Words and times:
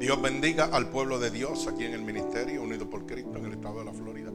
Dios 0.00 0.20
bendiga 0.22 0.70
al 0.72 0.88
pueblo 0.88 1.18
de 1.18 1.30
Dios 1.30 1.66
aquí 1.66 1.84
en 1.84 1.92
el 1.92 2.00
ministerio, 2.00 2.62
unido 2.62 2.88
por 2.88 3.04
Cristo 3.04 3.36
en 3.36 3.44
el 3.44 3.52
estado 3.52 3.80
de 3.80 3.84
la 3.84 3.92
Florida. 3.92 4.32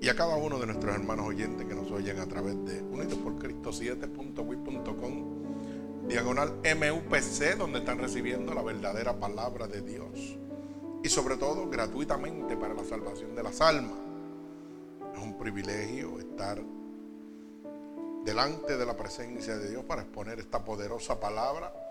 Y 0.00 0.08
a 0.08 0.16
cada 0.16 0.36
uno 0.36 0.58
de 0.58 0.64
nuestros 0.64 0.94
hermanos 0.94 1.26
oyentes 1.26 1.66
que 1.66 1.74
nos 1.74 1.90
oyen 1.90 2.18
a 2.18 2.26
través 2.26 2.54
de 2.64 2.80
Unidos 2.80 3.18
por 3.18 3.36
Cristo 3.36 3.70
7.wit.com, 3.70 6.08
diagonal 6.08 6.54
MUPC, 6.64 7.58
donde 7.58 7.80
están 7.80 7.98
recibiendo 7.98 8.54
la 8.54 8.62
verdadera 8.62 9.20
palabra 9.20 9.66
de 9.66 9.82
Dios. 9.82 10.38
Y 11.04 11.08
sobre 11.10 11.36
todo 11.36 11.68
gratuitamente 11.68 12.56
para 12.56 12.72
la 12.72 12.84
salvación 12.84 13.34
de 13.34 13.42
las 13.42 13.60
almas. 13.60 13.98
Es 15.14 15.22
un 15.22 15.36
privilegio 15.36 16.18
estar 16.18 16.62
delante 18.24 18.78
de 18.78 18.86
la 18.86 18.96
presencia 18.96 19.58
de 19.58 19.68
Dios 19.68 19.84
para 19.84 20.00
exponer 20.00 20.40
esta 20.40 20.64
poderosa 20.64 21.20
palabra 21.20 21.81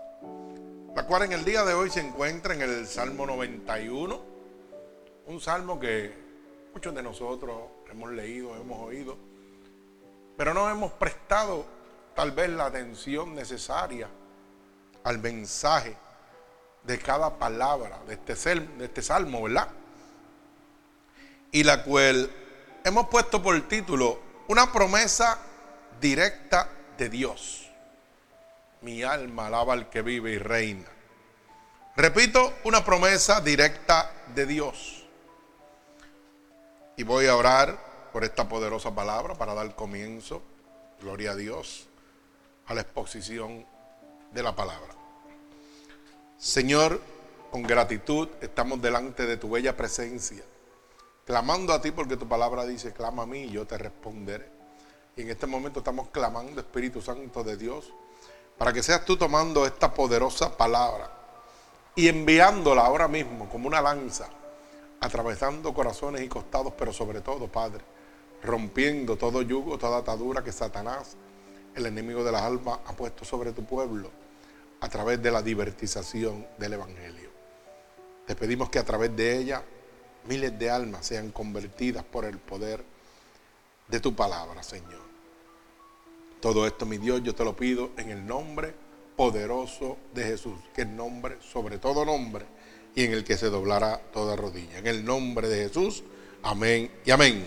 la 0.94 1.06
cual 1.06 1.22
en 1.22 1.32
el 1.32 1.44
día 1.44 1.64
de 1.64 1.72
hoy 1.72 1.90
se 1.90 2.00
encuentra 2.00 2.54
en 2.54 2.62
el 2.62 2.86
Salmo 2.86 3.24
91, 3.26 4.20
un 5.26 5.40
salmo 5.40 5.80
que 5.80 6.12
muchos 6.74 6.94
de 6.94 7.02
nosotros 7.02 7.56
hemos 7.90 8.10
leído, 8.12 8.54
hemos 8.56 8.78
oído, 8.78 9.16
pero 10.36 10.52
no 10.52 10.68
hemos 10.68 10.92
prestado 10.92 11.64
tal 12.14 12.32
vez 12.32 12.50
la 12.50 12.66
atención 12.66 13.34
necesaria 13.34 14.08
al 15.04 15.18
mensaje 15.18 15.96
de 16.82 16.98
cada 16.98 17.38
palabra 17.38 18.00
de 18.06 18.14
este, 18.14 18.34
este 18.80 19.02
salmo, 19.02 19.42
¿verdad? 19.42 19.68
Y 21.52 21.64
la 21.64 21.84
cual 21.84 22.30
hemos 22.84 23.08
puesto 23.08 23.42
por 23.42 23.60
título 23.68 24.20
Una 24.48 24.70
promesa 24.72 25.38
directa 26.00 26.68
de 26.98 27.08
Dios. 27.08 27.71
Mi 28.82 29.02
alma 29.02 29.46
alaba 29.46 29.72
al 29.72 29.88
que 29.88 30.02
vive 30.02 30.32
y 30.32 30.38
reina. 30.38 30.88
Repito, 31.96 32.54
una 32.64 32.84
promesa 32.84 33.40
directa 33.40 34.12
de 34.34 34.46
Dios. 34.46 35.04
Y 36.96 37.04
voy 37.04 37.26
a 37.26 37.36
orar 37.36 38.10
por 38.12 38.24
esta 38.24 38.48
poderosa 38.48 38.94
palabra 38.94 39.34
para 39.34 39.54
dar 39.54 39.74
comienzo, 39.74 40.42
gloria 41.00 41.32
a 41.32 41.36
Dios, 41.36 41.88
a 42.66 42.74
la 42.74 42.82
exposición 42.82 43.66
de 44.32 44.42
la 44.42 44.54
palabra. 44.54 44.94
Señor, 46.38 47.00
con 47.50 47.62
gratitud 47.62 48.28
estamos 48.40 48.80
delante 48.80 49.26
de 49.26 49.36
tu 49.36 49.50
bella 49.50 49.76
presencia, 49.76 50.42
clamando 51.24 51.72
a 51.72 51.80
ti 51.80 51.90
porque 51.90 52.16
tu 52.16 52.26
palabra 52.26 52.64
dice, 52.64 52.92
clama 52.92 53.24
a 53.24 53.26
mí 53.26 53.42
y 53.42 53.50
yo 53.50 53.66
te 53.66 53.78
responderé. 53.78 54.50
Y 55.16 55.22
en 55.22 55.30
este 55.30 55.46
momento 55.46 55.80
estamos 55.80 56.08
clamando, 56.08 56.60
Espíritu 56.60 57.02
Santo 57.02 57.44
de 57.44 57.56
Dios, 57.56 57.92
para 58.58 58.72
que 58.72 58.82
seas 58.82 59.04
tú 59.04 59.16
tomando 59.16 59.66
esta 59.66 59.92
poderosa 59.92 60.56
palabra 60.56 61.10
y 61.94 62.08
enviándola 62.08 62.82
ahora 62.82 63.08
mismo 63.08 63.48
como 63.48 63.68
una 63.68 63.80
lanza, 63.80 64.28
atravesando 65.00 65.74
corazones 65.74 66.22
y 66.22 66.28
costados, 66.28 66.72
pero 66.78 66.92
sobre 66.92 67.20
todo, 67.20 67.48
Padre, 67.48 67.84
rompiendo 68.42 69.16
todo 69.16 69.42
yugo, 69.42 69.78
toda 69.78 69.98
atadura 69.98 70.42
que 70.42 70.52
Satanás, 70.52 71.16
el 71.74 71.86
enemigo 71.86 72.24
de 72.24 72.32
las 72.32 72.42
almas, 72.42 72.78
ha 72.86 72.92
puesto 72.92 73.24
sobre 73.24 73.52
tu 73.52 73.64
pueblo 73.64 74.10
a 74.80 74.88
través 74.88 75.22
de 75.22 75.30
la 75.30 75.42
divertización 75.42 76.46
del 76.58 76.74
Evangelio. 76.74 77.30
Te 78.26 78.34
pedimos 78.36 78.70
que 78.70 78.78
a 78.78 78.84
través 78.84 79.14
de 79.16 79.36
ella 79.36 79.62
miles 80.26 80.58
de 80.58 80.70
almas 80.70 81.06
sean 81.06 81.30
convertidas 81.30 82.04
por 82.04 82.24
el 82.24 82.38
poder 82.38 82.84
de 83.88 84.00
tu 84.00 84.14
palabra, 84.14 84.62
Señor. 84.62 85.11
Todo 86.42 86.66
esto, 86.66 86.86
mi 86.86 86.98
Dios, 86.98 87.22
yo 87.22 87.36
te 87.36 87.44
lo 87.44 87.54
pido 87.54 87.92
en 87.96 88.10
el 88.10 88.26
nombre 88.26 88.74
poderoso 89.16 89.96
de 90.12 90.24
Jesús, 90.24 90.58
que 90.74 90.82
es 90.82 90.88
nombre 90.88 91.38
sobre 91.40 91.78
todo 91.78 92.04
nombre 92.04 92.44
y 92.96 93.04
en 93.04 93.12
el 93.12 93.22
que 93.22 93.36
se 93.36 93.46
doblará 93.46 93.98
toda 94.12 94.34
rodilla. 94.34 94.76
En 94.78 94.88
el 94.88 95.04
nombre 95.04 95.48
de 95.48 95.68
Jesús, 95.68 96.02
amén 96.42 96.90
y 97.04 97.12
amén. 97.12 97.46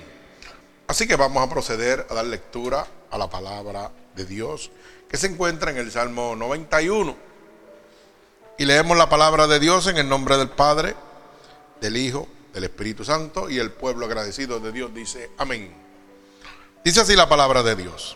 Así 0.87 1.05
que 1.05 1.17
vamos 1.17 1.43
a 1.43 1.49
proceder 1.49 2.07
a 2.09 2.13
dar 2.13 2.25
lectura 2.25 2.87
a 3.11 3.17
la 3.17 3.29
palabra 3.29 3.91
de 4.15 4.25
Dios 4.25 4.71
que 5.09 5.17
se 5.17 5.27
encuentra 5.27 5.71
en 5.71 5.77
el 5.77 5.91
Salmo 5.91 6.33
91. 6.33 7.17
Y 8.57 8.63
leemos 8.63 8.97
la 8.97 9.09
palabra 9.09 9.45
de 9.45 9.59
Dios 9.59 9.87
en 9.87 9.97
el 9.97 10.07
nombre 10.07 10.37
del 10.37 10.51
Padre, 10.51 10.95
del 11.81 11.97
Hijo, 11.97 12.29
del 12.53 12.63
Espíritu 12.63 13.03
Santo 13.03 13.49
y 13.49 13.59
el 13.59 13.73
pueblo 13.73 14.05
agradecido 14.05 14.61
de 14.61 14.71
Dios 14.71 14.93
dice 14.93 15.31
amén. 15.37 15.75
Dice 16.81 17.01
así 17.01 17.13
la 17.17 17.27
palabra 17.27 17.61
de 17.61 17.75
Dios. 17.75 18.15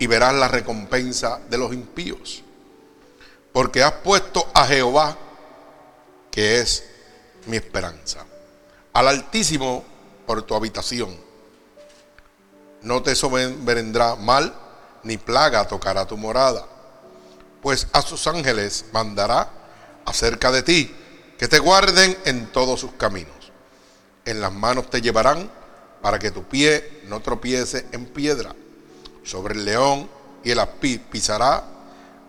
y 0.00 0.06
verás 0.06 0.34
la 0.34 0.48
recompensa 0.48 1.40
de 1.48 1.58
los 1.58 1.72
impíos. 1.74 2.42
Porque 3.52 3.82
has 3.82 3.92
puesto 3.92 4.50
a 4.54 4.66
Jehová, 4.66 5.16
que 6.30 6.58
es 6.60 6.84
mi 7.46 7.58
esperanza, 7.58 8.24
al 8.94 9.08
Altísimo 9.08 9.84
por 10.26 10.42
tu 10.42 10.54
habitación. 10.54 11.14
No 12.80 13.02
te 13.02 13.14
sobrevendrá 13.14 14.16
mal, 14.16 14.54
ni 15.02 15.18
plaga 15.18 15.68
tocará 15.68 16.06
tu 16.06 16.16
morada, 16.16 16.66
pues 17.60 17.86
a 17.92 18.00
sus 18.00 18.26
ángeles 18.26 18.86
mandará 18.92 19.50
acerca 20.06 20.50
de 20.50 20.62
ti, 20.62 20.96
que 21.38 21.46
te 21.46 21.58
guarden 21.58 22.16
en 22.24 22.50
todos 22.52 22.80
sus 22.80 22.92
caminos. 22.92 23.52
En 24.24 24.40
las 24.40 24.52
manos 24.52 24.88
te 24.88 25.02
llevarán 25.02 25.50
para 26.00 26.18
que 26.18 26.30
tu 26.30 26.44
pie 26.44 27.02
no 27.04 27.20
tropiece 27.20 27.86
en 27.92 28.06
piedra 28.06 28.54
sobre 29.30 29.54
el 29.54 29.64
león 29.64 30.10
y 30.42 30.50
el 30.50 30.58
aspid 30.58 31.02
pisará, 31.08 31.62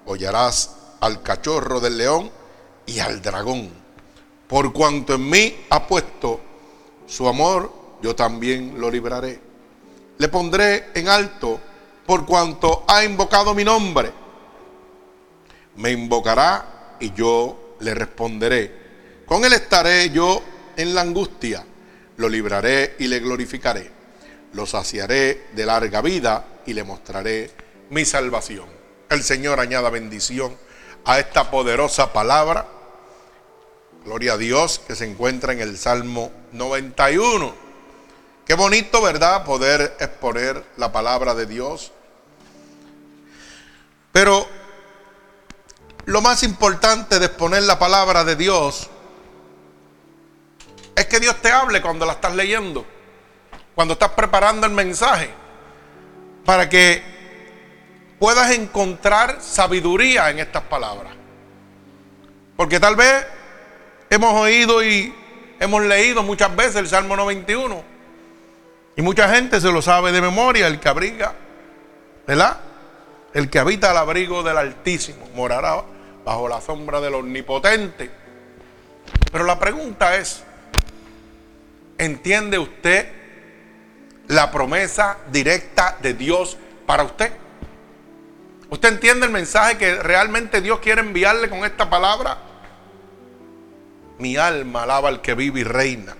hollarás 0.05 0.75
al 0.99 1.23
cachorro 1.23 1.79
del 1.79 1.97
león 1.97 2.29
y 2.85 2.99
al 2.99 3.23
dragón. 3.23 3.71
Por 4.47 4.71
cuanto 4.71 5.15
en 5.15 5.27
mí 5.27 5.65
ha 5.71 5.87
puesto 5.87 6.39
su 7.07 7.27
amor, 7.27 7.73
yo 8.03 8.15
también 8.15 8.79
lo 8.79 8.91
libraré. 8.91 9.41
Le 10.19 10.27
pondré 10.27 10.89
en 10.93 11.09
alto 11.09 11.59
por 12.05 12.23
cuanto 12.27 12.83
ha 12.87 13.03
invocado 13.03 13.55
mi 13.55 13.63
nombre. 13.63 14.11
Me 15.77 15.89
invocará 15.89 16.97
y 16.99 17.11
yo 17.13 17.77
le 17.79 17.95
responderé. 17.95 19.23
Con 19.25 19.43
él 19.43 19.53
estaré 19.53 20.11
yo 20.11 20.43
en 20.77 20.93
la 20.93 21.01
angustia. 21.01 21.65
Lo 22.17 22.29
libraré 22.29 22.95
y 22.99 23.07
le 23.07 23.19
glorificaré 23.19 24.00
lo 24.53 24.65
saciaré 24.65 25.47
de 25.53 25.65
larga 25.65 26.01
vida 26.01 26.45
y 26.65 26.73
le 26.73 26.83
mostraré 26.83 27.51
mi 27.89 28.05
salvación. 28.05 28.65
El 29.09 29.23
Señor 29.23 29.59
añada 29.59 29.89
bendición 29.89 30.55
a 31.05 31.19
esta 31.19 31.49
poderosa 31.49 32.13
palabra. 32.13 32.67
Gloria 34.05 34.33
a 34.33 34.37
Dios 34.37 34.79
que 34.85 34.95
se 34.95 35.05
encuentra 35.05 35.53
en 35.53 35.61
el 35.61 35.77
Salmo 35.77 36.31
91. 36.51 37.53
Qué 38.45 38.53
bonito, 38.55 39.01
¿verdad? 39.01 39.45
Poder 39.45 39.95
exponer 39.99 40.63
la 40.77 40.91
palabra 40.91 41.35
de 41.35 41.45
Dios. 41.45 41.91
Pero 44.11 44.47
lo 46.05 46.21
más 46.21 46.43
importante 46.43 47.19
de 47.19 47.27
exponer 47.27 47.63
la 47.63 47.79
palabra 47.79 48.23
de 48.23 48.35
Dios 48.35 48.89
es 50.95 51.05
que 51.05 51.19
Dios 51.19 51.35
te 51.41 51.51
hable 51.51 51.81
cuando 51.81 52.05
la 52.05 52.13
estás 52.13 52.35
leyendo 52.35 52.85
cuando 53.81 53.93
estás 53.93 54.11
preparando 54.11 54.67
el 54.67 54.73
mensaje, 54.73 55.27
para 56.45 56.69
que 56.69 57.01
puedas 58.19 58.51
encontrar 58.51 59.41
sabiduría 59.41 60.29
en 60.29 60.37
estas 60.37 60.61
palabras. 60.65 61.13
Porque 62.55 62.79
tal 62.79 62.95
vez 62.95 63.25
hemos 64.11 64.35
oído 64.35 64.83
y 64.83 65.11
hemos 65.59 65.81
leído 65.81 66.21
muchas 66.21 66.55
veces 66.55 66.75
el 66.75 66.89
Salmo 66.89 67.15
91. 67.15 67.83
Y 68.97 69.01
mucha 69.01 69.27
gente 69.33 69.59
se 69.59 69.71
lo 69.71 69.81
sabe 69.81 70.11
de 70.11 70.21
memoria, 70.21 70.67
el 70.67 70.79
que 70.79 70.87
abriga, 70.87 71.33
¿verdad? 72.27 72.59
El 73.33 73.49
que 73.49 73.57
habita 73.57 73.89
al 73.89 73.97
abrigo 73.97 74.43
del 74.43 74.59
Altísimo 74.59 75.27
morará 75.33 75.83
bajo 76.23 76.47
la 76.47 76.61
sombra 76.61 77.01
del 77.01 77.15
Omnipotente. 77.15 78.11
Pero 79.31 79.43
la 79.43 79.57
pregunta 79.57 80.17
es, 80.17 80.43
¿entiende 81.97 82.59
usted 82.59 83.20
la 84.31 84.49
promesa 84.49 85.17
directa 85.29 85.97
de 86.01 86.13
Dios 86.13 86.57
para 86.85 87.03
usted? 87.03 87.33
¿Usted 88.69 88.89
entiende 88.89 89.25
el 89.25 89.31
mensaje 89.31 89.77
que 89.77 89.95
realmente 90.01 90.61
Dios 90.61 90.79
quiere 90.79 91.01
enviarle 91.01 91.49
con 91.49 91.65
esta 91.65 91.89
palabra? 91.89 92.37
Mi 94.19 94.37
alma 94.37 94.83
alaba 94.83 95.09
al 95.09 95.21
que 95.21 95.33
vive 95.33 95.59
y 95.59 95.63
reina. 95.63 96.15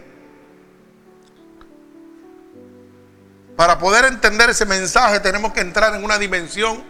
Para 3.55 3.79
poder 3.79 4.03
entender 4.05 4.49
ese 4.49 4.65
mensaje 4.65 5.21
tenemos 5.21 5.53
que 5.53 5.61
entrar 5.61 5.95
en 5.95 6.03
una 6.03 6.17
dimensión 6.17 6.83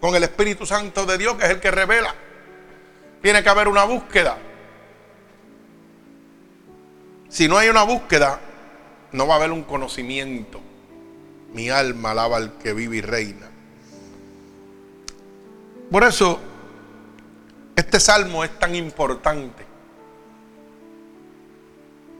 con 0.00 0.14
el 0.14 0.24
Espíritu 0.24 0.66
Santo 0.66 1.06
de 1.06 1.16
Dios, 1.16 1.36
que 1.36 1.44
es 1.44 1.50
el 1.50 1.60
que 1.60 1.70
revela. 1.70 2.14
Tiene 3.22 3.42
que 3.42 3.48
haber 3.48 3.68
una 3.68 3.84
búsqueda. 3.84 4.36
Si 7.30 7.48
no 7.48 7.56
hay 7.56 7.70
una 7.70 7.82
búsqueda, 7.82 8.40
no 9.12 9.26
va 9.26 9.34
a 9.34 9.36
haber 9.38 9.52
un 9.52 9.62
conocimiento. 9.62 10.60
Mi 11.52 11.70
alma 11.70 12.10
alaba 12.10 12.36
al 12.36 12.58
que 12.58 12.72
vive 12.74 12.96
y 12.98 13.00
reina. 13.00 13.48
Por 15.90 16.04
eso, 16.04 16.38
este 17.74 17.98
salmo 18.00 18.44
es 18.44 18.58
tan 18.58 18.74
importante. 18.74 19.64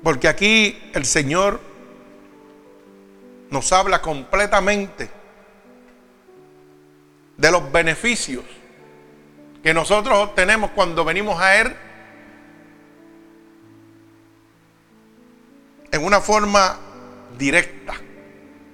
Porque 0.02 0.28
aquí 0.28 0.78
el 0.94 1.04
Señor 1.04 1.60
nos 3.50 3.72
habla 3.72 4.00
completamente 4.00 5.10
de 7.36 7.50
los 7.50 7.70
beneficios 7.70 8.44
que 9.62 9.74
nosotros 9.74 10.16
obtenemos 10.18 10.70
cuando 10.70 11.04
venimos 11.04 11.40
a 11.40 11.60
Él 11.60 11.74
en 15.90 16.04
una 16.04 16.20
forma 16.20 16.78
directa, 17.38 17.94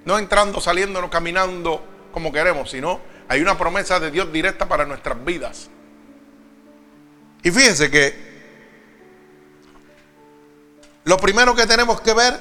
no 0.05 0.17
entrando, 0.19 0.59
saliendo, 0.59 1.01
no 1.01 1.09
caminando 1.09 1.83
como 2.11 2.31
queremos, 2.31 2.69
sino 2.69 2.99
hay 3.27 3.41
una 3.41 3.57
promesa 3.57 3.99
de 3.99 4.11
Dios 4.11 4.31
directa 4.31 4.67
para 4.67 4.85
nuestras 4.85 5.23
vidas. 5.23 5.69
Y 7.43 7.51
fíjense 7.51 7.91
que 7.91 8.35
lo 11.03 11.17
primero 11.17 11.53
que 11.55 11.67
tenemos 11.67 12.01
que 12.01 12.13
ver 12.13 12.39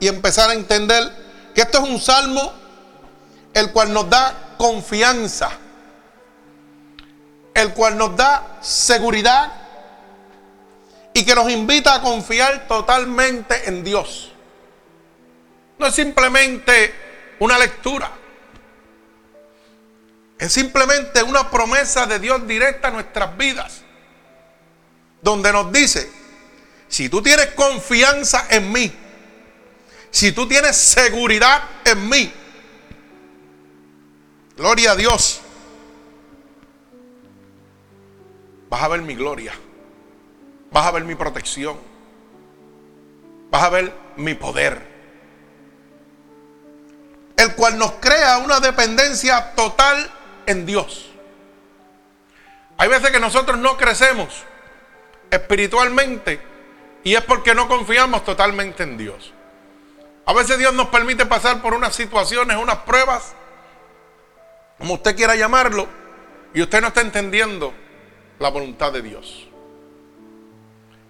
y 0.00 0.08
empezar 0.08 0.50
a 0.50 0.54
entender 0.54 1.12
que 1.54 1.60
esto 1.60 1.78
es 1.78 1.88
un 1.88 2.00
salmo 2.00 2.52
el 3.54 3.70
cual 3.70 3.92
nos 3.92 4.08
da 4.10 4.54
confianza, 4.58 5.50
el 7.54 7.72
cual 7.74 7.96
nos 7.96 8.16
da 8.16 8.58
seguridad 8.60 9.61
y 11.14 11.24
que 11.24 11.34
nos 11.34 11.50
invita 11.50 11.94
a 11.94 12.02
confiar 12.02 12.66
totalmente 12.66 13.68
en 13.68 13.84
Dios. 13.84 14.32
No 15.78 15.86
es 15.86 15.94
simplemente 15.94 16.94
una 17.38 17.58
lectura. 17.58 18.10
Es 20.38 20.52
simplemente 20.52 21.22
una 21.22 21.50
promesa 21.50 22.06
de 22.06 22.18
Dios 22.18 22.46
directa 22.46 22.88
a 22.88 22.90
nuestras 22.90 23.36
vidas. 23.36 23.82
Donde 25.20 25.52
nos 25.52 25.70
dice, 25.70 26.10
si 26.88 27.08
tú 27.08 27.22
tienes 27.22 27.46
confianza 27.48 28.46
en 28.50 28.72
mí, 28.72 28.92
si 30.10 30.32
tú 30.32 30.46
tienes 30.46 30.76
seguridad 30.76 31.62
en 31.84 32.08
mí, 32.08 32.32
gloria 34.56 34.92
a 34.92 34.96
Dios, 34.96 35.40
vas 38.68 38.82
a 38.82 38.88
ver 38.88 39.02
mi 39.02 39.14
gloria, 39.14 39.54
vas 40.72 40.86
a 40.86 40.90
ver 40.90 41.04
mi 41.04 41.14
protección, 41.14 41.76
vas 43.50 43.62
a 43.62 43.68
ver 43.70 43.92
mi 44.16 44.34
poder 44.34 44.92
el 47.42 47.54
cual 47.54 47.78
nos 47.78 47.92
crea 47.92 48.38
una 48.38 48.60
dependencia 48.60 49.52
total 49.54 50.10
en 50.46 50.64
Dios. 50.64 51.10
Hay 52.78 52.88
veces 52.88 53.10
que 53.10 53.20
nosotros 53.20 53.58
no 53.58 53.76
crecemos 53.76 54.44
espiritualmente 55.30 56.40
y 57.04 57.14
es 57.14 57.22
porque 57.22 57.54
no 57.54 57.68
confiamos 57.68 58.24
totalmente 58.24 58.82
en 58.82 58.96
Dios. 58.96 59.32
A 60.24 60.32
veces 60.32 60.58
Dios 60.58 60.72
nos 60.72 60.88
permite 60.88 61.26
pasar 61.26 61.60
por 61.62 61.74
unas 61.74 61.94
situaciones, 61.94 62.56
unas 62.56 62.78
pruebas, 62.78 63.34
como 64.78 64.94
usted 64.94 65.16
quiera 65.16 65.34
llamarlo, 65.34 65.88
y 66.54 66.62
usted 66.62 66.80
no 66.80 66.88
está 66.88 67.00
entendiendo 67.00 67.72
la 68.38 68.50
voluntad 68.50 68.92
de 68.92 69.02
Dios. 69.02 69.48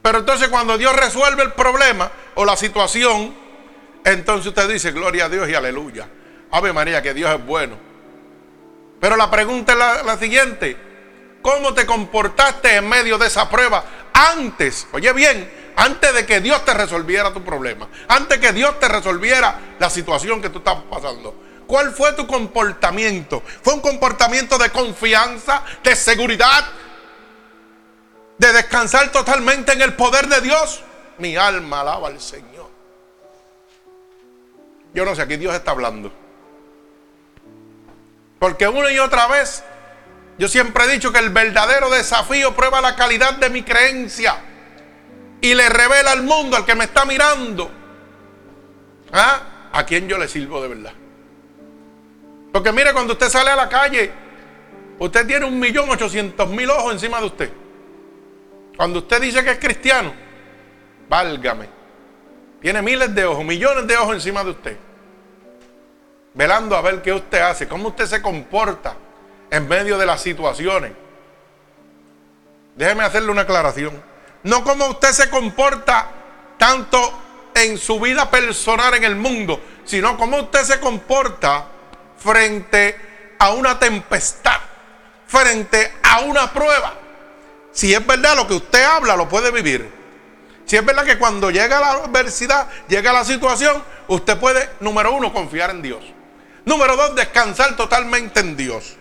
Pero 0.02 0.18
entonces 0.18 0.48
cuando 0.48 0.76
Dios 0.76 0.94
resuelve 0.96 1.44
el 1.44 1.52
problema 1.52 2.10
o 2.34 2.44
la 2.44 2.56
situación, 2.56 3.34
entonces 4.04 4.48
usted 4.48 4.68
dice, 4.68 4.90
gloria 4.90 5.26
a 5.26 5.28
Dios 5.28 5.48
y 5.48 5.54
aleluya. 5.54 6.08
Ave 6.50 6.72
María, 6.72 7.00
que 7.00 7.14
Dios 7.14 7.30
es 7.30 7.46
bueno. 7.46 7.76
Pero 9.00 9.16
la 9.16 9.30
pregunta 9.30 9.72
es 9.72 10.04
la, 10.04 10.18
siguiente. 10.18 10.76
¿Cómo 11.40 11.72
te 11.72 11.86
comportaste 11.86 12.76
en 12.76 12.88
medio 12.88 13.16
de 13.16 13.28
esa 13.28 13.48
prueba 13.48 13.84
antes? 14.12 14.86
Oye 14.92 15.12
bien, 15.12 15.72
antes 15.76 16.14
de 16.14 16.26
que 16.26 16.40
Dios 16.40 16.64
te 16.64 16.74
resolviera 16.74 17.32
tu 17.32 17.42
problema. 17.42 17.88
Antes 18.08 18.38
que 18.38 18.52
Dios 18.52 18.78
te 18.80 18.88
resolviera 18.88 19.58
la 19.78 19.88
situación 19.88 20.42
que 20.42 20.50
tú 20.50 20.58
estás 20.58 20.76
pasando. 20.90 21.34
¿Cuál 21.66 21.92
fue 21.92 22.12
tu 22.12 22.26
comportamiento? 22.26 23.42
¿Fue 23.62 23.74
un 23.74 23.80
comportamiento 23.80 24.58
de 24.58 24.70
confianza, 24.70 25.64
de 25.82 25.96
seguridad, 25.96 26.64
de 28.42 28.52
descansar 28.52 29.12
totalmente 29.12 29.72
en 29.72 29.82
el 29.82 29.94
poder 29.94 30.26
de 30.26 30.40
Dios? 30.40 30.82
Mi 31.18 31.36
alma 31.36 31.82
alaba 31.82 32.08
al 32.08 32.20
Señor. 32.20 32.68
Yo 34.92 35.04
no 35.04 35.14
sé, 35.14 35.22
aquí 35.22 35.36
Dios 35.36 35.54
está 35.54 35.70
hablando. 35.70 36.12
Porque 38.40 38.66
una 38.66 38.90
y 38.90 38.98
otra 38.98 39.28
vez, 39.28 39.62
yo 40.38 40.48
siempre 40.48 40.84
he 40.84 40.88
dicho 40.88 41.12
que 41.12 41.20
el 41.20 41.30
verdadero 41.30 41.88
desafío 41.88 42.54
prueba 42.56 42.80
la 42.80 42.96
calidad 42.96 43.34
de 43.34 43.48
mi 43.48 43.62
creencia 43.62 44.34
y 45.40 45.54
le 45.54 45.68
revela 45.68 46.10
al 46.10 46.24
mundo, 46.24 46.56
al 46.56 46.66
que 46.66 46.74
me 46.74 46.84
está 46.84 47.04
mirando, 47.04 47.70
¿ah? 49.12 49.70
a 49.72 49.86
quién 49.86 50.08
yo 50.08 50.18
le 50.18 50.26
sirvo 50.26 50.60
de 50.60 50.68
verdad. 50.68 50.92
Porque 52.52 52.72
mire, 52.72 52.92
cuando 52.92 53.12
usted 53.12 53.28
sale 53.28 53.50
a 53.50 53.56
la 53.56 53.68
calle, 53.68 54.10
usted 54.98 55.26
tiene 55.28 55.46
un 55.46 55.60
millón 55.60 55.88
ochocientos 55.88 56.48
mil 56.48 56.68
ojos 56.70 56.94
encima 56.94 57.20
de 57.20 57.26
usted. 57.26 57.61
Cuando 58.82 58.98
usted 58.98 59.20
dice 59.20 59.44
que 59.44 59.52
es 59.52 59.60
cristiano, 59.60 60.12
válgame, 61.08 61.68
tiene 62.60 62.82
miles 62.82 63.14
de 63.14 63.24
ojos, 63.24 63.44
millones 63.44 63.86
de 63.86 63.96
ojos 63.96 64.16
encima 64.16 64.42
de 64.42 64.50
usted 64.50 64.76
velando 66.34 66.76
a 66.76 66.80
ver 66.80 67.00
qué 67.00 67.12
usted 67.12 67.42
hace, 67.42 67.68
cómo 67.68 67.90
usted 67.90 68.06
se 68.06 68.20
comporta 68.20 68.96
en 69.52 69.68
medio 69.68 69.96
de 69.98 70.04
las 70.04 70.20
situaciones. 70.20 70.90
Déjeme 72.74 73.04
hacerle 73.04 73.30
una 73.30 73.42
aclaración. 73.42 74.02
No 74.42 74.64
como 74.64 74.88
usted 74.88 75.10
se 75.10 75.30
comporta 75.30 76.08
tanto 76.58 76.98
en 77.54 77.78
su 77.78 78.00
vida 78.00 78.28
personal 78.32 78.94
en 78.94 79.04
el 79.04 79.14
mundo, 79.14 79.60
sino 79.84 80.16
como 80.16 80.38
usted 80.38 80.64
se 80.64 80.80
comporta 80.80 81.66
frente 82.18 82.96
a 83.38 83.52
una 83.52 83.78
tempestad, 83.78 84.58
frente 85.28 85.92
a 86.02 86.22
una 86.22 86.52
prueba. 86.52 87.01
Si 87.72 87.94
es 87.94 88.06
verdad 88.06 88.36
lo 88.36 88.46
que 88.46 88.54
usted 88.54 88.82
habla, 88.82 89.16
lo 89.16 89.28
puede 89.28 89.50
vivir. 89.50 89.90
Si 90.66 90.76
es 90.76 90.84
verdad 90.84 91.04
que 91.04 91.18
cuando 91.18 91.50
llega 91.50 91.80
la 91.80 91.92
adversidad, 91.92 92.68
llega 92.88 93.12
la 93.12 93.24
situación, 93.24 93.82
usted 94.08 94.38
puede, 94.38 94.70
número 94.80 95.12
uno, 95.12 95.32
confiar 95.32 95.70
en 95.70 95.82
Dios. 95.82 96.04
Número 96.64 96.96
dos, 96.96 97.14
descansar 97.14 97.76
totalmente 97.76 98.40
en 98.40 98.56
Dios. 98.56 98.96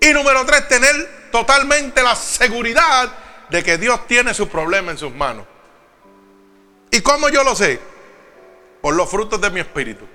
Y 0.00 0.12
número 0.12 0.44
tres, 0.44 0.68
tener 0.68 1.30
totalmente 1.30 2.02
la 2.02 2.16
seguridad 2.16 3.12
de 3.48 3.62
que 3.62 3.78
Dios 3.78 4.06
tiene 4.06 4.34
su 4.34 4.48
problema 4.48 4.90
en 4.90 4.98
sus 4.98 5.14
manos. 5.14 5.46
¿Y 6.90 7.00
cómo 7.00 7.28
yo 7.28 7.44
lo 7.44 7.54
sé? 7.54 7.80
Por 8.80 8.94
los 8.94 9.08
frutos 9.08 9.40
de 9.40 9.50
mi 9.50 9.60
espíritu. 9.60 10.06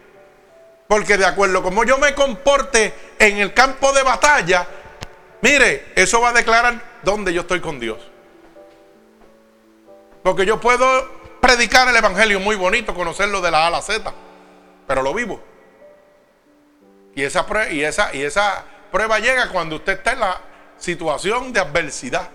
Porque 0.88 1.18
de 1.18 1.26
acuerdo 1.26 1.64
como 1.64 1.84
yo 1.86 1.98
me 1.98 2.14
comporte 2.14 2.94
en 3.18 3.38
el 3.38 3.54
campo 3.54 3.94
de 3.94 4.04
batalla, 4.04 4.68
mire, 5.42 5.92
eso 5.96 6.22
va 6.22 6.30
a 6.30 6.34
declarar 6.34 7.00
dónde 7.04 7.34
yo 7.34 7.42
estoy 7.42 7.60
con 7.62 7.80
Dios. 7.80 8.00
Porque 10.24 10.46
yo 10.46 10.60
puedo 10.60 10.88
predicar 11.42 11.88
el 11.88 11.96
Evangelio 11.96 12.40
muy 12.40 12.56
bonito, 12.56 12.94
conocerlo 12.94 13.42
de 13.42 13.52
la 13.52 13.64
A 13.64 13.68
a 13.68 13.72
la 13.72 13.82
Z, 13.82 14.14
pero 14.88 15.02
lo 15.02 15.14
vivo. 15.14 15.42
Y 17.16 17.24
esa, 17.24 17.46
y, 17.72 17.84
esa, 17.84 18.16
y 18.16 18.22
esa 18.22 18.64
prueba 18.92 19.20
llega 19.20 19.50
cuando 19.50 19.78
usted 19.78 19.94
está 19.94 20.14
en 20.14 20.20
la 20.20 20.42
situación 20.78 21.52
de 21.52 21.60
adversidad. 21.60 22.30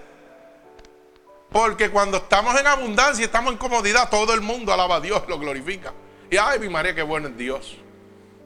Porque 1.50 1.90
cuando 1.90 2.18
estamos 2.18 2.58
en 2.58 2.66
abundancia, 2.66 3.24
estamos 3.24 3.52
en 3.52 3.58
comodidad, 3.58 4.10
todo 4.10 4.34
el 4.34 4.40
mundo 4.40 4.72
alaba 4.72 4.96
a 4.96 5.00
Dios, 5.00 5.22
lo 5.28 5.38
glorifica. 5.38 5.92
Y 6.30 6.36
ay, 6.36 6.58
mi 6.58 6.68
María, 6.68 6.94
qué 6.94 7.02
bueno 7.02 7.28
es 7.28 7.36
Dios. 7.36 7.76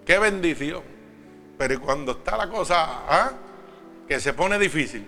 Qué 0.07 0.19
bendición. 0.19 0.83
Pero 1.57 1.81
cuando 1.81 2.13
está 2.13 2.37
la 2.37 2.49
cosa 2.49 2.85
¿ah? 3.09 3.33
Que 4.11 4.19
se 4.19 4.33
pone 4.33 4.59
difícil. 4.59 5.07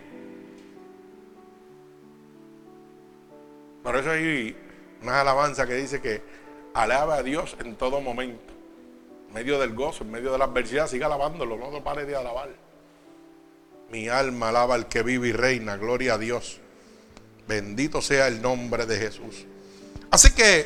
Por 3.82 3.96
eso 3.96 4.12
hay 4.12 4.56
una 5.02 5.22
alabanza 5.22 5.66
que 5.66 5.74
dice 5.74 6.00
que 6.00 6.22
alaba 6.72 7.16
a 7.16 7.22
Dios 7.24 7.56
en 7.58 7.74
todo 7.74 8.00
momento. 8.00 8.54
En 9.26 9.34
medio 9.34 9.58
del 9.58 9.74
gozo, 9.74 10.04
en 10.04 10.12
medio 10.12 10.30
de 10.30 10.38
la 10.38 10.44
adversidad, 10.44 10.86
siga 10.86 11.06
alabándolo, 11.06 11.56
no 11.56 11.82
pare 11.82 12.06
de 12.06 12.14
alabar. 12.14 12.50
Mi 13.90 14.08
alma 14.08 14.50
alaba 14.50 14.76
al 14.76 14.86
que 14.86 15.02
vive 15.02 15.26
y 15.26 15.32
reina, 15.32 15.76
gloria 15.76 16.14
a 16.14 16.18
Dios. 16.18 16.60
Bendito 17.48 18.00
sea 18.02 18.28
el 18.28 18.40
nombre 18.40 18.86
de 18.86 18.98
Jesús. 18.98 19.46
Así 20.12 20.32
que 20.32 20.64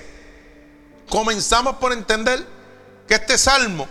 comenzamos 1.08 1.76
por 1.76 1.90
entender 1.94 2.44
que 3.08 3.14
este 3.14 3.38
salmo 3.38 3.88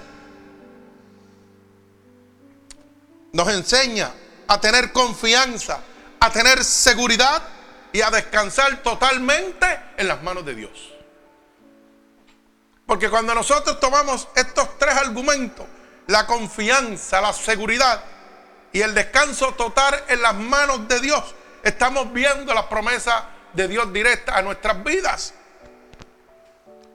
nos 3.34 3.52
enseña 3.52 4.14
a 4.48 4.60
tener 4.60 4.92
confianza, 4.92 5.80
a 6.20 6.30
tener 6.32 6.64
seguridad 6.64 7.42
y 7.92 8.02
a 8.02 8.12
descansar 8.12 8.84
totalmente 8.84 9.80
en 9.98 10.08
las 10.08 10.22
manos 10.22 10.46
de 10.46 10.56
Dios. 10.56 10.94
Porque 12.86 13.10
cuando 13.10 13.34
nosotros 13.34 13.80
tomamos 13.80 14.28
estos 14.36 14.78
tres 14.78 14.96
argumentos, 14.96 15.66
la 16.08 16.28
confianza, 16.28 17.20
la 17.22 17.34
seguridad 17.34 18.04
y 18.72 18.82
el 18.82 18.94
descanso 18.94 19.54
total 19.54 20.04
en 20.08 20.22
las 20.22 20.36
manos 20.36 20.88
de 20.88 21.00
Dios, 21.00 21.24
estamos 21.64 22.12
viendo 22.14 22.54
la 22.54 22.70
promesa 22.70 23.30
de 23.54 23.68
Dios 23.68 23.92
directa 23.92 24.38
a 24.38 24.42
nuestras 24.42 24.84
vidas. 24.84 25.34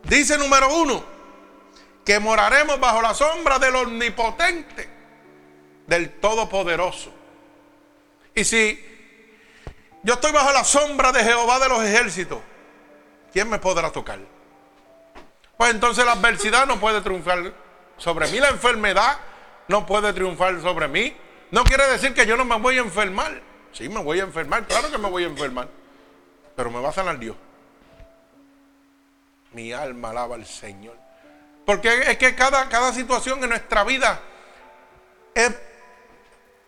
Dice 0.05 0.39
número 0.39 0.73
uno, 0.75 1.05
que 2.05 2.19
moraremos 2.19 2.79
bajo 2.79 3.03
la 3.03 3.15
sombra 3.15 3.59
del 3.59 3.75
omnipotente, 3.75 4.89
del 5.87 6.21
todopoderoso. 6.21 7.20
Y 8.41 8.45
si 8.45 8.83
yo 10.03 10.15
estoy 10.15 10.33
bajo 10.33 10.51
la 10.51 10.65
sombra 10.65 11.13
de 11.13 11.23
Jehová 11.23 11.59
de 11.59 11.69
los 11.69 11.85
ejércitos, 11.85 12.39
¿quién 13.35 13.51
me 13.51 13.59
podrá 13.59 13.93
tocar? 13.93 14.19
Pues 15.59 15.71
entonces 15.73 16.07
la 16.07 16.13
adversidad 16.13 16.65
no 16.67 16.81
puede 16.81 17.03
triunfar 17.03 17.53
sobre 17.99 18.29
mí, 18.29 18.41
la 18.41 18.49
enfermedad 18.49 19.19
no 19.69 19.85
puede 19.85 20.15
triunfar 20.15 20.59
sobre 20.63 20.89
mí. 20.89 21.15
No 21.51 21.65
quiere 21.65 21.87
decir 21.89 22.15
que 22.15 22.25
yo 22.25 22.39
no 22.39 22.47
me 22.47 22.59
voy 22.59 22.79
a 22.79 22.81
enfermar. 22.81 23.43
Sí, 23.73 23.91
me 23.91 24.03
voy 24.03 24.21
a 24.21 24.23
enfermar, 24.23 24.67
claro 24.67 24.91
que 24.91 24.97
me 24.97 25.11
voy 25.11 25.25
a 25.25 25.27
enfermar. 25.27 25.69
Pero 26.57 26.71
me 26.71 26.81
va 26.81 26.89
a 26.89 26.93
sanar 26.93 27.19
Dios. 27.19 27.37
Mi 29.53 29.71
alma 29.75 30.11
alaba 30.11 30.37
al 30.37 30.47
Señor. 30.47 30.97
Porque 31.67 32.11
es 32.11 32.17
que 32.17 32.35
cada, 32.35 32.71
cada 32.71 32.95
situación 32.95 33.45
en 33.45 33.51
nuestra 33.51 33.85
vida 33.85 34.19
es, 35.35 35.55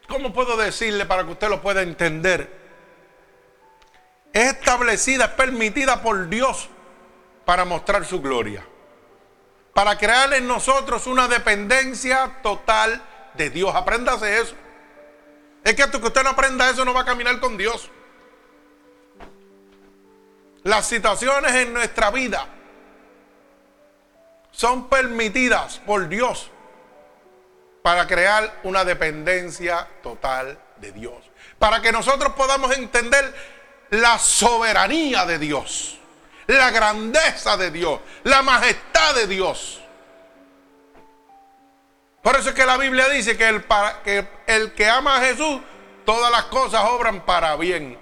¿cómo 0.09 0.32
puedo 0.32 0.56
decirle 0.56 1.06
para 1.06 1.25
que 1.25 1.32
usted 1.32 1.49
lo 1.49 1.61
pueda 1.62 1.82
entender? 1.82 2.61
Es 4.32 4.52
establecida, 4.52 5.26
es 5.26 5.30
permitida 5.32 6.02
por 6.02 6.28
Dios 6.28 6.68
para 7.44 7.64
mostrar 7.64 8.04
su 8.04 8.21
gloria. 8.21 8.66
Para 9.75 9.97
crear 9.97 10.32
en 10.35 10.47
nosotros 10.47 11.06
una 11.06 11.28
dependencia 11.28 12.38
total 12.42 13.02
de 13.35 13.50
Dios. 13.50 13.75
Apréndase 13.75 14.40
eso. 14.40 14.54
Es 15.64 15.75
que 15.75 15.82
hasta 15.82 16.00
que 16.00 16.06
usted 16.06 16.23
no 16.23 16.30
aprenda 16.30 16.68
eso 16.68 16.85
no 16.85 16.92
va 16.92 17.02
a 17.02 17.04
caminar 17.04 17.38
con 17.40 17.56
Dios. 17.56 17.90
Las 20.64 20.87
situaciones 20.87 21.54
en 21.54 21.73
nuestra 21.73 22.11
vida 22.11 22.47
son 24.52 24.88
permitidas 24.88 25.78
por 25.78 26.09
Dios 26.09 26.50
para 27.83 28.07
crear 28.07 28.61
una 28.62 28.85
dependencia 28.85 29.89
total 30.03 30.59
de 30.77 30.93
Dios. 30.93 31.31
Para 31.59 31.83
que 31.83 31.93
nosotros 31.93 32.33
podamos 32.35 32.77
entender 32.77 33.35
la 33.91 34.19
soberanía 34.19 35.27
de 35.27 35.39
Dios, 35.39 35.99
la 36.47 36.71
grandeza 36.71 37.57
de 37.57 37.71
Dios, 37.71 38.01
la 38.25 38.43
majestad 38.43 39.15
de 39.15 39.27
Dios. 39.27 39.81
Por 42.23 42.37
eso 42.37 42.51
es 42.51 42.55
que 42.55 42.65
la 42.65 42.77
Biblia 42.77 43.09
dice 43.09 43.37
que 43.37 43.49
el, 43.49 43.65
que 44.05 44.27
el 44.47 44.73
que 44.73 44.89
ama 44.89 45.17
a 45.17 45.21
Jesús, 45.21 45.61
todas 46.07 46.31
las 46.31 46.45
cosas 46.45 46.83
obran 46.85 47.25
para 47.25 47.57
bien. 47.57 47.99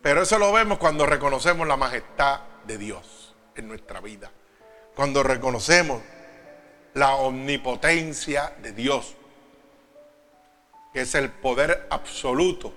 Pero 0.00 0.22
eso 0.22 0.38
lo 0.38 0.50
vemos 0.50 0.78
cuando 0.78 1.04
reconocemos 1.04 1.68
la 1.68 1.76
majestad 1.76 2.40
de 2.64 2.78
Dios 2.78 3.34
en 3.54 3.68
nuestra 3.68 4.00
vida. 4.00 4.30
Cuando 4.94 5.22
reconocemos 5.22 6.02
la 6.94 7.14
omnipotencia 7.14 8.54
de 8.62 8.72
Dios, 8.72 9.14
que 10.92 11.02
es 11.02 11.14
el 11.14 11.30
poder 11.30 11.86
absoluto 11.90 12.72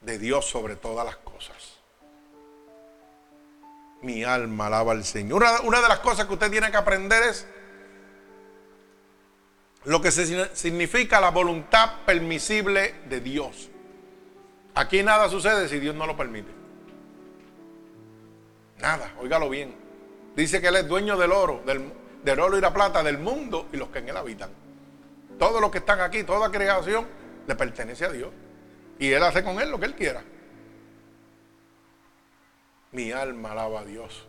de 0.00 0.18
Dios 0.18 0.44
sobre 0.46 0.76
todas 0.76 1.06
las 1.06 1.16
cosas 1.16 1.72
mi 4.02 4.24
alma 4.24 4.66
alaba 4.66 4.92
al 4.92 5.04
Señor. 5.04 5.42
Una, 5.64 5.80
de 5.80 5.88
las 5.88 6.00
cosas 6.00 6.26
que 6.26 6.34
usted 6.34 6.50
tiene 6.50 6.70
que 6.70 6.76
aprender 6.76 7.22
es 7.22 7.46
lo 9.84 10.00
que 10.00 10.10
significa 10.10 11.20
la 11.20 11.30
voluntad 11.30 12.04
permisible 12.04 12.94
de 13.08 13.20
Dios. 13.20 13.70
Aquí 14.74 15.02
nada 15.02 15.28
sucede 15.28 15.68
si 15.68 15.78
Dios 15.78 15.94
no 15.94 16.06
lo 16.06 16.16
permite. 16.16 16.50
Nada, 18.78 19.12
óigalo 19.20 19.48
bien. 19.48 19.81
Dice 20.34 20.60
que 20.60 20.68
Él 20.68 20.76
es 20.76 20.88
dueño 20.88 21.16
del 21.16 21.32
oro, 21.32 21.62
del, 21.66 22.40
oro 22.40 22.56
y 22.56 22.60
la 22.60 22.72
plata, 22.72 23.02
del 23.02 23.18
mundo 23.18 23.68
y 23.72 23.76
los 23.76 23.88
que 23.88 23.98
en 23.98 24.08
Él 24.08 24.16
habitan. 24.16 24.50
Todos 25.38 25.60
los 25.60 25.70
que 25.70 25.78
están 25.78 26.00
aquí, 26.00 26.24
toda 26.24 26.50
creación, 26.50 27.06
le 27.46 27.54
pertenece 27.54 28.06
a 28.06 28.10
Dios. 28.10 28.30
Y 28.98 29.10
Él 29.10 29.22
hace 29.22 29.42
con 29.44 29.60
Él 29.60 29.70
lo 29.70 29.78
que 29.78 29.86
Él 29.86 29.94
quiera. 29.94 30.22
Mi 32.92 33.12
alma 33.12 33.52
alaba 33.52 33.80
a 33.80 33.84
Dios. 33.84 34.26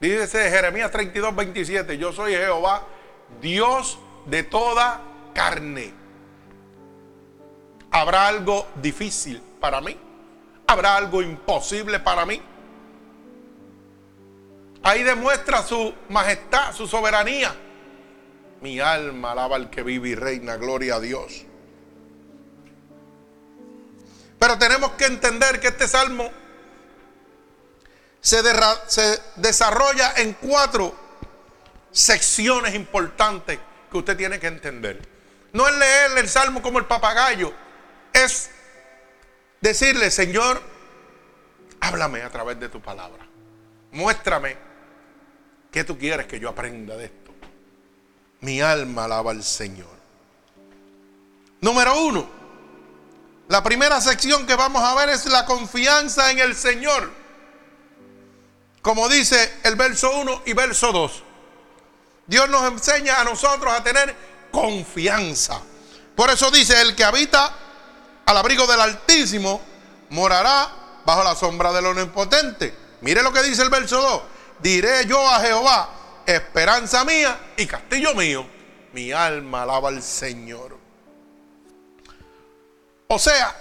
Dice 0.00 0.50
Jeremías 0.50 0.90
32, 0.90 1.34
27, 1.36 1.96
yo 1.96 2.12
soy 2.12 2.32
Jehová, 2.32 2.86
Dios 3.40 4.00
de 4.26 4.42
toda 4.42 5.00
carne. 5.32 5.92
¿Habrá 7.90 8.26
algo 8.26 8.66
difícil 8.82 9.40
para 9.60 9.80
mí? 9.80 9.96
¿Habrá 10.66 10.96
algo 10.96 11.22
imposible 11.22 12.00
para 12.00 12.24
mí? 12.26 12.40
Ahí 14.82 15.02
demuestra 15.02 15.62
su 15.62 15.94
majestad, 16.08 16.74
su 16.74 16.86
soberanía. 16.86 17.54
Mi 18.60 18.80
alma 18.80 19.32
alaba 19.32 19.56
al 19.56 19.70
que 19.70 19.82
vive 19.82 20.10
y 20.10 20.14
reina, 20.14 20.56
gloria 20.56 20.96
a 20.96 21.00
Dios. 21.00 21.44
Pero 24.38 24.58
tenemos 24.58 24.92
que 24.92 25.04
entender 25.04 25.60
que 25.60 25.68
este 25.68 25.86
salmo 25.86 26.30
se, 28.20 28.42
desarrolla 29.36 30.14
en 30.16 30.32
cuatro 30.34 30.94
secciones 31.92 32.74
importantes 32.74 33.58
que 33.90 33.96
usted 33.98 34.16
tiene 34.16 34.40
que 34.40 34.48
entender. 34.48 35.00
No 35.52 35.68
es 35.68 35.76
leer 35.76 36.18
el 36.18 36.28
salmo 36.28 36.62
como 36.62 36.78
el 36.78 36.86
papagayo, 36.86 37.52
es 38.12 38.50
decirle, 39.60 40.10
Señor, 40.10 40.60
háblame 41.80 42.22
a 42.22 42.30
través 42.30 42.58
de 42.58 42.68
tu 42.68 42.80
palabra. 42.80 43.24
Muéstrame 43.92 44.56
qué 45.72 45.82
tú 45.82 45.98
quieres 45.98 46.26
que 46.26 46.38
yo 46.38 46.48
aprenda 46.48 46.96
de 46.96 47.06
esto. 47.06 47.32
Mi 48.40 48.60
alma 48.60 49.04
alaba 49.04 49.32
al 49.32 49.42
Señor. 49.42 49.90
Número 51.60 52.00
uno, 52.04 52.28
la 53.48 53.62
primera 53.62 54.00
sección 54.00 54.46
que 54.46 54.54
vamos 54.54 54.82
a 54.82 54.94
ver 54.94 55.08
es 55.08 55.26
la 55.26 55.44
confianza 55.44 56.30
en 56.30 56.38
el 56.38 56.54
Señor 56.54 57.22
como 58.82 59.08
dice 59.08 59.60
el 59.62 59.76
verso 59.76 60.10
1 60.10 60.42
y 60.46 60.52
verso 60.52 60.90
2. 60.90 61.22
Dios 62.26 62.48
nos 62.50 62.64
enseña 62.64 63.20
a 63.20 63.24
nosotros 63.24 63.72
a 63.72 63.82
tener 63.82 64.14
confianza. 64.50 65.60
Por 66.16 66.28
eso 66.30 66.50
dice, 66.50 66.80
el 66.82 66.96
que 66.96 67.04
habita 67.04 67.54
al 68.26 68.36
abrigo 68.36 68.66
del 68.66 68.80
Altísimo 68.80 69.62
morará 70.10 70.68
bajo 71.06 71.22
la 71.22 71.36
sombra 71.36 71.72
del 71.72 71.86
Omnipotente. 71.86 72.76
Mire 73.00 73.22
lo 73.22 73.32
que 73.32 73.42
dice 73.42 73.62
el 73.62 73.70
verso 73.70 74.00
2. 74.00 74.22
Diré 74.62 75.06
yo 75.06 75.26
a 75.26 75.40
Jehová, 75.40 75.90
esperanza 76.24 77.04
mía 77.04 77.36
y 77.56 77.66
castillo 77.66 78.14
mío. 78.14 78.46
Mi 78.92 79.10
alma 79.10 79.64
alaba 79.64 79.88
al 79.88 80.02
Señor. 80.02 80.78
O 83.08 83.18
sea, 83.18 83.54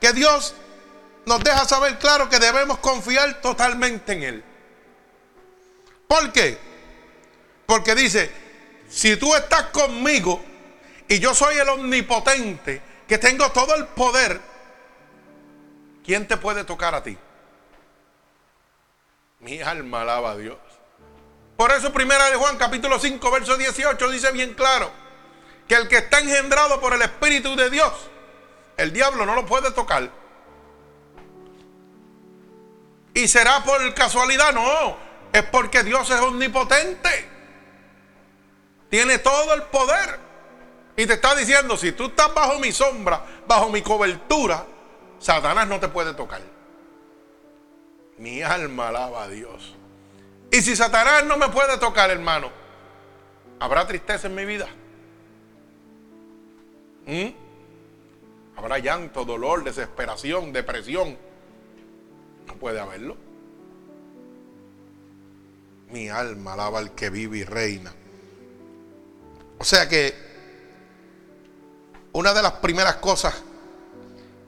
que 0.00 0.12
Dios 0.12 0.54
nos 1.24 1.44
deja 1.44 1.64
saber 1.64 1.98
claro 1.98 2.28
que 2.28 2.40
debemos 2.40 2.78
confiar 2.78 3.40
totalmente 3.40 4.12
en 4.12 4.22
Él. 4.22 4.44
¿Por 6.08 6.32
qué? 6.32 6.58
Porque 7.66 7.94
dice, 7.94 8.32
si 8.88 9.16
tú 9.16 9.32
estás 9.36 9.66
conmigo 9.66 10.42
y 11.06 11.20
yo 11.20 11.32
soy 11.32 11.56
el 11.58 11.68
omnipotente, 11.68 12.82
que 13.06 13.18
tengo 13.18 13.52
todo 13.52 13.76
el 13.76 13.86
poder, 13.86 14.40
¿quién 16.04 16.26
te 16.26 16.36
puede 16.36 16.64
tocar 16.64 16.94
a 16.96 17.02
ti? 17.02 17.16
Mi 19.40 19.60
alma 19.62 20.02
alaba 20.02 20.32
a 20.32 20.36
Dios. 20.36 20.58
Por 21.56 21.72
eso 21.72 21.92
primera 21.92 22.30
de 22.30 22.36
Juan 22.36 22.56
capítulo 22.56 22.98
5 22.98 23.30
verso 23.30 23.56
18 23.56 24.10
dice 24.10 24.32
bien 24.32 24.54
claro 24.54 24.90
que 25.66 25.74
el 25.74 25.88
que 25.88 25.98
está 25.98 26.20
engendrado 26.20 26.80
por 26.80 26.92
el 26.92 27.02
Espíritu 27.02 27.56
de 27.56 27.70
Dios, 27.70 27.92
el 28.76 28.92
diablo 28.92 29.24
no 29.24 29.34
lo 29.34 29.46
puede 29.46 29.70
tocar. 29.70 30.10
Y 33.14 33.28
será 33.28 33.62
por 33.64 33.94
casualidad, 33.94 34.52
no, 34.52 34.96
es 35.32 35.42
porque 35.44 35.82
Dios 35.82 36.08
es 36.10 36.20
omnipotente. 36.20 37.28
Tiene 38.88 39.18
todo 39.18 39.54
el 39.54 39.62
poder. 39.64 40.18
Y 40.96 41.06
te 41.06 41.14
está 41.14 41.34
diciendo, 41.34 41.76
si 41.76 41.92
tú 41.92 42.06
estás 42.06 42.34
bajo 42.34 42.58
mi 42.58 42.72
sombra, 42.72 43.24
bajo 43.46 43.70
mi 43.70 43.80
cobertura, 43.80 44.66
Satanás 45.18 45.66
no 45.66 45.80
te 45.80 45.88
puede 45.88 46.12
tocar. 46.14 46.40
Mi 48.20 48.42
alma 48.42 48.88
alaba 48.88 49.24
a 49.24 49.28
Dios. 49.28 49.74
Y 50.52 50.60
si 50.60 50.76
Satanás 50.76 51.24
no 51.24 51.38
me 51.38 51.48
puede 51.48 51.78
tocar, 51.78 52.10
hermano, 52.10 52.50
¿habrá 53.58 53.86
tristeza 53.86 54.26
en 54.26 54.34
mi 54.34 54.44
vida? 54.44 54.68
¿Mm? 57.06 57.28
¿Habrá 58.56 58.78
llanto, 58.78 59.24
dolor, 59.24 59.64
desesperación, 59.64 60.52
depresión? 60.52 61.16
No 62.46 62.54
puede 62.56 62.78
haberlo. 62.78 63.16
Mi 65.90 66.10
alma 66.10 66.52
alaba 66.52 66.78
al 66.78 66.94
que 66.94 67.08
vive 67.08 67.38
y 67.38 67.44
reina. 67.44 67.90
O 69.58 69.64
sea 69.64 69.88
que 69.88 70.14
una 72.12 72.34
de 72.34 72.42
las 72.42 72.52
primeras 72.52 72.96
cosas 72.96 73.34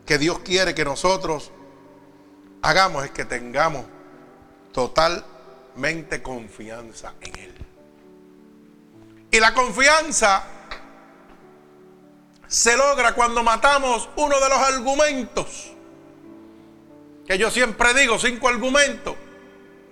que 0.05 0.19
Dios 0.19 0.41
quiere 0.41 0.75
que 0.75 0.85
nosotros 0.85 1.52
hagamos 2.63 3.05
es 3.05 3.11
que 3.11 3.25
tengamos 3.25 3.85
totalmente 4.73 6.23
confianza 6.23 7.15
en 7.21 7.39
Él. 7.39 7.55
Y 9.31 9.41
la 9.41 9.53
confianza 9.53 10.45
se 12.47 12.77
logra 12.77 13.15
cuando 13.15 13.43
matamos 13.43 14.09
uno 14.17 14.39
de 14.39 14.49
los 14.49 14.59
argumentos. 14.59 15.73
Que 17.27 17.39
yo 17.39 17.51
siempre 17.51 17.95
digo, 17.95 18.19
cinco 18.19 18.49
argumentos. 18.49 19.17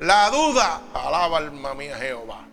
La 0.01 0.31
duda, 0.31 0.83
alaba 0.95 1.39
alma 1.39 1.75
mía 1.75 1.97
Jehová. 1.97 2.47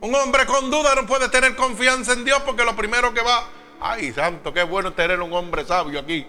Un 0.00 0.14
hombre 0.14 0.44
con 0.46 0.70
duda 0.70 0.94
no 0.94 1.06
puede 1.06 1.28
tener 1.28 1.56
confianza 1.56 2.12
en 2.12 2.24
Dios 2.24 2.42
porque 2.44 2.64
lo 2.64 2.76
primero 2.76 3.14
que 3.14 3.22
va, 3.22 3.48
ay 3.80 4.12
santo, 4.12 4.52
qué 4.52 4.62
bueno 4.62 4.92
tener 4.92 5.20
un 5.20 5.32
hombre 5.32 5.64
sabio 5.64 6.00
aquí. 6.00 6.26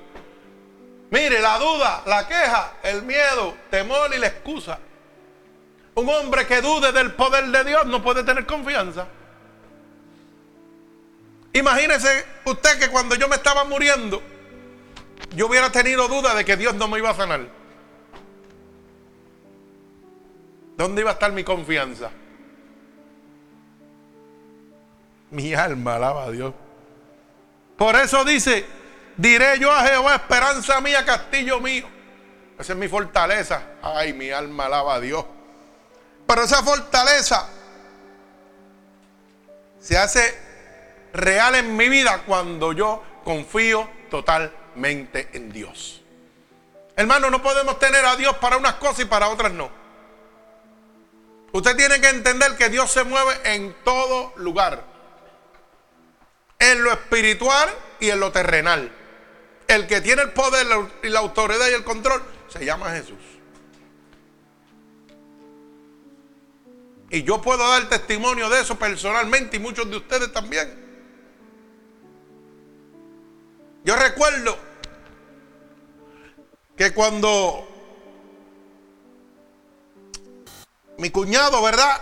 Mire, 1.11 1.39
la 1.39 1.57
duda, 1.59 2.03
la 2.05 2.27
queja, 2.27 2.73
el 2.83 3.03
miedo, 3.03 3.55
temor 3.69 4.11
y 4.13 4.19
la 4.19 4.27
excusa. 4.27 4.79
Un 5.95 6.09
hombre 6.09 6.45
que 6.45 6.61
dude 6.61 6.91
del 6.91 7.13
poder 7.13 7.45
de 7.45 7.63
Dios 7.63 7.85
no 7.85 8.03
puede 8.03 8.23
tener 8.23 8.45
confianza. 8.45 9.07
Imagínese 11.53 12.25
usted 12.43 12.79
que 12.79 12.89
cuando 12.89 13.15
yo 13.15 13.29
me 13.29 13.37
estaba 13.37 13.63
muriendo, 13.63 14.21
yo 15.35 15.47
hubiera 15.47 15.71
tenido 15.71 16.07
duda 16.07 16.35
de 16.35 16.43
que 16.43 16.57
Dios 16.57 16.75
no 16.75 16.87
me 16.87 16.97
iba 16.97 17.11
a 17.11 17.15
sanar. 17.15 17.47
¿Dónde 20.75 21.01
iba 21.01 21.11
a 21.11 21.13
estar 21.13 21.31
mi 21.31 21.45
confianza? 21.45 22.11
Mi 25.31 25.53
alma 25.53 25.95
alaba 25.95 26.25
a 26.25 26.31
Dios. 26.31 26.53
Por 27.77 27.95
eso 27.95 28.25
dice, 28.25 28.65
Diré 29.17 29.59
yo 29.59 29.71
a 29.71 29.85
Jehová, 29.85 30.15
esperanza 30.15 30.81
mía, 30.81 31.05
castillo 31.05 31.59
mío. 31.59 31.87
Esa 32.59 32.73
es 32.73 32.79
mi 32.79 32.87
fortaleza. 32.87 33.61
Ay, 33.81 34.13
mi 34.13 34.31
alma 34.31 34.65
alaba 34.65 34.95
a 34.95 34.99
Dios. 34.99 35.25
Pero 36.27 36.43
esa 36.43 36.63
fortaleza 36.63 37.47
se 39.79 39.97
hace 39.97 40.37
real 41.13 41.55
en 41.55 41.77
mi 41.77 41.87
vida 41.87 42.23
cuando 42.25 42.73
yo 42.73 43.03
confío 43.23 43.87
totalmente 44.09 45.29
en 45.33 45.51
Dios. 45.51 46.01
Hermano, 46.95 47.29
no 47.29 47.41
podemos 47.41 47.77
tener 47.79 48.05
a 48.05 48.15
Dios 48.15 48.37
para 48.37 48.57
unas 48.57 48.75
cosas 48.75 49.01
y 49.01 49.05
para 49.05 49.29
otras 49.29 49.51
no. 49.51 49.69
Usted 51.51 51.75
tiene 51.77 52.01
que 52.01 52.09
entender 52.09 52.57
que 52.57 52.69
Dios 52.69 52.91
se 52.91 53.03
mueve 53.03 53.33
en 53.43 53.75
todo 53.83 54.33
lugar. 54.37 54.83
En 56.59 56.83
lo 56.83 56.91
espiritual 56.91 57.69
y 57.99 58.09
en 58.09 58.19
lo 58.19 58.31
terrenal. 58.31 58.91
El 59.67 59.87
que 59.87 60.01
tiene 60.01 60.21
el 60.21 60.31
poder 60.31 60.67
y 61.03 61.09
la 61.09 61.19
autoridad 61.19 61.67
y 61.69 61.73
el 61.73 61.83
control 61.83 62.21
se 62.47 62.63
llama 62.63 62.91
Jesús. 62.91 63.17
Y 67.09 67.23
yo 67.23 67.41
puedo 67.41 67.67
dar 67.67 67.87
testimonio 67.87 68.49
de 68.49 68.61
eso 68.61 68.77
personalmente 68.77 69.57
y 69.57 69.59
muchos 69.59 69.89
de 69.89 69.97
ustedes 69.97 70.31
también. 70.31 70.83
Yo 73.83 73.95
recuerdo 73.95 74.57
que 76.75 76.93
cuando 76.93 77.67
mi 80.97 81.09
cuñado, 81.09 81.61
¿verdad? 81.61 82.01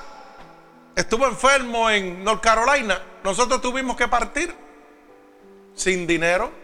Estuvo 0.95 1.27
enfermo 1.27 1.89
en 1.89 2.23
North 2.23 2.41
Carolina, 2.41 3.01
nosotros 3.23 3.61
tuvimos 3.61 3.97
que 3.97 4.07
partir 4.07 4.53
sin 5.75 6.07
dinero 6.07 6.62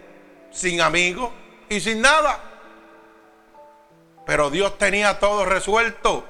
sin 0.51 0.81
amigos 0.81 1.31
y 1.69 1.79
sin 1.79 2.01
nada. 2.01 2.43
Pero 4.25 4.49
Dios 4.49 4.77
tenía 4.77 5.19
todo 5.19 5.45
resuelto. 5.45 6.25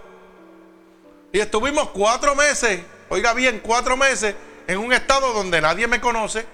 Y 1.31 1.39
estuvimos 1.39 1.89
cuatro 1.89 2.35
meses, 2.35 2.81
oiga 3.09 3.33
bien, 3.33 3.59
cuatro 3.63 3.97
meses 3.97 4.35
en 4.67 4.77
un 4.77 4.93
estado 4.93 5.33
donde 5.33 5.61
nadie 5.61 5.87
me 5.87 5.99
conoce, 5.99 6.45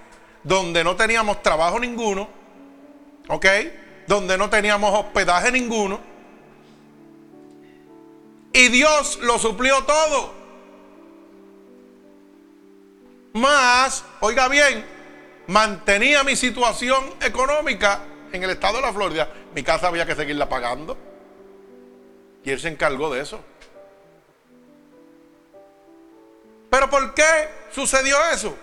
donde 0.43 0.84
no 0.84 0.95
teníamos 0.95 1.41
trabajo 1.43 1.80
ninguno, 1.80 2.30
¿ok? 3.28 3.45
Donde 4.08 4.38
no 4.38 4.49
teníamos 4.49 4.97
hospedaje 4.99 5.51
ninguno. 5.51 5.99
Y 8.54 8.69
Dios 8.69 9.19
lo 9.21 9.38
suplió 9.38 9.84
todo. 9.84 10.34
Más, 13.34 14.06
oiga 14.21 14.47
bien, 14.47 14.86
mantenía 15.47 16.23
mi 16.23 16.36
situación 16.36 17.15
económica 17.21 18.01
en 18.31 18.43
el 18.43 18.49
estado 18.51 18.77
de 18.77 18.81
la 18.81 18.93
Florida, 18.93 19.29
mi 19.53 19.63
casa 19.63 19.88
había 19.88 20.05
que 20.05 20.15
seguirla 20.15 20.49
pagando. 20.49 20.97
Y 22.43 22.51
él 22.51 22.60
se 22.60 22.67
encargó 22.67 23.13
de 23.13 23.21
eso. 23.21 23.43
Pero 26.69 26.89
¿por 26.89 27.13
qué 27.13 27.49
sucedió 27.71 28.17
eso? 28.31 28.55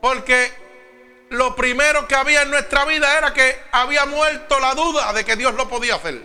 Porque 0.00 0.52
lo 1.30 1.54
primero 1.54 2.06
que 2.06 2.14
había 2.14 2.42
en 2.42 2.50
nuestra 2.50 2.84
vida 2.84 3.16
era 3.16 3.32
que 3.32 3.56
había 3.72 4.06
muerto 4.06 4.58
la 4.60 4.74
duda 4.74 5.12
de 5.12 5.24
que 5.24 5.36
Dios 5.36 5.54
lo 5.54 5.68
podía 5.68 5.96
hacer. 5.96 6.20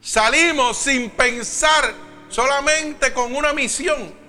Salimos 0.00 0.76
sin 0.76 1.10
pensar, 1.10 1.92
solamente 2.28 3.12
con 3.12 3.34
una 3.34 3.52
misión 3.52 4.25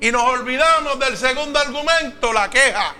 y 0.00 0.10
nos 0.10 0.22
olvidamos 0.22 0.98
del 0.98 1.16
segundo 1.16 1.58
argumento, 1.58 2.32
la 2.32 2.48
queja. 2.48 2.94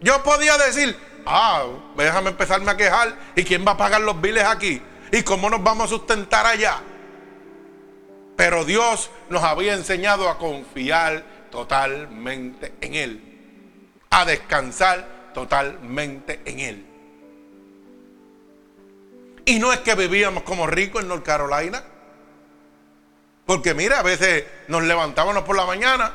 Yo 0.00 0.22
podía 0.22 0.56
decir, 0.58 0.96
ah, 1.26 1.64
déjame 1.96 2.30
empezarme 2.30 2.70
a 2.70 2.76
quejar. 2.76 3.16
¿Y 3.34 3.42
quién 3.42 3.66
va 3.66 3.72
a 3.72 3.76
pagar 3.76 4.00
los 4.00 4.20
biles 4.20 4.44
aquí? 4.44 4.80
¿Y 5.10 5.22
cómo 5.22 5.50
nos 5.50 5.62
vamos 5.62 5.86
a 5.86 5.88
sustentar 5.88 6.46
allá? 6.46 6.80
Pero 8.36 8.64
Dios 8.64 9.10
nos 9.28 9.42
había 9.42 9.74
enseñado 9.74 10.28
a 10.28 10.38
confiar 10.38 11.24
totalmente 11.50 12.74
en 12.80 12.94
Él. 12.94 13.22
A 14.10 14.24
descansar 14.24 15.32
totalmente 15.34 16.40
en 16.44 16.60
Él. 16.60 16.86
Y 19.44 19.58
no 19.58 19.72
es 19.72 19.80
que 19.80 19.94
vivíamos 19.94 20.42
como 20.44 20.66
ricos 20.66 21.02
en 21.02 21.08
North 21.08 21.24
Carolina. 21.24 21.82
Porque 23.46 23.74
mira, 23.74 24.00
a 24.00 24.02
veces 24.02 24.44
nos 24.66 24.82
levantábamos 24.82 25.44
por 25.44 25.56
la 25.56 25.64
mañana 25.64 26.12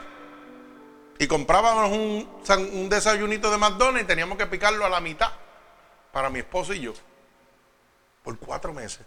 y 1.18 1.28
comprábamos 1.28 1.90
un, 1.90 2.90
desayunito 2.90 3.50
de 3.50 3.58
McDonald's 3.58 4.04
y 4.04 4.08
teníamos 4.08 4.38
que 4.38 4.48
picarlo 4.48 4.86
a 4.86 4.90
la 4.90 5.00
mitad 5.00 5.32
para 6.12 6.30
mi 6.30 6.40
esposo 6.40 6.74
y 6.74 6.82
yo. 6.82 6.94
Por 8.22 8.38
cuatro 8.38 8.74
meses. 8.74 9.06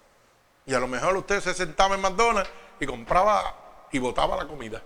Y 0.64 0.72
a 0.72 0.80
lo 0.80 0.88
mejor 0.88 1.14
usted 1.18 1.40
se 1.40 1.52
sentaba 1.52 1.96
en 1.96 2.00
McDonald's 2.00 2.50
y 2.80 2.86
compraba 2.86 3.86
y 3.92 3.98
botaba 3.98 4.36
la 4.36 4.48
comida 4.48 4.82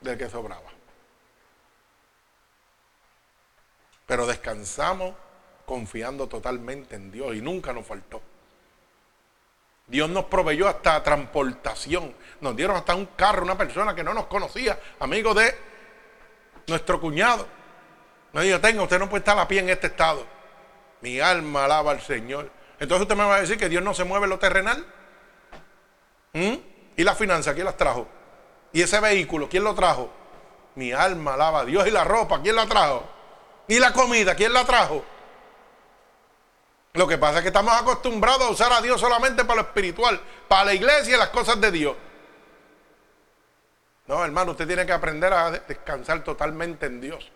del 0.00 0.16
que 0.16 0.30
sobraba. 0.30 0.70
Pero 4.06 4.24
descansamos 4.24 5.14
confiando 5.66 6.28
totalmente 6.28 6.94
en 6.94 7.10
Dios 7.10 7.34
y 7.34 7.42
nunca 7.42 7.72
nos 7.72 7.86
faltó. 7.86 8.22
Dios 9.88 10.08
nos 10.10 10.26
proveyó 10.26 10.68
hasta 10.68 11.02
transportación. 11.02 12.14
Nos 12.40 12.54
dieron 12.54 12.76
hasta 12.76 12.94
un 12.94 13.06
carro, 13.16 13.42
una 13.42 13.56
persona 13.56 13.94
que 13.94 14.04
no 14.04 14.14
nos 14.14 14.26
conocía, 14.26 14.78
amigo 15.00 15.34
de 15.34 15.56
nuestro 16.66 17.00
cuñado. 17.00 17.46
Me 18.32 18.42
dijo, 18.42 18.60
tenga, 18.60 18.82
usted 18.82 18.98
no 18.98 19.08
puede 19.08 19.20
estar 19.20 19.38
a 19.38 19.48
pie 19.48 19.60
en 19.60 19.70
este 19.70 19.88
estado. 19.88 20.24
Mi 21.00 21.18
alma 21.18 21.64
alaba 21.64 21.92
al 21.92 22.02
Señor. 22.02 22.50
Entonces 22.78 23.02
usted 23.02 23.16
me 23.16 23.24
va 23.24 23.36
a 23.36 23.40
decir 23.40 23.56
que 23.56 23.68
Dios 23.68 23.82
no 23.82 23.94
se 23.94 24.04
mueve 24.04 24.24
en 24.24 24.30
lo 24.30 24.38
terrenal. 24.38 24.86
¿Mm? 26.34 26.54
¿Y 26.96 27.04
la 27.04 27.14
finanza? 27.14 27.54
¿Quién 27.54 27.64
las 27.64 27.76
trajo? 27.76 28.06
¿Y 28.72 28.82
ese 28.82 29.00
vehículo? 29.00 29.48
¿Quién 29.48 29.64
lo 29.64 29.74
trajo? 29.74 30.10
Mi 30.74 30.92
alma 30.92 31.34
alaba 31.34 31.60
a 31.60 31.64
Dios. 31.64 31.86
¿Y 31.86 31.90
la 31.90 32.04
ropa? 32.04 32.40
¿Quién 32.42 32.56
la 32.56 32.66
trajo? 32.66 33.04
¿Y 33.66 33.78
la 33.78 33.92
comida? 33.92 34.34
¿Quién 34.34 34.52
la 34.52 34.64
trajo? 34.64 35.04
Lo 36.98 37.06
que 37.06 37.16
pasa 37.16 37.38
es 37.38 37.42
que 37.42 37.48
estamos 37.48 37.72
acostumbrados 37.80 38.42
a 38.42 38.50
usar 38.50 38.72
a 38.72 38.80
Dios 38.80 39.00
solamente 39.00 39.44
para 39.44 39.62
lo 39.62 39.68
espiritual, 39.68 40.20
para 40.48 40.64
la 40.64 40.74
iglesia 40.74 41.14
y 41.14 41.18
las 41.18 41.28
cosas 41.28 41.60
de 41.60 41.70
Dios. 41.70 41.96
No, 44.08 44.24
hermano, 44.24 44.50
usted 44.50 44.66
tiene 44.66 44.84
que 44.84 44.90
aprender 44.90 45.32
a 45.32 45.52
descansar 45.52 46.24
totalmente 46.24 46.86
en 46.86 47.00
Dios. 47.00 47.30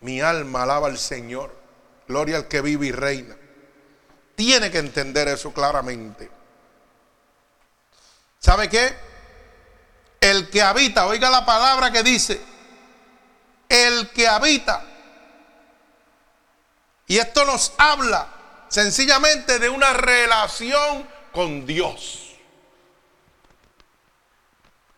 Mi 0.00 0.20
alma 0.20 0.64
alaba 0.64 0.88
al 0.88 0.98
Señor. 0.98 1.56
Gloria 2.06 2.36
al 2.36 2.46
que 2.46 2.60
vive 2.60 2.88
y 2.88 2.92
reina. 2.92 3.34
Tiene 4.34 4.70
que 4.70 4.78
entender 4.80 5.28
eso 5.28 5.54
claramente. 5.54 6.30
¿Sabe 8.38 8.68
qué? 8.68 8.94
El 10.20 10.50
que 10.50 10.60
habita, 10.60 11.06
oiga 11.06 11.30
la 11.30 11.46
palabra 11.46 11.90
que 11.90 12.02
dice, 12.02 12.38
el 13.66 14.10
que 14.10 14.28
habita. 14.28 14.89
Y 17.10 17.18
esto 17.18 17.44
nos 17.44 17.72
habla 17.76 18.28
sencillamente 18.68 19.58
de 19.58 19.68
una 19.68 19.92
relación 19.92 21.08
con 21.32 21.66
Dios. 21.66 22.36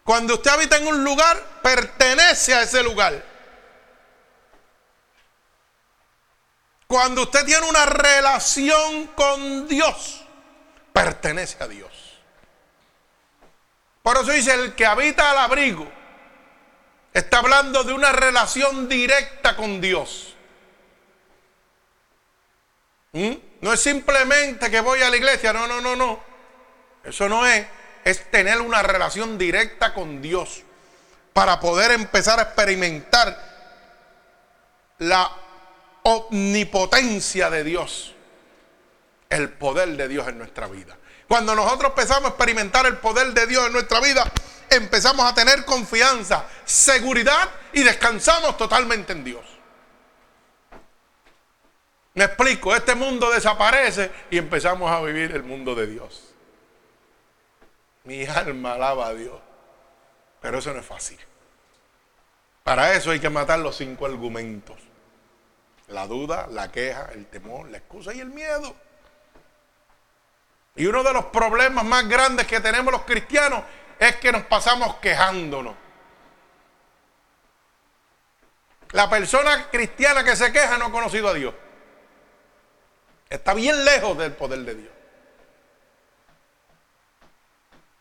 Cuando 0.04 0.34
usted 0.34 0.50
habita 0.50 0.76
en 0.76 0.88
un 0.88 1.02
lugar, 1.02 1.42
pertenece 1.62 2.52
a 2.52 2.64
ese 2.64 2.82
lugar. 2.82 3.24
Cuando 6.86 7.22
usted 7.22 7.46
tiene 7.46 7.66
una 7.66 7.86
relación 7.86 9.06
con 9.14 9.66
Dios, 9.66 10.22
pertenece 10.92 11.64
a 11.64 11.66
Dios. 11.66 12.20
Por 14.02 14.18
eso 14.18 14.32
dice, 14.32 14.52
el 14.52 14.74
que 14.74 14.84
habita 14.84 15.30
al 15.30 15.38
abrigo, 15.38 15.90
está 17.14 17.38
hablando 17.38 17.84
de 17.84 17.94
una 17.94 18.12
relación 18.12 18.86
directa 18.86 19.56
con 19.56 19.80
Dios. 19.80 20.31
¿Mm? 23.12 23.32
No 23.60 23.72
es 23.72 23.80
simplemente 23.80 24.70
que 24.70 24.80
voy 24.80 25.02
a 25.02 25.10
la 25.10 25.16
iglesia, 25.16 25.52
no, 25.52 25.66
no, 25.66 25.80
no, 25.80 25.94
no. 25.94 26.20
Eso 27.04 27.28
no 27.28 27.46
es 27.46 27.66
es 28.04 28.30
tener 28.30 28.60
una 28.60 28.82
relación 28.82 29.38
directa 29.38 29.94
con 29.94 30.20
Dios 30.20 30.62
para 31.32 31.60
poder 31.60 31.92
empezar 31.92 32.38
a 32.38 32.42
experimentar 32.42 33.52
la 34.98 35.30
omnipotencia 36.02 37.48
de 37.50 37.64
Dios, 37.64 38.14
el 39.30 39.50
poder 39.50 39.96
de 39.96 40.08
Dios 40.08 40.28
en 40.28 40.38
nuestra 40.38 40.66
vida. 40.66 40.96
Cuando 41.28 41.54
nosotros 41.54 41.90
empezamos 41.90 42.24
a 42.24 42.28
experimentar 42.28 42.86
el 42.86 42.98
poder 42.98 43.32
de 43.32 43.46
Dios 43.46 43.66
en 43.66 43.72
nuestra 43.72 44.00
vida, 44.00 44.30
empezamos 44.68 45.24
a 45.24 45.34
tener 45.34 45.64
confianza, 45.64 46.44
seguridad 46.64 47.48
y 47.72 47.82
descansamos 47.82 48.56
totalmente 48.56 49.12
en 49.12 49.24
Dios. 49.24 49.51
Me 52.14 52.24
explico, 52.24 52.74
este 52.74 52.94
mundo 52.94 53.30
desaparece 53.30 54.10
y 54.30 54.38
empezamos 54.38 54.90
a 54.90 55.00
vivir 55.00 55.32
el 55.32 55.42
mundo 55.42 55.74
de 55.74 55.86
Dios. 55.86 56.34
Mi 58.04 58.26
alma 58.26 58.74
alaba 58.74 59.06
a 59.06 59.14
Dios. 59.14 59.40
Pero 60.40 60.58
eso 60.58 60.72
no 60.74 60.80
es 60.80 60.86
fácil. 60.86 61.18
Para 62.62 62.94
eso 62.94 63.10
hay 63.10 63.20
que 63.20 63.30
matar 63.30 63.60
los 63.60 63.76
cinco 63.76 64.06
argumentos. 64.06 64.76
La 65.88 66.06
duda, 66.06 66.46
la 66.50 66.70
queja, 66.70 67.10
el 67.12 67.26
temor, 67.26 67.70
la 67.70 67.78
excusa 67.78 68.12
y 68.12 68.20
el 68.20 68.28
miedo. 68.28 68.74
Y 70.76 70.86
uno 70.86 71.02
de 71.02 71.12
los 71.12 71.26
problemas 71.26 71.84
más 71.84 72.08
grandes 72.08 72.46
que 72.46 72.60
tenemos 72.60 72.92
los 72.92 73.02
cristianos 73.02 73.62
es 73.98 74.16
que 74.16 74.32
nos 74.32 74.42
pasamos 74.44 74.96
quejándonos. 74.96 75.76
La 78.92 79.08
persona 79.08 79.70
cristiana 79.70 80.22
que 80.24 80.36
se 80.36 80.52
queja 80.52 80.76
no 80.76 80.86
ha 80.86 80.92
conocido 80.92 81.28
a 81.28 81.34
Dios. 81.34 81.54
Está 83.32 83.54
bien 83.54 83.82
lejos 83.82 84.18
del 84.18 84.32
poder 84.32 84.58
de 84.58 84.74
Dios. 84.74 84.92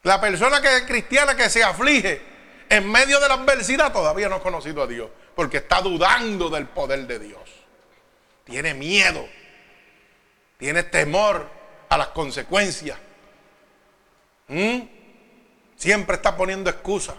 La 0.04 0.20
persona 0.20 0.62
que 0.62 0.76
es 0.76 0.82
cristiana 0.82 1.38
que 1.38 1.50
se 1.50 1.64
aflige 1.64 2.22
en 2.68 2.92
medio 2.92 3.18
de 3.22 3.30
la 3.30 3.36
adversidad 3.36 3.94
todavía 3.94 4.28
no 4.28 4.36
ha 4.36 4.44
conocido 4.44 4.84
a 4.84 4.88
Dios, 4.88 5.10
porque 5.34 5.58
está 5.58 5.80
dudando 5.80 6.50
del 6.50 6.68
poder 6.68 7.08
de 7.08 7.20
Dios. 7.20 7.50
Tiene 8.44 8.74
miedo, 8.74 9.26
tiene 10.58 10.84
temor 10.84 11.50
a 11.88 11.98
las 11.98 12.08
consecuencias. 12.08 13.00
¿Mm? 14.50 14.82
Siempre 15.78 16.18
está 16.18 16.36
poniendo 16.36 16.70
excusas. 16.70 17.16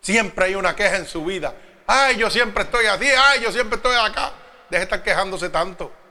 Siempre 0.00 0.46
hay 0.46 0.56
una 0.56 0.74
queja 0.74 0.96
en 0.96 1.06
su 1.06 1.24
vida. 1.24 1.54
Ay, 1.86 2.16
yo 2.16 2.28
siempre 2.28 2.64
estoy 2.64 2.86
así, 2.86 3.06
ay, 3.06 3.40
yo 3.40 3.52
siempre 3.52 3.76
estoy 3.76 3.94
acá. 3.94 4.32
Deje 4.68 4.80
de 4.80 4.82
estar 4.82 5.02
quejándose 5.04 5.48
tanto. 5.48 6.01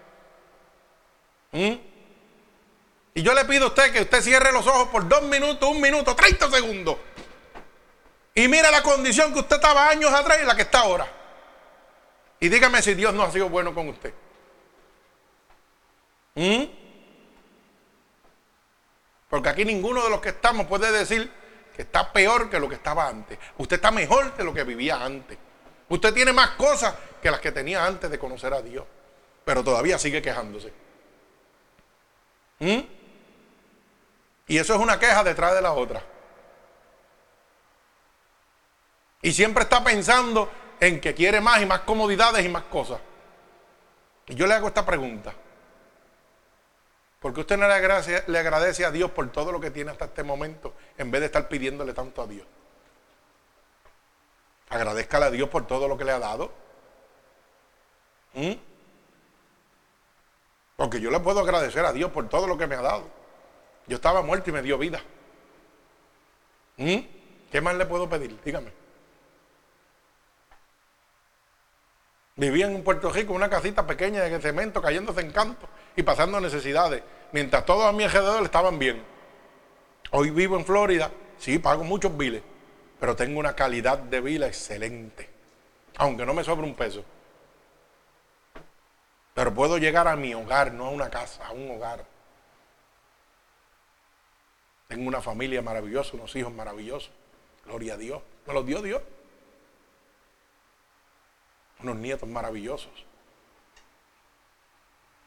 ¿Mm? 1.51 1.73
Y 3.13 3.23
yo 3.23 3.33
le 3.33 3.45
pido 3.45 3.65
a 3.65 3.67
usted 3.67 3.91
que 3.91 4.01
usted 4.01 4.21
cierre 4.21 4.51
los 4.51 4.65
ojos 4.65 4.87
por 4.89 5.07
dos 5.07 5.21
minutos, 5.23 5.69
un 5.69 5.81
minuto, 5.81 6.15
30 6.15 6.49
segundos. 6.49 6.97
Y 8.33 8.47
mire 8.47 8.71
la 8.71 8.81
condición 8.81 9.33
que 9.33 9.39
usted 9.39 9.57
estaba 9.57 9.89
años 9.89 10.11
atrás 10.11 10.39
y 10.41 10.45
la 10.45 10.55
que 10.55 10.61
está 10.61 10.79
ahora. 10.79 11.07
Y 12.39 12.47
dígame 12.49 12.81
si 12.81 12.93
Dios 12.93 13.13
no 13.13 13.23
ha 13.23 13.31
sido 13.31 13.49
bueno 13.49 13.73
con 13.73 13.89
usted. 13.89 14.13
¿Mm? 16.35 16.63
Porque 19.29 19.49
aquí 19.49 19.65
ninguno 19.65 20.03
de 20.03 20.09
los 20.09 20.21
que 20.21 20.29
estamos 20.29 20.67
puede 20.67 20.91
decir 20.91 21.29
que 21.75 21.83
está 21.83 22.11
peor 22.11 22.49
que 22.49 22.59
lo 22.59 22.69
que 22.69 22.75
estaba 22.75 23.07
antes. 23.07 23.37
Usted 23.57 23.75
está 23.75 23.91
mejor 23.91 24.33
que 24.33 24.43
lo 24.43 24.53
que 24.53 24.63
vivía 24.63 25.03
antes. 25.03 25.37
Usted 25.89 26.13
tiene 26.13 26.31
más 26.31 26.51
cosas 26.51 26.95
que 27.21 27.29
las 27.29 27.41
que 27.41 27.51
tenía 27.51 27.85
antes 27.85 28.09
de 28.09 28.17
conocer 28.17 28.53
a 28.53 28.61
Dios. 28.61 28.85
Pero 29.43 29.63
todavía 29.63 29.97
sigue 29.97 30.21
quejándose. 30.21 30.73
¿Mm? 32.61 32.81
Y 34.47 34.57
eso 34.57 34.75
es 34.75 34.79
una 34.79 34.99
queja 34.99 35.23
detrás 35.23 35.55
de 35.55 35.61
la 35.61 35.73
otra. 35.73 36.03
Y 39.23 39.31
siempre 39.31 39.63
está 39.63 39.83
pensando 39.83 40.49
en 40.79 41.01
que 41.01 41.13
quiere 41.15 41.41
más 41.41 41.61
y 41.61 41.65
más 41.65 41.81
comodidades 41.81 42.45
y 42.45 42.49
más 42.49 42.63
cosas. 42.63 42.99
Y 44.27 44.35
yo 44.35 44.45
le 44.45 44.53
hago 44.53 44.67
esta 44.67 44.85
pregunta. 44.85 45.33
¿Por 47.19 47.33
qué 47.33 47.41
usted 47.41 47.57
no 47.57 47.67
le 47.67 47.73
agradece, 47.73 48.23
le 48.27 48.39
agradece 48.39 48.85
a 48.85 48.91
Dios 48.91 49.09
por 49.11 49.31
todo 49.31 49.51
lo 49.51 49.59
que 49.59 49.71
tiene 49.71 49.91
hasta 49.91 50.05
este 50.05 50.23
momento 50.23 50.75
en 50.97 51.09
vez 51.09 51.21
de 51.21 51.25
estar 51.27 51.47
pidiéndole 51.47 51.93
tanto 51.93 52.21
a 52.21 52.27
Dios? 52.27 52.45
Agradezcale 54.69 55.25
a 55.25 55.31
Dios 55.31 55.49
por 55.49 55.65
todo 55.65 55.87
lo 55.87 55.97
que 55.97 56.05
le 56.05 56.11
ha 56.11 56.19
dado. 56.19 56.51
¿Mm? 58.33 58.70
Porque 60.81 60.99
yo 60.99 61.11
le 61.11 61.19
puedo 61.19 61.41
agradecer 61.41 61.85
a 61.85 61.93
Dios 61.93 62.09
por 62.09 62.27
todo 62.27 62.47
lo 62.47 62.57
que 62.57 62.65
me 62.65 62.73
ha 62.73 62.81
dado. 62.81 63.03
Yo 63.85 63.97
estaba 63.97 64.23
muerto 64.23 64.49
y 64.49 64.53
me 64.53 64.63
dio 64.63 64.79
vida. 64.79 64.99
¿Mm? 66.77 66.97
¿Qué 67.51 67.61
más 67.61 67.75
le 67.75 67.85
puedo 67.85 68.09
pedir? 68.09 68.35
Dígame. 68.43 68.71
Vivía 72.35 72.65
en 72.65 72.83
Puerto 72.83 73.11
Rico, 73.11 73.31
una 73.31 73.47
casita 73.47 73.85
pequeña 73.85 74.23
de 74.23 74.41
cemento, 74.41 74.81
cayéndose 74.81 75.21
en 75.21 75.31
canto 75.31 75.69
y 75.95 76.01
pasando 76.01 76.41
necesidades, 76.41 77.03
mientras 77.31 77.63
todos 77.63 77.85
a 77.85 77.91
mi 77.91 78.03
alrededor 78.03 78.41
estaban 78.41 78.79
bien. 78.79 79.03
Hoy 80.09 80.31
vivo 80.31 80.57
en 80.57 80.65
Florida, 80.65 81.11
sí, 81.37 81.59
pago 81.59 81.83
muchos 81.83 82.17
biles, 82.17 82.41
pero 82.99 83.15
tengo 83.15 83.39
una 83.39 83.55
calidad 83.55 83.99
de 83.99 84.19
vida 84.19 84.47
excelente, 84.47 85.29
aunque 85.97 86.25
no 86.25 86.33
me 86.33 86.43
sobre 86.43 86.65
un 86.65 86.73
peso. 86.73 87.05
Pero 89.33 89.53
puedo 89.53 89.77
llegar 89.77 90.07
a 90.07 90.15
mi 90.15 90.33
hogar, 90.33 90.73
no 90.73 90.87
a 90.87 90.89
una 90.89 91.09
casa, 91.09 91.45
a 91.47 91.51
un 91.51 91.71
hogar. 91.71 92.05
Tengo 94.87 95.07
una 95.07 95.21
familia 95.21 95.61
maravillosa, 95.61 96.11
unos 96.13 96.35
hijos 96.35 96.53
maravillosos. 96.53 97.11
Gloria 97.65 97.93
a 97.93 97.97
Dios. 97.97 98.21
Me 98.45 98.53
los 98.53 98.65
dio 98.65 98.81
Dios. 98.81 99.01
Unos 101.79 101.95
nietos 101.95 102.27
maravillosos. 102.27 102.91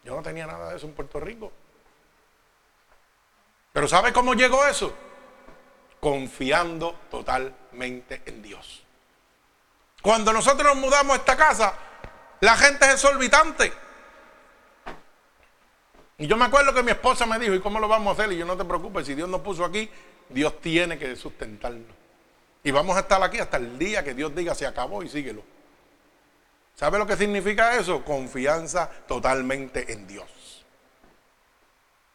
Yo 0.05 0.15
no 0.15 0.23
tenía 0.23 0.47
nada 0.47 0.71
de 0.71 0.77
eso 0.77 0.87
en 0.87 0.93
Puerto 0.93 1.19
Rico. 1.19 1.51
Pero 3.73 3.89
¿sabe 3.89 4.13
cómo 4.13 4.35
llegó 4.35 4.67
eso? 4.67 4.95
Confiando 5.99 6.93
totalmente 7.11 8.23
en 8.27 8.43
Dios. 8.43 8.85
Cuando 10.03 10.33
nosotros 10.33 10.75
nos 10.75 10.77
mudamos 10.77 11.15
a 11.15 11.21
esta 11.21 11.37
casa, 11.37 11.75
la 12.41 12.55
gente 12.57 12.85
es 12.85 12.93
exorbitante. 12.93 13.84
Y 16.19 16.27
yo 16.27 16.37
me 16.37 16.45
acuerdo 16.45 16.73
que 16.73 16.83
mi 16.83 16.93
esposa 16.93 17.27
me 17.27 17.39
dijo, 17.39 17.55
¿y 17.55 17.61
cómo 17.61 17.81
lo 17.81 17.89
vamos 17.89 18.17
a 18.17 18.23
hacer? 18.23 18.33
Y 18.33 18.39
yo 18.39 18.47
no 18.47 18.57
te 18.57 18.65
preocupes, 18.65 19.07
si 19.07 19.15
Dios 19.15 19.29
nos 19.29 19.41
puso 19.41 19.65
aquí, 19.65 19.91
Dios 20.29 20.61
tiene 20.61 20.99
que 20.99 21.17
sustentarnos. 21.17 21.97
Y 22.63 22.71
vamos 22.71 22.97
a 22.97 23.01
estar 23.01 23.23
aquí 23.23 23.39
hasta 23.39 23.57
el 23.57 23.79
día 23.79 24.05
que 24.05 24.15
Dios 24.15 24.35
diga 24.35 24.55
se 24.55 24.67
acabó 24.67 25.03
y 25.03 25.09
síguelo. 25.09 25.43
¿Sabe 26.75 26.99
lo 26.99 27.07
que 27.07 27.17
significa 27.17 27.77
eso? 27.77 28.05
Confianza 28.05 28.91
totalmente 29.07 29.93
en 29.93 30.07
Dios. 30.07 30.65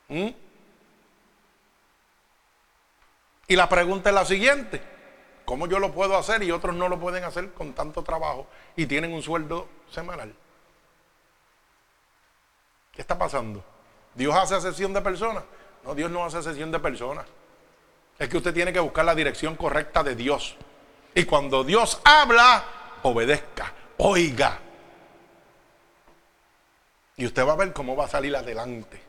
¿Mm? 0.08 0.30
Y 3.48 3.56
la 3.56 3.70
pregunta 3.70 4.10
es 4.10 4.16
la 4.16 4.26
siguiente. 4.26 4.82
¿Cómo 5.46 5.68
yo 5.68 5.80
lo 5.80 5.92
puedo 5.92 6.18
hacer 6.18 6.44
y 6.44 6.52
otros 6.52 6.76
no 6.76 6.90
lo 6.90 7.00
pueden 7.00 7.24
hacer 7.24 7.52
con 7.54 7.74
tanto 7.74 8.04
trabajo 8.04 8.48
y 8.76 8.86
tienen 8.86 9.14
un 9.14 9.22
sueldo 9.22 9.68
semanal? 9.90 10.34
¿Qué 12.92 13.02
está 13.02 13.18
pasando? 13.18 13.64
¿Dios 14.16 14.36
hace 14.36 14.60
sesión 14.62 14.94
de 14.94 15.02
personas? 15.02 15.44
No, 15.84 15.96
Dios 15.96 16.12
no 16.12 16.26
hace 16.26 16.42
sesión 16.44 16.72
de 16.72 16.80
personas. 16.80 17.26
Es 18.18 18.28
que 18.28 18.38
usted 18.38 18.54
tiene 18.54 18.74
que 18.74 18.80
buscar 18.80 19.06
la 19.06 19.16
dirección 19.16 19.56
correcta 19.56 20.04
de 20.04 20.16
Dios. 20.16 20.56
Y 21.16 21.24
cuando 21.24 21.64
Dios 21.64 22.02
habla, 22.04 22.64
obedezca, 23.04 23.74
oiga. 23.98 24.60
Y 27.16 27.26
usted 27.26 27.46
va 27.46 27.54
a 27.54 27.58
ver 27.58 27.74
cómo 27.74 27.96
va 27.96 28.06
a 28.06 28.10
salir 28.10 28.36
adelante. 28.36 29.02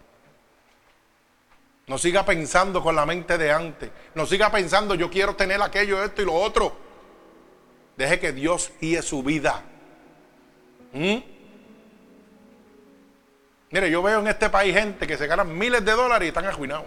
No 1.86 1.98
siga 1.98 2.24
pensando 2.24 2.82
con 2.82 2.94
la 2.94 3.04
mente 3.04 3.36
de 3.36 3.50
antes. 3.50 3.90
No 4.14 4.26
siga 4.26 4.50
pensando, 4.50 4.94
yo 4.94 5.10
quiero 5.10 5.34
tener 5.34 5.60
aquello, 5.60 6.04
esto 6.04 6.22
y 6.22 6.24
lo 6.24 6.34
otro. 6.34 6.72
Deje 7.96 8.20
que 8.20 8.32
Dios 8.32 8.70
guíe 8.80 9.02
su 9.02 9.22
vida. 9.22 9.64
¿Mm? 10.92 11.16
Mire, 13.70 13.88
yo 13.88 14.02
veo 14.02 14.18
en 14.18 14.26
este 14.26 14.50
país 14.50 14.74
gente 14.74 15.06
que 15.06 15.16
se 15.16 15.28
ganan 15.28 15.56
miles 15.56 15.84
de 15.84 15.92
dólares 15.92 16.26
y 16.26 16.28
están 16.28 16.44
arruinados. 16.44 16.86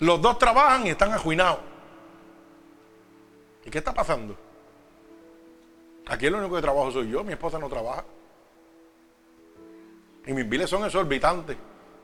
Los 0.00 0.20
dos 0.20 0.38
trabajan 0.38 0.86
y 0.86 0.90
están 0.90 1.12
arruinados. 1.12 1.60
¿Y 3.64 3.70
qué 3.70 3.78
está 3.78 3.94
pasando? 3.94 4.36
Aquí 6.06 6.26
el 6.26 6.34
único 6.34 6.56
que 6.56 6.62
trabajo 6.62 6.90
soy 6.90 7.10
yo, 7.10 7.22
mi 7.22 7.32
esposa 7.32 7.58
no 7.60 7.68
trabaja. 7.68 8.04
Y 10.26 10.32
mis 10.32 10.48
biles 10.48 10.68
son 10.68 10.84
exorbitantes. 10.84 11.56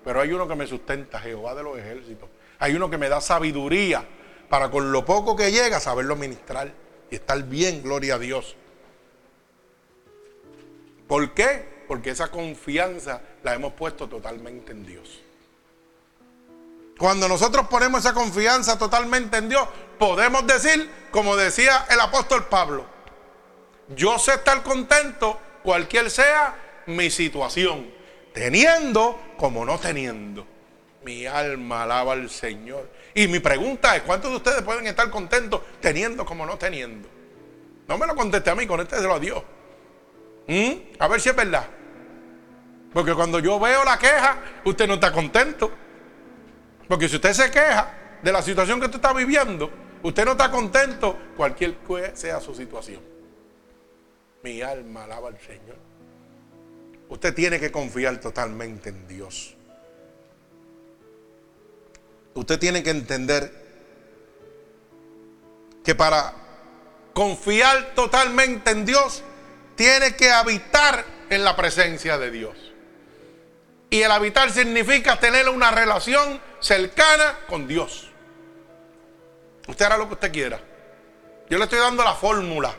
Pero 0.04 0.20
hay 0.20 0.32
uno 0.32 0.46
que 0.46 0.54
me 0.54 0.66
sustenta, 0.66 1.18
Jehová 1.18 1.54
de 1.56 1.64
los 1.64 1.76
ejércitos. 1.76 2.28
Hay 2.60 2.74
uno 2.76 2.88
que 2.88 2.96
me 2.96 3.08
da 3.08 3.20
sabiduría 3.20 4.04
para 4.48 4.70
con 4.70 4.92
lo 4.92 5.04
poco 5.04 5.34
que 5.34 5.50
llega 5.50 5.80
saberlo 5.80 6.14
ministrar 6.14 6.72
y 7.10 7.16
estar 7.16 7.42
bien, 7.42 7.82
gloria 7.82 8.14
a 8.14 8.18
Dios. 8.18 8.56
¿Por 11.06 11.34
qué? 11.34 11.84
Porque 11.88 12.10
esa 12.10 12.30
confianza 12.30 13.20
la 13.42 13.54
hemos 13.54 13.72
puesto 13.72 14.08
totalmente 14.08 14.72
en 14.72 14.86
Dios. 14.86 15.20
Cuando 16.98 17.28
nosotros 17.28 17.66
ponemos 17.68 18.00
esa 18.00 18.14
confianza 18.14 18.78
totalmente 18.78 19.38
en 19.38 19.48
Dios, 19.48 19.66
podemos 19.98 20.46
decir, 20.46 20.88
como 21.10 21.34
decía 21.34 21.86
el 21.90 21.98
apóstol 21.98 22.46
Pablo, 22.46 22.84
yo 23.96 24.18
sé 24.18 24.34
estar 24.34 24.62
contento 24.62 25.40
cualquier 25.62 26.10
sea 26.10 26.82
mi 26.86 27.10
situación, 27.10 27.90
teniendo 28.32 29.18
como 29.36 29.64
no 29.64 29.78
teniendo. 29.78 30.46
Mi 31.02 31.26
alma 31.26 31.84
alaba 31.84 32.12
al 32.12 32.28
Señor. 32.28 32.88
Y 33.14 33.28
mi 33.28 33.40
pregunta 33.40 33.96
es, 33.96 34.02
¿cuántos 34.02 34.30
de 34.30 34.36
ustedes 34.36 34.62
pueden 34.62 34.86
estar 34.86 35.10
contentos 35.10 35.62
teniendo 35.80 36.24
como 36.24 36.46
no 36.46 36.56
teniendo? 36.56 37.08
No 37.88 37.98
me 37.98 38.06
lo 38.06 38.14
conteste 38.14 38.50
a 38.50 38.54
mí, 38.54 38.66
contésteselo 38.66 39.14
a 39.14 39.18
Dios. 39.18 39.42
¿Mm? 40.46 40.72
A 40.98 41.08
ver 41.08 41.20
si 41.20 41.28
es 41.28 41.36
verdad. 41.36 41.66
Porque 42.92 43.14
cuando 43.14 43.38
yo 43.40 43.58
veo 43.58 43.84
la 43.84 43.98
queja, 43.98 44.38
usted 44.64 44.86
no 44.86 44.94
está 44.94 45.12
contento. 45.12 45.72
Porque 46.88 47.08
si 47.08 47.16
usted 47.16 47.32
se 47.32 47.50
queja 47.50 48.18
de 48.22 48.32
la 48.32 48.42
situación 48.42 48.78
que 48.80 48.86
usted 48.86 48.98
está 48.98 49.12
viviendo, 49.12 49.70
usted 50.02 50.24
no 50.24 50.32
está 50.32 50.50
contento, 50.50 51.16
cualquier 51.36 51.76
sea 52.14 52.40
su 52.40 52.54
situación. 52.54 53.00
Mi 54.42 54.62
alma 54.62 55.04
alaba 55.04 55.28
al 55.28 55.38
Señor. 55.38 55.76
Usted 57.08 57.34
tiene 57.34 57.58
que 57.58 57.70
confiar 57.72 58.18
totalmente 58.18 58.88
en 58.88 59.06
Dios. 59.06 59.56
Usted 62.34 62.58
tiene 62.58 62.82
que 62.82 62.90
entender 62.90 63.52
que 65.84 65.94
para 65.94 66.34
confiar 67.12 67.94
totalmente 67.94 68.70
en 68.70 68.86
Dios, 68.86 69.22
tiene 69.76 70.14
que 70.14 70.30
habitar 70.30 71.04
en 71.30 71.44
la 71.44 71.56
presencia 71.56 72.18
de 72.18 72.30
Dios. 72.30 72.56
Y 73.88 74.02
el 74.02 74.10
habitar 74.10 74.50
significa 74.50 75.18
tener 75.18 75.48
una 75.48 75.70
relación 75.70 76.40
cercana 76.60 77.40
con 77.48 77.66
Dios. 77.66 78.08
Usted 79.66 79.84
hará 79.84 79.96
lo 79.96 80.06
que 80.06 80.14
usted 80.14 80.32
quiera. 80.32 80.60
Yo 81.48 81.58
le 81.58 81.64
estoy 81.64 81.80
dando 81.80 82.04
la 82.04 82.14
fórmula. 82.14 82.74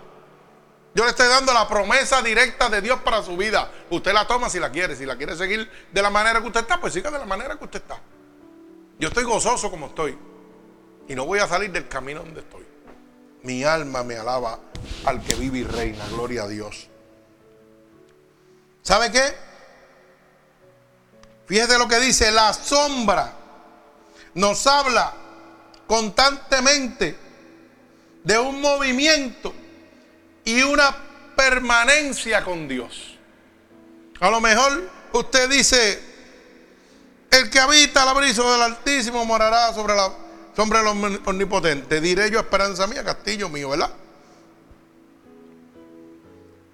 Yo 0.93 1.03
le 1.03 1.09
estoy 1.09 1.27
dando 1.27 1.53
la 1.53 1.67
promesa 1.67 2.21
directa 2.21 2.69
de 2.69 2.81
Dios 2.81 2.99
para 3.01 3.21
su 3.23 3.35
vida. 3.35 3.69
Usted 3.89 4.13
la 4.13 4.27
toma 4.27 4.49
si 4.49 4.59
la 4.59 4.71
quiere. 4.71 4.95
Si 4.95 5.05
la 5.05 5.17
quiere 5.17 5.35
seguir 5.35 5.69
de 5.91 6.01
la 6.01 6.09
manera 6.09 6.39
que 6.39 6.47
usted 6.47 6.61
está, 6.61 6.79
pues 6.79 6.93
siga 6.93 7.11
de 7.11 7.19
la 7.19 7.25
manera 7.25 7.57
que 7.57 7.63
usted 7.65 7.81
está. 7.81 7.99
Yo 9.01 9.07
estoy 9.07 9.23
gozoso 9.23 9.71
como 9.71 9.87
estoy. 9.87 10.15
Y 11.07 11.15
no 11.15 11.25
voy 11.25 11.39
a 11.39 11.47
salir 11.47 11.71
del 11.71 11.87
camino 11.87 12.19
donde 12.19 12.41
estoy. 12.41 12.63
Mi 13.41 13.63
alma 13.63 14.03
me 14.03 14.15
alaba 14.15 14.59
al 15.05 15.23
que 15.23 15.33
vive 15.33 15.57
y 15.57 15.63
reina. 15.63 16.07
Gloria 16.09 16.43
a 16.43 16.47
Dios. 16.47 16.87
¿Sabe 18.83 19.11
qué? 19.11 19.23
Fíjese 21.47 21.79
lo 21.79 21.87
que 21.87 21.99
dice, 21.99 22.31
la 22.31 22.53
sombra 22.53 23.33
nos 24.35 24.67
habla 24.67 25.13
constantemente 25.87 27.17
de 28.23 28.37
un 28.37 28.61
movimiento 28.61 29.51
y 30.45 30.61
una 30.61 30.95
permanencia 31.35 32.43
con 32.43 32.67
Dios. 32.67 33.17
A 34.19 34.29
lo 34.29 34.39
mejor 34.39 34.87
usted 35.13 35.49
dice, 35.49 36.10
el 37.31 37.49
que 37.49 37.59
habita 37.59 38.03
el 38.03 38.09
abrigo 38.09 38.51
del 38.51 38.61
Altísimo 38.61 39.25
morará 39.25 39.73
sobre 39.73 39.95
la 39.95 40.11
sombra 40.55 40.79
del 40.83 41.19
Omnipotente. 41.25 42.01
Diré 42.01 42.29
yo, 42.29 42.39
esperanza 42.39 42.87
mía, 42.87 43.03
castillo 43.03 43.49
mío, 43.49 43.69
¿verdad? 43.69 43.89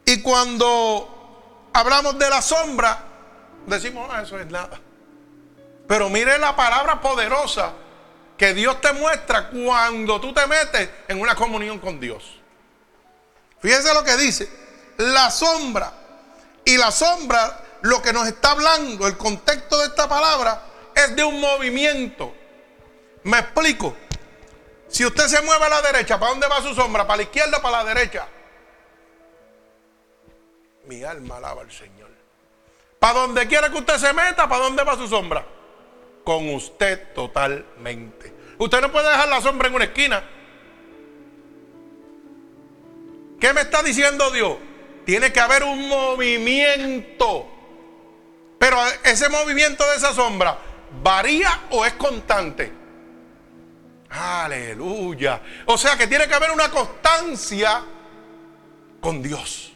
Y 0.05 0.21
cuando 0.21 1.69
hablamos 1.73 2.17
de 2.17 2.29
la 2.29 2.41
sombra, 2.41 3.03
decimos, 3.67 4.09
ah, 4.11 4.21
eso 4.23 4.39
es 4.39 4.47
nada. 4.47 4.79
Pero 5.87 6.09
mire 6.09 6.37
la 6.37 6.55
palabra 6.55 6.99
poderosa 7.01 7.73
que 8.37 8.53
Dios 8.53 8.79
te 8.81 8.93
muestra 8.93 9.49
cuando 9.49 10.19
tú 10.19 10.33
te 10.33 10.45
metes 10.47 10.89
en 11.07 11.19
una 11.19 11.35
comunión 11.35 11.79
con 11.79 11.99
Dios. 11.99 12.39
Fíjense 13.59 13.93
lo 13.93 14.03
que 14.03 14.17
dice, 14.17 14.49
la 14.97 15.29
sombra. 15.29 15.93
Y 16.65 16.77
la 16.77 16.91
sombra, 16.91 17.61
lo 17.81 18.01
que 18.01 18.13
nos 18.13 18.27
está 18.27 18.51
hablando, 18.51 19.07
el 19.07 19.17
contexto 19.17 19.77
de 19.79 19.87
esta 19.87 20.07
palabra, 20.07 20.63
es 20.95 21.15
de 21.15 21.23
un 21.23 21.39
movimiento. 21.39 22.33
Me 23.23 23.39
explico. 23.39 23.95
Si 24.87 25.05
usted 25.05 25.27
se 25.27 25.41
mueve 25.41 25.65
a 25.65 25.69
la 25.69 25.81
derecha, 25.81 26.17
¿para 26.17 26.31
dónde 26.31 26.47
va 26.47 26.61
su 26.61 26.73
sombra? 26.73 27.05
¿Para 27.05 27.17
la 27.17 27.23
izquierda 27.23 27.57
o 27.57 27.61
para 27.61 27.83
la 27.83 27.93
derecha? 27.93 28.27
Mi 30.85 31.03
alma 31.03 31.37
alaba 31.37 31.61
al 31.61 31.71
Señor. 31.71 32.09
Para 32.99 33.19
donde 33.19 33.47
quiera 33.47 33.69
que 33.69 33.77
usted 33.77 33.97
se 33.97 34.13
meta, 34.13 34.47
¿para 34.47 34.63
dónde 34.63 34.83
va 34.83 34.95
su 34.95 35.07
sombra? 35.07 35.45
Con 36.23 36.49
usted 36.53 37.13
totalmente. 37.13 38.33
Usted 38.57 38.81
no 38.81 38.91
puede 38.91 39.09
dejar 39.09 39.27
la 39.27 39.41
sombra 39.41 39.67
en 39.67 39.75
una 39.75 39.85
esquina. 39.85 40.23
¿Qué 43.39 43.53
me 43.53 43.61
está 43.61 43.83
diciendo 43.83 44.31
Dios? 44.31 44.57
Tiene 45.05 45.31
que 45.31 45.39
haber 45.39 45.63
un 45.63 45.87
movimiento. 45.87 47.56
Pero 48.57 48.77
ese 49.03 49.29
movimiento 49.29 49.87
de 49.89 49.97
esa 49.97 50.13
sombra, 50.13 50.57
¿varía 51.03 51.67
o 51.71 51.85
es 51.85 51.93
constante? 51.93 52.71
Aleluya. 54.09 55.41
O 55.65 55.77
sea 55.77 55.97
que 55.97 56.07
tiene 56.07 56.27
que 56.27 56.33
haber 56.33 56.51
una 56.51 56.69
constancia 56.71 57.83
con 58.99 59.21
Dios. 59.21 59.73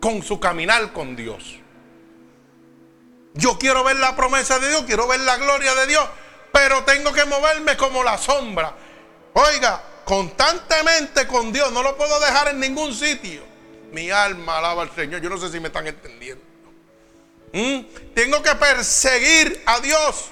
Con 0.00 0.22
su 0.22 0.38
caminar 0.38 0.92
con 0.92 1.16
Dios. 1.16 1.60
Yo 3.34 3.58
quiero 3.58 3.84
ver 3.84 3.96
la 3.96 4.16
promesa 4.16 4.58
de 4.58 4.68
Dios, 4.68 4.84
quiero 4.86 5.06
ver 5.06 5.20
la 5.20 5.36
gloria 5.36 5.74
de 5.74 5.86
Dios, 5.86 6.08
pero 6.52 6.84
tengo 6.84 7.12
que 7.12 7.24
moverme 7.26 7.76
como 7.76 8.02
la 8.02 8.16
sombra. 8.16 8.74
Oiga, 9.34 9.82
constantemente 10.04 11.26
con 11.26 11.52
Dios, 11.52 11.70
no 11.72 11.82
lo 11.82 11.96
puedo 11.98 12.18
dejar 12.20 12.48
en 12.48 12.60
ningún 12.60 12.94
sitio. 12.94 13.42
Mi 13.92 14.10
alma 14.10 14.58
alaba 14.58 14.82
al 14.82 14.94
Señor, 14.94 15.20
yo 15.20 15.28
no 15.28 15.36
sé 15.36 15.50
si 15.50 15.60
me 15.60 15.66
están 15.66 15.86
entendiendo. 15.86 16.45
¿Mm? 17.56 17.86
Tengo 18.14 18.42
que 18.42 18.54
perseguir 18.54 19.62
a 19.64 19.80
Dios. 19.80 20.26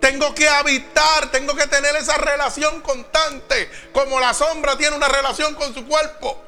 Tengo 0.00 0.34
que 0.34 0.48
habitar, 0.48 1.30
tengo 1.30 1.54
que 1.54 1.68
tener 1.68 1.94
esa 1.94 2.18
relación 2.18 2.80
constante, 2.80 3.70
como 3.92 4.18
la 4.18 4.34
sombra 4.34 4.76
tiene 4.76 4.96
una 4.96 5.06
relación 5.06 5.54
con 5.54 5.72
su 5.72 5.86
cuerpo. 5.86 6.42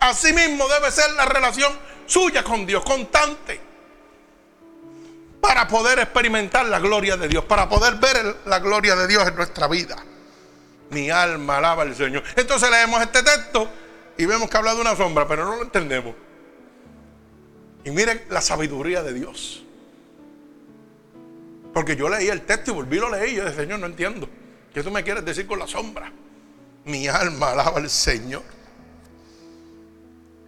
Así 0.00 0.32
mismo 0.32 0.66
debe 0.68 0.90
ser 0.90 1.10
la 1.10 1.26
relación 1.26 1.78
suya 2.06 2.42
con 2.42 2.64
Dios, 2.64 2.82
constante. 2.84 3.60
para 5.42 5.68
poder 5.68 5.98
experimentar 6.00 6.66
la 6.66 6.78
gloria 6.78 7.16
de 7.16 7.28
Dios, 7.28 7.44
para 7.44 7.68
poder 7.68 7.94
ver 7.94 8.38
la 8.46 8.58
gloria 8.58 8.96
de 8.96 9.06
Dios 9.06 9.26
en 9.28 9.36
nuestra 9.36 9.68
vida. 9.68 9.96
Mi 10.90 11.10
alma 11.10 11.58
alaba 11.58 11.82
al 11.82 11.94
Señor. 11.94 12.24
Entonces 12.34 12.68
leemos 12.70 13.00
este 13.02 13.22
texto 13.22 13.68
y 14.16 14.24
vemos 14.24 14.48
que 14.50 14.56
habla 14.56 14.74
de 14.74 14.80
una 14.80 14.96
sombra, 14.96 15.28
pero 15.28 15.44
no 15.44 15.56
lo 15.56 15.62
entendemos. 15.62 16.14
Y 17.84 17.90
miren 17.90 18.22
la 18.30 18.40
sabiduría 18.40 19.02
de 19.02 19.14
Dios. 19.14 19.64
Porque 21.72 21.96
yo 21.96 22.08
leí 22.08 22.28
el 22.28 22.42
texto 22.42 22.72
y 22.72 22.74
volví 22.74 22.96
y 22.96 23.00
lo 23.00 23.10
leí. 23.10 23.32
Y 23.32 23.36
yo 23.36 23.44
dije, 23.44 23.56
Señor, 23.56 23.78
no 23.78 23.86
entiendo. 23.86 24.28
¿Qué 24.72 24.82
tú 24.82 24.90
me 24.90 25.02
quieres 25.02 25.24
decir 25.24 25.46
con 25.46 25.58
la 25.58 25.66
sombra? 25.66 26.12
Mi 26.84 27.08
alma 27.08 27.52
alaba 27.52 27.78
al 27.78 27.90
Señor. 27.90 28.42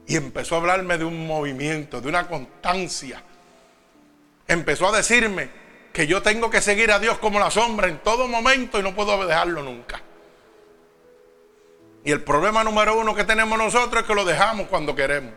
Y 0.07 0.17
empezó 0.17 0.57
a 0.57 0.59
hablarme 0.59 0.99
de 0.99 1.05
un 1.05 1.27
movimiento, 1.27 2.01
de 2.01 2.09
una 2.09 2.27
constancia. 2.27 3.23
Empezó 4.49 4.89
a 4.89 4.97
decirme 4.97 5.51
que 5.93 6.07
yo 6.07 6.23
tengo 6.23 6.51
que 6.51 6.61
seguir 6.61 6.91
a 6.91 6.99
Dios 6.99 7.19
como 7.19 7.39
la 7.39 7.51
sombra 7.51 7.89
en 7.89 7.99
todo 7.99 8.27
momento 8.27 8.79
y 8.79 8.83
no 8.83 8.95
puedo 8.95 9.25
dejarlo 9.27 9.63
nunca. 9.63 10.03
Y 12.05 12.13
el 12.13 12.23
problema 12.25 12.65
número 12.65 12.99
uno 12.99 13.15
que 13.15 13.25
tenemos 13.25 13.59
nosotros 13.59 14.03
es 14.03 14.09
que 14.09 14.15
lo 14.15 14.25
dejamos 14.25 14.69
cuando 14.69 14.95
queremos. 14.95 15.33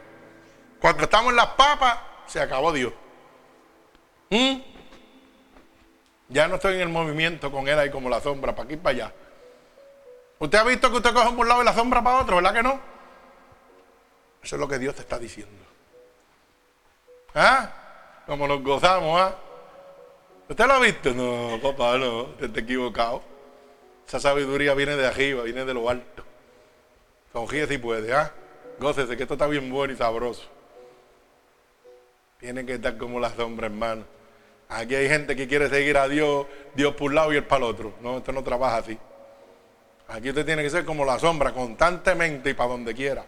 Cuando 0.83 1.03
estamos 1.03 1.29
en 1.29 1.37
las 1.37 1.47
papas, 1.47 1.97
se 2.27 2.41
acabó 2.41 2.73
Dios. 2.73 2.91
¿Mm? 4.29 4.57
Ya 6.27 6.49
no 6.49 6.55
estoy 6.55 6.75
en 6.75 6.81
el 6.81 6.89
movimiento 6.89 7.49
con 7.49 7.69
él 7.69 7.79
ahí 7.79 7.89
como 7.89 8.09
la 8.09 8.19
sombra, 8.19 8.53
para 8.53 8.65
aquí 8.65 8.73
y 8.73 8.77
para 8.77 8.89
allá. 8.89 9.13
Usted 10.39 10.57
ha 10.57 10.63
visto 10.65 10.91
que 10.91 10.97
usted 10.97 11.13
coge 11.13 11.29
un 11.29 11.47
lado 11.47 11.61
y 11.61 11.65
la 11.65 11.73
sombra 11.73 12.03
para 12.03 12.19
otro, 12.19 12.35
¿verdad 12.35 12.53
que 12.53 12.63
no? 12.63 12.81
Eso 14.43 14.57
es 14.57 14.59
lo 14.59 14.67
que 14.67 14.77
Dios 14.77 14.93
te 14.93 15.03
está 15.03 15.17
diciendo. 15.17 15.63
¿Ah? 17.33 18.23
Como 18.27 18.45
nos 18.45 18.61
gozamos, 18.61 19.21
¿ah? 19.21 19.35
¿Usted 20.49 20.67
lo 20.67 20.73
ha 20.73 20.79
visto? 20.79 21.13
No, 21.13 21.61
papá, 21.61 21.97
no, 21.97 22.25
te 22.37 22.47
está 22.47 22.59
equivocado. 22.59 23.23
Esa 24.05 24.19
sabiduría 24.19 24.73
viene 24.73 24.97
de 24.97 25.07
arriba, 25.07 25.43
viene 25.43 25.63
de 25.63 25.73
lo 25.75 25.89
alto. 25.89 26.25
Sonríe 27.31 27.67
si 27.67 27.77
puede, 27.77 28.13
¿ah? 28.13 28.33
Gócese 28.81 29.15
que 29.15 29.23
esto 29.23 29.35
está 29.35 29.47
bien 29.47 29.71
bueno 29.71 29.93
y 29.93 29.95
sabroso. 29.95 30.52
Tiene 32.43 32.65
que 32.65 32.73
estar 32.73 32.97
como 32.97 33.21
la 33.21 33.33
sombra, 33.33 33.67
hermano. 33.67 34.03
Aquí 34.67 34.95
hay 34.95 35.07
gente 35.07 35.33
que 35.33 35.47
quiere 35.47 35.69
seguir 35.69 35.97
a 35.97 36.09
Dios, 36.09 36.45
Dios 36.75 36.93
por 36.93 37.03
un 37.03 37.15
lado 37.15 37.31
y 37.31 37.37
él 37.37 37.45
para 37.45 37.63
el 37.63 37.71
otro. 37.71 37.93
No, 38.01 38.17
esto 38.17 38.33
no 38.33 38.43
trabaja 38.43 38.79
así. 38.79 38.97
Aquí 40.09 40.27
usted 40.27 40.45
tiene 40.45 40.61
que 40.61 40.69
ser 40.69 40.83
como 40.83 41.05
la 41.05 41.17
sombra, 41.17 41.53
constantemente 41.53 42.49
y 42.49 42.53
para 42.53 42.71
donde 42.71 42.93
quiera. 42.93 43.25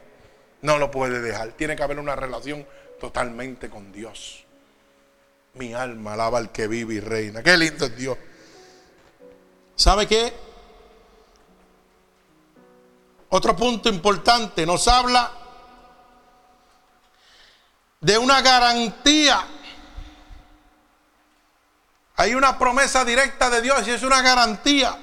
No 0.64 0.78
lo 0.78 0.92
puede 0.92 1.22
dejar. 1.22 1.54
Tiene 1.54 1.78
que 1.78 1.84
haber 1.84 1.98
una 1.98 2.14
relación 2.18 2.68
totalmente 3.00 3.70
con 3.70 3.90
Dios. 3.94 4.44
Mi 5.54 5.74
alma 5.74 6.16
alaba 6.16 6.38
al 6.38 6.52
que 6.52 6.68
vive 6.68 6.96
y 6.96 7.00
reina. 7.00 7.42
Qué 7.42 7.56
lindo 7.56 7.86
es 7.86 7.96
Dios. 7.96 8.18
¿Sabe 9.78 10.08
qué? 10.08 10.34
Otro 13.30 13.56
punto 13.56 13.88
importante, 13.88 14.66
nos 14.66 14.90
habla 14.90 15.45
de 18.06 18.20
una 18.20 18.40
garantía. 18.42 19.44
Hay 22.18 22.36
una 22.36 22.56
promesa 22.60 23.04
directa 23.04 23.50
de 23.50 23.64
Dios 23.64 23.88
y 23.88 23.92
es 23.92 24.04
una 24.04 24.22
garantía. 24.22 24.96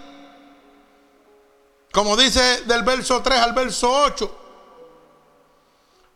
Como 1.91 2.17
dice 2.17 2.63
del 2.63 2.85
verso 2.85 3.21
3 3.21 3.41
al 3.41 3.55
verso 3.55 3.91
8. 3.91 4.39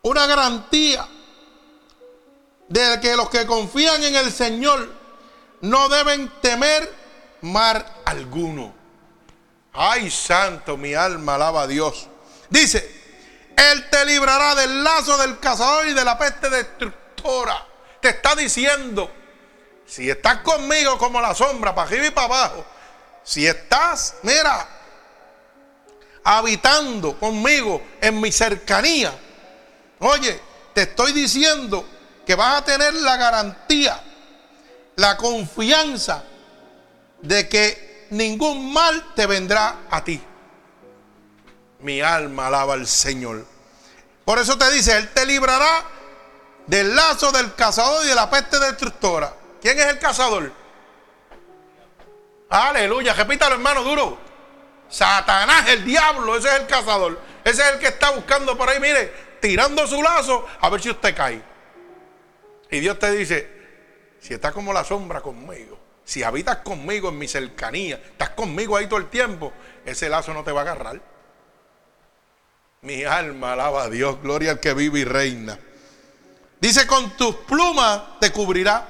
Una 0.02 0.26
garantía 0.26 1.08
de 2.68 3.00
que 3.00 3.16
los 3.16 3.30
que 3.30 3.46
confían 3.46 4.04
en 4.04 4.14
el 4.14 4.32
Señor 4.32 4.88
no 5.62 5.88
deben 5.88 6.30
temer 6.40 6.94
mar 7.40 8.02
alguno. 8.04 8.72
Ay, 9.72 10.08
santo, 10.08 10.76
mi 10.76 10.94
alma 10.94 11.34
alaba 11.34 11.62
a 11.62 11.66
Dios. 11.66 12.06
Dice, 12.48 12.95
Él 13.56 13.88
te 13.88 14.04
librará 14.04 14.54
del 14.54 14.84
lazo 14.84 15.16
del 15.18 15.38
cazador 15.38 15.88
y 15.88 15.94
de 15.94 16.04
la 16.04 16.18
peste 16.18 16.50
destructora. 16.50 17.66
Te 18.00 18.10
está 18.10 18.34
diciendo, 18.34 19.10
si 19.86 20.10
estás 20.10 20.38
conmigo 20.42 20.98
como 20.98 21.20
la 21.20 21.34
sombra, 21.34 21.74
para 21.74 21.88
arriba 21.88 22.06
y 22.06 22.10
para 22.10 22.26
abajo, 22.26 22.64
si 23.24 23.46
estás, 23.46 24.16
mira, 24.22 24.68
habitando 26.22 27.18
conmigo 27.18 27.82
en 28.00 28.20
mi 28.20 28.30
cercanía, 28.30 29.12
oye, 30.00 30.40
te 30.74 30.82
estoy 30.82 31.12
diciendo 31.12 31.88
que 32.26 32.34
vas 32.34 32.58
a 32.58 32.64
tener 32.64 32.92
la 32.94 33.16
garantía, 33.16 34.02
la 34.96 35.16
confianza 35.16 36.24
de 37.22 37.48
que 37.48 38.08
ningún 38.10 38.72
mal 38.72 39.14
te 39.14 39.26
vendrá 39.26 39.86
a 39.90 40.04
ti. 40.04 40.22
Mi 41.80 42.00
alma 42.00 42.46
alaba 42.46 42.74
al 42.74 42.86
Señor. 42.86 43.44
Por 44.24 44.38
eso 44.38 44.56
te 44.58 44.70
dice, 44.70 44.96
Él 44.96 45.08
te 45.10 45.24
librará 45.26 45.84
del 46.66 46.94
lazo 46.94 47.30
del 47.32 47.54
cazador 47.54 48.04
y 48.04 48.08
de 48.08 48.14
la 48.14 48.28
peste 48.28 48.58
destructora. 48.58 49.34
¿Quién 49.60 49.78
es 49.78 49.86
el 49.86 49.98
cazador? 49.98 50.52
Aleluya, 52.48 53.12
repítalo 53.12 53.54
hermano 53.54 53.82
duro. 53.82 54.18
Satanás, 54.88 55.68
el 55.68 55.84
diablo, 55.84 56.36
ese 56.36 56.48
es 56.48 56.60
el 56.60 56.66
cazador. 56.66 57.20
Ese 57.44 57.62
es 57.62 57.74
el 57.74 57.78
que 57.78 57.88
está 57.88 58.10
buscando 58.10 58.56
por 58.56 58.68
ahí, 58.68 58.80
mire, 58.80 59.12
tirando 59.40 59.86
su 59.86 60.02
lazo 60.02 60.46
a 60.60 60.68
ver 60.70 60.80
si 60.80 60.90
usted 60.90 61.14
cae. 61.14 61.42
Y 62.70 62.80
Dios 62.80 62.98
te 62.98 63.10
dice, 63.12 63.48
si 64.20 64.34
estás 64.34 64.52
como 64.52 64.72
la 64.72 64.84
sombra 64.84 65.20
conmigo, 65.20 65.78
si 66.04 66.22
habitas 66.22 66.58
conmigo 66.58 67.08
en 67.08 67.18
mi 67.18 67.28
cercanía, 67.28 67.96
estás 67.96 68.30
conmigo 68.30 68.76
ahí 68.76 68.88
todo 68.88 68.98
el 68.98 69.08
tiempo, 69.08 69.52
ese 69.84 70.08
lazo 70.08 70.32
no 70.34 70.42
te 70.42 70.52
va 70.52 70.60
a 70.60 70.64
agarrar. 70.64 71.00
Mi 72.86 73.02
alma 73.02 73.54
alaba 73.54 73.82
a 73.82 73.90
Dios, 73.90 74.22
gloria 74.22 74.52
al 74.52 74.60
que 74.60 74.72
vive 74.72 75.00
y 75.00 75.04
reina. 75.04 75.58
Dice, 76.60 76.86
con 76.86 77.16
tus 77.16 77.34
plumas 77.34 78.00
te 78.20 78.30
cubrirá, 78.30 78.86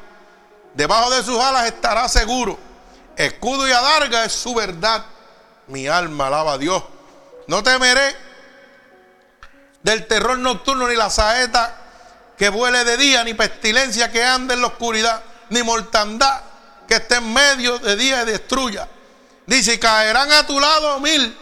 debajo 0.75 1.11
de 1.13 1.23
sus 1.23 1.41
alas 1.41 1.65
estará 1.65 2.07
seguro. 2.07 2.59
Escudo 3.17 3.67
y 3.67 3.73
adarga 3.73 4.27
es 4.27 4.35
su 4.35 4.55
verdad. 4.55 5.03
Mi 5.69 5.89
alma 5.89 6.27
alaba 6.27 6.53
a 6.53 6.59
Dios. 6.59 6.83
No 7.47 7.63
temeré 7.63 8.15
del 9.83 10.07
terror 10.07 10.37
nocturno 10.37 10.89
ni 10.89 10.95
la 10.95 11.09
saeta 11.09 11.75
que 12.37 12.51
vuele 12.51 12.85
de 12.85 12.99
día, 12.99 13.25
ni 13.25 13.33
pestilencia 13.33 14.13
que 14.13 14.23
ande 14.23 14.53
en 14.53 14.61
la 14.61 14.67
oscuridad, 14.67 15.23
ni 15.49 15.63
mortandad 15.63 16.43
que 16.87 16.97
esté 16.97 17.15
en 17.15 17.33
medio 17.33 17.79
de 17.79 17.97
día 17.97 18.25
y 18.25 18.27
destruya. 18.27 18.87
Dice, 19.47 19.79
caerán 19.79 20.31
a 20.33 20.47
tu 20.47 20.61
lado 20.61 21.01
mil 21.01 21.35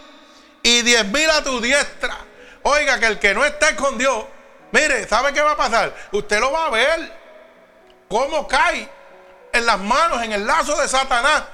y 0.63 0.83
diez 0.83 1.05
mil 1.07 1.29
a 1.31 1.43
tu 1.43 1.61
diestra. 1.61 2.17
Oiga, 2.65 2.99
que 2.99 3.07
el 3.07 3.19
que 3.19 3.35
no 3.35 3.45
esté 3.45 3.77
con 3.77 3.99
Dios, 3.99 4.25
mire, 4.73 5.07
¿sabe 5.07 5.33
qué 5.33 5.43
va 5.43 5.53
a 5.53 5.57
pasar? 5.57 5.95
Usted 6.13 6.41
lo 6.41 6.51
va 6.51 6.67
a 6.67 6.71
ver. 6.71 7.13
Cómo 8.09 8.49
cae 8.49 8.89
en 9.53 9.67
las 9.67 9.79
manos, 9.79 10.23
en 10.23 10.33
el 10.33 10.47
lazo 10.47 10.75
de 10.81 10.89
Satanás. 10.89 11.45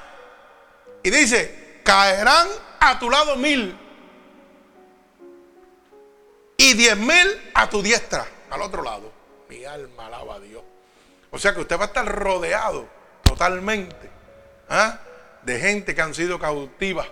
Y 1.02 1.10
dice, 1.10 1.80
caerán 1.84 2.48
a 2.78 2.98
tu 2.98 3.10
lado 3.10 3.36
mil 3.36 3.76
y 6.56 6.74
diez 6.74 6.96
mil 6.96 7.50
a 7.54 7.68
tu 7.68 7.82
diestra, 7.82 8.26
al 8.50 8.62
otro 8.62 8.82
lado. 8.82 9.12
Mi 9.48 9.64
alma 9.64 10.06
alaba 10.06 10.36
a 10.36 10.40
Dios. 10.40 10.62
O 11.32 11.38
sea 11.38 11.52
que 11.52 11.60
usted 11.60 11.76
va 11.76 11.84
a 11.84 11.86
estar 11.86 12.06
rodeado 12.06 12.86
totalmente 13.24 14.10
¿ah? 14.68 14.98
de 15.42 15.58
gente 15.58 15.94
que 15.94 16.02
han 16.02 16.14
sido 16.14 16.38
cautivas 16.38 17.08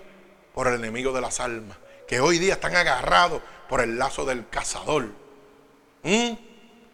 por 0.54 0.68
el 0.68 0.74
enemigo 0.74 1.12
de 1.12 1.20
las 1.20 1.40
almas, 1.40 1.78
que 2.06 2.20
hoy 2.20 2.38
día 2.38 2.54
están 2.54 2.76
agarrados 2.76 3.42
por 3.68 3.80
el 3.80 3.98
lazo 3.98 4.24
del 4.24 4.48
cazador. 4.48 5.06
¿Mm? 6.02 6.32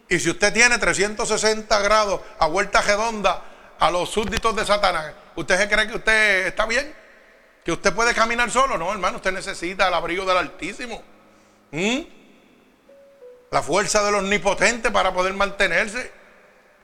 Y 0.09 0.19
si 0.19 0.31
usted 0.31 0.53
tiene 0.53 0.79
360 0.79 1.79
grados 1.81 2.21
a 2.39 2.47
vuelta 2.47 2.83
redonda 2.83 3.43
a 3.79 3.91
los 3.91 4.11
súbditos 4.11 4.55
de 4.57 4.65
Satanás, 4.65 5.13
¿usted 5.37 5.59
se 5.59 5.69
cree 5.69 5.89
que 5.89 5.97
usted 5.97 6.47
está 6.47 6.67
bien? 6.67 6.95
¿Que 7.65 7.73
usted 7.73 7.93
puede 7.95 8.15
caminar 8.15 8.51
solo? 8.51 8.77
No, 8.77 8.93
hermano, 8.93 9.17
usted 9.17 9.33
necesita 9.33 9.89
el 9.89 9.95
abrigo 9.95 10.25
del 10.25 10.37
Altísimo. 10.37 11.03
¿Mm? 11.71 12.01
la 13.55 13.63
fuerza 13.63 14.03
del 14.03 14.17
omnipotente 14.17 14.91
para 14.91 15.15
poder 15.15 15.33
mantenerse. 15.33 16.11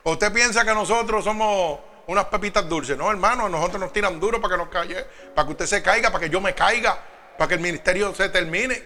¿Usted 0.05 0.31
piensa 0.31 0.63
que 0.63 0.73
nosotros 0.73 1.21
somos 1.21 1.79
unas 2.07 2.25
pepitas 2.25 2.67
dulces? 2.67 2.97
No, 2.97 3.11
hermano, 3.11 3.49
nosotros 3.49 3.81
nos 3.81 3.91
tiran 3.91 4.21
duro 4.21 4.39
para 4.39 4.53
que 4.53 4.57
nos 4.57 4.69
calle, 4.69 5.05
para 5.35 5.45
que 5.45 5.51
usted 5.51 5.65
se 5.65 5.83
caiga, 5.83 6.09
para 6.11 6.23
que 6.23 6.29
yo 6.29 6.39
me 6.39 6.55
caiga, 6.55 6.97
para 7.37 7.49
que 7.49 7.55
el 7.55 7.59
ministerio 7.59 8.15
se 8.15 8.29
termine. 8.29 8.81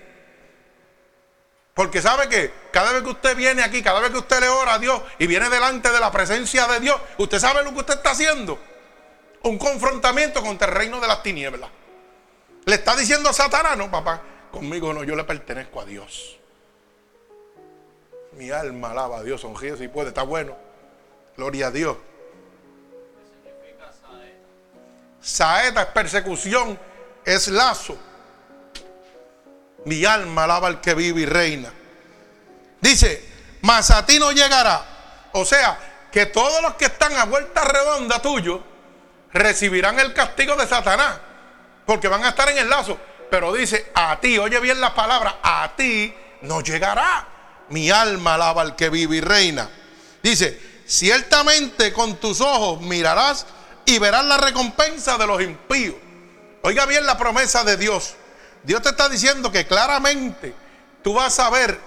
Porque 1.76 2.02
sabe 2.02 2.30
que 2.30 2.54
cada 2.72 2.94
vez 2.94 3.04
que 3.04 3.10
usted 3.10 3.36
viene 3.36 3.62
aquí, 3.62 3.84
cada 3.84 4.00
vez 4.00 4.10
que 4.10 4.20
usted 4.20 4.40
le 4.40 4.48
ora 4.48 4.76
a 4.76 4.80
Dios 4.80 5.02
y 5.20 5.28
viene 5.28 5.50
delante 5.50 5.92
de 5.92 6.00
la 6.00 6.10
presencia 6.10 6.66
de 6.68 6.80
Dios, 6.80 6.98
usted 7.18 7.38
sabe 7.38 7.64
lo 7.64 7.74
que 7.74 7.80
usted 7.80 7.96
está 7.96 8.12
haciendo. 8.12 8.58
Un 9.44 9.58
confrontamiento 9.58 10.42
contra 10.42 10.70
el 10.70 10.74
reino 10.74 11.02
de 11.02 11.08
las 11.08 11.22
tinieblas. 11.22 11.70
Le 12.64 12.76
está 12.76 12.96
diciendo 12.96 13.30
a 13.30 13.34
Satanás, 13.34 13.78
no, 13.78 13.92
papá, 13.92 14.22
conmigo 14.52 14.94
no, 14.94 15.04
yo 15.04 15.18
le 15.18 15.26
pertenezco 15.26 15.82
a 15.82 15.86
Dios. 15.86 16.38
Mi 18.38 18.52
alma 18.52 18.92
alaba 18.92 19.18
a 19.18 19.24
Dios, 19.24 19.42
sonríe 19.42 19.76
si 19.76 19.90
puede, 19.90 20.08
está 20.08 20.24
bueno. 20.24 20.56
Gloria 21.36 21.68
a 21.68 21.72
Dios. 21.72 21.98
Saeta 25.20 25.82
es 25.82 25.88
persecución, 25.88 26.80
es 27.26 27.50
lazo. 27.50 27.98
Mi 29.86 30.04
alma 30.06 30.44
alaba 30.44 30.68
al 30.68 30.82
que 30.82 30.94
vive 30.94 31.22
y 31.22 31.26
reina. 31.26 31.72
Dice, 32.82 33.24
mas 33.62 33.92
a 33.92 34.06
ti 34.06 34.20
no 34.20 34.32
llegará. 34.32 34.84
O 35.34 35.46
sea, 35.46 36.08
que 36.12 36.28
todos 36.28 36.62
los 36.62 36.76
que 36.76 36.86
están 36.86 37.14
a 37.18 37.26
vuelta 37.26 37.64
redonda 37.64 38.22
tuyo 38.22 38.64
recibirán 39.34 40.00
el 40.00 40.14
castigo 40.14 40.56
de 40.56 40.68
Satanás. 40.68 41.20
Porque 41.86 42.08
van 42.08 42.24
a 42.24 42.30
estar 42.30 42.50
en 42.50 42.58
el 42.58 42.70
lazo. 42.70 42.98
Pero 43.30 43.54
dice, 43.54 43.92
a 43.94 44.20
ti, 44.20 44.38
oye 44.38 44.60
bien 44.60 44.80
la 44.80 44.94
palabra, 44.94 45.40
a 45.42 45.74
ti 45.76 46.14
no 46.42 46.62
llegará. 46.62 47.28
Mi 47.70 47.90
alma 47.90 48.36
alaba 48.36 48.62
al 48.62 48.76
que 48.76 48.90
vive 48.90 49.18
y 49.18 49.22
reina. 49.22 49.70
Dice, 50.22 50.60
ciertamente 50.86 51.92
con 51.92 52.16
tus 52.18 52.42
ojos 52.42 52.82
mirarás 52.82 53.46
y 53.86 54.00
verás 54.00 54.26
la 54.26 54.38
recompensa 54.38 55.18
de 55.18 55.28
los 55.28 55.42
impíos. 55.42 55.96
Oiga 56.62 56.86
bien 56.86 57.06
la 57.06 57.18
promesa 57.18 57.64
de 57.64 57.78
Dios. 57.78 58.16
Dios 58.66 58.82
te 58.82 58.90
está 58.90 59.08
diciendo 59.08 59.52
que 59.52 59.68
claramente 59.68 60.54
tú 61.04 61.14
vas 61.14 61.38
a 61.40 61.50
ver, 61.52 61.80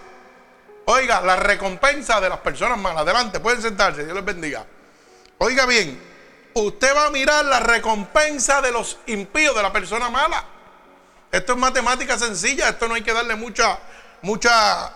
oiga, 0.85 1.21
la 1.21 1.37
recompensa 1.37 2.21
de 2.21 2.29
las 2.29 2.39
personas 2.39 2.79
malas. 2.79 3.03
Adelante, 3.03 3.41
pueden 3.41 3.61
sentarse, 3.61 4.05
Dios 4.05 4.15
les 4.15 4.25
bendiga. 4.25 4.65
Oiga 5.39 5.67
bien, 5.67 6.01
usted 6.55 6.95
va 6.95 7.07
a 7.07 7.11
mirar 7.11 7.45
la 7.45 7.61
recompensa 7.61 8.63
de 8.63 8.71
los 8.71 8.99
impíos, 9.07 9.57
de 9.57 9.63
la 9.63 9.73
persona 9.73 10.09
mala. 10.09 10.45
Esto 11.33 11.53
es 11.53 11.59
matemática 11.59 12.17
sencilla, 12.19 12.69
esto 12.69 12.89
no 12.89 12.95
hay 12.95 13.03
que 13.03 13.13
darle 13.13 13.35
mucha, 13.35 13.79
mucha 14.23 14.93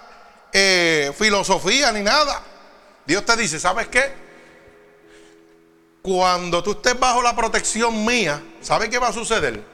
eh, 0.53 1.13
filosofía 1.19 1.91
ni 1.93 2.03
nada. 2.03 2.43
Dios 3.05 3.25
te 3.25 3.37
dice, 3.37 3.59
¿sabes 3.59 3.89
qué? 3.89 4.15
Cuando 6.01 6.63
tú 6.63 6.73
estés 6.73 6.99
bajo 6.99 7.23
la 7.23 7.35
protección 7.35 8.05
mía, 8.05 8.41
¿sabes 8.61 8.89
qué 8.89 8.99
va 8.99 9.09
a 9.09 9.13
suceder? 9.13 9.72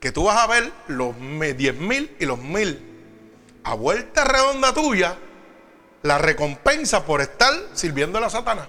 Que 0.00 0.12
tú 0.12 0.24
vas 0.24 0.36
a 0.36 0.46
ver 0.46 0.72
los 0.88 1.14
10 1.18 1.78
mil 1.78 2.14
y 2.18 2.26
los 2.26 2.38
mil 2.38 2.96
a 3.66 3.74
vuelta 3.74 4.22
redonda 4.22 4.72
tuya, 4.72 5.18
la 6.02 6.18
recompensa 6.18 7.04
por 7.04 7.20
estar 7.20 7.52
sirviendo 7.72 8.18
a 8.18 8.30
Satanás. 8.30 8.68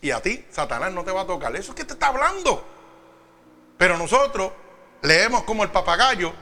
Y 0.00 0.10
a 0.10 0.20
ti, 0.20 0.44
Satanás 0.50 0.92
no 0.92 1.04
te 1.04 1.12
va 1.12 1.20
a 1.20 1.26
tocar. 1.26 1.54
Eso 1.54 1.70
es 1.70 1.76
que 1.76 1.84
te 1.84 1.92
está 1.92 2.08
hablando. 2.08 2.64
Pero 3.76 3.96
nosotros 3.96 4.52
leemos 5.02 5.44
como 5.44 5.62
el 5.62 5.70
papagayo 5.70 6.32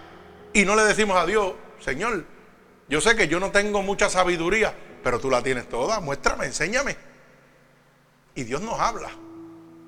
y 0.55 0.65
no 0.65 0.75
le 0.75 0.85
decimos 0.85 1.19
a 1.19 1.27
Dios, 1.27 1.53
Señor, 1.81 2.25
yo 2.89 3.01
sé 3.03 3.15
que 3.15 3.29
yo 3.29 3.39
no 3.39 3.51
tengo 3.51 3.83
mucha 3.83 4.09
sabiduría, 4.09 4.75
pero 5.05 5.21
tú 5.21 5.29
la 5.31 5.43
tienes 5.43 5.69
toda. 5.69 6.01
Muéstrame, 6.01 6.47
enséñame. 6.47 6.97
Y 8.35 8.45
Dios 8.45 8.63
nos 8.63 8.81
habla. 8.81 9.11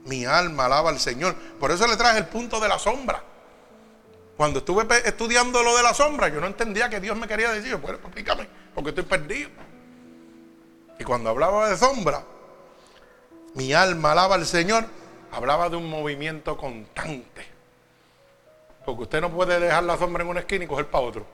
Mi 0.09 0.24
alma 0.24 0.64
alaba 0.64 0.88
al 0.88 0.98
Señor. 0.98 1.34
Por 1.34 1.70
eso 1.70 1.86
le 1.86 1.96
traje 1.96 2.18
el 2.18 2.26
punto 2.26 2.59
de 2.59 2.68
la 2.68 2.78
sombra. 2.78 3.22
Cuando 4.38 4.61
estuve 4.61 4.86
estudiando 5.04 5.62
lo 5.62 5.76
de 5.76 5.82
la 5.82 5.92
sombra, 5.92 6.28
yo 6.28 6.40
no 6.40 6.46
entendía 6.46 6.88
que 6.88 6.98
Dios 6.98 7.16
me 7.16 7.28
quería 7.28 7.52
decir. 7.52 7.76
Bueno, 7.76 7.98
explícame, 7.98 8.48
porque 8.74 8.90
estoy 8.90 9.04
perdido. 9.04 9.50
Y 10.98 11.04
cuando 11.04 11.28
hablaba 11.28 11.68
de 11.68 11.76
sombra, 11.76 12.24
mi 13.54 13.74
alma 13.74 14.12
alaba 14.12 14.36
al 14.36 14.46
Señor, 14.46 14.86
hablaba 15.30 15.68
de 15.68 15.76
un 15.76 15.90
movimiento 15.90 16.56
constante. 16.56 17.46
Porque 18.86 19.02
usted 19.02 19.20
no 19.20 19.30
puede 19.30 19.61
dejar 19.61 19.84
la 19.84 19.98
sombra 19.98 20.22
en 20.22 20.30
una 20.30 20.40
esquina 20.40 20.64
y 20.64 20.68
coger 20.68 20.86
para 20.86 21.04
otro. 21.04 21.26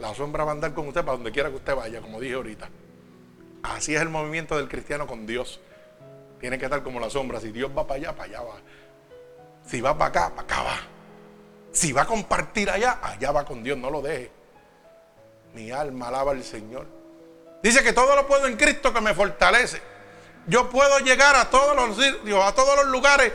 La 0.00 0.14
sombra 0.14 0.42
va 0.42 0.50
a 0.50 0.54
andar 0.54 0.74
con 0.74 0.88
usted 0.88 1.02
para 1.02 1.12
donde 1.12 1.30
quiera 1.30 1.48
que 1.50 1.56
usted 1.56 1.76
vaya, 1.76 2.00
como 2.00 2.20
dije 2.20 2.34
ahorita. 2.34 2.68
Así 3.62 3.94
es 3.94 4.02
el 4.02 4.08
movimiento 4.08 4.56
del 4.56 4.68
cristiano 4.68 5.06
con 5.06 5.26
Dios. 5.26 5.60
Tiene 6.40 6.58
que 6.58 6.64
estar 6.66 6.82
como 6.82 7.00
la 7.00 7.10
sombra. 7.10 7.40
Si 7.40 7.50
Dios 7.50 7.70
va 7.76 7.86
para 7.86 8.00
allá, 8.00 8.12
para 8.16 8.24
allá 8.24 8.40
va. 8.42 8.54
Si 9.66 9.80
va 9.80 9.96
para 9.96 10.08
acá, 10.08 10.30
para 10.34 10.42
acá 10.42 10.62
va. 10.62 10.78
Si 11.72 11.92
va 11.92 12.02
a 12.02 12.06
compartir 12.06 12.70
allá, 12.70 12.98
allá 13.02 13.32
va 13.32 13.44
con 13.44 13.62
Dios. 13.62 13.76
No 13.76 13.90
lo 13.90 14.00
deje. 14.00 14.30
Mi 15.54 15.70
alma 15.70 16.08
alaba 16.08 16.32
al 16.32 16.44
Señor. 16.44 16.86
Dice 17.62 17.82
que 17.82 17.92
todo 17.92 18.14
lo 18.14 18.26
puedo 18.26 18.46
en 18.46 18.56
Cristo 18.56 18.92
que 18.92 19.00
me 19.00 19.14
fortalece. 19.14 19.82
Yo 20.46 20.70
puedo 20.70 20.98
llegar 21.00 21.36
a 21.36 21.50
todos 21.50 21.76
los 21.76 21.96
sitios, 21.96 22.42
a 22.42 22.54
todos 22.54 22.76
los 22.76 22.86
lugares 22.86 23.32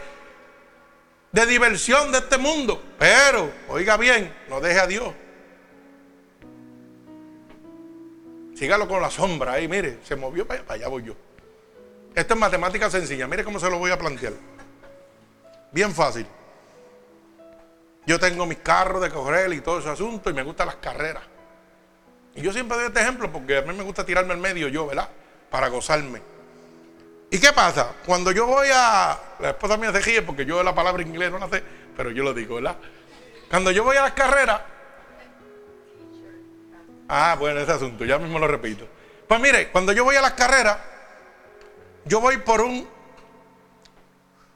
de 1.32 1.46
diversión 1.46 2.12
de 2.12 2.20
este 2.20 2.38
mundo. 2.38 2.82
Pero, 2.98 3.52
oiga 3.68 3.98
bien, 3.98 4.34
no 4.50 4.62
deje 4.62 4.80
a 4.80 4.88
Dios. 4.88 5.14
Sígalo 8.56 8.88
con 8.88 9.02
la 9.02 9.12
sombra 9.12 9.54
ahí, 9.54 9.68
mire, 9.68 10.00
se 10.04 10.16
movió 10.16 10.48
para 10.48 10.60
allá, 10.60 10.68
para 10.68 10.80
allá 10.80 10.88
voy 10.88 11.04
yo. 11.04 11.16
Esto 12.16 12.34
es 12.34 12.40
matemática 12.40 12.90
sencilla, 12.90 13.28
mire 13.28 13.44
cómo 13.44 13.60
se 13.60 13.70
lo 13.70 13.80
voy 13.80 13.92
a 13.92 13.98
plantear. 13.98 14.34
Bien 15.72 15.94
fácil. 15.94 16.28
Yo 18.06 18.20
tengo 18.20 18.46
mis 18.46 18.60
carros 18.60 19.02
de 19.02 19.10
correr 19.10 19.52
y 19.54 19.62
todo 19.62 19.80
ese 19.80 19.90
asunto 19.90 20.30
y 20.30 20.34
me 20.34 20.44
gustan 20.44 20.68
las 20.68 20.76
carreras. 20.76 21.24
Y 22.36 22.42
yo 22.42 22.52
siempre 22.52 22.78
doy 22.78 22.88
este 22.88 23.02
ejemplo 23.02 23.32
porque 23.32 23.58
a 23.58 23.62
mí 23.62 23.74
me 23.74 23.84
gusta 23.84 24.06
tirarme 24.06 24.34
al 24.34 24.40
medio 24.40 24.68
yo, 24.68 24.88
¿verdad? 24.88 25.10
Para 25.50 25.70
gozarme. 25.70 26.22
¿Y 27.32 27.40
qué 27.40 27.52
pasa? 27.52 27.94
Cuando 28.06 28.32
yo 28.32 28.46
voy 28.46 28.68
a... 28.74 29.18
La 29.40 29.50
esposa 29.52 29.78
mía 29.78 29.92
se 29.92 30.02
ríe 30.02 30.22
porque 30.22 30.46
yo 30.46 30.62
la 30.62 30.76
palabra 30.76 31.02
inglés 31.02 31.32
no 31.32 31.40
la 31.40 31.50
sé, 31.50 31.64
pero 31.96 32.12
yo 32.12 32.24
lo 32.24 32.34
digo, 32.34 32.56
¿verdad? 32.56 32.76
Cuando 33.50 33.72
yo 33.72 33.84
voy 33.84 33.98
a 33.98 34.04
las 34.04 34.14
carreras, 34.14 34.62
Ah, 37.08 37.36
bueno, 37.38 37.60
ese 37.60 37.72
asunto, 37.72 38.06
ya 38.06 38.18
mismo 38.18 38.40
lo 38.40 38.48
repito. 38.48 38.88
Pues 39.28 39.40
mire, 39.40 39.70
cuando 39.70 39.92
yo 39.92 40.04
voy 40.04 40.16
a 40.16 40.22
las 40.22 40.34
carreras, 40.34 40.78
yo 42.06 42.20
voy 42.20 42.38
por 42.38 42.62
un, 42.62 42.88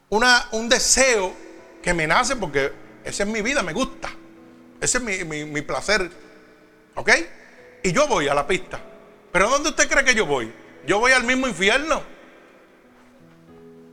un 0.10 0.70
deseo 0.70 1.34
que 1.82 1.94
me 1.94 2.08
nace 2.08 2.36
porque 2.36 2.72
esa 3.04 3.24
es 3.24 3.30
mi 3.30 3.42
vida, 3.42 3.64
me 3.64 3.74
gusta. 3.74 4.10
Ese 4.82 4.98
es 4.98 5.26
mi, 5.26 5.46
mi 5.46 5.62
placer. 5.62 6.10
¿Ok? 6.96 7.12
Y 7.84 7.92
yo 7.92 8.08
voy 8.08 8.28
a 8.28 8.34
la 8.34 8.46
pista. 8.46 8.80
Pero 9.32 9.50
¿dónde 9.50 9.70
usted 9.70 9.90
cree 9.90 10.04
que 10.04 10.16
yo 10.16 10.26
voy? 10.26 10.54
¿Yo 10.86 11.00
voy 11.00 11.12
al 11.12 11.24
mismo 11.24 11.48
infierno? 11.48 12.02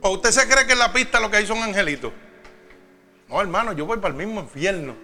¿O 0.01 0.09
usted 0.11 0.31
se 0.31 0.47
cree 0.47 0.65
que 0.65 0.73
en 0.73 0.79
la 0.79 0.93
pista 0.93 1.19
lo 1.19 1.31
que 1.31 1.37
hay 1.37 1.47
son 1.47 1.61
angelitos? 1.63 2.11
No, 3.27 3.41
hermano, 3.41 3.73
yo 3.73 3.85
voy 3.85 3.97
para 3.97 4.09
el 4.13 4.17
mismo 4.17 4.41
infierno. 4.41 4.95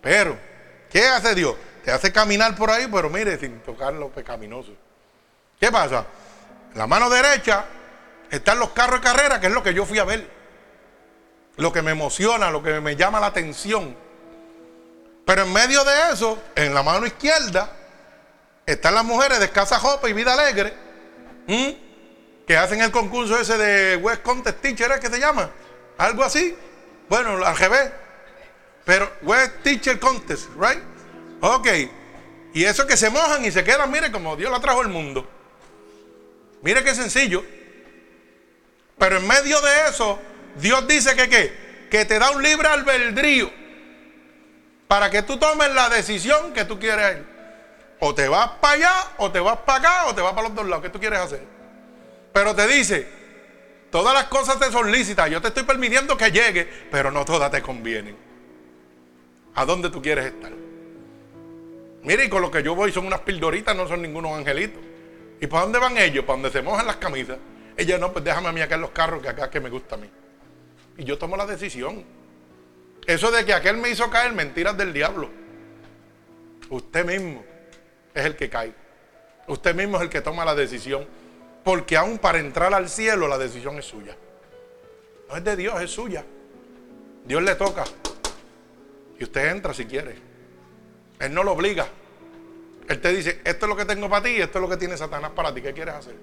Pero, 0.00 0.36
¿qué 0.90 1.06
hace 1.06 1.34
Dios? 1.34 1.54
Te 1.84 1.90
hace 1.90 2.12
caminar 2.12 2.56
por 2.56 2.70
ahí, 2.70 2.88
pero 2.90 3.08
mire, 3.08 3.38
sin 3.38 3.60
tocar 3.60 3.92
lo 3.94 4.08
pecaminoso. 4.08 4.72
¿Qué 5.60 5.70
pasa? 5.70 6.06
La 6.78 6.86
mano 6.86 7.10
derecha 7.10 7.64
están 8.30 8.60
los 8.60 8.70
carros 8.70 9.00
de 9.00 9.08
carrera, 9.08 9.40
que 9.40 9.48
es 9.48 9.52
lo 9.52 9.64
que 9.64 9.74
yo 9.74 9.84
fui 9.84 9.98
a 9.98 10.04
ver. 10.04 10.30
Lo 11.56 11.72
que 11.72 11.82
me 11.82 11.90
emociona, 11.90 12.52
lo 12.52 12.62
que 12.62 12.80
me 12.80 12.94
llama 12.94 13.18
la 13.18 13.26
atención. 13.26 13.96
Pero 15.26 15.42
en 15.42 15.52
medio 15.52 15.82
de 15.82 16.12
eso, 16.12 16.40
en 16.54 16.72
la 16.72 16.84
mano 16.84 17.04
izquierda, 17.04 17.72
están 18.64 18.94
las 18.94 19.04
mujeres 19.04 19.40
de 19.40 19.46
escasa 19.46 19.80
jopa 19.80 20.08
y 20.08 20.12
vida 20.12 20.34
alegre, 20.34 20.72
que 22.46 22.56
hacen 22.56 22.80
el 22.80 22.92
concurso 22.92 23.36
ese 23.40 23.58
de 23.58 23.96
West 23.96 24.22
Contest 24.22 24.60
Teacher, 24.60 24.92
¿es 24.92 25.00
que 25.00 25.08
se 25.08 25.18
llama? 25.18 25.50
Algo 25.96 26.22
así. 26.22 26.56
Bueno, 27.08 27.44
al 27.44 27.56
revés. 27.56 27.90
Pero 28.84 29.10
West 29.22 29.64
Teacher 29.64 29.98
Contest, 29.98 30.48
¿right? 30.56 30.80
Ok. 31.40 31.66
Y 32.54 32.64
eso 32.64 32.86
que 32.86 32.96
se 32.96 33.10
mojan 33.10 33.44
y 33.44 33.50
se 33.50 33.64
quedan, 33.64 33.90
mire, 33.90 34.12
como 34.12 34.36
Dios 34.36 34.52
la 34.52 34.60
trajo 34.60 34.80
al 34.80 34.88
mundo. 34.88 35.28
Mire 36.62 36.82
qué 36.82 36.94
sencillo. 36.94 37.44
Pero 38.98 39.18
en 39.18 39.26
medio 39.26 39.60
de 39.60 39.88
eso, 39.88 40.18
Dios 40.56 40.86
dice 40.88 41.14
que 41.14 41.28
qué? 41.28 41.86
Que 41.90 42.04
te 42.04 42.18
da 42.18 42.30
un 42.30 42.42
libre 42.42 42.68
albedrío 42.68 43.50
para 44.88 45.10
que 45.10 45.22
tú 45.22 45.36
tomes 45.38 45.72
la 45.74 45.88
decisión 45.88 46.52
que 46.52 46.64
tú 46.64 46.78
quieres. 46.78 47.18
O 48.00 48.14
te 48.14 48.28
vas 48.28 48.50
para 48.60 48.74
allá, 48.74 48.94
o 49.18 49.30
te 49.30 49.40
vas 49.40 49.58
para 49.58 49.78
acá, 49.78 50.06
o 50.06 50.14
te 50.14 50.20
vas 50.20 50.32
para 50.32 50.48
los 50.48 50.56
dos 50.56 50.66
lados. 50.66 50.84
¿Qué 50.84 50.90
tú 50.90 50.98
quieres 50.98 51.18
hacer? 51.18 51.42
Pero 52.32 52.54
te 52.54 52.66
dice, 52.66 53.06
todas 53.90 54.14
las 54.14 54.24
cosas 54.24 54.58
te 54.58 54.70
son 54.70 54.90
lícitas. 54.90 55.30
Yo 55.30 55.40
te 55.40 55.48
estoy 55.48 55.64
permitiendo 55.64 56.16
que 56.16 56.30
llegue, 56.30 56.68
pero 56.90 57.10
no 57.10 57.24
todas 57.24 57.50
te 57.50 57.60
convienen. 57.60 58.16
¿A 59.54 59.64
dónde 59.64 59.90
tú 59.90 60.00
quieres 60.00 60.26
estar? 60.26 60.52
Mire, 62.02 62.24
y 62.24 62.28
con 62.28 62.40
lo 62.42 62.50
que 62.50 62.62
yo 62.62 62.74
voy 62.74 62.92
son 62.92 63.06
unas 63.06 63.20
pildoritas, 63.20 63.74
no 63.74 63.88
son 63.88 64.00
ningunos 64.00 64.38
angelitos. 64.38 64.80
¿Y 65.40 65.46
para 65.46 65.62
dónde 65.62 65.78
van 65.78 65.96
ellos? 65.98 66.24
Para 66.24 66.38
donde 66.38 66.50
se 66.50 66.62
mojan 66.62 66.86
las 66.86 66.96
camisas. 66.96 67.38
Ella 67.76 67.98
no, 67.98 68.12
pues 68.12 68.24
déjame 68.24 68.48
a 68.48 68.52
mí 68.52 68.60
acá 68.60 68.74
en 68.74 68.80
los 68.80 68.90
carros, 68.90 69.22
que 69.22 69.28
acá 69.28 69.48
que 69.48 69.60
me 69.60 69.70
gusta 69.70 69.94
a 69.94 69.98
mí. 69.98 70.10
Y 70.96 71.04
yo 71.04 71.16
tomo 71.16 71.36
la 71.36 71.46
decisión. 71.46 72.04
Eso 73.06 73.30
de 73.30 73.44
que 73.44 73.54
aquel 73.54 73.76
me 73.76 73.88
hizo 73.88 74.10
caer, 74.10 74.32
mentiras 74.32 74.76
del 74.76 74.92
diablo. 74.92 75.30
Usted 76.70 77.04
mismo 77.04 77.44
es 78.14 78.24
el 78.24 78.36
que 78.36 78.50
cae. 78.50 78.74
Usted 79.46 79.74
mismo 79.74 79.96
es 79.96 80.02
el 80.02 80.10
que 80.10 80.20
toma 80.20 80.44
la 80.44 80.54
decisión. 80.54 81.06
Porque 81.64 81.96
aún 81.96 82.18
para 82.18 82.38
entrar 82.38 82.74
al 82.74 82.88
cielo 82.88 83.28
la 83.28 83.38
decisión 83.38 83.78
es 83.78 83.84
suya. 83.84 84.16
No 85.28 85.36
es 85.36 85.44
de 85.44 85.56
Dios, 85.56 85.80
es 85.80 85.90
suya. 85.90 86.24
Dios 87.24 87.42
le 87.42 87.54
toca. 87.54 87.84
Y 89.18 89.24
usted 89.24 89.50
entra 89.50 89.72
si 89.72 89.84
quiere. 89.84 90.16
Él 91.20 91.32
no 91.32 91.44
lo 91.44 91.52
obliga. 91.52 91.86
Él 92.88 93.00
te 93.00 93.12
dice, 93.12 93.40
esto 93.44 93.66
es 93.66 93.70
lo 93.70 93.76
que 93.76 93.84
tengo 93.84 94.08
para 94.08 94.22
ti 94.22 94.36
esto 94.36 94.58
es 94.58 94.62
lo 94.62 94.68
que 94.68 94.78
tiene 94.78 94.96
Satanás 94.96 95.32
para 95.32 95.52
ti. 95.52 95.60
¿Qué 95.60 95.72
quieres 95.72 95.94
hacer? 95.94 96.16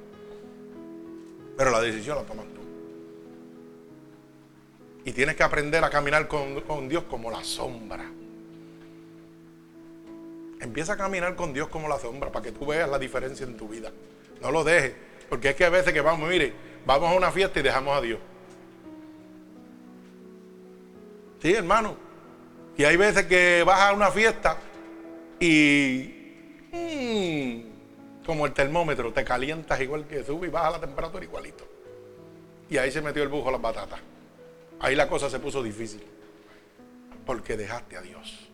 Pero 1.56 1.70
la 1.70 1.80
decisión 1.80 2.18
la 2.18 2.24
tomas 2.24 2.46
tú. 2.48 2.62
Y 5.06 5.12
tienes 5.12 5.36
que 5.36 5.44
aprender 5.44 5.84
a 5.84 5.90
caminar 5.92 6.28
con, 6.28 6.62
con 6.62 6.90
Dios 6.90 7.04
como 7.04 7.30
la 7.30 7.44
sombra. 7.44 8.06
Empieza 10.60 10.94
a 10.94 10.98
caminar 10.98 11.36
con 11.36 11.54
Dios 11.54 11.68
como 11.70 11.88
la 11.88 12.00
sombra 12.00 12.32
para 12.32 12.44
que 12.44 12.52
tú 12.52 12.66
veas 12.66 12.90
la 12.90 12.98
diferencia 12.98 13.46
en 13.46 13.56
tu 13.56 13.68
vida. 13.68 13.92
No 14.42 14.50
lo 14.50 14.64
dejes. 14.64 14.94
Porque 15.30 15.50
es 15.50 15.56
que 15.56 15.66
a 15.66 15.70
veces 15.70 15.94
que 15.94 16.02
vamos, 16.02 16.28
mire, 16.28 16.52
vamos 16.86 17.12
a 17.12 17.16
una 17.16 17.32
fiesta 17.32 17.60
y 17.60 17.64
dejamos 17.64 17.96
a 17.96 18.02
Dios. 18.02 18.20
Sí, 21.42 21.54
hermano. 21.54 21.96
Y 22.76 22.84
hay 22.84 22.98
veces 22.98 23.28
que 23.28 23.64
vas 23.64 23.80
a 23.82 23.94
una 23.94 24.10
fiesta 24.10 24.58
y 25.40 26.25
mm, 26.76 28.26
como 28.26 28.46
el 28.46 28.54
termómetro, 28.54 29.14
te 29.14 29.24
calientas 29.24 29.80
igual 29.82 30.06
que 30.08 30.24
sube 30.24 30.48
y 30.48 30.50
baja 30.50 30.72
la 30.72 30.80
temperatura 30.80 31.24
igualito. 31.24 31.68
Y 32.70 32.78
ahí 32.78 32.92
se 32.92 33.02
metió 33.02 33.24
el 33.24 33.30
bujo 33.30 33.50
a 33.50 33.54
las 33.54 33.62
batatas. 33.62 34.00
Ahí 34.80 34.96
la 34.96 35.08
cosa 35.08 35.30
se 35.30 35.40
puso 35.40 35.62
difícil. 35.62 36.04
Porque 37.26 37.56
dejaste 37.56 37.98
a 37.98 38.02
Dios. 38.02 38.50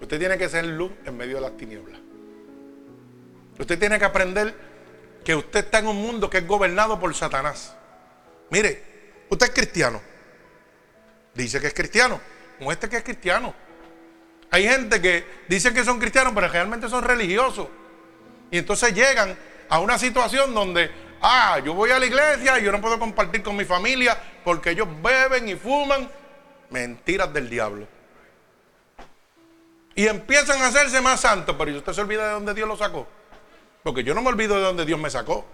Usted 0.00 0.18
tiene 0.18 0.38
que 0.38 0.48
ser 0.48 0.64
luz 0.64 0.92
en 1.04 1.16
medio 1.16 1.36
de 1.36 1.42
las 1.42 1.56
tinieblas. 1.56 2.00
Usted 3.58 3.78
tiene 3.78 3.98
que 3.98 4.04
aprender 4.06 4.54
que 5.22 5.34
usted 5.34 5.60
está 5.60 5.80
en 5.80 5.88
un 5.88 5.96
mundo 5.96 6.30
que 6.30 6.38
es 6.38 6.46
gobernado 6.46 6.98
por 6.98 7.14
Satanás. 7.14 7.76
Mire, 8.48 8.82
usted 9.28 9.46
es 9.46 9.52
cristiano. 9.52 10.00
Dice 11.34 11.60
que 11.60 11.66
es 11.66 11.74
cristiano. 11.74 12.20
Muestre 12.60 12.88
que 12.88 12.96
es 12.96 13.04
cristiano. 13.04 13.54
Hay 14.50 14.64
gente 14.66 15.00
que 15.00 15.24
dice 15.48 15.72
que 15.72 15.84
son 15.84 15.98
cristianos, 15.98 16.32
pero 16.34 16.48
realmente 16.48 16.88
son 16.88 17.04
religiosos. 17.04 17.68
Y 18.50 18.58
entonces 18.58 18.92
llegan 18.92 19.36
a 19.68 19.78
una 19.78 19.96
situación 19.96 20.52
donde, 20.52 20.90
ah, 21.22 21.60
yo 21.64 21.72
voy 21.72 21.90
a 21.90 21.98
la 21.98 22.06
iglesia 22.06 22.58
y 22.58 22.64
yo 22.64 22.72
no 22.72 22.80
puedo 22.80 22.98
compartir 22.98 23.42
con 23.42 23.56
mi 23.56 23.64
familia 23.64 24.20
porque 24.44 24.70
ellos 24.70 24.88
beben 25.02 25.48
y 25.48 25.54
fuman. 25.54 26.10
Mentiras 26.70 27.32
del 27.32 27.48
diablo. 27.48 27.86
Y 29.94 30.06
empiezan 30.06 30.62
a 30.62 30.68
hacerse 30.68 31.00
más 31.00 31.20
santos, 31.20 31.54
pero 31.58 31.76
usted 31.76 31.92
se 31.92 32.00
olvida 32.00 32.26
de 32.26 32.32
dónde 32.32 32.54
Dios 32.54 32.66
lo 32.66 32.76
sacó. 32.76 33.06
Porque 33.82 34.02
yo 34.02 34.14
no 34.14 34.22
me 34.22 34.28
olvido 34.28 34.56
de 34.56 34.62
dónde 34.62 34.84
Dios 34.84 34.98
me 34.98 35.10
sacó. 35.10 35.44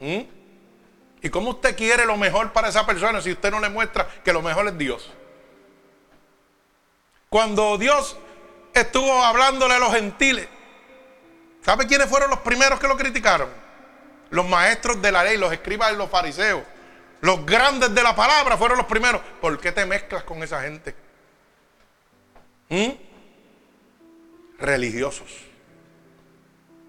¿Mm? 0.00 0.20
¿Y 1.22 1.28
cómo 1.28 1.50
usted 1.50 1.76
quiere 1.76 2.06
lo 2.06 2.16
mejor 2.16 2.52
para 2.52 2.68
esa 2.68 2.86
persona 2.86 3.20
si 3.20 3.32
usted 3.32 3.50
no 3.50 3.60
le 3.60 3.68
muestra 3.68 4.08
que 4.24 4.32
lo 4.32 4.40
mejor 4.42 4.66
es 4.68 4.78
Dios? 4.78 5.10
Cuando 7.30 7.78
Dios 7.78 8.16
estuvo 8.74 9.22
hablándole 9.22 9.74
a 9.74 9.78
los 9.78 9.92
gentiles, 9.92 10.48
¿sabe 11.62 11.86
quiénes 11.86 12.08
fueron 12.08 12.28
los 12.28 12.40
primeros 12.40 12.80
que 12.80 12.88
lo 12.88 12.96
criticaron? 12.96 13.48
Los 14.30 14.48
maestros 14.48 15.00
de 15.00 15.12
la 15.12 15.22
ley, 15.22 15.38
los 15.38 15.52
escribas 15.52 15.92
y 15.92 15.96
los 15.96 16.10
fariseos. 16.10 16.64
Los 17.20 17.46
grandes 17.46 17.94
de 17.94 18.02
la 18.02 18.16
palabra 18.16 18.56
fueron 18.56 18.78
los 18.78 18.86
primeros. 18.88 19.20
¿Por 19.40 19.60
qué 19.60 19.70
te 19.70 19.86
mezclas 19.86 20.24
con 20.24 20.42
esa 20.42 20.62
gente? 20.62 20.92
¿Mm? 22.68 22.90
Religiosos. 24.58 25.30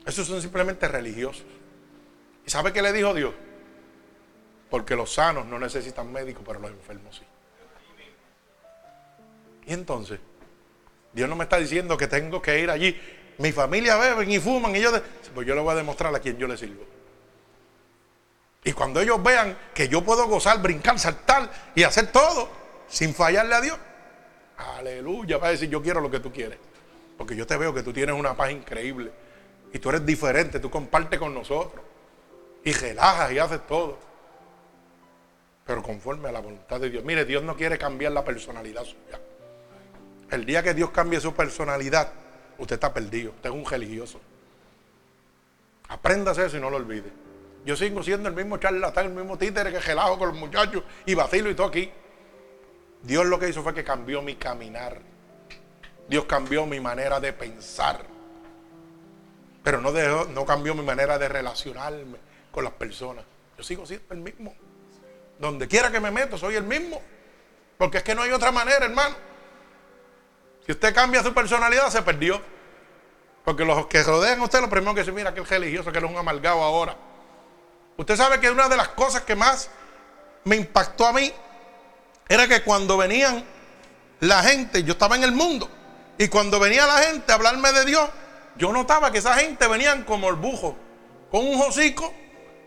Esos 0.08 0.26
son 0.26 0.42
simplemente 0.42 0.88
religiosos. 0.88 1.46
¿Y 2.48 2.50
sabe 2.50 2.74
qué 2.74 2.82
le 2.82 2.92
dijo 2.94 3.14
Dios? 3.14 3.36
Porque 4.72 4.96
los 4.96 5.14
sanos 5.14 5.46
no 5.46 5.60
necesitan 5.60 6.12
médicos, 6.12 6.44
pero 6.48 6.60
los 6.60 6.72
enfermos 6.72 7.16
sí. 7.16 7.26
Y 9.68 9.74
entonces, 9.74 10.20
Dios 11.14 11.30
no 11.30 11.36
me 11.36 11.44
está 11.44 11.58
diciendo 11.58 11.98
que 11.98 12.08
tengo 12.08 12.42
que 12.42 12.60
ir 12.60 12.70
allí. 12.70 13.00
Mi 13.38 13.52
familia 13.52 13.98
beben 13.98 14.30
y 14.32 14.40
fuman 14.40 14.76
y 14.76 14.82
yo, 14.82 14.92
pues 15.34 15.48
yo 15.48 15.56
le 15.56 15.62
voy 15.62 15.74
a 15.74 15.76
demostrar 15.76 16.14
a 16.16 16.20
quien 16.20 16.38
yo 16.38 16.48
le 16.48 16.58
sirvo. 16.58 16.84
Y 18.64 18.74
cuando 18.74 19.02
ellos 19.02 19.22
vean 19.24 19.58
que 19.74 19.88
yo 19.88 20.04
puedo 20.04 20.28
gozar, 20.28 20.62
brincar, 20.62 21.00
saltar 21.00 21.50
y 21.74 21.84
hacer 21.84 22.12
todo 22.12 22.50
sin 22.88 23.16
fallarle 23.16 23.56
a 23.56 23.62
Dios, 23.62 23.78
aleluya, 24.78 25.38
va 25.38 25.48
a 25.48 25.52
decir 25.52 25.70
yo 25.70 25.82
quiero 25.82 26.02
lo 26.02 26.12
que 26.12 26.20
tú 26.20 26.32
quieres. 26.32 26.60
Porque 27.18 27.36
yo 27.36 27.48
te 27.48 27.58
veo 27.58 27.74
que 27.74 27.84
tú 27.84 27.92
tienes 27.92 28.16
una 28.16 28.36
paz 28.36 28.52
increíble 28.52 29.12
y 29.74 29.80
tú 29.80 29.90
eres 29.90 30.06
diferente, 30.06 30.60
tú 30.60 30.70
compartes 30.70 31.20
con 31.20 31.34
nosotros 31.34 31.84
y 32.64 32.74
relajas 32.74 33.32
y 33.32 33.40
haces 33.40 33.66
todo 33.66 34.12
pero 35.66 35.84
conforme 35.84 36.30
a 36.30 36.32
la 36.32 36.42
voluntad 36.42 36.80
de 36.80 36.90
Dios. 36.90 37.04
Mire, 37.04 37.24
Dios 37.24 37.44
no 37.44 37.56
quiere 37.56 37.78
cambiar 37.78 38.12
la 38.12 38.26
personalidad 38.26 38.84
suya. 38.84 39.22
El 40.32 40.46
día 40.46 40.64
que 40.64 40.74
Dios 40.74 40.92
cambie 40.92 41.20
su 41.20 41.34
personalidad, 41.34 42.14
usted 42.58 42.76
está 42.76 42.94
perdido, 42.94 43.32
usted 43.32 43.50
es 43.50 43.56
un 43.56 43.66
religioso. 43.66 44.20
Apréndase 45.90 46.46
eso 46.46 46.58
y 46.58 46.62
no 46.62 46.70
lo 46.70 46.78
olvide. 46.78 47.12
Yo 47.66 47.76
sigo 47.76 48.02
siendo 48.02 48.30
el 48.30 48.36
mismo 48.36 48.58
charlatán, 48.58 49.08
el 49.08 49.12
mismo 49.12 49.38
títere 49.38 49.72
que 49.72 49.80
relajo 49.80 50.18
con 50.18 50.30
los 50.30 50.38
muchachos 50.38 50.84
y 51.06 51.14
vacilo 51.14 51.50
y 51.50 51.54
todo 51.54 51.68
aquí. 51.68 51.92
Dios 53.04 53.26
lo 53.26 53.38
que 53.38 53.50
hizo 53.50 53.62
fue 53.62 53.74
que 53.74 53.84
cambió 53.84 54.22
mi 54.22 54.36
caminar. 54.36 55.00
Dios 56.08 56.24
cambió 56.26 56.66
mi 56.66 56.80
manera 56.80 57.20
de 57.20 57.34
pensar. 57.34 58.06
Pero 59.64 59.82
no, 59.82 59.92
dejó, 59.92 60.26
no 60.26 60.46
cambió 60.46 60.74
mi 60.74 60.82
manera 60.82 61.20
de 61.20 61.28
relacionarme 61.28 62.18
con 62.52 62.64
las 62.64 62.74
personas. 62.74 63.26
Yo 63.58 63.64
sigo 63.64 63.86
siendo 63.86 64.14
el 64.14 64.22
mismo. 64.22 64.56
Donde 65.40 65.68
quiera 65.68 65.92
que 65.92 66.00
me 66.00 66.10
meto, 66.10 66.38
soy 66.38 66.56
el 66.56 66.64
mismo. 66.64 67.02
Porque 67.78 67.98
es 67.98 68.04
que 68.04 68.16
no 68.16 68.22
hay 68.22 68.32
otra 68.32 68.52
manera, 68.52 68.86
hermano. 68.86 69.31
Si 70.66 70.72
usted 70.72 70.94
cambia 70.94 71.24
su 71.24 71.34
personalidad, 71.34 71.90
se 71.90 72.02
perdió. 72.02 72.42
Porque 73.44 73.66
los 73.66 73.88
que 73.88 74.04
rodean 74.04 74.40
a 74.40 74.44
usted, 74.44 74.62
lo 74.62 74.70
primero 74.70 74.94
que 74.94 75.04
se 75.04 75.12
mira 75.12 75.34
que 75.34 75.42
es 75.42 75.50
religioso, 75.50 75.92
que 75.92 75.98
es 75.98 76.04
un 76.04 76.16
amargado 76.16 76.62
ahora. 76.62 76.96
Usted 77.98 78.16
sabe 78.16 78.40
que 78.40 78.50
una 78.50 78.70
de 78.70 78.78
las 78.78 78.90
cosas 78.90 79.24
que 79.24 79.36
más 79.36 79.70
me 80.44 80.56
impactó 80.56 81.08
a 81.08 81.14
mí 81.14 81.32
era 82.30 82.48
que 82.48 82.62
cuando 82.62 82.98
venían 82.98 83.44
la 84.20 84.44
gente, 84.44 84.84
yo 84.84 84.94
estaba 84.94 85.16
en 85.16 85.24
el 85.24 85.32
mundo, 85.32 85.70
y 86.18 86.28
cuando 86.28 86.60
venía 86.60 86.86
la 86.86 87.00
gente 87.00 87.32
a 87.32 87.36
hablarme 87.36 87.72
de 87.72 87.86
Dios, 87.86 88.10
yo 88.56 88.72
notaba 88.72 89.12
que 89.12 89.18
esa 89.18 89.34
gente 89.36 89.68
venían 89.68 90.04
como 90.04 90.30
el 90.30 90.36
bujo, 90.36 90.78
con 91.32 91.48
un 91.48 91.60
hocico 91.62 92.14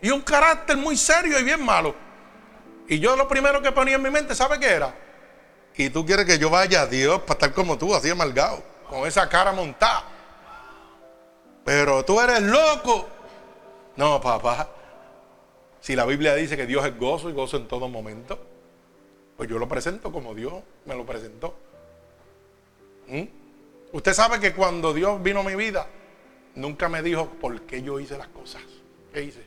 y 0.01 0.09
un 0.09 0.21
carácter 0.21 0.75
muy 0.77 0.97
serio 0.97 1.39
y 1.39 1.43
bien 1.43 1.63
malo. 1.63 1.95
Y 2.87 2.99
yo 2.99 3.15
lo 3.15 3.27
primero 3.27 3.61
que 3.61 3.71
ponía 3.71 3.95
en 3.95 4.01
mi 4.01 4.09
mente, 4.09 4.35
¿sabe 4.35 4.59
qué 4.59 4.67
era? 4.67 4.93
Y 5.77 5.89
tú 5.89 6.05
quieres 6.05 6.25
que 6.25 6.37
yo 6.37 6.49
vaya 6.49 6.81
a 6.81 6.87
Dios 6.87 7.21
para 7.21 7.33
estar 7.33 7.53
como 7.53 7.77
tú, 7.77 7.93
así 7.93 8.09
amargado, 8.09 8.63
con 8.89 9.05
esa 9.05 9.27
cara 9.27 9.51
montada. 9.51 10.05
Pero 11.65 12.05
tú 12.05 12.19
eres 12.21 12.41
loco. 12.41 13.07
No, 13.97 14.21
papá. 14.21 14.69
Si 15.81 15.95
la 15.95 16.05
Biblia 16.05 16.33
dice 16.35 16.55
que 16.55 16.65
Dios 16.65 16.85
es 16.85 16.97
gozo 16.97 17.29
y 17.29 17.33
gozo 17.33 17.57
en 17.57 17.67
todo 17.67 17.89
momento, 17.89 18.39
pues 19.35 19.49
yo 19.49 19.59
lo 19.59 19.67
presento 19.67 20.11
como 20.11 20.33
Dios 20.33 20.53
me 20.85 20.95
lo 20.95 21.05
presentó. 21.05 21.55
¿Mm? 23.07 23.23
Usted 23.91 24.13
sabe 24.13 24.39
que 24.39 24.53
cuando 24.53 24.93
Dios 24.93 25.21
vino 25.21 25.41
a 25.41 25.43
mi 25.43 25.55
vida, 25.55 25.87
nunca 26.55 26.89
me 26.89 27.01
dijo 27.01 27.29
por 27.41 27.61
qué 27.61 27.81
yo 27.81 27.99
hice 27.99 28.17
las 28.17 28.27
cosas. 28.29 28.61
¿Qué 29.13 29.23
hice? 29.23 29.43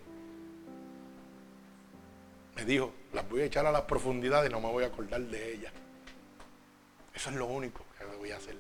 Me 2.57 2.65
dijo, 2.65 2.93
las 3.13 3.29
voy 3.29 3.43
a 3.43 3.45
echar 3.45 3.67
a 3.67 3.73
las 3.73 3.83
profundidades 3.83 4.51
y 4.51 4.53
no 4.53 4.61
me 4.61 4.71
voy 4.71 4.85
a 4.85 4.89
acordar 4.89 5.21
de 5.21 5.55
ellas. 5.55 5.73
Eso 7.19 7.31
es 7.31 7.35
lo 7.35 7.47
único 7.47 7.85
que 7.99 8.05
voy 8.17 8.31
a 8.31 8.37
hacer. 8.37 8.57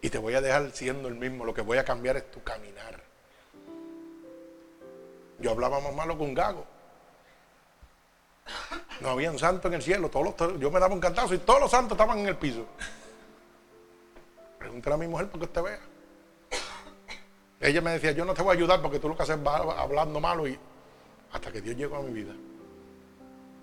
Y 0.00 0.08
te 0.08 0.18
voy 0.18 0.34
a 0.34 0.40
dejar 0.40 0.70
siendo 0.70 1.08
el 1.08 1.16
mismo. 1.16 1.44
Lo 1.44 1.52
que 1.52 1.62
voy 1.62 1.78
a 1.78 1.84
cambiar 1.84 2.16
es 2.16 2.30
tu 2.30 2.40
caminar. 2.44 3.02
Yo 5.40 5.50
hablaba 5.50 5.80
más 5.80 5.92
malo 5.92 6.16
con 6.16 6.32
Gago. 6.32 6.64
No 9.00 9.08
había 9.08 9.32
un 9.32 9.38
santo 9.40 9.66
en 9.66 9.74
el 9.74 9.82
cielo. 9.82 10.08
Todos 10.08 10.38
los, 10.38 10.60
yo 10.60 10.70
me 10.70 10.78
daba 10.78 10.94
un 10.94 11.00
cantazo 11.00 11.34
y 11.34 11.38
todos 11.38 11.58
los 11.58 11.72
santos 11.72 11.96
estaban 11.96 12.20
en 12.20 12.28
el 12.28 12.36
piso. 12.36 12.66
Pregúntale 14.56 14.94
a 14.94 14.98
mi 14.98 15.08
mujer 15.08 15.28
porque 15.28 15.46
usted 15.46 15.62
vea. 15.62 15.80
Ella 17.58 17.80
me 17.80 17.90
decía, 17.90 18.12
yo 18.12 18.24
no 18.24 18.32
te 18.32 18.42
voy 18.42 18.54
a 18.54 18.58
ayudar 18.58 18.80
porque 18.80 19.00
tú 19.00 19.08
lo 19.08 19.16
que 19.16 19.24
haces 19.24 19.36
es 19.36 19.46
hablando 19.46 20.20
malo 20.20 20.46
y 20.46 20.56
hasta 21.32 21.50
que 21.50 21.60
Dios 21.60 21.74
llegó 21.74 21.96
a 21.96 22.02
mi 22.02 22.12
vida 22.12 22.32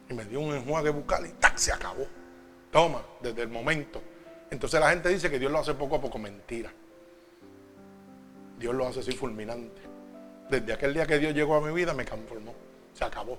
y 0.09 0.13
me 0.13 0.25
dio 0.25 0.41
un 0.41 0.55
enjuague 0.55 0.89
bucal 0.89 1.25
y 1.25 1.29
¡tac! 1.29 1.55
se 1.55 1.71
acabó. 1.71 2.05
Toma, 2.71 3.01
desde 3.21 3.41
el 3.41 3.49
momento. 3.49 4.01
Entonces 4.49 4.79
la 4.79 4.89
gente 4.89 5.09
dice 5.09 5.29
que 5.29 5.39
Dios 5.39 5.51
lo 5.51 5.59
hace 5.59 5.73
poco 5.73 5.95
a 5.95 6.01
poco. 6.01 6.17
Mentira. 6.17 6.71
Dios 8.57 8.73
lo 8.73 8.87
hace 8.87 9.01
así 9.01 9.11
fulminante. 9.11 9.81
Desde 10.49 10.73
aquel 10.73 10.93
día 10.93 11.05
que 11.05 11.19
Dios 11.19 11.33
llegó 11.33 11.55
a 11.55 11.61
mi 11.61 11.73
vida 11.73 11.93
me 11.93 12.05
transformó. 12.05 12.53
Se 12.93 13.03
acabó. 13.03 13.37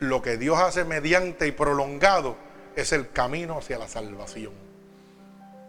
Lo 0.00 0.22
que 0.22 0.36
Dios 0.36 0.58
hace 0.58 0.84
mediante 0.84 1.46
y 1.46 1.52
prolongado 1.52 2.36
es 2.76 2.92
el 2.92 3.10
camino 3.10 3.58
hacia 3.58 3.78
la 3.78 3.88
salvación. 3.88 4.52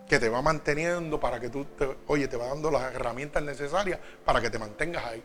Que 0.08 0.20
te 0.20 0.30
va 0.30 0.42
manteniendo 0.42 1.20
para 1.20 1.40
que 1.40 1.50
tú, 1.50 1.66
te, 1.66 1.98
oye, 2.08 2.28
te 2.28 2.38
va 2.38 2.48
dando 2.48 2.72
las 2.72 2.94
herramientas 2.94 3.44
necesarias 3.44 4.00
para 4.26 4.42
que 4.42 4.50
te 4.50 4.60
mantengas 4.60 5.06
ahí. 5.06 5.24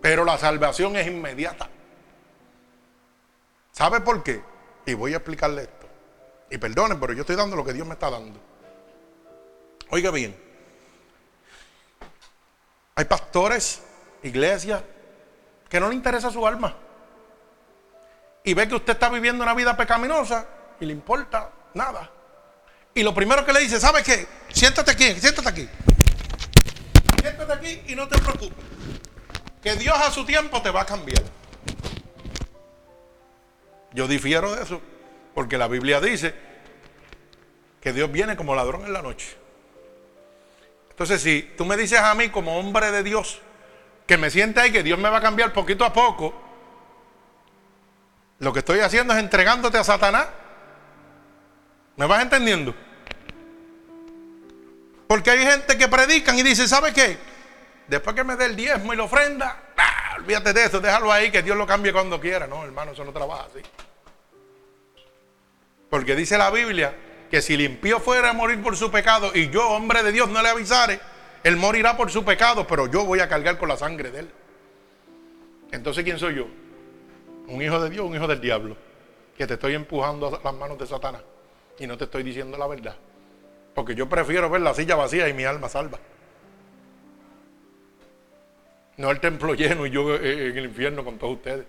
Pero 0.00 0.24
la 0.24 0.38
salvación 0.38 0.96
es 0.96 1.06
inmediata. 1.06 1.68
¿Sabe 3.72 4.00
por 4.00 4.22
qué? 4.22 4.51
Y 4.86 4.94
voy 4.94 5.14
a 5.14 5.16
explicarle 5.16 5.62
esto. 5.62 5.86
Y 6.50 6.58
perdonen, 6.58 6.98
pero 7.00 7.12
yo 7.12 7.22
estoy 7.22 7.36
dando 7.36 7.56
lo 7.56 7.64
que 7.64 7.72
Dios 7.72 7.86
me 7.86 7.94
está 7.94 8.10
dando. 8.10 8.38
Oiga 9.90 10.10
bien. 10.10 10.36
Hay 12.94 13.04
pastores, 13.06 13.82
iglesias, 14.22 14.82
que 15.68 15.80
no 15.80 15.88
le 15.88 15.94
interesa 15.94 16.30
su 16.30 16.46
alma. 16.46 16.76
y 18.44 18.54
ve 18.54 18.68
que 18.68 18.74
usted 18.74 18.94
está 18.94 19.08
viviendo 19.08 19.42
una 19.44 19.54
vida 19.54 19.76
pecaminosa 19.76 20.46
y 20.80 20.86
le 20.86 20.92
importa 20.92 21.50
nada. 21.74 22.10
Y 22.94 23.02
lo 23.02 23.14
primero 23.14 23.44
que 23.46 23.52
le 23.52 23.60
dice, 23.60 23.80
¿sabe 23.80 24.02
qué? 24.02 24.26
Siéntate 24.52 24.90
aquí, 24.90 25.14
siéntate 25.18 25.48
aquí. 25.48 25.68
Siéntate 27.20 27.52
aquí 27.52 27.82
y 27.86 27.94
no 27.94 28.08
te 28.08 28.18
preocupes. 28.18 28.64
Que 29.62 29.76
Dios 29.76 29.96
a 29.96 30.10
su 30.10 30.26
tiempo 30.26 30.60
te 30.60 30.70
va 30.70 30.82
a 30.82 30.86
cambiar. 30.86 31.22
Yo 33.94 34.08
difiero 34.08 34.54
de 34.54 34.62
eso, 34.62 34.80
porque 35.34 35.58
la 35.58 35.68
Biblia 35.68 36.00
dice 36.00 36.34
que 37.80 37.92
Dios 37.92 38.10
viene 38.10 38.36
como 38.36 38.54
ladrón 38.54 38.84
en 38.84 38.92
la 38.92 39.02
noche. 39.02 39.36
Entonces, 40.90 41.20
si 41.20 41.42
tú 41.56 41.64
me 41.64 41.76
dices 41.76 41.98
a 41.98 42.14
mí 42.14 42.28
como 42.28 42.58
hombre 42.58 42.90
de 42.90 43.02
Dios, 43.02 43.40
que 44.06 44.16
me 44.16 44.30
siente 44.30 44.60
ahí, 44.60 44.70
que 44.70 44.82
Dios 44.82 44.98
me 44.98 45.08
va 45.08 45.18
a 45.18 45.22
cambiar 45.22 45.52
poquito 45.52 45.84
a 45.84 45.92
poco, 45.92 46.34
lo 48.38 48.52
que 48.52 48.58
estoy 48.58 48.80
haciendo 48.80 49.12
es 49.14 49.20
entregándote 49.20 49.78
a 49.78 49.84
Satanás. 49.84 50.26
¿Me 51.96 52.06
vas 52.06 52.22
entendiendo? 52.22 52.74
Porque 55.06 55.30
hay 55.30 55.44
gente 55.44 55.78
que 55.78 55.88
predican 55.88 56.38
y 56.38 56.42
dice, 56.42 56.66
¿sabe 56.66 56.92
qué? 56.92 57.18
Después 57.86 58.16
que 58.16 58.24
me 58.24 58.34
dé 58.34 58.46
el 58.46 58.56
diezmo 58.56 58.92
y 58.92 58.96
la 58.96 59.04
ofrenda, 59.04 59.61
olvídate 60.18 60.52
de 60.52 60.64
eso, 60.64 60.80
déjalo 60.80 61.12
ahí, 61.12 61.30
que 61.30 61.42
Dios 61.42 61.56
lo 61.56 61.66
cambie 61.66 61.92
cuando 61.92 62.20
quiera. 62.20 62.46
No, 62.46 62.64
hermano, 62.64 62.92
eso 62.92 63.04
no 63.04 63.12
trabaja 63.12 63.44
así. 63.44 63.60
Porque 65.90 66.16
dice 66.16 66.38
la 66.38 66.50
Biblia 66.50 66.94
que 67.30 67.42
si 67.42 67.54
el 67.54 67.62
impío 67.62 67.98
fuera 67.98 68.30
a 68.30 68.32
morir 68.32 68.62
por 68.62 68.76
su 68.76 68.90
pecado 68.90 69.30
y 69.34 69.48
yo, 69.50 69.68
hombre 69.70 70.02
de 70.02 70.12
Dios, 70.12 70.28
no 70.28 70.42
le 70.42 70.48
avisare, 70.48 71.00
él 71.42 71.56
morirá 71.56 71.96
por 71.96 72.10
su 72.10 72.24
pecado, 72.24 72.66
pero 72.66 72.86
yo 72.86 73.04
voy 73.04 73.20
a 73.20 73.28
cargar 73.28 73.58
con 73.58 73.68
la 73.68 73.76
sangre 73.76 74.10
de 74.10 74.20
él. 74.20 74.30
Entonces, 75.70 76.04
¿quién 76.04 76.18
soy 76.18 76.36
yo? 76.36 76.46
Un 77.48 77.62
hijo 77.62 77.80
de 77.80 77.90
Dios, 77.90 78.06
un 78.06 78.14
hijo 78.14 78.26
del 78.26 78.40
diablo, 78.40 78.76
que 79.36 79.46
te 79.46 79.54
estoy 79.54 79.74
empujando 79.74 80.28
a 80.28 80.40
las 80.44 80.54
manos 80.54 80.78
de 80.78 80.86
Satanás 80.86 81.22
y 81.78 81.86
no 81.86 81.96
te 81.96 82.04
estoy 82.04 82.22
diciendo 82.22 82.56
la 82.58 82.66
verdad. 82.66 82.96
Porque 83.74 83.94
yo 83.94 84.08
prefiero 84.08 84.48
ver 84.50 84.60
la 84.60 84.74
silla 84.74 84.94
vacía 84.94 85.28
y 85.28 85.32
mi 85.32 85.44
alma 85.44 85.68
salva. 85.68 85.98
No 88.96 89.10
el 89.10 89.20
templo 89.20 89.54
lleno 89.54 89.86
y 89.86 89.90
yo 89.90 90.14
en 90.16 90.56
el 90.56 90.64
infierno 90.64 91.04
con 91.04 91.18
todos 91.18 91.34
ustedes. 91.34 91.64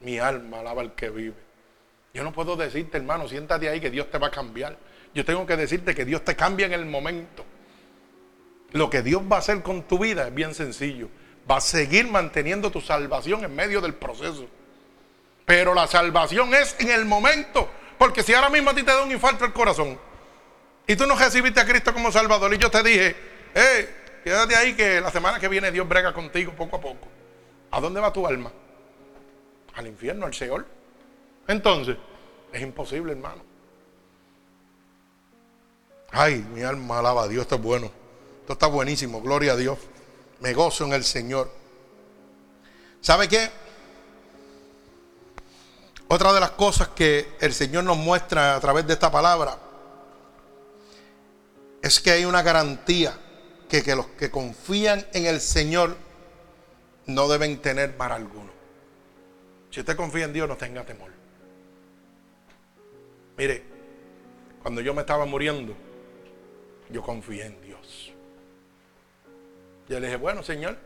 Mi 0.00 0.18
alma 0.18 0.60
alaba 0.60 0.82
al 0.82 0.94
que 0.94 1.10
vive. 1.10 1.34
Yo 2.14 2.24
no 2.24 2.32
puedo 2.32 2.56
decirte, 2.56 2.98
hermano, 2.98 3.28
siéntate 3.28 3.68
ahí 3.68 3.80
que 3.80 3.90
Dios 3.90 4.10
te 4.10 4.18
va 4.18 4.28
a 4.28 4.30
cambiar. 4.30 4.76
Yo 5.14 5.24
tengo 5.24 5.46
que 5.46 5.56
decirte 5.56 5.94
que 5.94 6.04
Dios 6.04 6.24
te 6.24 6.34
cambia 6.36 6.66
en 6.66 6.72
el 6.72 6.86
momento. 6.86 7.44
Lo 8.72 8.90
que 8.90 9.02
Dios 9.02 9.22
va 9.30 9.36
a 9.36 9.38
hacer 9.38 9.62
con 9.62 9.82
tu 9.82 9.98
vida 9.98 10.26
es 10.28 10.34
bien 10.34 10.54
sencillo. 10.54 11.08
Va 11.50 11.56
a 11.56 11.60
seguir 11.60 12.08
manteniendo 12.08 12.70
tu 12.70 12.80
salvación 12.80 13.44
en 13.44 13.54
medio 13.54 13.80
del 13.80 13.94
proceso. 13.94 14.46
Pero 15.46 15.74
la 15.74 15.86
salvación 15.86 16.52
es 16.54 16.76
en 16.78 16.90
el 16.90 17.04
momento. 17.04 17.68
Porque 17.96 18.22
si 18.22 18.34
ahora 18.34 18.50
mismo 18.50 18.70
a 18.70 18.74
ti 18.74 18.82
te 18.82 18.92
da 18.92 19.02
un 19.02 19.10
infarto 19.10 19.44
el 19.44 19.52
corazón 19.52 19.98
y 20.86 20.96
tú 20.96 21.06
no 21.06 21.16
recibiste 21.16 21.60
a 21.60 21.66
Cristo 21.66 21.92
como 21.92 22.10
Salvador 22.10 22.52
y 22.54 22.58
yo 22.58 22.70
te 22.70 22.82
dije, 22.82 23.14
eh, 23.54 23.94
quédate 24.28 24.56
ahí 24.56 24.76
que 24.76 25.00
la 25.00 25.10
semana 25.10 25.40
que 25.40 25.48
viene 25.48 25.70
Dios 25.72 25.88
brega 25.88 26.12
contigo 26.12 26.52
poco 26.52 26.76
a 26.76 26.80
poco. 26.80 27.08
¿A 27.70 27.80
dónde 27.80 27.98
va 27.98 28.12
tu 28.12 28.26
alma? 28.26 28.52
Al 29.74 29.86
infierno, 29.86 30.26
al 30.26 30.34
Seol. 30.34 30.66
Entonces, 31.46 31.96
es 32.52 32.60
imposible, 32.60 33.12
hermano. 33.12 33.42
Ay, 36.10 36.46
mi 36.52 36.62
alma 36.62 36.98
alaba 36.98 37.22
a 37.22 37.28
Dios, 37.28 37.42
esto 37.42 37.54
es 37.54 37.62
bueno. 37.62 37.90
Esto 38.40 38.52
está 38.52 38.66
buenísimo, 38.66 39.22
gloria 39.22 39.52
a 39.52 39.56
Dios. 39.56 39.78
Me 40.40 40.52
gozo 40.52 40.84
en 40.84 40.92
el 40.92 41.04
Señor. 41.04 41.50
¿Sabe 43.00 43.28
qué? 43.28 43.50
Otra 46.08 46.34
de 46.34 46.40
las 46.40 46.50
cosas 46.50 46.88
que 46.88 47.34
el 47.40 47.54
Señor 47.54 47.84
nos 47.84 47.96
muestra 47.96 48.56
a 48.56 48.60
través 48.60 48.86
de 48.86 48.92
esta 48.92 49.10
palabra 49.10 49.56
es 51.80 51.98
que 51.98 52.10
hay 52.10 52.26
una 52.26 52.42
garantía 52.42 53.18
que, 53.68 53.94
los 53.94 54.06
que 54.06 54.30
confían 54.30 55.06
en 55.12 55.26
el 55.26 55.40
Señor 55.40 55.96
no 57.06 57.28
deben 57.28 57.58
tener 57.58 57.96
mal 57.96 58.12
alguno. 58.12 58.50
Si 59.70 59.80
usted 59.80 59.96
confía 59.96 60.24
en 60.24 60.32
Dios, 60.32 60.48
no 60.48 60.56
tenga 60.56 60.84
temor. 60.84 61.10
Mire, 63.36 63.62
cuando 64.62 64.80
yo 64.80 64.94
me 64.94 65.02
estaba 65.02 65.26
muriendo, 65.26 65.74
yo 66.90 67.02
confié 67.02 67.46
en 67.46 67.62
Dios. 67.62 68.12
Yo 69.88 70.00
le 70.00 70.06
dije, 70.06 70.16
bueno, 70.16 70.42
Señor, 70.42 70.76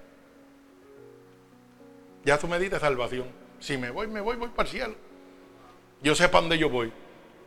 ya 2.25 2.39
tú 2.39 2.49
me 2.49 2.59
diste 2.59 2.79
salvación. 2.79 3.27
Si 3.61 3.77
me 3.79 3.91
voy, 3.91 4.09
me 4.09 4.21
voy, 4.21 4.37
voy 4.37 4.49
para 4.49 4.69
el 4.69 4.73
cielo. 4.73 4.95
Yo 6.03 6.15
sé 6.15 6.29
para 6.29 6.43
dónde 6.43 6.59
yo 6.59 6.69
voy. 6.69 6.93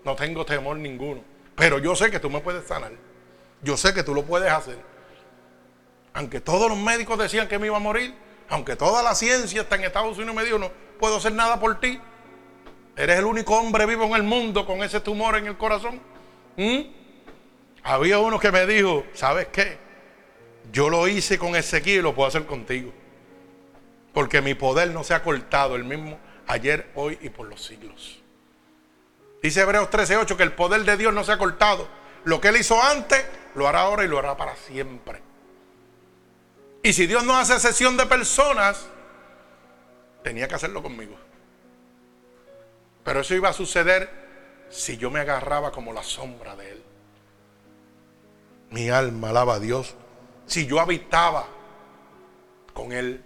No 0.03 0.15
tengo 0.15 0.45
temor 0.45 0.77
ninguno. 0.77 1.23
Pero 1.55 1.79
yo 1.79 1.95
sé 1.95 2.09
que 2.09 2.19
tú 2.19 2.29
me 2.29 2.39
puedes 2.39 2.65
sanar. 2.65 2.93
Yo 3.61 3.77
sé 3.77 3.93
que 3.93 4.03
tú 4.03 4.13
lo 4.13 4.23
puedes 4.23 4.51
hacer. 4.51 4.94
Aunque 6.15 6.39
todos 6.39 6.69
los 6.69 6.77
médicos 6.77 7.19
decían 7.19 7.49
que 7.49 7.59
me 7.59 7.67
iba 7.67 7.75
a 7.75 7.81
morir, 7.81 8.15
aunque 8.49 8.77
toda 8.77 9.03
la 9.03 9.13
ciencia 9.13 9.61
está 9.61 9.75
en 9.75 9.83
Estados 9.83 10.17
Unidos 10.17 10.33
me 10.33 10.45
dijo, 10.45 10.57
no 10.57 10.71
puedo 10.97 11.17
hacer 11.17 11.33
nada 11.33 11.59
por 11.59 11.77
ti. 11.81 11.99
Eres 12.95 13.19
el 13.19 13.25
único 13.25 13.57
hombre 13.57 13.85
vivo 13.85 14.05
en 14.05 14.13
el 14.13 14.23
mundo 14.23 14.65
con 14.65 14.81
ese 14.81 15.01
tumor 15.01 15.35
en 15.35 15.47
el 15.47 15.57
corazón. 15.57 15.99
¿Mm? 16.55 16.83
Había 17.83 18.19
uno 18.19 18.39
que 18.39 18.49
me 18.49 18.65
dijo, 18.65 19.05
¿sabes 19.13 19.47
qué? 19.51 19.77
Yo 20.71 20.89
lo 20.89 21.05
hice 21.09 21.37
con 21.37 21.53
Ezequiel 21.53 21.99
y 21.99 22.01
lo 22.01 22.15
puedo 22.15 22.29
hacer 22.29 22.45
contigo. 22.45 22.93
Porque 24.13 24.41
mi 24.41 24.53
poder 24.53 24.91
no 24.91 25.03
se 25.03 25.13
ha 25.13 25.21
cortado 25.21 25.75
el 25.75 25.83
mismo 25.83 26.17
ayer, 26.47 26.91
hoy 26.95 27.19
y 27.21 27.29
por 27.29 27.49
los 27.49 27.61
siglos. 27.61 28.21
Dice 29.43 29.59
Hebreos 29.59 29.89
13:8 29.89 30.37
que 30.37 30.43
el 30.43 30.53
poder 30.53 30.85
de 30.85 30.95
Dios 30.95 31.13
no 31.13 31.25
se 31.25 31.33
ha 31.33 31.37
cortado. 31.37 31.89
Lo 32.23 32.39
que 32.39 32.47
él 32.47 32.55
hizo 32.55 32.81
antes, 32.81 33.25
lo 33.53 33.67
hará 33.67 33.81
ahora 33.81 34.05
y 34.05 34.07
lo 34.07 34.17
hará 34.17 34.37
para 34.37 34.55
siempre. 34.55 35.24
Y 36.85 36.93
si 36.93 37.07
Dios 37.07 37.23
no 37.23 37.35
hace 37.35 37.59
sesión 37.59 37.97
de 37.97 38.05
personas, 38.05 38.85
tenía 40.21 40.47
que 40.47 40.53
hacerlo 40.53 40.83
conmigo. 40.83 41.17
Pero 43.03 43.21
eso 43.21 43.33
iba 43.33 43.49
a 43.49 43.53
suceder 43.53 44.07
si 44.69 44.95
yo 44.95 45.09
me 45.09 45.19
agarraba 45.19 45.71
como 45.71 45.93
la 45.93 46.03
sombra 46.03 46.55
de 46.55 46.73
Él. 46.73 46.83
Mi 48.69 48.91
alma 48.91 49.31
alaba 49.31 49.55
a 49.55 49.59
Dios. 49.59 49.95
Si 50.45 50.67
yo 50.67 50.79
habitaba 50.79 51.47
con 52.71 52.91
Él. 52.91 53.23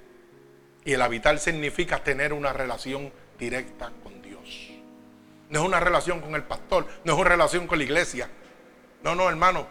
Y 0.86 0.94
el 0.94 1.02
habitar 1.02 1.38
significa 1.38 2.02
tener 2.02 2.32
una 2.32 2.54
relación 2.54 3.12
directa 3.38 3.92
con 4.02 4.22
Dios. 4.22 4.70
No 5.50 5.60
es 5.60 5.66
una 5.66 5.82
relación 5.82 6.22
con 6.22 6.34
el 6.36 6.46
pastor, 6.46 6.88
no 7.04 7.12
es 7.12 7.20
una 7.20 7.30
relación 7.30 7.68
con 7.68 7.80
la 7.80 7.84
iglesia. 7.84 8.30
No, 9.04 9.16
no, 9.16 9.28
hermano, 9.28 9.68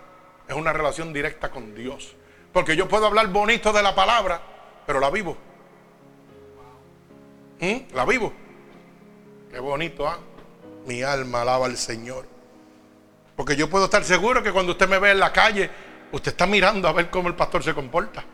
es 0.47 0.55
una 0.55 0.75
relación 0.75 1.15
directa 1.15 1.51
con 1.51 1.75
Dios. 1.75 2.18
Porque 2.53 2.77
yo 2.77 2.89
puedo 2.89 3.07
hablar 3.07 3.29
bonito 3.29 3.73
de 3.73 3.83
la 3.83 3.95
palabra, 3.95 4.41
pero 4.87 5.01
la 5.01 5.11
vivo. 5.11 5.37
¿Mm? 7.61 7.95
La 7.95 8.05
vivo. 8.05 8.33
Qué 9.51 9.59
bonito, 9.61 10.07
¿ah? 10.07 10.19
Mi 10.87 11.03
alma 11.03 11.43
alaba 11.43 11.67
al 11.67 11.77
Señor. 11.77 12.27
Porque 13.37 13.57
yo 13.57 13.69
puedo 13.69 13.85
estar 13.85 14.05
seguro 14.05 14.43
que 14.43 14.53
cuando 14.53 14.73
usted 14.73 14.89
me 14.89 14.99
ve 14.99 15.11
en 15.11 15.21
la 15.21 15.33
calle, 15.33 15.71
usted 16.13 16.33
está 16.33 16.47
mirando 16.47 16.89
a 16.89 16.93
ver 16.93 17.11
cómo 17.11 17.29
el 17.29 17.35
pastor 17.35 17.63
se 17.63 17.75
comporta. 17.75 18.25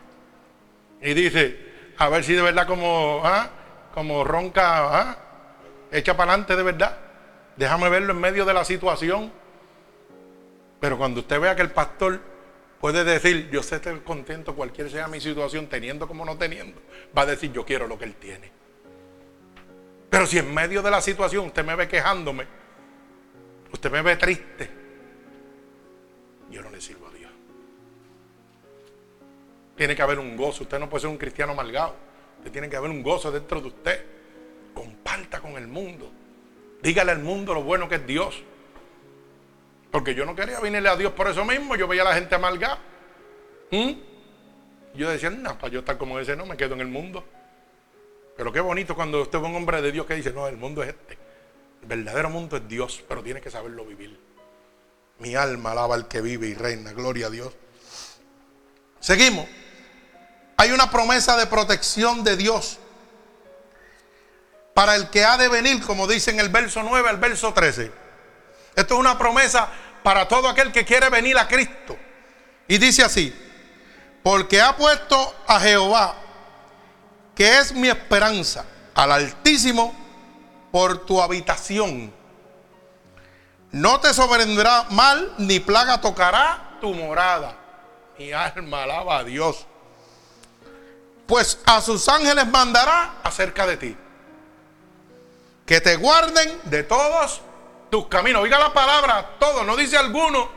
Y 1.01 1.13
dice, 1.13 1.93
a 1.97 2.09
ver 2.09 2.23
si 2.23 2.33
de 2.33 2.41
verdad 2.41 2.65
como, 2.65 3.21
¿ah? 3.23 3.49
como 3.93 4.23
ronca, 4.23 4.99
¿ah? 4.99 5.17
echa 5.91 6.15
para 6.15 6.31
adelante 6.31 6.55
de 6.55 6.63
verdad. 6.63 6.97
Déjame 7.55 7.89
verlo 7.89 8.13
en 8.13 8.19
medio 8.19 8.45
de 8.45 8.53
la 8.53 8.65
situación. 8.65 9.31
Pero 10.79 10.97
cuando 10.97 11.21
usted 11.21 11.39
vea 11.39 11.55
que 11.55 11.61
el 11.61 11.71
pastor 11.71 12.19
puede 12.85 13.03
decir, 13.03 13.49
yo 13.49 13.63
sé 13.63 13.77
estar 13.77 13.99
contento 14.03 14.55
cualquier 14.55 14.91
sea 14.91 15.07
mi 15.07 15.19
situación, 15.19 15.65
teniendo 15.65 16.07
como 16.07 16.23
no 16.23 16.37
teniendo, 16.37 16.79
va 17.17 17.23
a 17.23 17.25
decir, 17.25 17.51
yo 17.51 17.65
quiero 17.65 17.87
lo 17.87 17.97
que 17.97 18.05
él 18.05 18.13
tiene. 18.13 18.51
Pero 20.07 20.27
si 20.27 20.37
en 20.37 20.53
medio 20.53 20.83
de 20.83 20.91
la 20.91 21.01
situación 21.01 21.47
usted 21.47 21.65
me 21.65 21.75
ve 21.75 21.87
quejándome, 21.87 22.45
usted 23.73 23.89
me 23.89 24.03
ve 24.03 24.17
triste, 24.17 24.69
yo 26.51 26.61
no 26.61 26.69
le 26.69 26.79
sirvo 26.79 27.07
a 27.07 27.11
Dios. 27.17 27.31
Tiene 29.75 29.95
que 29.95 30.03
haber 30.03 30.19
un 30.19 30.37
gozo. 30.37 30.61
Usted 30.61 30.77
no 30.77 30.87
puede 30.87 31.01
ser 31.01 31.09
un 31.09 31.17
cristiano 31.17 31.53
amargado. 31.53 31.95
Usted 32.37 32.51
tiene 32.51 32.69
que 32.69 32.75
haber 32.75 32.91
un 32.91 33.01
gozo 33.01 33.31
dentro 33.31 33.61
de 33.61 33.67
usted. 33.67 34.05
Comparta 34.75 35.39
con 35.41 35.53
el 35.53 35.65
mundo. 35.65 36.11
Dígale 36.83 37.13
al 37.13 37.23
mundo 37.23 37.55
lo 37.55 37.63
bueno 37.63 37.89
que 37.89 37.95
es 37.95 38.05
Dios. 38.05 38.43
Porque 39.95 40.13
yo 40.13 40.25
no 40.25 40.35
quería 40.35 40.59
venirle 40.59 40.89
a 40.89 40.97
Dios 40.97 41.13
por 41.13 41.25
eso 41.29 41.45
mismo. 41.45 41.77
Yo 41.77 41.87
veía 41.87 42.01
a 42.01 42.05
la 42.09 42.15
gente 42.15 42.35
amargada. 42.35 42.79
¿Mm? 43.71 43.93
Yo 44.93 45.09
decía, 45.09 45.29
no, 45.29 45.57
para 45.57 45.71
yo 45.71 45.79
estar 45.79 45.97
como 45.97 46.19
ese, 46.19 46.35
no, 46.35 46.45
me 46.45 46.57
quedo 46.57 46.73
en 46.73 46.81
el 46.81 46.87
mundo. 46.87 47.23
Pero 48.35 48.51
qué 48.51 48.59
bonito 48.59 48.93
cuando 48.93 49.21
usted 49.21 49.39
ve 49.39 49.45
un 49.45 49.55
hombre 49.55 49.81
de 49.81 49.93
Dios 49.93 50.05
que 50.05 50.15
dice, 50.15 50.33
no, 50.33 50.49
el 50.49 50.57
mundo 50.57 50.83
es 50.83 50.89
este. 50.89 51.17
El 51.81 51.87
verdadero 51.87 52.29
mundo 52.29 52.57
es 52.57 52.67
Dios, 52.67 53.05
pero 53.07 53.23
tiene 53.23 53.39
que 53.39 53.49
saberlo 53.49 53.85
vivir. 53.85 54.19
Mi 55.19 55.33
alma 55.35 55.71
alaba 55.71 55.95
al 55.95 56.09
que 56.09 56.19
vive 56.19 56.47
y 56.47 56.55
reina, 56.55 56.91
gloria 56.91 57.27
a 57.27 57.29
Dios. 57.29 57.53
Seguimos. 58.99 59.47
Hay 60.57 60.71
una 60.71 60.91
promesa 60.91 61.37
de 61.37 61.47
protección 61.47 62.21
de 62.25 62.35
Dios. 62.35 62.79
para 64.73 64.97
el 64.97 65.09
que 65.09 65.23
ha 65.23 65.37
de 65.37 65.47
venir, 65.47 65.81
como 65.85 66.05
dice 66.05 66.31
en 66.31 66.41
el 66.41 66.49
verso 66.49 66.83
9 66.83 67.07
al 67.07 67.17
verso 67.17 67.53
13. 67.53 68.03
Esto 68.75 68.95
es 68.95 68.99
una 68.99 69.17
promesa 69.17 69.69
para 70.05 70.27
todo 70.27 70.47
aquel 70.47 70.71
que 70.71 70.85
quiere 70.85 71.09
venir 71.09 71.35
a 71.35 71.47
Cristo. 71.47 71.97
Y 72.67 72.77
dice 72.77 73.03
así, 73.03 73.33
porque 74.21 74.61
ha 74.61 74.75
puesto 74.75 75.35
a 75.47 75.59
Jehová, 75.59 76.15
que 77.33 77.57
es 77.57 77.73
mi 77.73 77.89
esperanza, 77.89 78.67
al 78.93 79.11
Altísimo, 79.11 79.95
por 80.71 81.07
tu 81.07 81.19
habitación. 81.19 82.13
No 83.71 83.99
te 83.99 84.13
sobrevendrá 84.13 84.85
mal, 84.91 85.33
ni 85.39 85.59
plaga 85.59 85.99
tocará 85.99 86.77
tu 86.79 86.93
morada. 86.93 87.57
Mi 88.19 88.31
alma 88.31 88.83
alaba 88.83 89.17
a 89.17 89.23
Dios. 89.23 89.65
Pues 91.25 91.57
a 91.65 91.81
sus 91.81 92.07
ángeles 92.07 92.45
mandará 92.45 93.15
acerca 93.23 93.65
de 93.65 93.77
ti. 93.77 93.97
Que 95.65 95.81
te 95.81 95.95
guarden 95.95 96.61
de 96.65 96.83
todos 96.83 97.41
tus 97.89 98.07
caminos. 98.07 98.41
Oiga 98.41 98.59
la 98.59 98.73
palabra, 98.73 99.35
todo, 99.39 99.63
no 99.63 99.75
dice 99.75 99.97
alguno. 99.97 100.49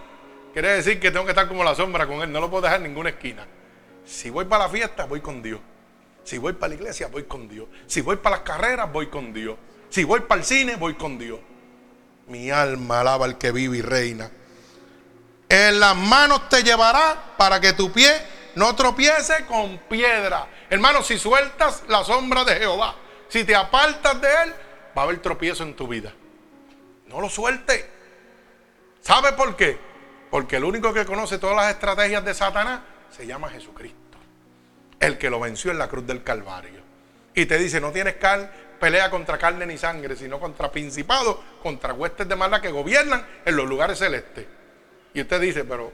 Quiere 0.53 0.73
decir 0.73 0.99
que 0.99 1.11
tengo 1.11 1.25
que 1.25 1.33
estar 1.33 1.49
como 1.49 1.63
la 1.63 1.75
sombra 1.75 2.07
con 2.07 2.23
él. 2.23 2.33
No 2.33 2.41
lo 2.41 2.51
puedo 2.51 2.63
dejar 2.63 2.79
en 2.79 2.85
ninguna 2.85 3.11
esquina. 3.11 3.47
Si 4.05 4.31
voy 4.31 4.47
para 4.47 4.65
la 4.65 4.71
fiesta, 4.71 5.05
voy 5.05 5.21
con 5.21 5.43
Dios. 5.43 5.61
Si 6.25 6.39
voy 6.39 6.55
para 6.55 6.71
la 6.71 6.75
iglesia, 6.75 7.09
voy 7.09 7.25
con 7.25 7.49
Dios. 7.49 7.69
Si 7.87 8.01
voy 8.01 8.17
para 8.17 8.37
las 8.37 8.45
carreras, 8.45 8.91
voy 8.93 9.09
con 9.09 9.33
Dios. 9.33 9.57
Si 9.89 10.05
voy 10.05 10.21
para 10.21 10.41
el 10.41 10.47
cine, 10.47 10.77
voy 10.77 10.95
con 10.95 11.19
Dios. 11.19 11.39
Mi 12.27 12.51
alma 12.51 13.01
alaba 13.01 13.25
al 13.25 13.39
que 13.39 13.53
vive 13.53 13.79
y 13.79 13.83
reina. 13.83 14.31
En 15.49 15.81
las 15.81 15.97
manos 15.97 16.49
te 16.49 16.63
llevará 16.63 17.35
para 17.39 17.61
que 17.61 17.73
tu 17.73 17.91
pie 17.91 18.13
no 18.55 18.75
tropiece 18.75 19.47
con 19.47 19.79
piedra. 19.89 20.47
Hermano, 20.69 21.03
si 21.03 21.19
sueltas 21.19 21.85
la 21.89 22.05
sombra 22.05 22.45
de 22.45 22.57
Jehová, 22.57 22.95
si 23.29 23.45
te 23.45 23.55
apartas 23.55 24.21
de 24.21 24.29
él, 24.29 24.55
va 24.97 25.03
a 25.03 25.05
haber 25.05 25.23
tropiezo 25.23 25.63
en 25.63 25.75
tu 25.75 25.89
vida. 25.89 26.13
No 27.09 27.21
lo 27.21 27.29
suelte. 27.29 27.91
¿Sabe 29.01 29.33
por 29.33 29.57
qué? 29.57 29.79
Porque 30.31 30.57
el 30.57 30.65
único 30.65 30.93
que 30.93 31.07
conoce 31.07 31.39
todas 31.39 31.57
las 31.57 31.71
estrategias 31.73 32.25
de 32.25 32.35
Satanás 32.35 32.81
se 33.11 33.27
llama 33.27 33.49
Jesucristo. 33.49 34.19
El 35.01 35.17
que 35.17 35.31
lo 35.31 35.41
venció 35.41 35.71
en 35.71 35.79
la 35.79 35.89
cruz 35.89 36.07
del 36.07 36.23
Calvario. 36.23 36.83
Y 37.35 37.47
te 37.47 37.57
dice, 37.57 37.81
no 37.81 37.93
tienes 37.93 38.17
cal, 38.17 38.51
pelea 38.79 39.11
contra 39.11 39.39
carne 39.39 39.65
ni 39.65 39.79
sangre, 39.79 40.17
sino 40.17 40.39
contra 40.41 40.71
principados, 40.71 41.39
contra 41.63 41.93
huestes 41.93 42.29
de 42.29 42.37
maldad 42.37 42.61
que 42.61 42.71
gobiernan 42.71 43.27
en 43.45 43.57
los 43.57 43.67
lugares 43.67 43.99
celestes. 43.99 44.47
Y 45.15 45.21
usted 45.21 45.41
dice, 45.41 45.65
pero 45.65 45.93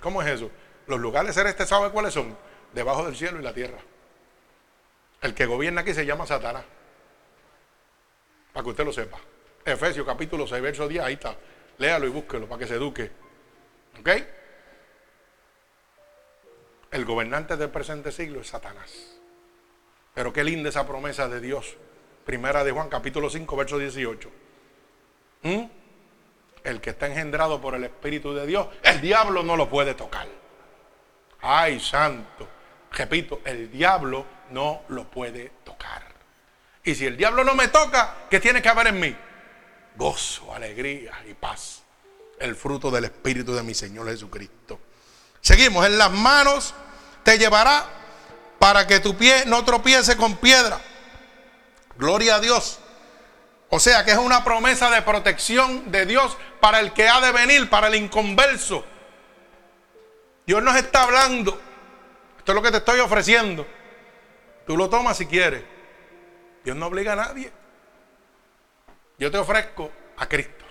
¿cómo 0.00 0.22
es 0.22 0.28
eso? 0.28 0.50
Los 0.86 0.98
lugares 0.98 1.34
celestes, 1.34 1.68
¿sabe 1.68 1.90
cuáles 1.90 2.14
son? 2.14 2.36
Debajo 2.72 3.04
del 3.04 3.16
cielo 3.16 3.38
y 3.38 3.42
la 3.42 3.52
tierra. 3.52 3.78
El 5.20 5.34
que 5.34 5.46
gobierna 5.46 5.82
aquí 5.82 5.94
se 5.94 6.04
llama 6.06 6.26
Satanás. 6.26 6.64
Para 8.52 8.64
que 8.64 8.70
usted 8.70 8.84
lo 8.84 8.92
sepa. 8.92 9.18
Efesios 9.66 10.06
capítulo 10.06 10.46
6, 10.46 10.62
verso 10.62 10.86
10, 10.86 11.02
ahí 11.02 11.14
está. 11.14 11.34
Léalo 11.78 12.06
y 12.06 12.10
búsquelo 12.10 12.46
para 12.48 12.60
que 12.60 12.68
se 12.68 12.74
eduque. 12.76 13.10
¿Ok? 13.98 14.08
El 16.92 17.04
gobernante 17.04 17.56
del 17.56 17.70
presente 17.70 18.12
siglo 18.12 18.40
es 18.40 18.46
Satanás. 18.46 19.18
Pero 20.14 20.32
qué 20.32 20.44
linda 20.44 20.68
esa 20.68 20.86
promesa 20.86 21.28
de 21.28 21.40
Dios. 21.40 21.76
Primera 22.24 22.62
de 22.62 22.70
Juan, 22.70 22.88
capítulo 22.88 23.28
5, 23.28 23.56
verso 23.56 23.76
18. 23.76 24.30
¿Mm? 25.42 25.64
El 26.62 26.80
que 26.80 26.90
está 26.90 27.08
engendrado 27.08 27.60
por 27.60 27.74
el 27.74 27.82
Espíritu 27.82 28.34
de 28.34 28.46
Dios, 28.46 28.68
el 28.84 29.00
diablo 29.00 29.42
no 29.42 29.56
lo 29.56 29.68
puede 29.68 29.94
tocar. 29.94 30.28
Ay, 31.40 31.80
santo. 31.80 32.48
Repito, 32.92 33.40
el 33.44 33.70
diablo 33.70 34.24
no 34.50 34.82
lo 34.88 35.10
puede 35.10 35.50
tocar. 35.64 36.02
Y 36.84 36.94
si 36.94 37.04
el 37.04 37.16
diablo 37.16 37.42
no 37.42 37.56
me 37.56 37.66
toca, 37.66 38.14
¿qué 38.30 38.38
tiene 38.38 38.62
que 38.62 38.68
haber 38.68 38.86
en 38.86 39.00
mí? 39.00 39.16
Gozo, 39.96 40.54
alegría 40.54 41.12
y 41.28 41.34
paz. 41.34 41.82
El 42.38 42.54
fruto 42.54 42.90
del 42.90 43.04
Espíritu 43.04 43.54
de 43.54 43.62
mi 43.62 43.74
Señor 43.74 44.08
Jesucristo. 44.08 44.78
Seguimos, 45.40 45.86
en 45.86 45.96
las 45.96 46.10
manos 46.10 46.74
te 47.22 47.38
llevará 47.38 47.86
para 48.58 48.86
que 48.86 49.00
tu 49.00 49.16
pie 49.16 49.44
no 49.46 49.64
tropiece 49.64 50.16
con 50.16 50.36
piedra. 50.36 50.80
Gloria 51.96 52.36
a 52.36 52.40
Dios. 52.40 52.78
O 53.68 53.80
sea 53.80 54.04
que 54.04 54.12
es 54.12 54.18
una 54.18 54.44
promesa 54.44 54.90
de 54.90 55.02
protección 55.02 55.90
de 55.90 56.06
Dios 56.06 56.36
para 56.60 56.80
el 56.80 56.92
que 56.92 57.08
ha 57.08 57.20
de 57.20 57.32
venir, 57.32 57.68
para 57.68 57.88
el 57.88 57.94
inconverso. 57.94 58.84
Dios 60.46 60.62
nos 60.62 60.76
está 60.76 61.02
hablando. 61.02 61.60
Esto 62.38 62.52
es 62.52 62.56
lo 62.56 62.62
que 62.62 62.70
te 62.70 62.76
estoy 62.78 63.00
ofreciendo. 63.00 63.66
Tú 64.66 64.76
lo 64.76 64.88
tomas 64.88 65.16
si 65.16 65.26
quieres. 65.26 65.64
Dios 66.64 66.76
no 66.76 66.86
obliga 66.86 67.14
a 67.14 67.16
nadie. 67.16 67.52
Yo 69.18 69.30
te 69.30 69.38
ofrezco 69.38 69.90
a 70.16 70.28
Cristo. 70.28 70.64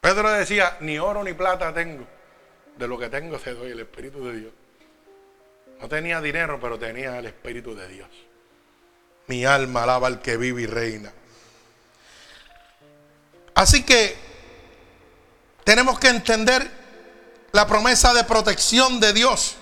Pedro 0.00 0.30
decía, 0.32 0.76
ni 0.80 0.98
oro 0.98 1.22
ni 1.24 1.32
plata 1.32 1.72
tengo. 1.72 2.06
De 2.76 2.88
lo 2.88 2.98
que 2.98 3.08
tengo 3.08 3.38
te 3.38 3.54
doy 3.54 3.70
el 3.70 3.80
Espíritu 3.80 4.24
de 4.26 4.38
Dios. 4.38 4.52
No 5.80 5.88
tenía 5.88 6.20
dinero, 6.20 6.58
pero 6.60 6.78
tenía 6.78 7.18
el 7.18 7.26
Espíritu 7.26 7.74
de 7.74 7.88
Dios. 7.88 8.08
Mi 9.28 9.44
alma 9.44 9.84
alaba 9.84 10.08
al 10.08 10.20
que 10.20 10.36
vive 10.36 10.62
y 10.62 10.66
reina. 10.66 11.12
Así 13.54 13.84
que 13.84 14.16
tenemos 15.62 15.98
que 15.98 16.08
entender 16.08 16.68
la 17.52 17.66
promesa 17.66 18.12
de 18.12 18.24
protección 18.24 18.98
de 18.98 19.12
Dios. 19.12 19.56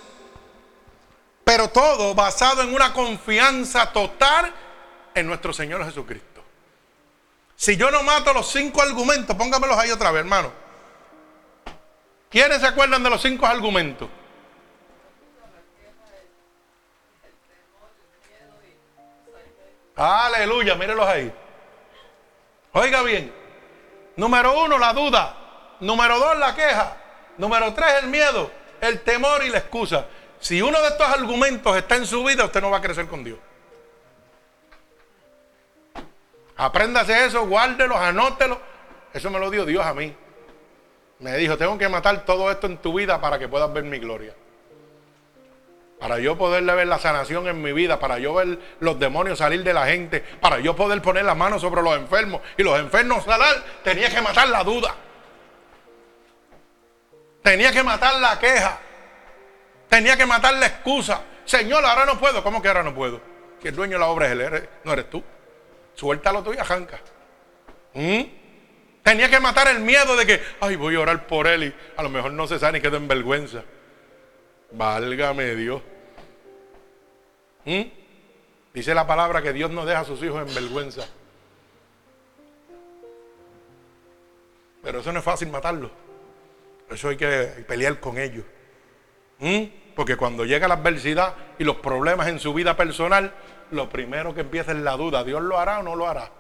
Pero 1.45 1.69
todo 1.69 2.15
basado 2.15 2.63
en 2.63 2.75
una 2.75 2.93
confianza 2.93 3.93
total 3.93 4.53
en 5.15 5.27
nuestro 5.27 5.53
Señor 5.53 5.85
Jesucristo. 5.85 6.32
Si 7.63 7.77
yo 7.77 7.93
no 7.93 8.03
mato 8.03 8.35
los 8.35 8.51
cinco 8.51 8.83
argumentos, 8.83 9.37
póngamelos 9.37 9.79
ahí 9.79 9.93
otra 9.93 10.11
vez, 10.11 10.23
hermano. 10.23 10.51
¿Quiénes 12.29 12.61
se 12.61 12.67
acuerdan 12.67 13.05
de 13.05 13.09
los 13.09 13.23
cinco 13.23 13.47
argumentos? 13.47 14.09
Aleluya, 19.95 20.75
mírenlos 20.75 21.07
ahí. 21.07 21.33
Oiga 22.73 23.01
bien. 23.05 23.33
Número 24.17 24.65
uno, 24.65 24.77
la 24.77 24.93
duda. 24.93 25.77
Número 25.79 26.19
dos, 26.19 26.37
la 26.39 26.57
queja. 26.57 26.97
Número 27.39 27.73
tres, 27.75 28.03
el 28.03 28.09
miedo, 28.09 28.51
el 28.81 29.03
temor 29.03 29.45
y 29.45 29.51
la 29.51 29.59
excusa. 29.59 30.07
Si 30.41 30.61
uno 30.61 30.83
de 30.83 30.89
estos 30.89 31.07
argumentos 31.07 31.77
está 31.77 31.95
en 31.95 32.07
su 32.07 32.25
vida, 32.25 32.45
usted 32.45 32.61
no 32.61 32.73
va 32.73 32.79
a 32.79 32.83
crecer 32.83 33.07
con 33.07 33.23
Dios. 33.23 33.39
Apréndase 36.63 37.25
eso, 37.25 37.45
guárdelos, 37.49 37.99
anótelos. 37.99 38.57
Eso 39.13 39.31
me 39.31 39.41
lo 39.41 39.51
dio 39.51 39.65
Dios 39.65 39.85
a 39.85 39.93
mí. 39.95 40.15
Me 41.19 41.37
dijo, 41.37 41.59
tengo 41.59 41.77
que 41.77 41.89
matar 41.89 42.25
todo 42.25 42.53
esto 42.53 42.69
en 42.69 42.79
tu 42.79 42.95
vida 42.95 43.21
para 43.21 43.37
que 43.37 43.49
puedas 43.49 43.73
ver 43.73 43.83
mi 43.83 43.99
gloria. 43.99 44.33
Para 45.99 46.21
yo 46.21 46.39
poderle 46.39 46.73
ver 46.77 46.87
la 46.87 47.01
sanación 47.01 47.49
en 47.49 47.61
mi 47.61 47.73
vida, 47.73 47.99
para 47.99 48.21
yo 48.21 48.35
ver 48.35 48.61
los 48.79 48.97
demonios 48.97 49.39
salir 49.39 49.65
de 49.65 49.75
la 49.75 49.87
gente, 49.87 50.21
para 50.21 50.61
yo 50.61 50.77
poder 50.77 51.03
poner 51.03 51.25
las 51.25 51.37
manos 51.37 51.61
sobre 51.61 51.83
los 51.83 51.97
enfermos 51.97 52.41
y 52.57 52.63
los 52.63 52.79
enfermos 52.79 53.25
sanar, 53.25 53.57
tenía 53.83 54.09
que 54.09 54.21
matar 54.21 54.49
la 54.49 54.63
duda. 54.63 54.95
Tenía 57.43 57.73
que 57.73 57.83
matar 57.83 58.21
la 58.21 58.39
queja. 58.39 58.79
Tenía 59.89 60.17
que 60.17 60.27
matar 60.27 60.55
la 60.55 60.67
excusa. 60.67 61.23
Señor, 61.45 61.85
ahora 61.85 62.07
no 62.07 62.21
puedo. 62.21 62.41
¿Cómo 62.45 62.63
que 62.63 62.69
ahora 62.69 62.85
no 62.85 62.95
puedo? 62.95 63.21
Si 63.61 63.67
el 63.67 63.75
dueño 63.75 63.95
de 63.95 63.99
la 63.99 64.07
obra 64.07 64.27
es 64.27 64.33
él, 64.33 64.69
no 64.85 64.93
eres 64.93 65.11
tú. 65.11 65.25
Suéltalo 65.95 66.43
tú 66.43 66.53
y 66.55 66.59
ajanca. 66.59 67.01
¿Mm? 67.95 68.23
Tenía 69.03 69.29
que 69.29 69.41
matar 69.41 69.69
el 69.69 69.81
miedo 69.81 70.17
de 70.17 70.27
que, 70.27 70.41
ay, 70.61 70.77
voy 70.77 70.95
a 70.95 71.01
orar 71.01 71.27
por 71.27 71.47
él 71.47 71.65
y 71.65 71.75
a 71.97 72.03
lo 72.03 72.09
mejor 72.09 72.33
no 72.33 72.47
se 72.47 72.59
sabe 72.59 72.75
ni 72.75 72.81
queda 72.81 72.97
en 72.97 73.09
vergüenza. 73.09 73.65
Válgame 74.71 75.55
Dios. 75.57 75.83
¿Mm? 77.65 77.83
Dice 78.73 78.95
la 78.95 79.07
palabra 79.07 79.43
que 79.43 79.53
Dios 79.53 79.71
no 79.71 79.85
deja 79.85 80.01
a 80.01 80.05
sus 80.05 80.23
hijos 80.23 80.49
en 80.49 80.55
vergüenza. 80.55 81.07
Pero 84.83 85.01
eso 85.01 85.13
no 85.13 85.19
es 85.19 85.25
fácil 85.25 85.49
matarlo. 85.49 85.91
Eso 86.91 87.09
hay 87.09 87.17
que 87.17 87.65
pelear 87.67 88.01
con 88.01 88.19
ellos. 88.19 88.45
¿Mm? 89.39 89.65
Porque 89.95 90.17
cuando 90.17 90.45
llega 90.45 90.69
la 90.69 90.75
adversidad 90.75 91.35
y 91.59 91.65
los 91.65 91.77
problemas 91.77 92.29
en 92.29 92.39
su 92.39 92.55
vida 92.55 92.77
personal, 92.77 93.35
lo 93.73 93.89
primero 93.89 94.35
que 94.35 94.43
empieza 94.43 94.73
es 94.73 94.79
la 94.79 94.97
duda. 94.97 95.25
¿Dios 95.25 95.43
lo 95.43 95.59
hará 95.59 95.81
o 95.81 95.83
no 95.83 95.97
lo 95.97 96.07
hará? 96.07 96.31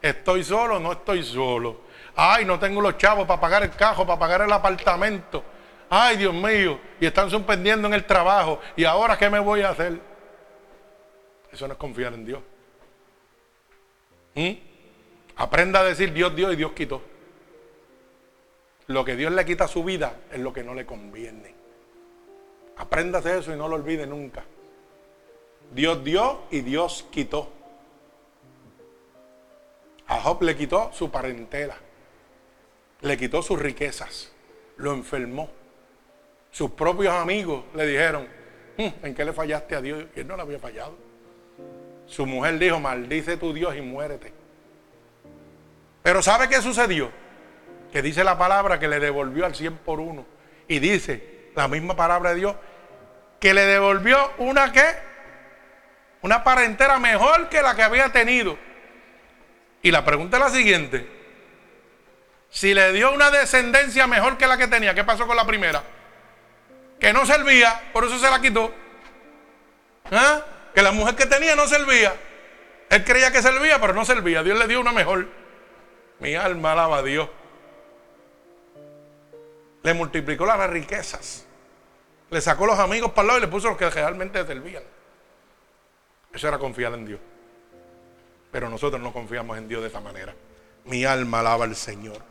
¿Estoy 0.00 0.44
solo 0.44 0.76
o 0.76 0.78
no 0.78 0.92
estoy 0.92 1.22
solo? 1.22 1.80
Ay, 2.14 2.44
no 2.44 2.58
tengo 2.58 2.80
los 2.80 2.96
chavos 2.96 3.26
para 3.26 3.40
pagar 3.40 3.62
el 3.62 3.70
cajo, 3.70 4.06
para 4.06 4.18
pagar 4.18 4.42
el 4.42 4.52
apartamento. 4.52 5.42
Ay, 5.90 6.16
Dios 6.16 6.34
mío. 6.34 6.78
Y 7.00 7.06
están 7.06 7.30
suspendiendo 7.30 7.88
en 7.88 7.94
el 7.94 8.04
trabajo. 8.04 8.60
¿Y 8.76 8.84
ahora 8.84 9.18
qué 9.18 9.28
me 9.28 9.38
voy 9.38 9.62
a 9.62 9.70
hacer? 9.70 10.00
Eso 11.50 11.66
no 11.66 11.72
es 11.72 11.78
confiar 11.78 12.14
en 12.14 12.24
Dios. 12.24 12.40
¿Mm? 14.34 14.52
Aprenda 15.36 15.80
a 15.80 15.84
decir 15.84 16.12
Dios 16.12 16.34
dio 16.36 16.52
y 16.52 16.56
Dios 16.56 16.72
quitó. 16.72 17.02
Lo 18.88 19.04
que 19.04 19.16
Dios 19.16 19.32
le 19.32 19.44
quita 19.44 19.64
a 19.64 19.68
su 19.68 19.82
vida 19.82 20.14
es 20.30 20.38
lo 20.38 20.52
que 20.52 20.62
no 20.62 20.74
le 20.74 20.86
conviene. 20.86 21.54
Apréndase 22.76 23.38
eso 23.38 23.52
y 23.52 23.56
no 23.56 23.68
lo 23.68 23.76
olvide 23.76 24.06
nunca. 24.06 24.44
Dios 25.72 26.02
dio 26.04 26.42
y 26.50 26.60
Dios 26.60 27.06
quitó. 27.10 27.52
Job 30.26 30.42
le 30.42 30.56
quitó 30.56 30.90
su 30.92 31.08
parentela, 31.08 31.76
le 33.00 33.16
quitó 33.16 33.42
sus 33.42 33.60
riquezas, 33.60 34.32
lo 34.76 34.92
enfermó. 34.92 35.48
Sus 36.50 36.72
propios 36.72 37.14
amigos 37.14 37.64
le 37.74 37.86
dijeron, 37.86 38.26
hmm, 38.76 39.06
¿en 39.06 39.14
qué 39.14 39.24
le 39.24 39.32
fallaste 39.32 39.76
a 39.76 39.80
Dios? 39.80 40.04
Y 40.16 40.20
él 40.20 40.26
no 40.26 40.34
le 40.34 40.42
había 40.42 40.58
fallado. 40.58 40.96
Su 42.06 42.26
mujer 42.26 42.58
dijo, 42.58 42.80
maldice 42.80 43.36
tu 43.36 43.52
Dios 43.52 43.76
y 43.76 43.82
muérete. 43.82 44.32
Pero 46.02 46.22
¿sabe 46.22 46.48
qué 46.48 46.60
sucedió? 46.60 47.10
Que 47.92 48.02
dice 48.02 48.24
la 48.24 48.36
palabra 48.36 48.80
que 48.80 48.88
le 48.88 48.98
devolvió 48.98 49.46
al 49.46 49.54
100 49.54 49.76
por 49.78 50.00
uno. 50.00 50.24
Y 50.66 50.80
dice 50.80 51.50
la 51.54 51.68
misma 51.68 51.94
palabra 51.94 52.30
de 52.30 52.36
Dios 52.36 52.56
que 53.38 53.54
le 53.54 53.64
devolvió 53.66 54.18
una 54.38 54.72
que, 54.72 54.82
una 56.26 56.42
parentera 56.42 56.98
mejor 56.98 57.48
que 57.48 57.62
la 57.62 57.74
que 57.76 57.82
había 57.82 58.10
tenido. 58.10 58.58
Y 59.80 59.92
la 59.92 60.04
pregunta 60.04 60.36
es 60.36 60.42
la 60.42 60.50
siguiente. 60.50 61.08
Si 62.50 62.74
le 62.74 62.92
dio 62.92 63.12
una 63.12 63.30
descendencia 63.30 64.08
mejor 64.08 64.36
que 64.36 64.48
la 64.48 64.58
que 64.58 64.66
tenía, 64.66 64.92
¿qué 64.92 65.04
pasó 65.04 65.26
con 65.26 65.36
la 65.36 65.46
primera? 65.46 65.84
Que 66.98 67.12
no 67.12 67.24
servía, 67.26 67.90
por 67.92 68.04
eso 68.04 68.18
se 68.18 68.28
la 68.28 68.40
quitó. 68.40 68.74
¿Ah? 70.10 70.42
Que 70.74 70.82
la 70.82 70.90
mujer 70.90 71.14
que 71.14 71.26
tenía 71.26 71.54
no 71.54 71.68
servía. 71.68 72.14
Él 72.90 73.04
creía 73.04 73.30
que 73.30 73.40
servía, 73.40 73.80
pero 73.80 73.92
no 73.92 74.04
servía. 74.04 74.42
Dios 74.42 74.58
le 74.58 74.66
dio 74.66 74.80
una 74.80 74.92
mejor. 74.92 75.28
Mi 76.18 76.34
alma 76.34 76.72
alaba 76.72 76.98
a 76.98 77.02
Dios. 77.02 77.28
Le 79.84 79.94
multiplicó 79.94 80.44
las 80.44 80.68
riquezas. 80.70 81.46
Le 82.30 82.40
sacó 82.40 82.66
los 82.66 82.80
amigos 82.80 83.12
para 83.12 83.22
el 83.22 83.26
lado 83.28 83.38
y 83.38 83.42
le 83.42 83.48
puso 83.48 83.68
los 83.68 83.76
que 83.76 83.88
realmente 83.88 84.44
servían. 84.44 84.82
Eso 86.32 86.48
era 86.48 86.58
confiar 86.58 86.92
en 86.94 87.06
Dios. 87.06 87.20
Pero 88.50 88.68
nosotros 88.68 89.00
no 89.00 89.12
confiamos 89.12 89.58
en 89.58 89.68
Dios 89.68 89.82
de 89.82 89.88
esa 89.88 90.00
manera. 90.00 90.34
Mi 90.84 91.04
alma 91.04 91.40
alaba 91.40 91.64
al 91.64 91.76
Señor. 91.76 92.22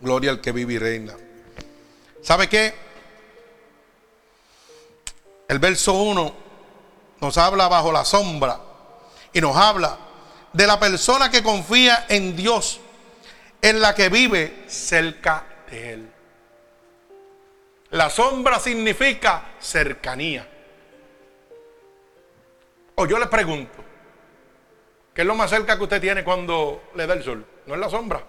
Gloria 0.00 0.30
al 0.30 0.40
que 0.40 0.52
vive 0.52 0.74
y 0.74 0.78
reina. 0.78 1.14
¿Sabe 2.22 2.48
qué? 2.48 2.74
El 5.48 5.58
verso 5.58 5.92
1 5.92 6.34
nos 7.20 7.38
habla 7.38 7.68
bajo 7.68 7.92
la 7.92 8.04
sombra 8.04 8.60
y 9.32 9.40
nos 9.40 9.56
habla 9.56 9.96
de 10.52 10.66
la 10.66 10.80
persona 10.80 11.30
que 11.30 11.42
confía 11.42 12.06
en 12.08 12.34
Dios, 12.34 12.80
en 13.62 13.80
la 13.80 13.94
que 13.94 14.08
vive 14.08 14.64
cerca 14.66 15.44
de 15.70 15.92
Él. 15.92 16.12
La 17.90 18.10
sombra 18.10 18.58
significa 18.58 19.52
cercanía. 19.60 20.55
O 22.98 23.06
yo 23.06 23.18
le 23.18 23.26
pregunto, 23.26 23.84
¿qué 25.12 25.20
es 25.20 25.26
lo 25.26 25.34
más 25.34 25.50
cerca 25.50 25.76
que 25.76 25.82
usted 25.82 26.00
tiene 26.00 26.24
cuando 26.24 26.82
le 26.94 27.06
da 27.06 27.12
el 27.12 27.22
sol? 27.22 27.44
No 27.66 27.74
es 27.74 27.80
la 27.80 27.90
sombra. 27.90 28.24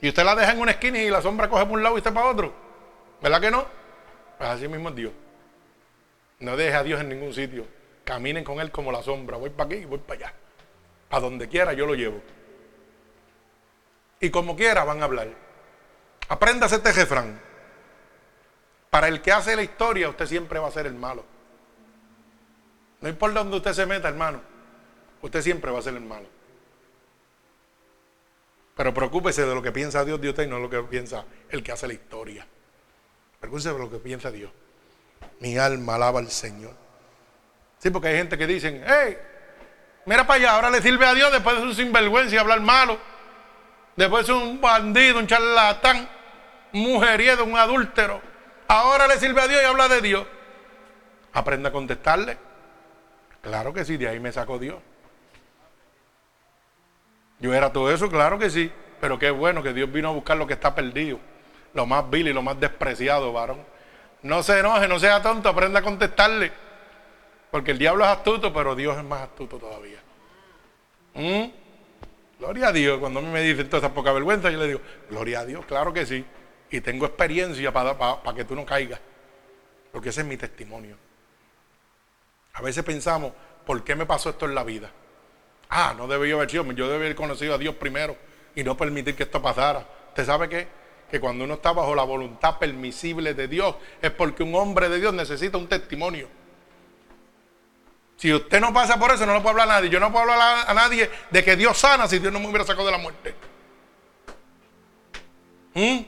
Y 0.00 0.08
usted 0.08 0.24
la 0.24 0.34
deja 0.34 0.52
en 0.52 0.60
una 0.60 0.70
esquina 0.70 0.98
y 0.98 1.10
la 1.10 1.20
sombra 1.20 1.48
coge 1.48 1.66
por 1.66 1.76
un 1.76 1.82
lado 1.82 1.96
y 1.96 1.98
está 1.98 2.12
para 2.12 2.26
otro. 2.26 2.54
¿Verdad 3.20 3.40
que 3.40 3.50
no? 3.50 3.66
Pues 4.38 4.48
así 4.48 4.66
mismo 4.66 4.88
es 4.88 4.94
Dios. 4.94 5.12
No 6.40 6.56
deje 6.56 6.74
a 6.74 6.82
Dios 6.82 7.02
en 7.02 7.10
ningún 7.10 7.34
sitio. 7.34 7.66
Caminen 8.02 8.44
con 8.44 8.58
Él 8.60 8.70
como 8.70 8.90
la 8.90 9.02
sombra. 9.02 9.36
Voy 9.36 9.50
para 9.50 9.66
aquí 9.66 9.76
y 9.76 9.84
voy 9.84 9.98
para 9.98 10.20
allá. 10.20 10.34
A 11.10 11.20
donde 11.20 11.48
quiera 11.48 11.74
yo 11.74 11.84
lo 11.84 11.94
llevo. 11.94 12.22
Y 14.20 14.30
como 14.30 14.56
quiera 14.56 14.84
van 14.84 15.02
a 15.02 15.04
hablar. 15.04 15.28
Apréndase 16.28 16.76
este 16.76 16.92
refrán. 16.92 17.38
Para 18.88 19.08
el 19.08 19.20
que 19.20 19.32
hace 19.32 19.54
la 19.54 19.62
historia, 19.62 20.08
usted 20.08 20.26
siempre 20.26 20.58
va 20.58 20.68
a 20.68 20.72
ser 20.72 20.86
el 20.86 20.94
malo. 20.94 21.33
No 23.04 23.10
importa 23.10 23.40
donde 23.40 23.58
usted 23.58 23.74
se 23.74 23.84
meta, 23.84 24.08
hermano. 24.08 24.40
Usted 25.20 25.42
siempre 25.42 25.70
va 25.70 25.78
a 25.78 25.82
ser 25.82 25.92
el 25.92 26.00
malo. 26.00 26.24
Pero 28.74 28.94
preocúpese 28.94 29.44
de 29.44 29.54
lo 29.54 29.60
que 29.60 29.72
piensa 29.72 30.02
Dios 30.06 30.18
de 30.22 30.30
usted 30.30 30.44
y 30.44 30.46
no 30.46 30.56
de 30.56 30.62
lo 30.62 30.70
que 30.70 30.82
piensa 30.84 31.26
el 31.50 31.62
que 31.62 31.70
hace 31.70 31.86
la 31.86 31.92
historia. 31.92 32.46
Preocúpese 33.40 33.74
de 33.74 33.78
lo 33.78 33.90
que 33.90 33.98
piensa 33.98 34.30
Dios. 34.30 34.50
Mi 35.40 35.58
alma 35.58 35.96
alaba 35.96 36.18
al 36.18 36.30
Señor. 36.30 36.72
Sí, 37.76 37.90
porque 37.90 38.08
hay 38.08 38.16
gente 38.16 38.38
que 38.38 38.46
dicen, 38.46 38.82
hey, 38.86 39.18
mira 40.06 40.26
para 40.26 40.40
allá, 40.40 40.54
ahora 40.54 40.70
le 40.70 40.80
sirve 40.80 41.04
a 41.04 41.12
Dios 41.12 41.30
después 41.30 41.56
de 41.56 41.62
su 41.62 41.74
sinvergüenza 41.74 42.36
y 42.36 42.38
hablar 42.38 42.62
malo. 42.62 42.98
Después 43.96 44.26
de 44.26 44.32
un 44.32 44.62
bandido, 44.62 45.18
un 45.18 45.26
charlatán, 45.26 46.08
un 46.72 46.80
mujeriego, 46.80 47.44
un 47.44 47.58
adúltero. 47.58 48.22
Ahora 48.66 49.06
le 49.06 49.18
sirve 49.18 49.42
a 49.42 49.46
Dios 49.46 49.60
y 49.62 49.66
habla 49.66 49.88
de 49.88 50.00
Dios. 50.00 50.26
Aprenda 51.34 51.68
a 51.68 51.72
contestarle. 51.72 52.53
Claro 53.44 53.74
que 53.74 53.84
sí, 53.84 53.98
de 53.98 54.08
ahí 54.08 54.18
me 54.18 54.32
sacó 54.32 54.58
Dios. 54.58 54.76
Yo 57.38 57.52
era 57.52 57.70
todo 57.70 57.92
eso, 57.92 58.08
claro 58.08 58.38
que 58.38 58.48
sí. 58.48 58.72
Pero 59.00 59.18
qué 59.18 59.30
bueno 59.30 59.62
que 59.62 59.74
Dios 59.74 59.92
vino 59.92 60.08
a 60.08 60.12
buscar 60.12 60.38
lo 60.38 60.46
que 60.46 60.54
está 60.54 60.74
perdido. 60.74 61.18
Lo 61.74 61.84
más 61.84 62.08
vil 62.08 62.28
y 62.28 62.32
lo 62.32 62.40
más 62.40 62.58
despreciado, 62.58 63.34
varón. 63.34 63.58
No 64.22 64.42
se 64.42 64.60
enoje, 64.60 64.88
no 64.88 64.98
sea 64.98 65.20
tonto, 65.20 65.50
aprenda 65.50 65.80
a 65.80 65.82
contestarle. 65.82 66.50
Porque 67.50 67.72
el 67.72 67.78
diablo 67.78 68.04
es 68.04 68.10
astuto, 68.10 68.50
pero 68.50 68.74
Dios 68.74 68.96
es 68.96 69.04
más 69.04 69.20
astuto 69.20 69.58
todavía. 69.58 69.98
¿Mm? 71.12 71.44
Gloria 72.38 72.68
a 72.68 72.72
Dios. 72.72 72.98
Cuando 72.98 73.20
a 73.20 73.22
mí 73.22 73.28
me 73.28 73.42
dicen 73.42 73.68
toda 73.68 73.86
esa 73.86 73.92
poca 73.92 74.10
vergüenza, 74.12 74.50
yo 74.50 74.58
le 74.58 74.68
digo, 74.68 74.80
gloria 75.10 75.40
a 75.40 75.44
Dios, 75.44 75.66
claro 75.66 75.92
que 75.92 76.06
sí. 76.06 76.24
Y 76.70 76.80
tengo 76.80 77.04
experiencia 77.04 77.70
para, 77.72 77.98
para 77.98 78.34
que 78.34 78.44
tú 78.44 78.54
no 78.54 78.64
caigas. 78.64 79.00
Porque 79.92 80.08
ese 80.08 80.22
es 80.22 80.26
mi 80.26 80.38
testimonio. 80.38 80.96
A 82.54 82.62
veces 82.62 82.84
pensamos, 82.84 83.32
¿por 83.66 83.82
qué 83.84 83.94
me 83.94 84.06
pasó 84.06 84.30
esto 84.30 84.46
en 84.46 84.54
la 84.54 84.64
vida? 84.64 84.90
Ah, 85.68 85.94
no 85.96 86.06
debí 86.06 86.30
haber 86.30 86.48
sido, 86.48 86.64
yo 86.72 86.88
debí 86.88 87.04
haber 87.04 87.16
conocido 87.16 87.54
a 87.54 87.58
Dios 87.58 87.74
primero 87.74 88.16
y 88.54 88.62
no 88.62 88.76
permitir 88.76 89.16
que 89.16 89.24
esto 89.24 89.42
pasara. 89.42 89.84
¿Usted 90.08 90.24
sabe 90.24 90.48
qué? 90.48 90.68
Que 91.10 91.18
cuando 91.18 91.44
uno 91.44 91.54
está 91.54 91.72
bajo 91.72 91.94
la 91.94 92.04
voluntad 92.04 92.58
permisible 92.58 93.34
de 93.34 93.48
Dios 93.48 93.74
es 94.00 94.10
porque 94.12 94.44
un 94.44 94.54
hombre 94.54 94.88
de 94.88 95.00
Dios 95.00 95.12
necesita 95.12 95.58
un 95.58 95.68
testimonio. 95.68 96.28
Si 98.16 98.32
usted 98.32 98.60
no 98.60 98.72
pasa 98.72 98.98
por 98.98 99.10
eso, 99.10 99.26
no 99.26 99.34
lo 99.34 99.42
puede 99.42 99.60
hablar 99.60 99.70
a 99.70 99.74
nadie. 99.74 99.90
Yo 99.90 99.98
no 99.98 100.12
puedo 100.12 100.30
hablar 100.30 100.64
a 100.68 100.74
nadie 100.74 101.10
de 101.30 101.44
que 101.44 101.56
Dios 101.56 101.76
sana 101.76 102.06
si 102.06 102.20
Dios 102.20 102.32
no 102.32 102.38
me 102.38 102.46
hubiera 102.46 102.64
sacado 102.64 102.86
de 102.86 102.92
la 102.92 102.98
muerte. 102.98 103.34
¿Mm? 105.74 105.98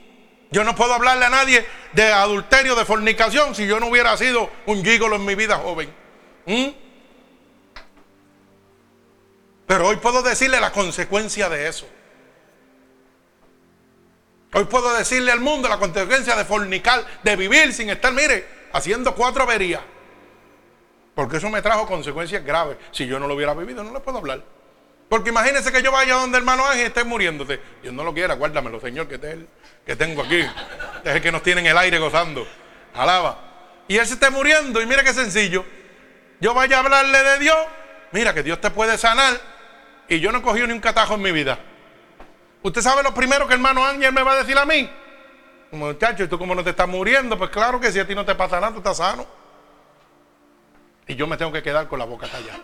Yo 0.52 0.62
no 0.62 0.76
puedo 0.76 0.94
hablarle 0.94 1.24
a 1.24 1.30
nadie 1.30 1.66
de 1.92 2.12
adulterio, 2.12 2.76
de 2.76 2.84
fornicación, 2.84 3.56
si 3.56 3.66
yo 3.66 3.80
no 3.80 3.88
hubiera 3.88 4.16
sido 4.16 4.48
un 4.66 4.84
gigolo 4.84 5.16
en 5.16 5.24
mi 5.24 5.34
vida 5.34 5.56
joven. 5.56 6.05
¿Mm? 6.46 6.68
Pero 9.66 9.88
hoy 9.88 9.96
puedo 9.96 10.22
decirle 10.22 10.60
la 10.60 10.72
consecuencia 10.72 11.48
de 11.48 11.68
eso. 11.68 11.88
Hoy 14.54 14.64
puedo 14.64 14.96
decirle 14.96 15.32
al 15.32 15.40
mundo 15.40 15.68
la 15.68 15.78
consecuencia 15.78 16.36
de 16.36 16.44
fornicar, 16.44 17.04
de 17.22 17.36
vivir 17.36 17.74
sin 17.74 17.90
estar, 17.90 18.12
mire, 18.12 18.46
haciendo 18.72 19.14
cuatro 19.14 19.42
averías. 19.42 19.82
Porque 21.14 21.38
eso 21.38 21.50
me 21.50 21.60
trajo 21.62 21.86
consecuencias 21.86 22.44
graves. 22.44 22.76
Si 22.92 23.06
yo 23.06 23.18
no 23.18 23.26
lo 23.26 23.34
hubiera 23.34 23.54
vivido, 23.54 23.82
no 23.82 23.92
le 23.92 24.00
puedo 24.00 24.18
hablar. 24.18 24.42
Porque 25.08 25.30
imagínense 25.30 25.72
que 25.72 25.82
yo 25.82 25.92
vaya 25.92 26.14
donde 26.14 26.38
hermano 26.38 26.64
Ángel 26.66 26.82
y 26.82 26.86
esté 26.86 27.04
muriéndote. 27.04 27.60
Dios 27.82 27.94
no 27.94 28.04
lo 28.04 28.12
quiera, 28.12 28.34
guárdamelo, 28.34 28.80
Señor, 28.80 29.08
que, 29.08 29.18
te, 29.18 29.46
que 29.84 29.96
tengo 29.96 30.22
aquí. 30.22 30.40
Es 31.04 31.14
el 31.16 31.22
que 31.22 31.32
nos 31.32 31.42
tiene 31.42 31.60
en 31.60 31.68
el 31.68 31.78
aire 31.78 31.98
gozando. 31.98 32.46
Alaba. 32.94 33.38
Y 33.88 33.96
él 33.96 34.06
se 34.06 34.14
esté 34.14 34.30
muriendo. 34.30 34.80
Y 34.80 34.86
mira 34.86 35.02
qué 35.02 35.12
sencillo. 35.12 35.64
Yo 36.40 36.54
vaya 36.54 36.76
a 36.76 36.80
hablarle 36.80 37.22
de 37.22 37.38
Dios. 37.38 37.56
Mira 38.12 38.32
que 38.32 38.42
Dios 38.42 38.60
te 38.60 38.70
puede 38.70 38.96
sanar 38.98 39.40
y 40.08 40.20
yo 40.20 40.32
no 40.32 40.38
he 40.38 40.42
cogido 40.42 40.66
ni 40.66 40.72
un 40.72 40.80
catajo 40.80 41.14
en 41.14 41.22
mi 41.22 41.32
vida. 41.32 41.58
¿Usted 42.62 42.80
sabe 42.80 43.02
lo 43.02 43.14
primero 43.14 43.46
que 43.46 43.54
hermano 43.54 43.84
Ángel 43.84 44.12
me 44.12 44.22
va 44.22 44.32
a 44.32 44.36
decir 44.36 44.56
a 44.58 44.64
mí? 44.64 44.90
Muchacho, 45.72 46.24
¿y 46.24 46.28
tú 46.28 46.38
como 46.38 46.54
no 46.54 46.64
te 46.64 46.70
estás 46.70 46.88
muriendo? 46.88 47.36
Pues 47.36 47.50
claro 47.50 47.80
que 47.80 47.92
si 47.92 47.98
a 47.98 48.06
ti 48.06 48.14
no 48.14 48.24
te 48.24 48.34
pasa 48.34 48.60
nada, 48.60 48.72
tú 48.72 48.78
estás 48.78 48.96
sano. 48.96 49.26
Y 51.06 51.14
yo 51.14 51.26
me 51.26 51.36
tengo 51.36 51.52
que 51.52 51.62
quedar 51.62 51.88
con 51.88 51.98
la 51.98 52.04
boca 52.04 52.28
callada. 52.28 52.60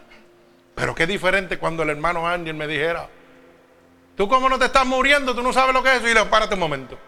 Pero 0.74 0.94
qué 0.94 1.06
diferente 1.06 1.58
cuando 1.58 1.82
el 1.82 1.90
hermano 1.90 2.26
Ángel 2.26 2.54
me 2.54 2.66
dijera, 2.66 3.08
tú 4.16 4.28
como 4.28 4.48
no 4.48 4.58
te 4.58 4.66
estás 4.66 4.86
muriendo, 4.86 5.34
tú 5.34 5.42
no 5.42 5.52
sabes 5.52 5.74
lo 5.74 5.82
que 5.82 5.90
es 5.90 5.96
eso. 5.96 6.08
Y 6.08 6.14
le 6.14 6.24
párate 6.24 6.54
un 6.54 6.60
momento. 6.60 6.98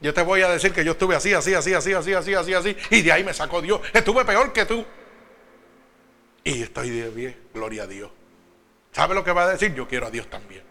Yo 0.00 0.14
te 0.14 0.22
voy 0.22 0.42
a 0.42 0.48
decir 0.48 0.72
que 0.72 0.84
yo 0.84 0.92
estuve 0.92 1.16
así, 1.16 1.34
así, 1.34 1.54
así, 1.54 1.74
así, 1.74 1.92
así, 1.92 2.14
así, 2.14 2.34
así, 2.34 2.54
así. 2.54 2.76
Y 2.90 3.02
de 3.02 3.12
ahí 3.12 3.24
me 3.24 3.34
sacó 3.34 3.60
Dios. 3.60 3.80
Estuve 3.92 4.24
peor 4.24 4.52
que 4.52 4.64
tú. 4.64 4.84
Y 6.48 6.62
estoy 6.62 6.88
de 6.88 7.10
bien, 7.10 7.38
gloria 7.52 7.82
a 7.82 7.86
Dios. 7.86 8.10
¿Sabe 8.92 9.14
lo 9.14 9.22
que 9.22 9.32
va 9.32 9.42
a 9.42 9.48
decir? 9.48 9.74
Yo 9.74 9.86
quiero 9.86 10.06
a 10.06 10.10
Dios 10.10 10.30
también. 10.30 10.62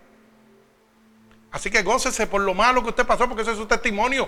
Así 1.52 1.70
que 1.70 1.84
gócese 1.84 2.26
por 2.26 2.42
lo 2.42 2.56
malo 2.56 2.82
que 2.82 2.90
usted 2.90 3.06
pasó, 3.06 3.28
porque 3.28 3.44
ese 3.44 3.52
es 3.52 3.58
su 3.58 3.68
testimonio. 3.68 4.28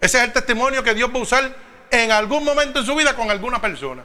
Ese 0.00 0.16
es 0.16 0.24
el 0.24 0.32
testimonio 0.32 0.82
que 0.82 0.94
Dios 0.94 1.10
va 1.10 1.18
a 1.18 1.22
usar 1.22 1.56
en 1.90 2.10
algún 2.10 2.42
momento 2.42 2.78
en 2.78 2.86
su 2.86 2.94
vida 2.96 3.14
con 3.14 3.30
alguna 3.30 3.60
persona. 3.60 4.02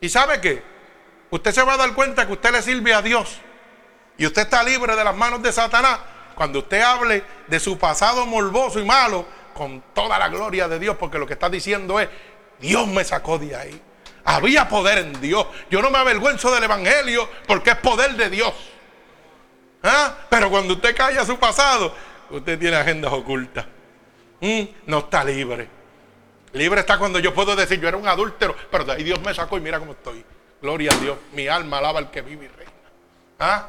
¿Y 0.00 0.08
sabe 0.08 0.40
qué? 0.40 0.62
Usted 1.28 1.52
se 1.52 1.62
va 1.62 1.74
a 1.74 1.76
dar 1.76 1.92
cuenta 1.92 2.26
que 2.26 2.32
usted 2.32 2.50
le 2.50 2.62
sirve 2.62 2.94
a 2.94 3.02
Dios 3.02 3.42
y 4.16 4.24
usted 4.24 4.40
está 4.40 4.62
libre 4.62 4.96
de 4.96 5.04
las 5.04 5.14
manos 5.14 5.42
de 5.42 5.52
Satanás 5.52 6.00
cuando 6.34 6.60
usted 6.60 6.80
hable 6.80 7.24
de 7.46 7.60
su 7.60 7.76
pasado 7.76 8.24
morboso 8.24 8.80
y 8.80 8.86
malo 8.86 9.26
con 9.52 9.82
toda 9.92 10.18
la 10.18 10.30
gloria 10.30 10.66
de 10.66 10.78
Dios, 10.78 10.96
porque 10.96 11.18
lo 11.18 11.26
que 11.26 11.34
está 11.34 11.50
diciendo 11.50 12.00
es, 12.00 12.08
Dios 12.58 12.86
me 12.86 13.04
sacó 13.04 13.38
de 13.38 13.54
ahí. 13.54 13.82
Había 14.24 14.68
poder 14.68 14.98
en 14.98 15.20
Dios. 15.20 15.46
Yo 15.70 15.82
no 15.82 15.90
me 15.90 15.98
avergüenzo 15.98 16.52
del 16.52 16.64
Evangelio 16.64 17.28
porque 17.46 17.70
es 17.70 17.76
poder 17.76 18.14
de 18.16 18.30
Dios. 18.30 18.52
¿Ah? 19.82 20.14
Pero 20.28 20.50
cuando 20.50 20.74
usted 20.74 20.94
calla 20.94 21.24
su 21.24 21.38
pasado, 21.38 21.94
usted 22.30 22.58
tiene 22.58 22.76
agendas 22.76 23.12
ocultas. 23.12 23.66
Mm, 24.40 24.62
no 24.86 24.98
está 24.98 25.24
libre. 25.24 25.68
Libre 26.52 26.80
está 26.80 26.98
cuando 26.98 27.18
yo 27.18 27.32
puedo 27.32 27.54
decir, 27.54 27.80
yo 27.80 27.88
era 27.88 27.96
un 27.96 28.08
adúltero, 28.08 28.56
pero 28.70 28.84
de 28.84 28.92
ahí 28.92 29.04
Dios 29.04 29.20
me 29.20 29.32
sacó 29.34 29.56
y 29.56 29.60
mira 29.60 29.78
cómo 29.78 29.92
estoy. 29.92 30.24
Gloria 30.60 30.90
a 30.92 30.96
Dios. 30.96 31.16
Mi 31.32 31.48
alma 31.48 31.78
alaba 31.78 31.98
al 31.98 32.10
que 32.10 32.22
vive 32.22 32.46
y 32.46 32.48
reina. 32.48 32.72
¿Ah? 33.38 33.68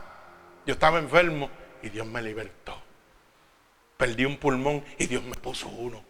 Yo 0.66 0.74
estaba 0.74 0.99
enfermo 0.99 1.49
y 1.82 1.89
Dios 1.89 2.06
me 2.06 2.22
libertó. 2.22 2.82
Perdí 3.97 4.26
un 4.26 4.38
pulmón 4.38 4.84
y 4.97 5.06
Dios 5.06 5.24
me 5.24 5.36
puso 5.36 5.68
uno. 5.68 6.04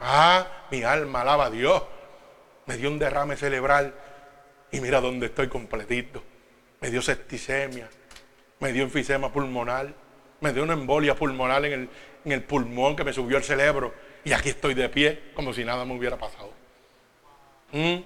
Ah, 0.00 0.46
mi 0.70 0.82
alma 0.82 1.22
alaba 1.22 1.46
a 1.46 1.50
Dios. 1.50 1.82
Me 2.66 2.76
dio 2.76 2.88
un 2.88 2.98
derrame 2.98 3.36
cerebral 3.36 3.94
y 4.70 4.80
mira 4.80 5.00
dónde 5.00 5.26
estoy 5.26 5.48
completito. 5.48 6.22
Me 6.80 6.90
dio 6.90 7.02
septicemia, 7.02 7.88
me 8.60 8.72
dio 8.72 8.82
enfisema 8.82 9.32
pulmonar, 9.32 9.92
me 10.40 10.52
dio 10.52 10.62
una 10.62 10.72
embolia 10.72 11.14
pulmonar 11.14 11.64
en 11.64 11.88
el, 12.24 12.42
pulmón 12.42 12.96
que 12.96 13.04
me 13.04 13.12
subió 13.12 13.36
el 13.36 13.44
cerebro 13.44 13.94
y 14.24 14.32
aquí 14.32 14.50
estoy 14.50 14.74
de 14.74 14.88
pie 14.88 15.30
como 15.34 15.52
si 15.52 15.64
nada 15.64 15.84
me 15.84 15.96
hubiera 15.96 16.16
pasado. 16.16 16.52
¿Mm? 17.72 17.98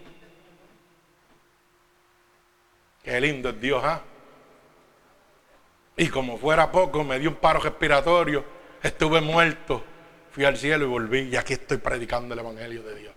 Qué 3.02 3.20
lindo 3.20 3.50
es 3.50 3.60
Dios, 3.60 3.82
¿ah? 3.84 4.02
Y 5.96 6.08
como 6.08 6.36
fuera 6.36 6.70
poco, 6.70 7.04
me 7.04 7.18
dio 7.18 7.30
un 7.30 7.36
paro 7.36 7.60
respiratorio, 7.60 8.44
estuve 8.82 9.20
muerto, 9.20 9.82
fui 10.30 10.44
al 10.44 10.56
cielo 10.56 10.84
y 10.84 10.88
volví. 10.88 11.20
Y 11.20 11.36
aquí 11.36 11.54
estoy 11.54 11.78
predicando 11.78 12.34
el 12.34 12.40
Evangelio 12.40 12.82
de 12.82 12.94
Dios. 12.94 13.14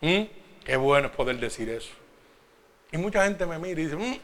¿Mm? 0.00 0.41
Qué 0.64 0.76
bueno 0.76 1.08
es 1.08 1.14
poder 1.14 1.38
decir 1.38 1.68
eso. 1.68 1.92
Y 2.92 2.98
mucha 2.98 3.24
gente 3.24 3.46
me 3.46 3.58
mira 3.58 3.80
y 3.80 3.84
dice, 3.84 3.96
mm, 3.96 4.18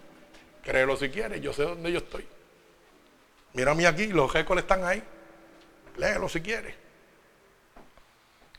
créelo 0.63 0.97
si 0.97 1.09
quieres, 1.09 1.41
yo 1.41 1.53
sé 1.53 1.63
dónde 1.63 1.91
yo 1.91 1.99
estoy. 1.99 2.27
Mírame 3.55 3.87
aquí, 3.87 4.09
los 4.09 4.33
récords 4.33 4.63
están 4.63 4.85
ahí. 4.85 5.03
Léelo 5.97 6.29
si 6.29 6.41
quieres. 6.41 6.75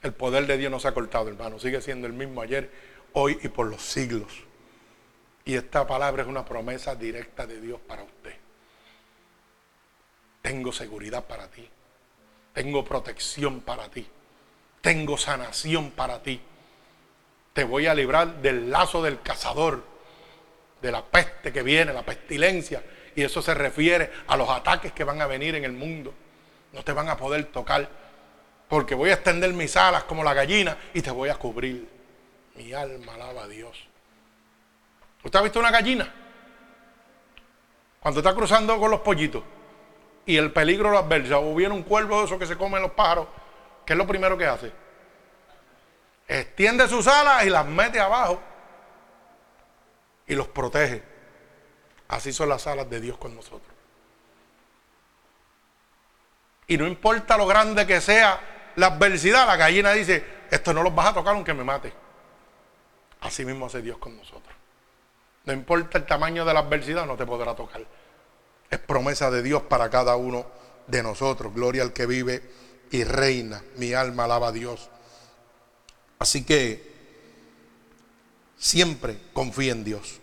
El 0.01 0.13
poder 0.13 0.45
de 0.47 0.57
Dios 0.57 0.71
no 0.71 0.79
se 0.79 0.87
ha 0.87 0.93
cortado, 0.93 1.29
hermano. 1.29 1.59
Sigue 1.59 1.81
siendo 1.81 2.07
el 2.07 2.13
mismo 2.13 2.41
ayer, 2.41 2.69
hoy 3.13 3.37
y 3.43 3.49
por 3.49 3.67
los 3.67 3.81
siglos. 3.81 4.43
Y 5.45 5.55
esta 5.55 5.85
palabra 5.87 6.23
es 6.23 6.27
una 6.27 6.45
promesa 6.45 6.95
directa 6.95 7.45
de 7.47 7.59
Dios 7.59 7.79
para 7.87 8.03
usted. 8.03 8.35
Tengo 10.41 10.71
seguridad 10.71 11.25
para 11.25 11.47
ti. 11.49 11.67
Tengo 12.53 12.83
protección 12.83 13.61
para 13.61 13.89
ti. 13.89 14.07
Tengo 14.81 15.17
sanación 15.17 15.91
para 15.91 16.21
ti. 16.21 16.41
Te 17.59 17.65
voy 17.65 17.87
a 17.87 17.93
librar 17.93 18.41
del 18.41 18.71
lazo 18.71 19.03
del 19.03 19.19
cazador, 19.21 19.83
de 20.81 20.93
la 20.93 21.03
peste 21.03 21.51
que 21.51 21.61
viene, 21.61 21.91
la 21.91 22.03
pestilencia. 22.03 22.81
Y 23.13 23.21
eso 23.21 23.41
se 23.41 23.53
refiere 23.53 24.09
a 24.27 24.37
los 24.37 24.49
ataques 24.49 24.93
que 24.93 25.03
van 25.03 25.21
a 25.21 25.27
venir 25.27 25.55
en 25.55 25.65
el 25.65 25.73
mundo. 25.73 26.13
No 26.71 26.85
te 26.85 26.93
van 26.93 27.09
a 27.09 27.17
poder 27.17 27.47
tocar. 27.47 27.89
Porque 28.69 28.95
voy 28.95 29.09
a 29.09 29.15
extender 29.15 29.51
mis 29.51 29.75
alas 29.75 30.05
como 30.05 30.23
la 30.23 30.33
gallina 30.33 30.77
y 30.93 31.01
te 31.01 31.11
voy 31.11 31.27
a 31.27 31.35
cubrir. 31.35 31.85
Mi 32.55 32.71
alma 32.71 33.15
alaba 33.15 33.43
a 33.43 33.47
Dios. 33.49 33.77
¿Usted 35.21 35.37
ha 35.37 35.41
visto 35.41 35.59
una 35.59 35.71
gallina? 35.71 36.09
Cuando 37.99 38.21
está 38.21 38.33
cruzando 38.33 38.79
con 38.79 38.89
los 38.89 39.01
pollitos 39.01 39.43
y 40.25 40.37
el 40.37 40.53
peligro 40.53 40.91
lo 40.91 40.99
adversa, 40.99 41.39
o 41.39 41.53
viene 41.53 41.73
un 41.73 41.83
cuervo 41.83 42.19
de 42.19 42.25
esos 42.25 42.39
que 42.39 42.45
se 42.45 42.55
comen 42.55 42.81
los 42.81 42.91
pájaros, 42.91 43.27
¿qué 43.85 43.91
es 43.91 43.97
lo 43.97 44.07
primero 44.07 44.37
que 44.37 44.45
hace? 44.45 44.71
Extiende 46.29 46.87
sus 46.87 47.07
alas 47.07 47.43
y 47.43 47.49
las 47.49 47.65
mete 47.65 47.99
abajo 47.99 48.39
y 50.27 50.35
los 50.35 50.47
protege. 50.47 51.01
Así 52.07 52.31
son 52.31 52.49
las 52.49 52.67
alas 52.67 52.87
de 52.87 53.01
Dios 53.01 53.17
con 53.17 53.35
nosotros. 53.35 53.73
Y 56.67 56.77
no 56.77 56.85
importa 56.85 57.35
lo 57.35 57.47
grande 57.47 57.87
que 57.87 57.99
sea 57.99 58.39
la 58.75 58.87
adversidad, 58.87 59.47
la 59.47 59.55
gallina 59.55 59.91
dice, 59.91 60.23
esto 60.51 60.71
no 60.71 60.83
los 60.83 60.93
vas 60.93 61.07
a 61.07 61.13
tocar 61.15 61.33
aunque 61.33 61.55
me 61.55 61.63
mate. 61.63 61.91
Así 63.21 63.43
mismo 63.43 63.65
hace 63.65 63.81
Dios 63.81 63.97
con 63.97 64.15
nosotros. 64.15 64.55
No 65.45 65.53
importa 65.53 65.97
el 65.97 66.05
tamaño 66.05 66.45
de 66.45 66.53
la 66.53 66.59
adversidad, 66.59 67.07
no 67.07 67.17
te 67.17 67.25
podrá 67.25 67.55
tocar. 67.55 67.81
Es 68.69 68.77
promesa 68.77 69.31
de 69.31 69.41
Dios 69.41 69.63
para 69.63 69.89
cada 69.89 70.15
uno 70.15 70.45
de 70.85 71.01
nosotros. 71.01 71.55
Gloria 71.55 71.81
al 71.81 71.91
que 71.91 72.05
vive 72.05 72.43
y 72.91 73.03
reina. 73.03 73.63
Mi 73.77 73.93
alma 73.93 74.25
alaba 74.25 74.49
a 74.49 74.51
Dios. 74.51 74.91
Así 76.19 76.43
que 76.43 76.89
siempre 78.57 79.17
confíe 79.33 79.71
en 79.71 79.85
Dios. 79.85 80.19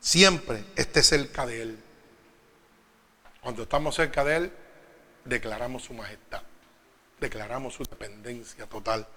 Siempre 0.00 0.64
esté 0.76 1.02
cerca 1.02 1.46
de 1.46 1.62
Él. 1.62 1.78
Cuando 3.40 3.62
estamos 3.62 3.94
cerca 3.94 4.22
de 4.24 4.36
Él, 4.36 4.52
declaramos 5.24 5.84
su 5.84 5.94
majestad. 5.94 6.42
Declaramos 7.18 7.74
su 7.74 7.84
dependencia 7.84 8.66
total 8.66 9.08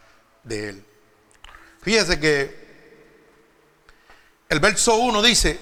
de 0.43 0.69
Él. 0.69 0.85
Fíjese 1.81 2.19
que 2.19 2.71
el 4.47 4.59
verso 4.59 4.95
1 4.95 5.21
dice, 5.21 5.59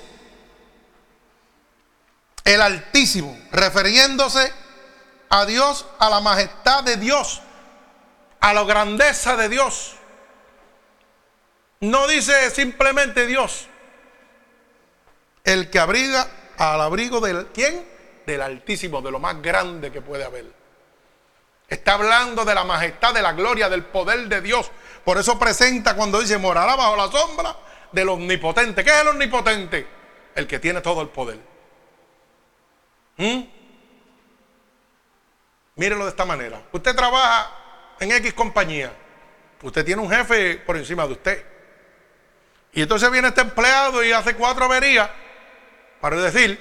el 2.44 2.62
Altísimo, 2.62 3.38
refiriéndose 3.52 4.52
a 5.30 5.46
Dios, 5.46 5.86
a 6.00 6.10
la 6.10 6.22
majestad 6.22 6.84
de 6.84 6.98
Dios, 6.98 7.42
a 8.40 8.54
la 8.54 8.64
grandeza 8.64 9.36
de 9.36 9.50
Dios. 9.50 9.96
No 11.82 12.08
dice 12.08 12.52
simplemente 12.52 13.26
Dios, 13.26 13.68
el 15.44 15.70
que 15.70 15.80
abriga 15.80 16.28
al 16.58 16.82
abrigo 16.82 17.22
del 17.22 17.48
quién? 17.48 17.88
Del 18.26 18.42
Altísimo, 18.42 19.02
de 19.02 19.12
lo 19.12 19.20
más 19.20 19.42
grande 19.42 19.92
que 19.92 20.02
puede 20.02 20.26
haber. 20.26 20.60
Está 21.68 21.94
hablando 21.94 22.44
de 22.46 22.56
la 22.56 22.64
majestad, 22.64 23.14
de 23.14 23.22
la 23.22 23.34
gloria, 23.34 23.70
del 23.70 23.86
poder 23.86 24.28
de 24.28 24.42
Dios. 24.42 24.72
Por 25.06 25.18
eso 25.18 25.38
presenta 25.40 25.96
cuando 25.96 26.20
dice 26.20 26.38
morará 26.38 26.76
bajo 26.76 26.96
la 26.96 27.12
sombra 27.12 27.56
del 27.92 28.10
omnipotente. 28.10 28.84
¿Qué 28.84 28.90
es 28.90 29.02
el 29.02 29.10
omnipotente? 29.10 29.88
El 30.36 30.48
que 30.48 30.60
tiene 30.60 30.82
todo 30.82 31.02
el 31.02 31.10
poder. 31.10 31.40
¿Mm? 33.18 33.42
Mírelo 35.76 36.04
de 36.04 36.10
esta 36.10 36.26
manera. 36.26 36.62
Usted 36.72 36.96
trabaja 36.96 37.59
en 38.00 38.12
X 38.12 38.34
compañía. 38.34 38.94
Usted 39.62 39.86
tiene 39.86 40.02
un 40.02 40.10
jefe 40.10 40.58
por 40.66 40.78
encima 40.78 41.06
de 41.06 41.14
usted. 41.14 41.46
Y 42.74 42.82
entonces 42.82 43.10
viene 43.12 43.30
este 43.30 43.42
empleado 43.42 44.04
y 44.04 44.12
hace 44.12 44.36
cuatro 44.36 44.66
averías, 44.66 45.10
para 46.00 46.16
decir, 46.18 46.60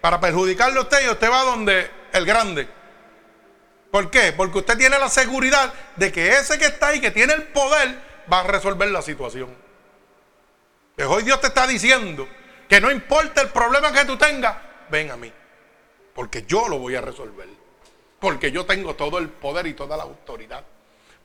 para 0.00 0.20
perjudicarle 0.20 0.78
a 0.78 0.82
usted 0.82 1.06
y 1.06 1.08
usted 1.08 1.30
va 1.30 1.42
donde 1.42 1.90
el 2.12 2.24
grande. 2.24 2.68
¿Por 3.90 4.10
qué? 4.10 4.32
Porque 4.32 4.58
usted 4.58 4.76
tiene 4.76 4.98
la 4.98 5.08
seguridad 5.08 5.72
de 5.96 6.12
que 6.12 6.28
ese 6.32 6.58
que 6.58 6.66
está 6.66 6.88
ahí, 6.88 7.00
que 7.00 7.10
tiene 7.10 7.32
el 7.32 7.44
poder, 7.44 7.98
va 8.30 8.40
a 8.40 8.44
resolver 8.44 8.88
la 8.90 9.00
situación. 9.00 9.54
Pero 10.94 11.10
hoy 11.12 11.22
Dios 11.22 11.40
te 11.40 11.46
está 11.46 11.66
diciendo 11.66 12.28
que 12.68 12.80
no 12.80 12.90
importa 12.90 13.40
el 13.40 13.48
problema 13.48 13.92
que 13.92 14.04
tú 14.04 14.18
tengas, 14.18 14.56
ven 14.90 15.10
a 15.10 15.16
mí. 15.16 15.32
Porque 16.14 16.44
yo 16.46 16.68
lo 16.68 16.78
voy 16.78 16.96
a 16.96 17.00
resolver. 17.00 17.48
Porque 18.18 18.50
yo 18.50 18.66
tengo 18.66 18.94
todo 18.94 19.18
el 19.18 19.28
poder 19.28 19.66
y 19.66 19.74
toda 19.74 19.96
la 19.96 20.02
autoridad. 20.04 20.64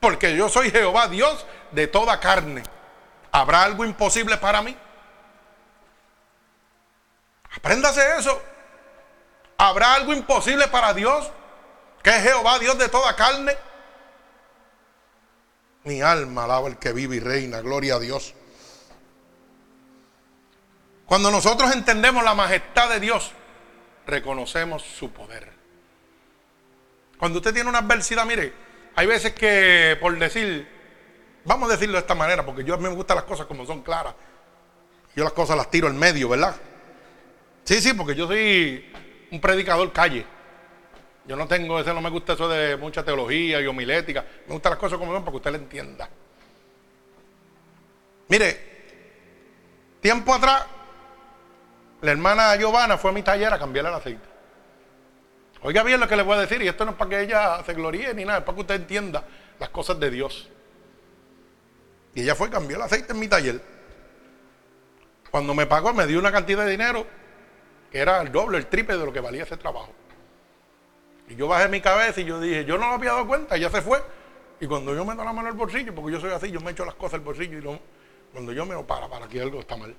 Porque 0.00 0.36
yo 0.36 0.48
soy 0.48 0.70
Jehová, 0.70 1.08
Dios 1.08 1.44
de 1.72 1.86
toda 1.86 2.20
carne. 2.20 2.62
¿Habrá 3.32 3.64
algo 3.64 3.84
imposible 3.84 4.36
para 4.36 4.62
mí? 4.62 4.76
Apréndase 7.56 8.18
eso. 8.18 8.40
¿Habrá 9.56 9.94
algo 9.94 10.12
imposible 10.12 10.68
para 10.68 10.92
Dios? 10.94 11.30
Que 12.02 12.10
es 12.10 12.22
Jehová, 12.22 12.58
Dios 12.58 12.76
de 12.78 12.88
toda 12.88 13.16
carne. 13.16 13.56
Mi 15.84 16.00
alma 16.02 16.44
alaba 16.44 16.68
el 16.68 16.76
que 16.76 16.92
vive 16.92 17.16
y 17.16 17.20
reina. 17.20 17.60
Gloria 17.60 17.94
a 17.94 17.98
Dios. 17.98 18.34
Cuando 21.06 21.30
nosotros 21.30 21.72
entendemos 21.72 22.24
la 22.24 22.34
majestad 22.34 22.88
de 22.88 23.00
Dios, 23.00 23.32
reconocemos 24.06 24.82
su 24.82 25.12
poder. 25.12 25.53
Cuando 27.18 27.38
usted 27.38 27.54
tiene 27.54 27.68
una 27.68 27.78
adversidad, 27.78 28.26
mire, 28.26 28.52
hay 28.96 29.06
veces 29.06 29.32
que, 29.34 29.96
por 30.00 30.16
decir, 30.18 30.66
vamos 31.44 31.68
a 31.68 31.72
decirlo 31.72 31.94
de 31.94 32.00
esta 32.00 32.14
manera, 32.14 32.44
porque 32.44 32.64
yo 32.64 32.74
a 32.74 32.76
mí 32.76 32.84
me 32.84 32.94
gustan 32.94 33.16
las 33.16 33.24
cosas 33.24 33.46
como 33.46 33.66
son 33.66 33.82
claras. 33.82 34.14
Yo 35.16 35.24
las 35.24 35.32
cosas 35.32 35.56
las 35.56 35.70
tiro 35.70 35.88
en 35.88 35.98
medio, 35.98 36.28
¿verdad? 36.28 36.56
Sí, 37.64 37.80
sí, 37.80 37.94
porque 37.94 38.14
yo 38.14 38.26
soy 38.26 38.92
un 39.30 39.40
predicador 39.40 39.92
calle. 39.92 40.26
Yo 41.26 41.36
no 41.36 41.46
tengo, 41.46 41.80
ese 41.80 41.94
no 41.94 42.02
me 42.02 42.10
gusta 42.10 42.34
eso 42.34 42.48
de 42.48 42.76
mucha 42.76 43.04
teología 43.04 43.60
y 43.60 43.66
homilética. 43.66 44.24
Me 44.46 44.52
gustan 44.52 44.70
las 44.70 44.78
cosas 44.78 44.98
como 44.98 45.12
son 45.12 45.22
para 45.22 45.32
que 45.32 45.36
usted 45.36 45.52
le 45.52 45.58
entienda. 45.58 46.08
Mire, 48.28 48.74
tiempo 50.00 50.34
atrás 50.34 50.66
la 52.02 52.10
hermana 52.10 52.54
Giovanna 52.56 52.98
fue 52.98 53.10
a 53.10 53.14
mi 53.14 53.22
taller 53.22 53.52
a 53.52 53.58
cambiarle 53.58 53.90
el 53.90 53.96
aceite. 53.96 54.33
Oiga 55.66 55.82
bien 55.82 55.98
lo 55.98 56.06
que 56.06 56.14
le 56.14 56.22
voy 56.22 56.36
a 56.36 56.40
decir, 56.42 56.60
y 56.60 56.68
esto 56.68 56.84
no 56.84 56.90
es 56.90 56.96
para 56.98 57.08
que 57.08 57.22
ella 57.22 57.64
se 57.64 57.72
gloríe 57.72 58.12
ni 58.12 58.26
nada, 58.26 58.40
es 58.40 58.44
para 58.44 58.54
que 58.54 58.60
usted 58.60 58.74
entienda 58.74 59.24
las 59.58 59.70
cosas 59.70 59.98
de 59.98 60.10
Dios. 60.10 60.50
Y 62.14 62.20
ella 62.20 62.34
fue 62.34 62.48
a 62.48 62.50
cambiar 62.50 62.80
el 62.80 62.84
aceite 62.84 63.14
en 63.14 63.18
mi 63.18 63.28
taller. 63.28 63.62
Cuando 65.30 65.54
me 65.54 65.64
pagó 65.64 65.94
me 65.94 66.06
dio 66.06 66.18
una 66.18 66.30
cantidad 66.30 66.66
de 66.66 66.70
dinero 66.70 67.06
que 67.90 67.98
era 67.98 68.20
el 68.20 68.30
doble, 68.30 68.58
el 68.58 68.66
triple 68.66 68.98
de 68.98 69.06
lo 69.06 69.12
que 69.12 69.20
valía 69.20 69.44
ese 69.44 69.56
trabajo. 69.56 69.90
Y 71.30 71.34
yo 71.34 71.48
bajé 71.48 71.66
mi 71.70 71.80
cabeza 71.80 72.20
y 72.20 72.26
yo 72.26 72.38
dije, 72.40 72.66
yo 72.66 72.76
no 72.76 72.88
me 72.88 72.94
había 72.94 73.12
dado 73.12 73.26
cuenta, 73.26 73.56
ya 73.56 73.70
se 73.70 73.80
fue. 73.80 74.02
Y 74.60 74.66
cuando 74.66 74.94
yo 74.94 75.02
meto 75.06 75.24
la 75.24 75.32
mano 75.32 75.48
al 75.48 75.54
bolsillo, 75.54 75.94
porque 75.94 76.12
yo 76.12 76.20
soy 76.20 76.32
así, 76.32 76.50
yo 76.50 76.60
me 76.60 76.72
echo 76.72 76.84
las 76.84 76.94
cosas 76.94 77.14
al 77.14 77.20
bolsillo 77.20 77.58
y 77.58 77.80
cuando 78.32 78.52
yo 78.52 78.66
me 78.66 78.74
lo 78.74 78.86
para, 78.86 79.08
para 79.08 79.24
aquí 79.24 79.38
algo 79.38 79.60
está 79.60 79.78
mal. 79.78 79.94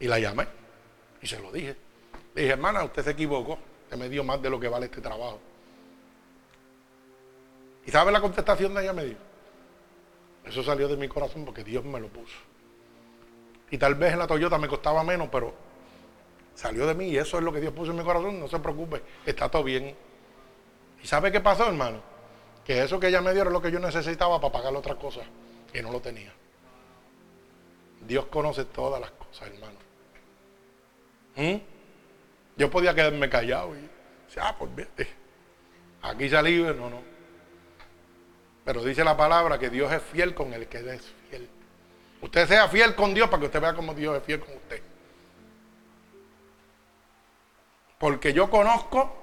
Y 0.00 0.08
la 0.08 0.18
llamé 0.18 0.48
y 1.22 1.26
se 1.28 1.38
lo 1.38 1.52
dije. 1.52 1.76
Le 2.34 2.42
dije, 2.42 2.54
hermana, 2.54 2.82
usted 2.82 3.04
se 3.04 3.10
equivocó, 3.10 3.60
me 3.96 4.08
dio 4.08 4.24
más 4.24 4.40
de 4.42 4.50
lo 4.50 4.60
que 4.60 4.68
vale 4.68 4.86
este 4.86 5.00
trabajo. 5.00 5.38
¿Y 7.86 7.90
sabe 7.90 8.12
la 8.12 8.20
contestación 8.20 8.74
de 8.74 8.82
ella? 8.82 8.92
Me 8.92 9.04
dijo, 9.04 9.20
eso 10.44 10.62
salió 10.62 10.88
de 10.88 10.96
mi 10.96 11.08
corazón 11.08 11.44
porque 11.44 11.64
Dios 11.64 11.84
me 11.84 11.98
lo 12.00 12.08
puso. 12.08 12.36
Y 13.70 13.78
tal 13.78 13.94
vez 13.94 14.12
en 14.12 14.18
la 14.18 14.26
Toyota 14.26 14.58
me 14.58 14.68
costaba 14.68 15.02
menos, 15.04 15.28
pero 15.30 15.54
salió 16.54 16.86
de 16.86 16.94
mí 16.94 17.08
y 17.08 17.18
eso 17.18 17.38
es 17.38 17.44
lo 17.44 17.52
que 17.52 17.60
Dios 17.60 17.72
puso 17.72 17.90
en 17.90 17.98
mi 17.98 18.04
corazón. 18.04 18.38
No 18.38 18.48
se 18.48 18.58
preocupe, 18.58 19.02
está 19.24 19.50
todo 19.50 19.64
bien. 19.64 19.94
¿Y 21.02 21.06
sabe 21.06 21.30
qué 21.30 21.40
pasó, 21.40 21.66
hermano? 21.66 22.00
Que 22.64 22.82
eso 22.82 22.98
que 23.00 23.08
ella 23.08 23.20
me 23.20 23.32
dio 23.32 23.42
era 23.42 23.50
lo 23.50 23.62
que 23.62 23.70
yo 23.70 23.78
necesitaba 23.78 24.40
para 24.40 24.52
pagar 24.52 24.74
otras 24.74 24.96
cosas 24.96 25.24
y 25.72 25.80
no 25.80 25.90
lo 25.92 26.00
tenía. 26.00 26.32
Dios 28.06 28.26
conoce 28.26 28.64
todas 28.64 29.00
las 29.00 29.10
cosas, 29.12 29.48
hermano. 29.48 29.78
¿Mm? 31.36 31.77
Yo 32.58 32.68
podía 32.68 32.92
quedarme 32.94 33.30
callado 33.30 33.74
y 33.76 33.88
ah, 34.40 34.54
pues 34.58 34.74
vete. 34.74 35.08
Aquí 36.02 36.28
salí, 36.28 36.60
no, 36.60 36.90
no. 36.90 37.00
Pero 38.64 38.84
dice 38.84 39.04
la 39.04 39.16
palabra 39.16 39.58
que 39.58 39.70
Dios 39.70 39.90
es 39.92 40.02
fiel 40.02 40.34
con 40.34 40.52
el 40.52 40.66
que 40.66 40.78
es 40.78 41.02
fiel. 41.30 41.48
Usted 42.20 42.48
sea 42.48 42.68
fiel 42.68 42.94
con 42.94 43.14
Dios 43.14 43.28
para 43.28 43.40
que 43.40 43.46
usted 43.46 43.60
vea 43.60 43.74
cómo 43.74 43.94
Dios 43.94 44.16
es 44.18 44.24
fiel 44.24 44.40
con 44.40 44.54
usted. 44.54 44.82
Porque 47.98 48.32
yo 48.32 48.50
conozco 48.50 49.16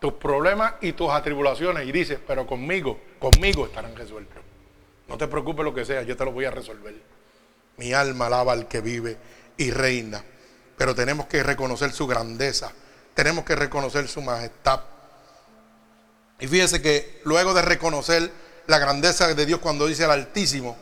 tus 0.00 0.12
problemas 0.14 0.74
y 0.80 0.92
tus 0.92 1.10
atribulaciones 1.10 1.86
y 1.86 1.92
dice, 1.92 2.18
pero 2.18 2.46
conmigo, 2.46 3.00
conmigo 3.18 3.66
estarán 3.66 3.96
resueltos. 3.96 4.42
No 5.08 5.16
te 5.16 5.28
preocupes 5.28 5.64
lo 5.64 5.72
que 5.72 5.84
sea, 5.84 6.02
yo 6.02 6.16
te 6.16 6.24
lo 6.24 6.32
voy 6.32 6.44
a 6.44 6.50
resolver. 6.50 6.94
Mi 7.76 7.92
alma 7.92 8.26
alaba 8.26 8.52
al 8.52 8.68
que 8.68 8.80
vive 8.80 9.16
y 9.56 9.70
reina. 9.70 10.22
Pero 10.78 10.94
tenemos 10.94 11.26
que 11.26 11.42
reconocer 11.42 11.92
su 11.92 12.06
grandeza. 12.06 12.72
Tenemos 13.14 13.44
que 13.44 13.56
reconocer 13.56 14.08
su 14.08 14.22
majestad. 14.22 14.80
Y 16.40 16.46
fíjese 16.46 16.80
que 16.80 17.20
luego 17.24 17.52
de 17.52 17.62
reconocer 17.62 18.30
la 18.68 18.78
grandeza 18.78 19.34
de 19.34 19.46
Dios 19.46 19.60
cuando 19.60 19.86
dice 19.86 20.04
el 20.04 20.12
Altísimo, 20.12 20.78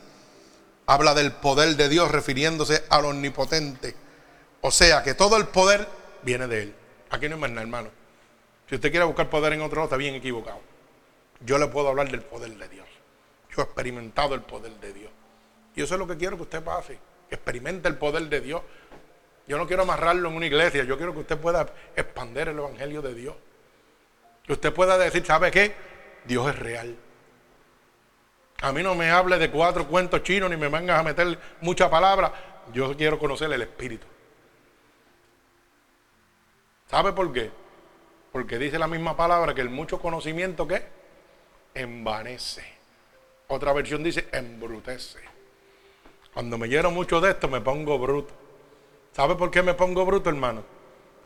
habla 0.87 1.15
del 1.15 1.33
poder 1.33 1.77
de 1.77 1.89
Dios 1.89 2.11
refiriéndose 2.11 2.85
al 2.91 3.07
omnipotente. 3.07 3.97
O 4.61 4.71
sea 4.71 5.03
que 5.03 5.15
todo 5.15 5.37
el 5.37 5.47
poder 5.47 5.89
viene 6.23 6.47
de 6.47 6.63
Él. 6.65 6.75
Aquí 7.11 7.29
no 7.29 7.37
es 7.37 7.41
más 7.41 7.51
nada, 7.51 7.63
hermano. 7.63 7.91
Si 8.69 8.75
usted 8.75 8.91
quiere 8.91 9.07
buscar 9.07 9.31
poder 9.31 9.53
en 9.53 9.63
otro 9.63 9.77
lado, 9.77 9.85
está 9.87 9.97
bien 9.97 10.15
equivocado. 10.15 10.61
Yo 11.41 11.59
le 11.59 11.69
puedo 11.69 11.89
hablar 11.89 12.11
del 12.11 12.23
poder 12.23 12.57
de 12.57 12.69
Dios. 12.69 12.87
Yo 13.51 13.63
he 13.63 13.65
experimentado 13.65 14.35
el 14.35 14.43
poder 14.43 14.73
de 14.81 14.93
Dios. 14.93 15.11
Y 15.75 15.83
eso 15.83 15.95
es 15.95 15.99
lo 15.99 16.07
que 16.07 16.17
quiero 16.17 16.37
que 16.37 16.43
usted 16.43 16.63
pase. 16.63 16.99
Experimente 17.31 17.89
el 17.89 17.97
poder 17.97 18.29
de 18.29 18.41
Dios. 18.41 18.63
Yo 19.47 19.59
no 19.59 19.67
quiero 19.67 19.83
amarrarlo 19.83 20.29
en 20.29 20.37
una 20.37 20.47
iglesia. 20.47 20.85
Yo 20.85 20.97
quiero 20.97 21.13
que 21.13 21.21
usted 21.21 21.39
pueda 21.39 21.67
expander 21.95 22.49
el 22.49 22.59
Evangelio 22.59 23.01
de 23.03 23.15
Dios. 23.15 23.35
Que 24.45 24.53
usted 24.53 24.73
pueda 24.73 24.99
decir, 24.99 25.25
¿sabe 25.25 25.51
qué? 25.51 25.75
Dios 26.25 26.49
es 26.49 26.59
real. 26.59 26.97
A 28.63 28.73
mí 28.73 28.83
no 28.83 28.95
me 28.95 29.11
hable 29.11 29.39
de 29.39 29.51
cuatro 29.51 29.87
cuentos 29.87 30.23
chinos 30.23 30.51
ni 30.51 30.57
me 30.57 30.69
vengas 30.69 30.99
a 30.99 31.03
meter 31.03 31.39
mucha 31.61 31.91
palabra. 31.91 32.33
Yo 32.73 32.97
quiero 32.97 33.19
conocer 33.19 33.53
el 33.53 33.63
Espíritu. 33.63 34.07
¿Sabe 36.89 37.13
por 37.13 37.33
qué? 37.33 37.51
Porque 38.33 38.59
dice 38.59 38.79
la 38.79 38.87
misma 38.87 39.17
palabra 39.17 39.55
que 39.55 39.61
el 39.61 39.71
mucho 39.71 40.01
conocimiento 40.01 40.67
que 40.67 40.83
envanece. 41.75 42.65
Otra 43.49 43.73
versión 43.73 44.03
dice 44.03 44.29
embrutece. 44.33 45.21
Cuando 46.33 46.59
me 46.59 46.69
lleno 46.69 46.91
mucho 46.91 47.21
de 47.21 47.31
esto 47.31 47.49
me 47.49 47.61
pongo 47.61 47.99
bruto. 47.99 48.46
¿Sabe 49.17 49.35
por 49.35 49.51
qué 49.51 49.63
me 49.63 49.73
pongo 49.73 50.05
bruto, 50.05 50.29
hermano? 50.29 50.63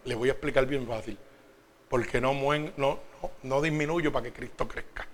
Le 0.05 0.14
voy 0.14 0.28
a 0.28 0.32
explicar 0.32 0.64
bien 0.64 0.86
fácil. 0.86 1.18
Porque 1.88 2.20
no, 2.20 2.32
no, 2.32 2.72
no, 2.76 3.01
no 3.43 3.61
disminuyo 3.61 4.12
para 4.12 4.26
que 4.26 4.32
Cristo 4.32 4.68
crezca. 4.68 5.09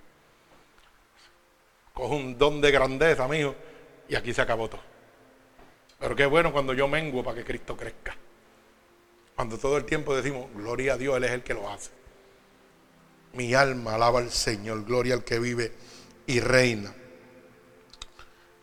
Cojo 1.91 2.15
un 2.15 2.37
don 2.37 2.61
de 2.61 2.69
grandeza, 2.69 3.23
amigo, 3.23 3.55
y 4.07 4.13
aquí 4.13 4.31
se 4.31 4.43
acabó 4.43 4.69
todo. 4.69 4.81
Pero 5.97 6.15
qué 6.15 6.27
bueno 6.27 6.51
cuando 6.53 6.75
yo 6.75 6.87
menguo 6.87 7.23
para 7.23 7.37
que 7.37 7.43
Cristo 7.43 7.75
crezca. 7.75 8.15
Cuando 9.35 9.57
todo 9.57 9.77
el 9.77 9.85
tiempo 9.85 10.15
decimos, 10.15 10.45
gloria 10.53 10.93
a 10.93 10.97
Dios, 10.97 11.17
Él 11.17 11.23
es 11.23 11.31
el 11.31 11.41
que 11.41 11.55
lo 11.55 11.67
hace. 11.67 11.89
Mi 13.33 13.55
alma 13.55 13.95
alaba 13.95 14.19
al 14.19 14.29
Señor, 14.29 14.85
gloria 14.85 15.15
al 15.15 15.23
que 15.23 15.39
vive 15.39 15.71
y 16.27 16.39
reina. 16.41 16.93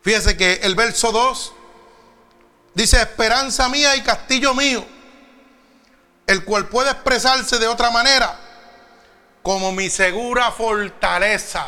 Fíjese 0.03 0.37
que 0.37 0.53
el 0.63 0.77
verso 0.77 1.11
2 1.11 1.64
dice, 2.75 3.01
esperanza 3.01 3.69
mía 3.69 3.97
y 3.97 4.03
castillo 4.03 4.55
mío, 4.55 4.85
el 6.27 6.45
cual 6.45 6.69
puede 6.69 6.91
expresarse 6.91 7.59
de 7.59 7.67
otra 7.67 7.91
manera, 7.91 8.39
como 9.43 9.73
mi 9.73 9.91
segura 9.91 10.51
fortaleza. 10.51 11.67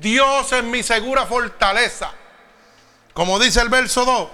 Dios 0.00 0.52
es 0.52 0.64
mi 0.64 0.82
segura 0.82 1.26
fortaleza. 1.26 2.12
Como 3.12 3.38
dice 3.38 3.60
el 3.60 3.68
verso 3.68 4.04
2, 4.04 4.28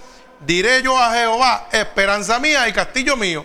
diré 0.47 0.83
yo 0.83 0.99
a 0.99 1.13
Jehová, 1.13 1.69
esperanza 1.73 2.39
mía 2.39 2.69
y 2.69 2.73
castillo 2.73 3.17
mío, 3.17 3.45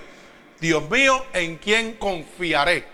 Dios 0.60 0.90
mío, 0.90 1.26
en 1.34 1.58
quién 1.58 1.98
confiaré. 1.98 2.88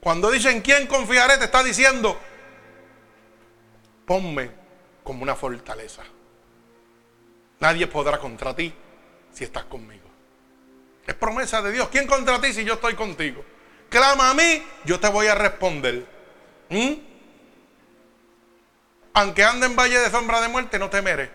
Cuando 0.00 0.30
dice 0.30 0.50
en 0.50 0.60
quién 0.60 0.86
confiaré, 0.86 1.38
te 1.38 1.44
está 1.44 1.62
diciendo, 1.62 2.20
ponme 4.04 4.50
como 5.02 5.22
una 5.22 5.34
fortaleza. 5.34 6.02
Nadie 7.64 7.86
podrá 7.86 8.18
contra 8.18 8.54
ti 8.54 8.74
si 9.32 9.42
estás 9.42 9.64
conmigo. 9.64 10.06
Es 11.06 11.14
promesa 11.14 11.62
de 11.62 11.72
Dios. 11.72 11.88
¿Quién 11.88 12.06
contra 12.06 12.38
ti 12.38 12.52
si 12.52 12.62
yo 12.62 12.74
estoy 12.74 12.94
contigo? 12.94 13.42
Clama 13.88 14.28
a 14.28 14.34
mí, 14.34 14.62
yo 14.84 15.00
te 15.00 15.08
voy 15.08 15.28
a 15.28 15.34
responder. 15.34 16.06
¿Mm? 16.68 16.92
Aunque 19.14 19.42
ande 19.42 19.64
en 19.64 19.74
valle 19.76 19.98
de 19.98 20.10
sombra 20.10 20.42
de 20.42 20.48
muerte, 20.48 20.78
no 20.78 20.90
temeré. 20.90 21.30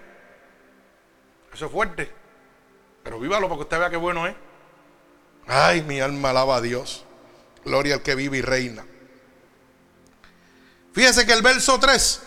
Eso 1.52 1.66
es 1.66 1.72
fuerte. 1.72 2.12
Pero 3.02 3.20
vívalo 3.20 3.50
porque 3.50 3.64
usted 3.64 3.80
vea 3.80 3.90
qué 3.90 3.98
bueno 3.98 4.28
es. 4.28 4.36
Ay, 5.48 5.82
mi 5.82 6.00
alma 6.00 6.30
alaba 6.30 6.58
a 6.58 6.62
Dios. 6.62 7.06
Gloria 7.66 7.96
al 7.96 8.04
que 8.04 8.14
vive 8.14 8.38
y 8.38 8.42
reina. 8.42 8.86
Fíjese 10.94 11.26
que 11.26 11.34
el 11.34 11.42
verso 11.42 11.80
3 11.80 12.22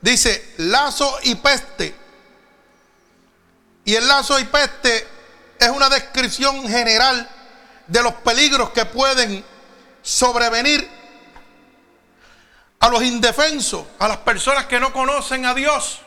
dice, 0.00 0.54
lazo 0.56 1.18
y 1.24 1.34
peste. 1.34 1.99
Y 3.90 3.96
el 3.96 4.06
lazo 4.06 4.38
y 4.38 4.44
peste 4.44 5.04
es 5.58 5.68
una 5.68 5.88
descripción 5.88 6.68
general 6.68 7.28
de 7.88 8.02
los 8.04 8.14
peligros 8.14 8.70
que 8.70 8.84
pueden 8.84 9.44
sobrevenir 10.00 10.88
a 12.78 12.88
los 12.88 13.02
indefensos, 13.02 13.84
a 13.98 14.06
las 14.06 14.18
personas 14.18 14.66
que 14.66 14.78
no 14.78 14.92
conocen 14.92 15.44
a 15.44 15.54
Dios. 15.54 16.02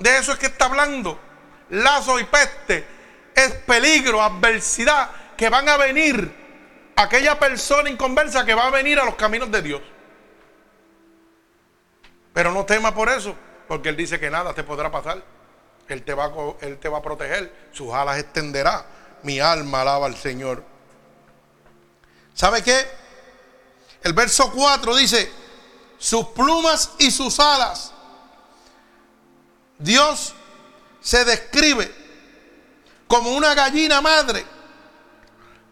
De 0.00 0.18
eso 0.18 0.32
es 0.32 0.40
que 0.40 0.46
está 0.46 0.64
hablando. 0.64 1.20
Lazo 1.68 2.18
y 2.18 2.24
peste 2.24 2.84
es 3.32 3.52
peligro, 3.64 4.20
adversidad 4.20 5.10
que 5.36 5.48
van 5.48 5.68
a 5.68 5.76
venir. 5.76 6.92
Aquella 6.96 7.38
persona 7.38 7.88
inconversa 7.90 8.44
que 8.44 8.54
va 8.54 8.66
a 8.66 8.70
venir 8.70 8.98
a 8.98 9.04
los 9.04 9.14
caminos 9.14 9.52
de 9.52 9.62
Dios. 9.62 9.82
Pero 12.34 12.50
no 12.50 12.64
tema 12.64 12.92
por 12.92 13.08
eso, 13.08 13.36
porque 13.68 13.90
Él 13.90 13.96
dice 13.96 14.18
que 14.18 14.30
nada 14.30 14.52
te 14.52 14.64
podrá 14.64 14.90
pasar. 14.90 15.22
Él 15.94 16.04
te 16.04 16.14
va 16.14 16.26
a, 16.98 17.02
proteger, 17.02 17.68
sus 17.72 17.92
alas 17.92 18.18
extenderá. 18.18 18.86
Mi 19.22 19.38
alma 19.38 19.82
alaba 19.82 20.06
al 20.06 20.16
Señor. 20.16 20.64
¿Sabe 22.34 22.62
qué? 22.62 22.86
El 24.02 24.12
verso 24.14 24.50
4 24.50 24.96
dice, 24.96 25.30
sus 25.98 26.28
plumas 26.28 26.92
y 26.98 27.10
sus 27.10 27.38
alas. 27.38 27.92
Dios 29.78 30.34
se 31.00 31.24
describe 31.24 31.92
como 33.06 33.32
una 33.32 33.54
gallina 33.54 34.00
madre 34.00 34.44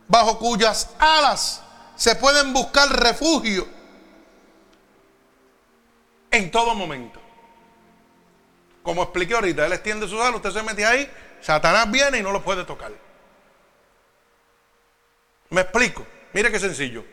bajo 0.08 0.38
cuyas 0.38 0.90
alas 0.98 1.62
se 1.96 2.14
pueden 2.16 2.52
buscar 2.52 2.88
refugio 2.90 3.66
en 6.30 6.50
todo 6.50 6.74
momento. 6.74 7.27
Como 8.88 9.02
expliqué 9.02 9.34
ahorita, 9.34 9.66
él 9.66 9.72
extiende 9.74 10.08
sus 10.08 10.18
alas, 10.18 10.36
usted 10.36 10.50
se 10.50 10.62
mete 10.62 10.82
ahí, 10.82 11.12
Satanás 11.42 11.90
viene 11.90 12.20
y 12.20 12.22
no 12.22 12.32
lo 12.32 12.42
puede 12.42 12.64
tocar. 12.64 12.90
Me 15.50 15.60
explico, 15.60 16.06
mire 16.32 16.50
qué 16.50 16.58
sencillo. 16.58 17.04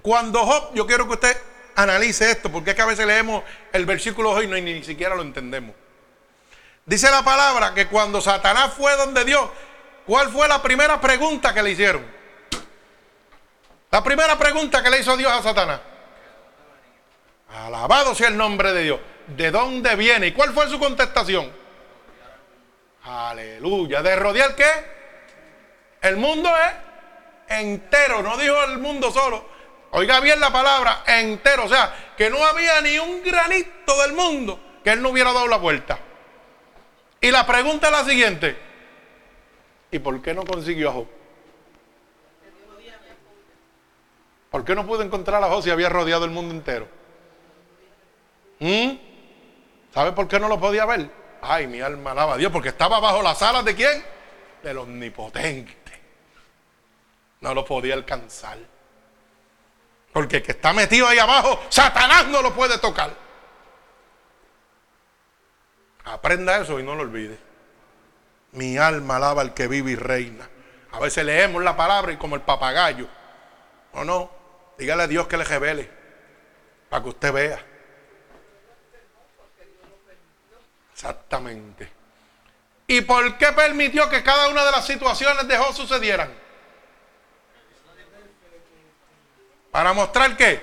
Cuando 0.00 0.38
Job, 0.46 0.72
yo 0.72 0.86
quiero 0.86 1.06
que 1.06 1.12
usted 1.12 1.36
analice 1.76 2.30
esto, 2.30 2.50
porque 2.50 2.70
es 2.70 2.76
que 2.76 2.80
a 2.80 2.86
veces 2.86 3.04
leemos 3.04 3.44
el 3.74 3.84
versículo 3.84 4.30
hoy 4.30 4.46
y 4.46 4.48
ni, 4.48 4.62
ni 4.62 4.82
siquiera 4.82 5.14
lo 5.14 5.20
entendemos. 5.20 5.76
Dice 6.86 7.10
la 7.10 7.22
palabra 7.22 7.74
que 7.74 7.88
cuando 7.88 8.22
Satanás 8.22 8.72
fue 8.72 8.96
donde 8.96 9.26
Dios, 9.26 9.50
¿cuál 10.06 10.30
fue 10.30 10.48
la 10.48 10.62
primera 10.62 10.98
pregunta 10.98 11.52
que 11.52 11.62
le 11.62 11.72
hicieron? 11.72 12.06
La 13.90 14.02
primera 14.02 14.38
pregunta 14.38 14.82
que 14.82 14.88
le 14.88 15.00
hizo 15.00 15.14
Dios 15.18 15.30
a 15.30 15.42
Satanás. 15.42 15.82
Alabado 17.50 18.14
sea 18.14 18.28
el 18.28 18.36
nombre 18.38 18.72
de 18.72 18.84
Dios. 18.84 19.00
¿De 19.36 19.50
dónde 19.50 19.96
viene? 19.96 20.28
¿Y 20.28 20.32
cuál 20.32 20.52
fue 20.52 20.68
su 20.68 20.78
contestación? 20.78 21.50
Aleluya. 23.04 24.02
¿De 24.02 24.16
rodear 24.16 24.54
qué? 24.54 24.70
El 26.00 26.16
mundo 26.16 26.50
entero. 27.48 28.22
No 28.22 28.36
dijo 28.36 28.62
el 28.64 28.78
mundo 28.78 29.10
solo. 29.10 29.50
Oiga 29.92 30.20
bien 30.20 30.40
la 30.40 30.50
palabra, 30.50 31.04
entero. 31.06 31.64
O 31.64 31.68
sea, 31.68 32.14
que 32.16 32.30
no 32.30 32.44
había 32.44 32.80
ni 32.80 32.98
un 32.98 33.22
granito 33.22 34.00
del 34.02 34.14
mundo 34.14 34.58
que 34.82 34.90
él 34.90 35.02
no 35.02 35.10
hubiera 35.10 35.32
dado 35.32 35.48
la 35.48 35.58
vuelta. 35.58 35.98
Y 37.20 37.30
la 37.30 37.46
pregunta 37.46 37.86
es 37.88 37.92
la 37.92 38.04
siguiente. 38.04 38.56
¿Y 39.90 39.98
por 39.98 40.20
qué 40.22 40.34
no 40.34 40.44
consiguió 40.44 40.90
a? 40.90 41.22
¿Por 44.50 44.64
qué 44.64 44.74
no 44.74 44.86
pudo 44.86 45.02
encontrar 45.02 45.42
a 45.42 45.48
Job 45.48 45.62
si 45.62 45.70
había 45.70 45.88
rodeado 45.88 46.24
el 46.24 46.30
mundo 46.30 46.54
entero? 46.54 46.86
¿Mm? 48.58 49.11
¿Sabe 49.92 50.12
por 50.12 50.26
qué 50.26 50.40
no 50.40 50.48
lo 50.48 50.58
podía 50.58 50.86
ver? 50.86 51.10
Ay, 51.42 51.66
mi 51.66 51.80
alma 51.80 52.12
alaba 52.12 52.34
a 52.34 52.36
Dios, 52.36 52.50
porque 52.52 52.70
estaba 52.70 53.00
bajo 53.00 53.22
las 53.22 53.42
alas 53.42 53.64
de 53.64 53.74
quién? 53.74 54.02
Del 54.62 54.78
omnipotente. 54.78 56.00
No 57.40 57.52
lo 57.52 57.64
podía 57.64 57.94
alcanzar. 57.94 58.58
Porque 60.12 60.36
el 60.36 60.42
que 60.42 60.52
está 60.52 60.72
metido 60.72 61.08
ahí 61.08 61.18
abajo, 61.18 61.60
Satanás 61.68 62.26
no 62.28 62.42
lo 62.42 62.54
puede 62.54 62.78
tocar. 62.78 63.10
Aprenda 66.04 66.58
eso 66.58 66.78
y 66.78 66.82
no 66.82 66.94
lo 66.94 67.02
olvide. 67.02 67.38
Mi 68.52 68.76
alma 68.76 69.16
alaba 69.16 69.42
al 69.42 69.54
que 69.54 69.66
vive 69.66 69.92
y 69.92 69.96
reina. 69.96 70.48
A 70.92 71.00
veces 71.00 71.24
leemos 71.24 71.62
la 71.62 71.76
palabra 71.76 72.12
y 72.12 72.16
como 72.16 72.36
el 72.36 72.42
papagayo. 72.42 73.08
O 73.92 74.04
no, 74.04 74.30
dígale 74.78 75.04
a 75.04 75.06
Dios 75.06 75.26
que 75.26 75.36
le 75.36 75.44
revele. 75.44 75.90
Para 76.88 77.02
que 77.02 77.08
usted 77.08 77.32
vea. 77.32 77.71
Exactamente. 81.02 81.90
¿Y 82.86 83.00
por 83.00 83.36
qué 83.36 83.48
permitió 83.52 84.08
que 84.08 84.22
cada 84.22 84.48
una 84.48 84.64
de 84.64 84.70
las 84.70 84.86
situaciones 84.86 85.48
de 85.48 85.58
sucedieran? 85.74 86.32
Para 89.72 89.92
mostrar 89.92 90.36
qué? 90.36 90.62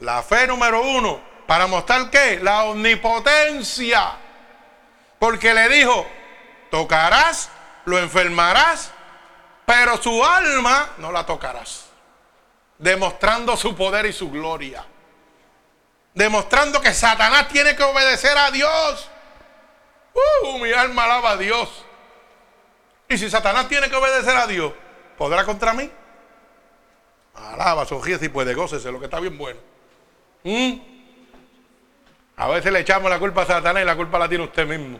La 0.00 0.22
fe 0.22 0.46
número 0.46 0.82
uno 0.82 1.32
¿Para 1.46 1.66
mostrar 1.66 2.10
qué? 2.10 2.38
La 2.42 2.64
omnipotencia. 2.64 4.16
Porque 5.18 5.52
le 5.52 5.68
dijo, 5.68 6.06
tocarás, 6.70 7.50
lo 7.84 7.98
enfermarás, 7.98 8.90
pero 9.66 10.00
su 10.02 10.24
alma 10.24 10.92
no 10.98 11.12
la 11.12 11.26
tocarás. 11.26 11.86
Demostrando 12.78 13.56
su 13.56 13.76
poder 13.76 14.06
y 14.06 14.12
su 14.12 14.30
gloria. 14.30 14.84
Demostrando 16.14 16.80
que 16.80 16.92
Satanás 16.92 17.48
tiene 17.48 17.74
que 17.74 17.82
obedecer 17.82 18.36
a 18.36 18.50
Dios. 18.50 19.08
Uh, 20.14 20.58
mi 20.58 20.72
alma 20.72 21.04
alaba 21.04 21.32
a 21.32 21.36
Dios. 21.36 21.84
Y 23.08 23.16
si 23.16 23.30
Satanás 23.30 23.68
tiene 23.68 23.88
que 23.88 23.96
obedecer 23.96 24.36
a 24.36 24.46
Dios, 24.46 24.72
¿podrá 25.16 25.44
contra 25.44 25.72
mí? 25.72 25.90
Alaba, 27.34 27.86
sonríe 27.86 28.18
y 28.20 28.28
puede, 28.28 28.54
gócese, 28.54 28.92
lo 28.92 28.98
que 28.98 29.06
está 29.06 29.20
bien 29.20 29.38
bueno. 29.38 29.60
¿Mm? 30.44 30.72
A 32.36 32.48
veces 32.48 32.72
le 32.72 32.80
echamos 32.80 33.10
la 33.10 33.18
culpa 33.18 33.42
a 33.42 33.46
Satanás 33.46 33.82
y 33.82 33.86
la 33.86 33.96
culpa 33.96 34.18
la 34.18 34.28
tiene 34.28 34.44
usted 34.44 34.66
mismo. 34.66 34.98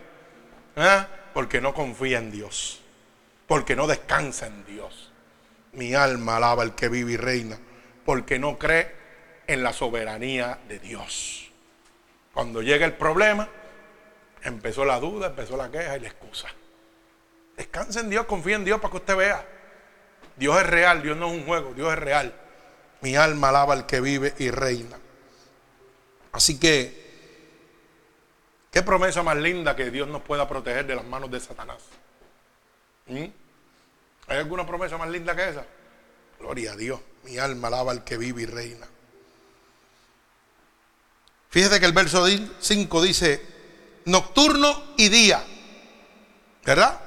¿eh? 0.76 1.04
Porque 1.34 1.60
no 1.60 1.74
confía 1.74 2.18
en 2.18 2.30
Dios. 2.30 2.80
Porque 3.46 3.76
no 3.76 3.86
descansa 3.86 4.46
en 4.46 4.64
Dios. 4.64 5.12
Mi 5.72 5.94
alma 5.94 6.36
alaba 6.36 6.62
al 6.62 6.74
que 6.74 6.88
vive 6.88 7.12
y 7.12 7.16
reina. 7.16 7.58
Porque 8.04 8.38
no 8.38 8.58
cree 8.58 9.01
en 9.46 9.62
la 9.62 9.72
soberanía 9.72 10.58
de 10.68 10.78
Dios. 10.78 11.50
Cuando 12.32 12.62
llega 12.62 12.86
el 12.86 12.94
problema, 12.94 13.48
empezó 14.42 14.84
la 14.84 14.98
duda, 15.00 15.28
empezó 15.28 15.56
la 15.56 15.70
queja 15.70 15.96
y 15.96 16.00
la 16.00 16.08
excusa. 16.08 16.48
Descansa 17.56 18.00
en 18.00 18.10
Dios, 18.10 18.26
confía 18.26 18.56
en 18.56 18.64
Dios 18.64 18.80
para 18.80 18.90
que 18.90 18.96
usted 18.96 19.16
vea. 19.16 19.46
Dios 20.36 20.58
es 20.58 20.66
real, 20.66 21.02
Dios 21.02 21.16
no 21.16 21.26
es 21.26 21.32
un 21.32 21.46
juego, 21.46 21.74
Dios 21.74 21.92
es 21.92 21.98
real. 21.98 22.34
Mi 23.02 23.16
alma 23.16 23.50
alaba 23.50 23.74
al 23.74 23.86
que 23.86 24.00
vive 24.00 24.34
y 24.38 24.50
reina. 24.50 24.98
Así 26.32 26.58
que 26.58 27.02
¿Qué 28.72 28.82
promesa 28.82 29.22
más 29.22 29.36
linda 29.36 29.76
que 29.76 29.90
Dios 29.90 30.08
nos 30.08 30.22
pueda 30.22 30.48
proteger 30.48 30.86
de 30.86 30.94
las 30.94 31.04
manos 31.04 31.30
de 31.30 31.38
Satanás? 31.38 31.82
¿Mm? 33.06 33.26
¿Hay 34.28 34.38
alguna 34.38 34.66
promesa 34.66 34.96
más 34.96 35.10
linda 35.10 35.36
que 35.36 35.50
esa? 35.50 35.66
Gloria 36.38 36.72
a 36.72 36.76
Dios. 36.76 36.98
Mi 37.24 37.36
alma 37.36 37.68
alaba 37.68 37.92
al 37.92 38.02
que 38.02 38.16
vive 38.16 38.42
y 38.42 38.46
reina. 38.46 38.88
Fíjese 41.52 41.78
que 41.78 41.86
el 41.86 41.92
verso 41.92 42.26
5 42.60 43.02
dice, 43.02 43.42
nocturno 44.06 44.94
y 44.96 45.10
día. 45.10 45.44
¿Verdad? 46.64 46.98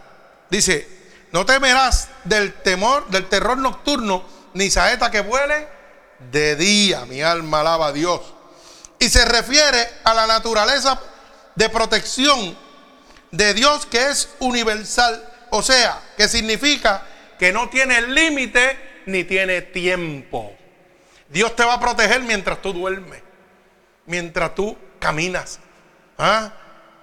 Dice, 0.51 0.87
no 1.31 1.47
temerás 1.47 2.09
del 2.25 2.53
temor, 2.53 3.09
del 3.09 3.27
terror 3.27 3.57
nocturno, 3.57 4.23
ni 4.53 4.69
saeta 4.69 5.09
que 5.09 5.21
vuele 5.21 5.67
de 6.31 6.55
día. 6.55 7.05
Mi 7.05 7.23
alma 7.23 7.61
alaba 7.61 7.87
a 7.87 7.91
Dios. 7.91 8.21
Y 8.99 9.09
se 9.09 9.25
refiere 9.25 9.89
a 10.03 10.13
la 10.13 10.27
naturaleza 10.27 11.01
de 11.55 11.67
protección 11.69 12.55
de 13.31 13.55
Dios 13.55 13.87
que 13.87 14.09
es 14.11 14.29
universal. 14.37 15.27
O 15.49 15.63
sea, 15.63 15.99
que 16.17 16.27
significa 16.27 17.03
que 17.39 17.51
no 17.51 17.67
tiene 17.69 17.99
límite 18.03 19.01
ni 19.07 19.23
tiene 19.23 19.63
tiempo. 19.63 20.55
Dios 21.29 21.55
te 21.55 21.65
va 21.65 21.73
a 21.73 21.79
proteger 21.79 22.21
mientras 22.21 22.61
tú 22.61 22.73
duermes, 22.73 23.21
mientras 24.05 24.55
tú 24.55 24.77
caminas. 24.99 25.59
¿Ah? 26.17 26.53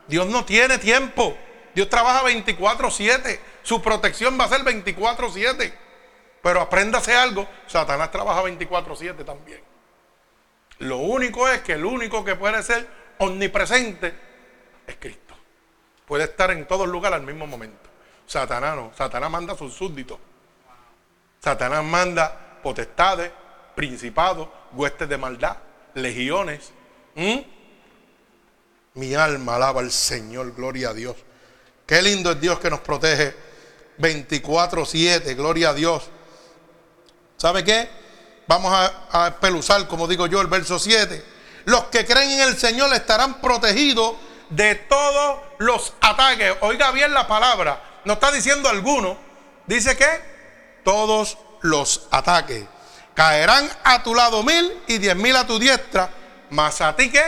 Dios 0.07 0.27
no 0.27 0.45
tiene 0.45 0.79
tiempo. 0.79 1.37
Dios 1.75 1.89
trabaja 1.89 2.23
24/7. 2.25 3.41
Su 3.63 3.81
protección 3.81 4.39
va 4.39 4.45
a 4.45 4.49
ser 4.49 4.63
24/7. 4.65 5.73
Pero 6.43 6.61
apréndase 6.61 7.15
algo, 7.15 7.49
Satanás 7.67 8.11
trabaja 8.11 8.43
24/7 8.43 9.25
también. 9.25 9.63
Lo 10.79 10.99
único 10.99 11.49
es 11.49 11.63
que 11.63 11.75
el 11.75 11.85
único 11.85 12.25
que 12.25 12.35
puede 12.35 12.63
ser 12.63 12.89
omnipresente 13.19 14.15
es 14.87 14.97
Cristo. 14.97 15.35
Puede 16.07 16.25
estar 16.25 16.51
en 16.51 16.67
todos 16.67 16.89
lugares 16.89 17.21
al 17.21 17.27
mismo 17.27 17.47
momento. 17.47 17.89
Satanás 18.27 18.75
no. 18.75 18.93
Satanás 18.97 19.31
manda 19.31 19.55
a 19.55 19.57
sus 19.57 19.73
súbditos. 19.75 20.19
Satanás 21.41 21.85
manda 21.85 22.59
potestades, 22.63 23.31
principados, 23.75 24.49
huestes 24.73 25.09
de 25.09 25.19
maldad, 25.19 25.57
legiones. 25.95 26.73
¿Mm? 27.15 27.39
Mi 28.95 29.15
alma 29.15 29.57
alaba 29.57 29.81
al 29.81 29.91
Señor, 29.91 30.55
gloria 30.55 30.91
a 30.91 30.95
Dios. 30.95 31.17
Qué 31.87 32.01
lindo 32.03 32.33
es 32.33 32.41
Dios 32.41 32.59
que 32.59 32.71
nos 32.71 32.81
protege 32.81 33.35
24-7, 33.99 35.35
gloria 35.37 35.71
a 35.71 35.75
Dios. 35.75 36.05
¿Sabe 37.37 37.65
qué? 37.65 37.89
Vamos 38.47 38.73
a, 38.73 39.27
a 39.27 39.87
como 39.89 40.07
digo 40.07 40.27
yo, 40.27 40.41
el 40.41 40.47
verso 40.47 40.79
7. 40.79 41.25
Los 41.65 41.85
que 41.85 42.05
creen 42.05 42.31
en 42.33 42.41
el 42.41 42.57
Señor 42.57 42.93
estarán 42.93 43.41
protegidos 43.41 44.17
de 44.51 44.75
todos 44.75 45.41
los 45.59 45.95
ataques. 46.01 46.55
Oiga 46.61 46.91
bien 46.91 47.15
la 47.15 47.27
palabra. 47.27 48.01
No 48.05 48.15
está 48.15 48.31
diciendo 48.31 48.69
alguno. 48.69 49.17
Dice 49.67 49.97
que 49.97 50.09
todos 50.85 51.39
los 51.61 52.09
ataques. 52.11 52.65
Caerán 53.15 53.69
a 53.85 54.03
tu 54.03 54.15
lado 54.15 54.43
mil 54.43 54.73
y 54.87 54.99
diez 54.99 55.17
mil 55.17 55.37
a 55.37 55.47
tu 55.47 55.59
diestra. 55.59 56.11
Mas 56.53 56.83
a 56.83 56.95
ti 56.95 57.11
que 57.11 57.23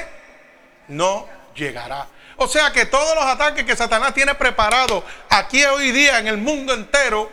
no 0.88 1.26
llegará. 1.54 2.06
O 2.36 2.46
sea 2.46 2.70
que 2.72 2.84
todos 2.84 3.14
los 3.14 3.24
ataques 3.24 3.64
que 3.64 3.74
Satanás 3.74 4.12
tiene 4.12 4.34
preparado 4.34 5.02
aquí 5.30 5.64
hoy 5.64 5.92
día 5.92 6.18
en 6.18 6.28
el 6.28 6.36
mundo 6.36 6.74
entero, 6.74 7.30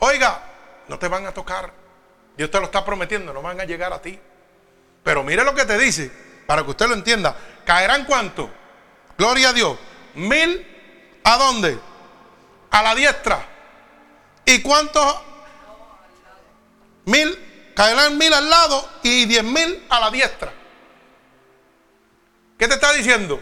oiga, 0.00 0.42
no 0.88 0.98
te 0.98 1.06
van 1.06 1.24
a 1.26 1.32
tocar. 1.32 1.72
Dios 2.36 2.50
te 2.50 2.58
lo 2.58 2.66
está 2.66 2.84
prometiendo, 2.84 3.32
no 3.32 3.42
van 3.42 3.60
a 3.60 3.64
llegar 3.64 3.92
a 3.92 4.02
ti. 4.02 4.18
Pero 5.04 5.22
mire 5.22 5.44
lo 5.44 5.54
que 5.54 5.64
te 5.64 5.78
dice, 5.78 6.10
para 6.46 6.64
que 6.64 6.70
usted 6.70 6.88
lo 6.88 6.94
entienda. 6.94 7.36
¿Caerán 7.64 8.06
cuánto? 8.06 8.50
Gloria 9.16 9.50
a 9.50 9.52
Dios. 9.52 9.78
Mil, 10.14 10.66
¿a 11.22 11.36
dónde? 11.36 11.78
A 12.72 12.82
la 12.82 12.92
diestra. 12.96 13.38
¿Y 14.46 14.62
cuántos? 14.62 15.16
Mil, 17.04 17.72
caerán 17.76 18.18
mil 18.18 18.32
al 18.32 18.50
lado 18.50 18.90
y 19.04 19.26
diez 19.26 19.44
mil 19.44 19.86
a 19.88 20.00
la 20.00 20.10
diestra. 20.10 20.63
¿Qué 22.58 22.68
te 22.68 22.74
está 22.74 22.92
diciendo? 22.92 23.40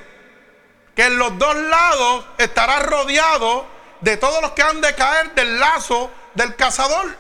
Que 0.95 1.07
en 1.07 1.19
los 1.19 1.39
dos 1.39 1.57
lados 1.57 2.27
estará 2.39 2.81
rodeado 2.81 3.67
de 4.01 4.17
todos 4.17 4.43
los 4.43 4.53
que 4.53 4.63
han 4.63 4.81
de 4.81 4.95
caer 4.95 5.35
del 5.35 5.59
lazo 5.59 6.11
del 6.35 6.57
cazador. 6.57 7.15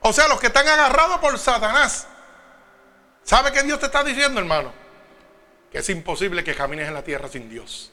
O 0.00 0.12
sea, 0.12 0.28
los 0.28 0.40
que 0.40 0.48
están 0.48 0.66
agarrados 0.66 1.18
por 1.18 1.38
Satanás. 1.38 2.06
¿Sabe 3.22 3.52
qué 3.52 3.62
Dios 3.62 3.78
te 3.78 3.86
está 3.86 4.02
diciendo, 4.02 4.40
hermano? 4.40 4.80
que 5.70 5.78
es 5.78 5.88
imposible 5.88 6.42
que 6.42 6.54
camines 6.54 6.88
en 6.88 6.94
la 6.94 7.04
tierra 7.04 7.28
sin 7.28 7.48
Dios. 7.48 7.92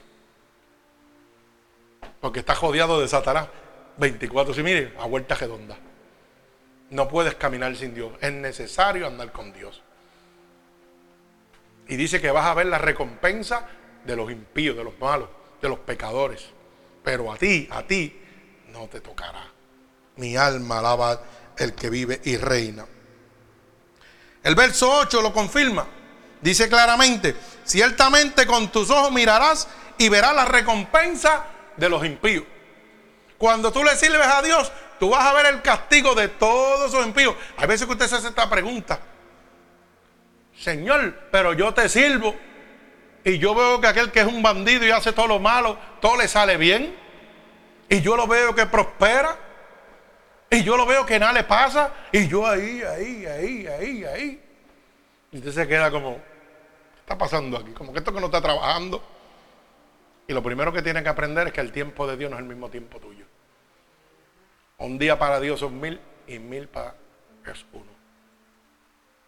Porque 2.19 2.39
estás 2.39 2.59
rodeado 2.59 2.99
de 2.99 3.07
Satanás 3.07 3.47
24. 3.97 4.53
Si 4.53 4.63
mire, 4.63 4.93
a 4.99 5.05
vuelta 5.05 5.35
redonda. 5.35 5.77
No 6.89 7.07
puedes 7.07 7.35
caminar 7.35 7.75
sin 7.75 7.93
Dios. 7.93 8.13
Es 8.19 8.33
necesario 8.33 9.05
andar 9.05 9.31
con 9.31 9.53
Dios. 9.53 9.83
Y 11.87 11.95
dice 11.95 12.19
que 12.19 12.31
vas 12.31 12.45
a 12.45 12.53
ver 12.53 12.67
la 12.67 12.77
recompensa 12.77 13.67
de 14.05 14.15
los 14.15 14.31
impíos, 14.31 14.75
de 14.75 14.83
los 14.83 14.97
malos, 14.99 15.29
de 15.61 15.69
los 15.69 15.79
pecadores. 15.79 16.45
Pero 17.03 17.31
a 17.31 17.37
ti, 17.37 17.67
a 17.71 17.83
ti, 17.83 18.19
no 18.69 18.87
te 18.87 19.01
tocará. 19.01 19.45
Mi 20.17 20.35
alma 20.35 20.79
alaba 20.79 21.21
el 21.57 21.73
que 21.73 21.89
vive 21.89 22.21
y 22.23 22.37
reina. 22.37 22.85
El 24.43 24.55
verso 24.55 24.91
8 24.91 25.21
lo 25.21 25.33
confirma. 25.33 25.85
Dice 26.41 26.69
claramente, 26.69 27.35
ciertamente 27.63 28.45
con 28.45 28.71
tus 28.71 28.89
ojos 28.89 29.11
mirarás 29.11 29.67
y 29.97 30.09
verás 30.09 30.35
la 30.35 30.45
recompensa 30.45 31.45
de 31.75 31.89
los 31.89 32.05
impíos. 32.05 32.45
Cuando 33.37 33.71
tú 33.71 33.83
le 33.83 33.95
sirves 33.95 34.27
a 34.27 34.41
Dios, 34.41 34.71
tú 34.99 35.09
vas 35.09 35.25
a 35.25 35.33
ver 35.33 35.47
el 35.47 35.61
castigo 35.61 36.15
de 36.15 36.27
todos 36.27 36.89
esos 36.89 37.05
impíos. 37.05 37.35
Hay 37.57 37.67
veces 37.67 37.85
que 37.85 37.93
usted 37.93 38.07
se 38.07 38.15
hace 38.15 38.27
esta 38.29 38.49
pregunta. 38.49 38.99
Señor, 40.57 41.27
pero 41.31 41.53
yo 41.53 41.73
te 41.73 41.87
sirvo. 41.87 42.35
Y 43.23 43.37
yo 43.39 43.53
veo 43.53 43.81
que 43.81 43.87
aquel 43.87 44.11
que 44.11 44.21
es 44.21 44.27
un 44.27 44.41
bandido 44.41 44.85
y 44.85 44.91
hace 44.91 45.13
todo 45.13 45.27
lo 45.27 45.39
malo, 45.39 45.77
todo 46.01 46.17
le 46.17 46.27
sale 46.27 46.57
bien. 46.57 46.95
Y 47.89 48.01
yo 48.01 48.15
lo 48.15 48.27
veo 48.27 48.55
que 48.55 48.65
prospera. 48.65 49.37
Y 50.49 50.63
yo 50.63 50.77
lo 50.77 50.85
veo 50.85 51.05
que 51.05 51.19
nada 51.19 51.33
le 51.33 51.43
pasa. 51.43 51.93
Y 52.11 52.27
yo 52.27 52.47
ahí, 52.47 52.81
ahí, 52.81 53.25
ahí, 53.25 53.67
ahí, 53.67 54.05
ahí. 54.05 54.43
Y 55.31 55.37
usted 55.37 55.51
se 55.51 55.67
queda 55.67 55.91
como, 55.91 56.15
¿qué 56.15 56.99
está 57.01 57.17
pasando 57.17 57.57
aquí? 57.57 57.71
Como 57.71 57.91
que 57.91 57.99
esto 57.99 58.13
que 58.13 58.19
no 58.19 58.27
está 58.27 58.41
trabajando. 58.41 59.03
Y 60.27 60.33
lo 60.33 60.41
primero 60.41 60.73
que 60.73 60.81
tiene 60.81 61.03
que 61.03 61.09
aprender 61.09 61.47
es 61.47 61.53
que 61.53 61.61
el 61.61 61.71
tiempo 61.71 62.07
de 62.07 62.17
Dios 62.17 62.31
no 62.31 62.37
es 62.37 62.41
el 62.41 62.47
mismo 62.47 62.69
tiempo 62.69 62.99
tuyo. 62.99 63.25
Un 64.77 64.97
día 64.97 65.19
para 65.19 65.39
Dios 65.39 65.59
son 65.59 65.79
mil 65.79 65.99
y 66.27 66.39
mil 66.39 66.67
para 66.67 66.95
es 67.45 67.65
uno. 67.73 67.96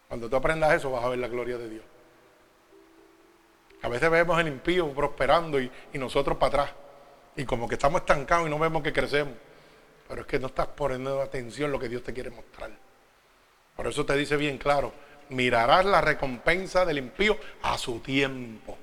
Cuando 0.10 0.28
tú 0.28 0.36
aprendas 0.36 0.74
eso 0.74 0.90
vas 0.90 1.06
a 1.06 1.10
ver 1.10 1.20
la 1.20 1.28
gloria 1.28 1.58
de 1.60 1.70
Dios. 1.70 1.84
A 3.84 3.88
veces 3.88 4.10
vemos 4.10 4.40
el 4.40 4.48
impío 4.48 4.92
prosperando 4.92 5.62
y, 5.62 5.72
nosotros 5.94 6.38
para 6.40 6.64
atrás. 6.64 6.76
Y 7.36 7.46
como 7.46 7.70
que 7.70 7.76
estamos 7.76 8.02
estancados 8.02 8.48
y 8.48 8.50
no 8.50 8.58
vemos 8.58 8.82
que 8.82 8.92
crecemos. 8.92 9.36
Pero 10.08 10.22
es 10.22 10.28
que 10.28 10.40
no 10.40 10.48
estás 10.48 10.66
poniendo 10.68 11.22
atención 11.22 11.72
lo 11.72 11.80
que 11.80 11.88
Dios 11.88 12.04
te 12.04 12.12
quiere 12.12 12.32
mostrar. 12.32 12.72
Por 13.76 13.86
eso 13.86 14.04
te 14.04 14.16
dice 14.16 14.36
bien 14.36 14.58
claro, 14.58 14.92
mirarás 15.30 15.86
la 15.86 16.02
recompensa 16.02 16.86
del 16.86 16.98
impío 16.98 17.38
a 17.62 17.78
su 17.78 18.00
tiempo. 18.00 18.80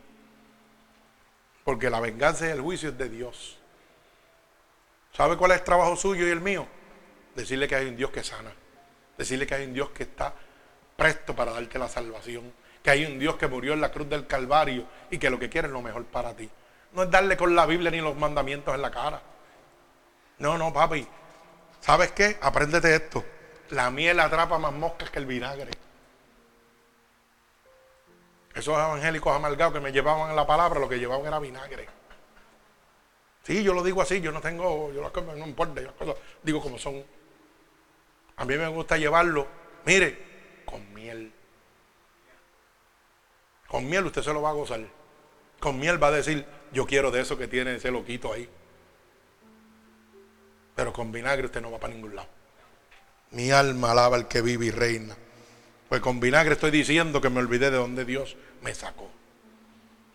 Porque 1.64 1.90
la 1.90 1.98
venganza 1.98 2.46
y 2.46 2.50
el 2.50 2.60
juicio 2.60 2.90
es 2.90 2.98
de 2.98 3.08
Dios. 3.08 3.58
¿Sabe 5.12 5.36
cuál 5.36 5.50
es 5.50 5.58
el 5.58 5.64
trabajo 5.64 5.96
suyo 5.96 6.24
y 6.24 6.30
el 6.30 6.40
mío? 6.40 6.68
Decirle 7.34 7.66
que 7.66 7.74
hay 7.74 7.86
un 7.88 7.96
Dios 7.96 8.12
que 8.12 8.22
sana. 8.22 8.52
Decirle 9.18 9.44
que 9.44 9.56
hay 9.56 9.64
un 9.64 9.74
Dios 9.74 9.90
que 9.90 10.04
está 10.04 10.32
presto 10.96 11.34
para 11.34 11.52
darte 11.52 11.78
la 11.78 11.88
salvación. 11.88 12.52
Que 12.82 12.90
hay 12.90 13.04
un 13.04 13.18
Dios 13.18 13.36
que 13.36 13.46
murió 13.46 13.72
en 13.72 13.80
la 13.80 13.90
cruz 13.90 14.08
del 14.08 14.26
Calvario 14.26 14.84
y 15.10 15.18
que 15.18 15.30
lo 15.30 15.38
que 15.38 15.48
quiere 15.48 15.68
es 15.68 15.72
lo 15.72 15.82
mejor 15.82 16.04
para 16.04 16.34
ti. 16.34 16.48
No 16.92 17.02
es 17.02 17.10
darle 17.10 17.36
con 17.36 17.54
la 17.54 17.66
Biblia 17.66 17.90
ni 17.90 18.00
los 18.00 18.16
mandamientos 18.16 18.74
en 18.74 18.82
la 18.82 18.90
cara. 18.90 19.20
No, 20.38 20.56
no, 20.56 20.72
papi. 20.72 21.06
¿Sabes 21.80 22.12
qué? 22.12 22.38
Apréndete 22.40 22.94
esto. 22.94 23.24
La 23.70 23.90
miel 23.90 24.20
atrapa 24.20 24.58
más 24.58 24.72
moscas 24.72 25.10
que 25.10 25.18
el 25.18 25.26
vinagre. 25.26 25.70
Esos 28.54 28.74
evangélicos 28.74 29.34
amargados 29.34 29.74
que 29.74 29.80
me 29.80 29.92
llevaban 29.92 30.34
la 30.34 30.46
palabra, 30.46 30.80
lo 30.80 30.88
que 30.88 30.98
llevaban 30.98 31.26
era 31.26 31.38
vinagre. 31.38 31.86
Sí, 33.42 33.62
yo 33.62 33.74
lo 33.74 33.82
digo 33.84 34.00
así, 34.02 34.20
yo 34.20 34.32
no 34.32 34.40
tengo, 34.40 34.92
yo 34.92 35.02
no 35.02 35.46
importa, 35.46 35.80
yo 35.80 35.88
las 35.88 35.94
cosas 35.94 36.16
digo 36.42 36.60
como 36.60 36.78
son. 36.78 37.04
A 38.36 38.44
mí 38.44 38.56
me 38.56 38.66
gusta 38.68 38.96
llevarlo, 38.96 39.46
mire, 39.84 40.35
con 40.66 40.92
miel. 40.92 41.32
Con 43.68 43.88
miel 43.88 44.04
usted 44.04 44.22
se 44.22 44.32
lo 44.32 44.42
va 44.42 44.50
a 44.50 44.52
gozar. 44.52 44.80
Con 45.58 45.78
miel 45.78 46.02
va 46.02 46.08
a 46.08 46.12
decir, 46.12 46.44
yo 46.72 46.86
quiero 46.86 47.10
de 47.10 47.22
eso 47.22 47.38
que 47.38 47.48
tiene 47.48 47.76
ese 47.76 47.90
loquito 47.90 48.32
ahí. 48.32 48.48
Pero 50.74 50.92
con 50.92 51.10
vinagre 51.10 51.46
usted 51.46 51.62
no 51.62 51.70
va 51.70 51.78
para 51.78 51.94
ningún 51.94 52.14
lado. 52.14 52.28
Mi 53.30 53.50
alma 53.50 53.92
alaba 53.92 54.16
al 54.16 54.28
que 54.28 54.42
vive 54.42 54.66
y 54.66 54.70
reina. 54.70 55.16
Pues 55.88 56.00
con 56.00 56.20
vinagre 56.20 56.54
estoy 56.54 56.70
diciendo 56.70 57.20
que 57.20 57.30
me 57.30 57.40
olvidé 57.40 57.70
de 57.70 57.78
donde 57.78 58.04
Dios 58.04 58.36
me 58.62 58.74
sacó. 58.74 59.10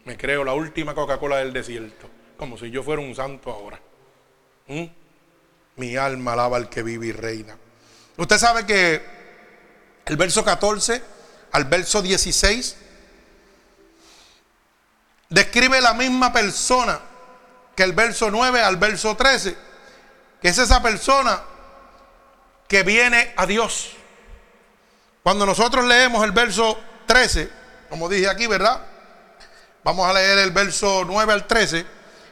Me 0.06 0.18
creo 0.18 0.44
la 0.44 0.53
última 0.53 0.94
Coca-Cola 0.94 1.38
del 1.38 1.53
desierto. 1.53 2.07
Como 2.38 2.57
si 2.57 2.69
yo 2.69 2.84
fuera 2.84 3.02
un 3.02 3.15
santo 3.15 3.52
ahora. 3.52 3.80
¿Mm? 4.68 4.86
Mi 5.78 5.95
alma 5.95 6.34
alaba 6.34 6.57
al 6.57 6.69
que 6.69 6.84
vive 6.84 7.07
y 7.07 7.11
reina. 7.11 7.57
Usted 8.18 8.38
sabe 8.38 8.65
que 8.65 9.20
el 10.06 10.18
verso 10.18 10.44
14 10.44 11.03
al 11.52 11.65
verso 11.65 12.02
16 12.02 12.76
describe 15.30 15.82
la 15.82 15.94
misma 15.94 16.32
persona 16.32 16.99
que 17.76 17.84
el 17.84 17.94
verso 17.94 18.32
9 18.32 18.61
al 18.61 18.78
verso 18.78 19.15
13 19.15 19.57
que 20.41 20.49
es 20.49 20.57
esa 20.57 20.82
persona 20.82 21.41
que 22.68 22.84
viene 22.84 23.34
a 23.36 23.45
Dios. 23.45 23.91
Cuando 25.23 25.45
nosotros 25.45 25.86
leemos 25.86 26.23
el 26.23 26.32
verso 26.32 26.80
13, 27.06 27.52
como 27.90 28.10
dije 28.10 28.28
aquí, 28.28 28.48
¿verdad? 28.48 28.82
Vamos 29.84 30.10
a 30.10 30.14
leer 30.14 30.40
el 30.40 30.52
verso 30.52 31.03
9 31.06 31.34
al 31.34 31.45
13. 31.45 31.86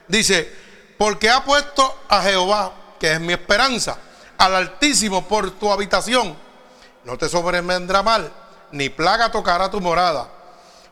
Dice, 0.07 0.51
porque 0.97 1.29
ha 1.29 1.43
puesto 1.43 2.03
a 2.09 2.21
Jehová, 2.23 2.73
que 2.99 3.11
es 3.11 3.19
mi 3.19 3.33
esperanza, 3.33 3.97
al 4.37 4.55
Altísimo 4.55 5.27
por 5.27 5.51
tu 5.51 5.71
habitación. 5.71 6.35
No 7.09 7.17
te 7.17 7.27
sobrevendrá 7.27 8.03
mal, 8.03 8.31
ni 8.71 8.87
plaga 8.89 9.31
tocará 9.31 9.71
tu 9.71 9.81
morada. 9.81 10.29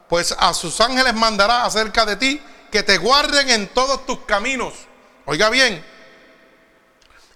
Pues 0.10 0.35
a 0.39 0.52
sus 0.56 0.81
ángeles 0.81 1.14
mandará 1.14 1.64
acerca 1.64 2.07
de 2.07 2.15
ti 2.15 2.41
que 2.72 2.81
te 2.81 2.98
guarden 2.98 3.48
en 3.52 3.68
todos 3.68 4.03
tus 4.07 4.22
caminos. 4.22 4.73
Oiga 5.26 5.52
bien, 5.52 5.85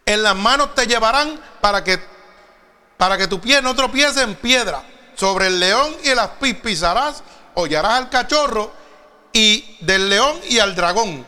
en 0.03 0.23
las 0.23 0.35
manos 0.35 0.73
te 0.73 0.87
llevarán 0.87 1.39
para 1.61 1.83
que, 1.83 1.99
para 2.97 3.19
que 3.19 3.27
tu 3.27 3.39
pie 3.39 3.61
no 3.61 3.75
tropiece 3.75 4.23
en 4.23 4.33
piedra. 4.33 4.81
Sobre 5.13 5.45
el 5.45 5.59
león 5.59 5.95
y 6.03 6.09
el 6.09 6.17
aspis 6.17 6.55
pisarás, 6.55 7.21
hollarás 7.53 7.93
al 7.93 8.09
cachorro 8.09 8.71
y 9.31 9.77
del 9.81 10.09
león 10.09 10.39
y 10.49 10.57
al 10.57 10.73
dragón. 10.73 11.23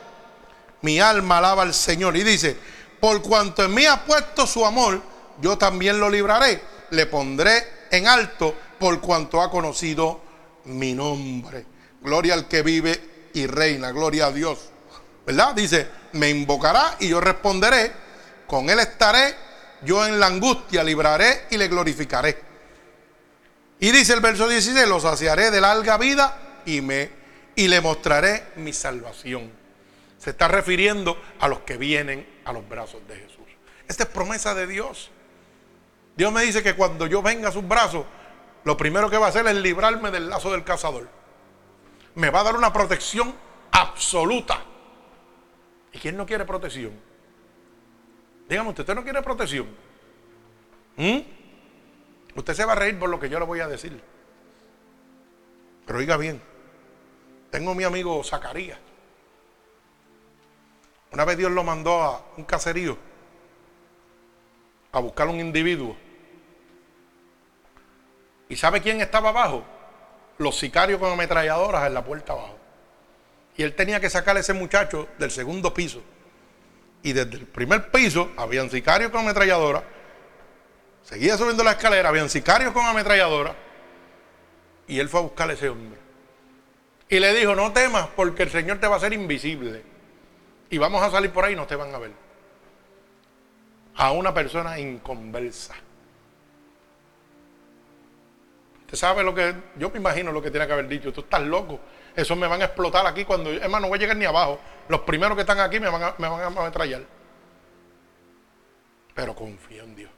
Mi 0.82 1.00
alma 1.00 1.38
alaba 1.38 1.62
al 1.62 1.76
Señor 1.76 2.18
y 2.18 2.24
dice, 2.24 2.58
por 3.00 3.22
cuanto 3.22 3.64
en 3.64 3.76
mí 3.76 3.86
ha 3.86 4.04
puesto 4.06 4.48
su 4.48 4.66
amor, 4.66 5.04
yo 5.40 5.56
también 5.56 6.00
lo 6.00 6.10
libraré. 6.10 6.73
Le 6.94 7.06
pondré 7.06 7.86
en 7.92 8.08
alto 8.08 8.56
por 8.80 9.00
cuanto 9.02 9.42
ha 9.42 9.52
conocido 9.52 10.22
mi 10.66 10.94
nombre. 10.94 11.66
Gloria 12.02 12.34
al 12.34 12.48
que 12.48 12.62
vive 12.62 13.30
y 13.34 13.46
reina, 13.48 13.92
gloria 13.92 14.28
a 14.28 14.32
Dios. 14.32 14.70
¿Verdad? 15.26 15.54
Dice, 15.56 15.88
me 16.14 16.30
invocará 16.30 16.98
y 17.00 17.10
yo 17.10 17.22
responderé 17.22 18.04
con 18.54 18.70
él 18.70 18.80
estaré, 18.80 19.36
yo 19.82 20.06
en 20.06 20.20
la 20.20 20.28
angustia 20.28 20.84
libraré 20.84 21.48
y 21.50 21.58
le 21.58 21.68
glorificaré. 21.68 22.38
Y 23.80 23.92
dice 23.92 24.14
el 24.14 24.20
verso 24.20 24.48
16, 24.48 24.88
lo 24.88 25.00
saciaré 25.00 25.50
de 25.50 25.60
larga 25.60 25.98
vida 25.98 26.62
y, 26.66 26.82
me, 26.82 27.10
y 27.56 27.68
le 27.68 27.82
mostraré 27.82 28.44
mi 28.58 28.72
salvación. 28.72 29.52
Se 30.20 30.30
está 30.30 30.48
refiriendo 30.48 31.20
a 31.40 31.48
los 31.48 31.62
que 31.62 31.78
vienen 31.78 32.28
a 32.46 32.54
los 32.54 32.70
brazos 32.70 33.02
de 33.08 33.16
Jesús. 33.16 33.40
Esta 33.88 34.04
es 34.04 34.10
promesa 34.10 34.54
de 34.54 34.68
Dios. 34.68 35.10
Dios 36.16 36.32
me 36.32 36.44
dice 36.44 36.62
que 36.62 36.76
cuando 36.76 37.08
yo 37.08 37.22
venga 37.22 37.50
a 37.50 37.52
sus 37.52 37.68
brazos, 37.68 38.06
lo 38.64 38.78
primero 38.78 39.10
que 39.10 39.18
va 39.18 39.28
a 39.28 39.30
hacer 39.30 39.46
es 39.48 39.56
librarme 39.56 40.12
del 40.12 40.30
lazo 40.30 40.52
del 40.52 40.64
cazador. 40.64 41.10
Me 42.16 42.30
va 42.30 42.42
a 42.42 42.44
dar 42.44 42.56
una 42.56 42.72
protección 42.72 43.34
absoluta. 43.72 44.64
¿Y 45.92 46.00
quién 46.00 46.16
no 46.16 46.26
quiere 46.26 46.46
protección? 46.46 46.92
Dígame, 48.48 48.70
¿usted 48.70 48.94
no 48.94 49.04
quiere 49.04 49.22
protección? 49.22 49.68
¿Mm? 50.98 51.20
Usted 52.36 52.54
se 52.54 52.66
va 52.66 52.74
a 52.74 52.76
reír 52.76 52.98
por 53.00 53.10
lo 53.10 53.20
que 53.20 53.30
yo 53.30 53.40
le 53.40 53.46
voy 53.46 53.60
a 53.60 53.68
decir. 53.68 54.02
Pero 55.86 56.00
oiga 56.00 56.18
bien, 56.18 56.42
tengo 57.50 57.76
mi 57.76 57.84
amigo 57.84 58.24
Zacarías. 58.24 58.80
Una 61.12 61.26
vez 61.26 61.38
Dios 61.38 61.52
lo 61.52 61.64
mandó 61.64 62.02
a 62.02 62.26
un 62.38 62.44
caserío 62.44 62.98
a 64.92 65.00
buscar 65.00 65.28
un 65.28 65.40
individuo. 65.40 65.96
¿Y 68.54 68.56
sabe 68.56 68.82
quién 68.82 69.02
estaba 69.02 69.30
abajo? 69.30 69.66
Los 70.38 70.60
sicarios 70.60 71.00
con 71.00 71.12
ametralladoras 71.12 71.88
en 71.88 71.94
la 71.96 72.04
puerta 72.04 72.34
abajo. 72.34 72.56
Y 73.58 73.64
él 73.64 73.74
tenía 73.74 74.00
que 74.00 74.12
sacar 74.12 74.38
a 74.38 74.42
ese 74.42 74.54
muchacho 74.54 75.08
del 75.18 75.32
segundo 75.32 75.74
piso 75.74 76.04
y 77.02 77.14
desde 77.14 77.38
el 77.38 77.48
primer 77.48 77.90
piso 77.90 78.30
habían 78.38 78.70
sicarios 78.70 79.10
con 79.10 79.22
ametralladora. 79.22 79.84
Seguía 81.02 81.36
subiendo 81.36 81.64
la 81.64 81.72
escalera, 81.72 82.10
habían 82.10 82.30
sicarios 82.30 82.74
con 82.74 82.86
ametralladora. 82.86 83.56
Y 84.88 85.00
él 85.00 85.10
fue 85.10 85.22
a 85.22 85.24
buscar 85.24 85.50
a 85.50 85.54
ese 85.54 85.70
hombre. 85.70 86.00
Y 87.10 87.20
le 87.20 87.34
dijo, 87.34 87.56
no 87.56 87.74
temas 87.74 88.08
porque 88.16 88.44
el 88.44 88.52
Señor 88.52 88.78
te 88.78 88.86
va 88.86 88.94
a 88.94 88.98
hacer 88.98 89.14
invisible. 89.14 89.82
Y 90.70 90.78
vamos 90.78 91.02
a 91.02 91.10
salir 91.10 91.32
por 91.32 91.44
ahí 91.44 91.54
y 91.54 91.56
no 91.56 91.66
te 91.66 91.76
van 91.76 91.94
a 91.94 91.98
ver. 91.98 92.12
A 93.96 94.12
una 94.12 94.32
persona 94.32 94.78
inconversa. 94.78 95.74
¿Usted 98.94 99.08
sabe 99.08 99.24
lo 99.24 99.34
que.? 99.34 99.56
Yo 99.76 99.90
me 99.90 99.98
imagino 99.98 100.32
lo 100.32 100.40
que 100.40 100.52
tiene 100.52 100.68
que 100.68 100.74
haber 100.74 100.88
dicho. 100.88 101.12
Tú 101.12 101.22
estás 101.22 101.42
loco. 101.42 101.80
Eso 102.16 102.36
me 102.36 102.46
van 102.46 102.62
a 102.62 102.66
explotar 102.66 103.08
aquí 103.08 103.26
cuando. 103.26 103.50
Hermano, 103.50 103.82
no 103.82 103.88
voy 103.88 103.98
a 103.98 104.02
llegar 104.02 104.16
ni 104.16 104.26
abajo. 104.26 104.60
Los 104.88 105.02
primeros 105.02 105.36
que 105.36 105.42
están 105.42 105.60
aquí 105.60 105.80
me 105.80 105.90
van 105.90 106.04
a, 106.04 106.16
me 106.20 106.30
van 106.30 106.42
a 106.42 106.46
ametrallar. 106.46 107.02
Pero 109.16 109.34
confío 109.34 109.84
en 109.84 109.96
Dios. 109.96 110.12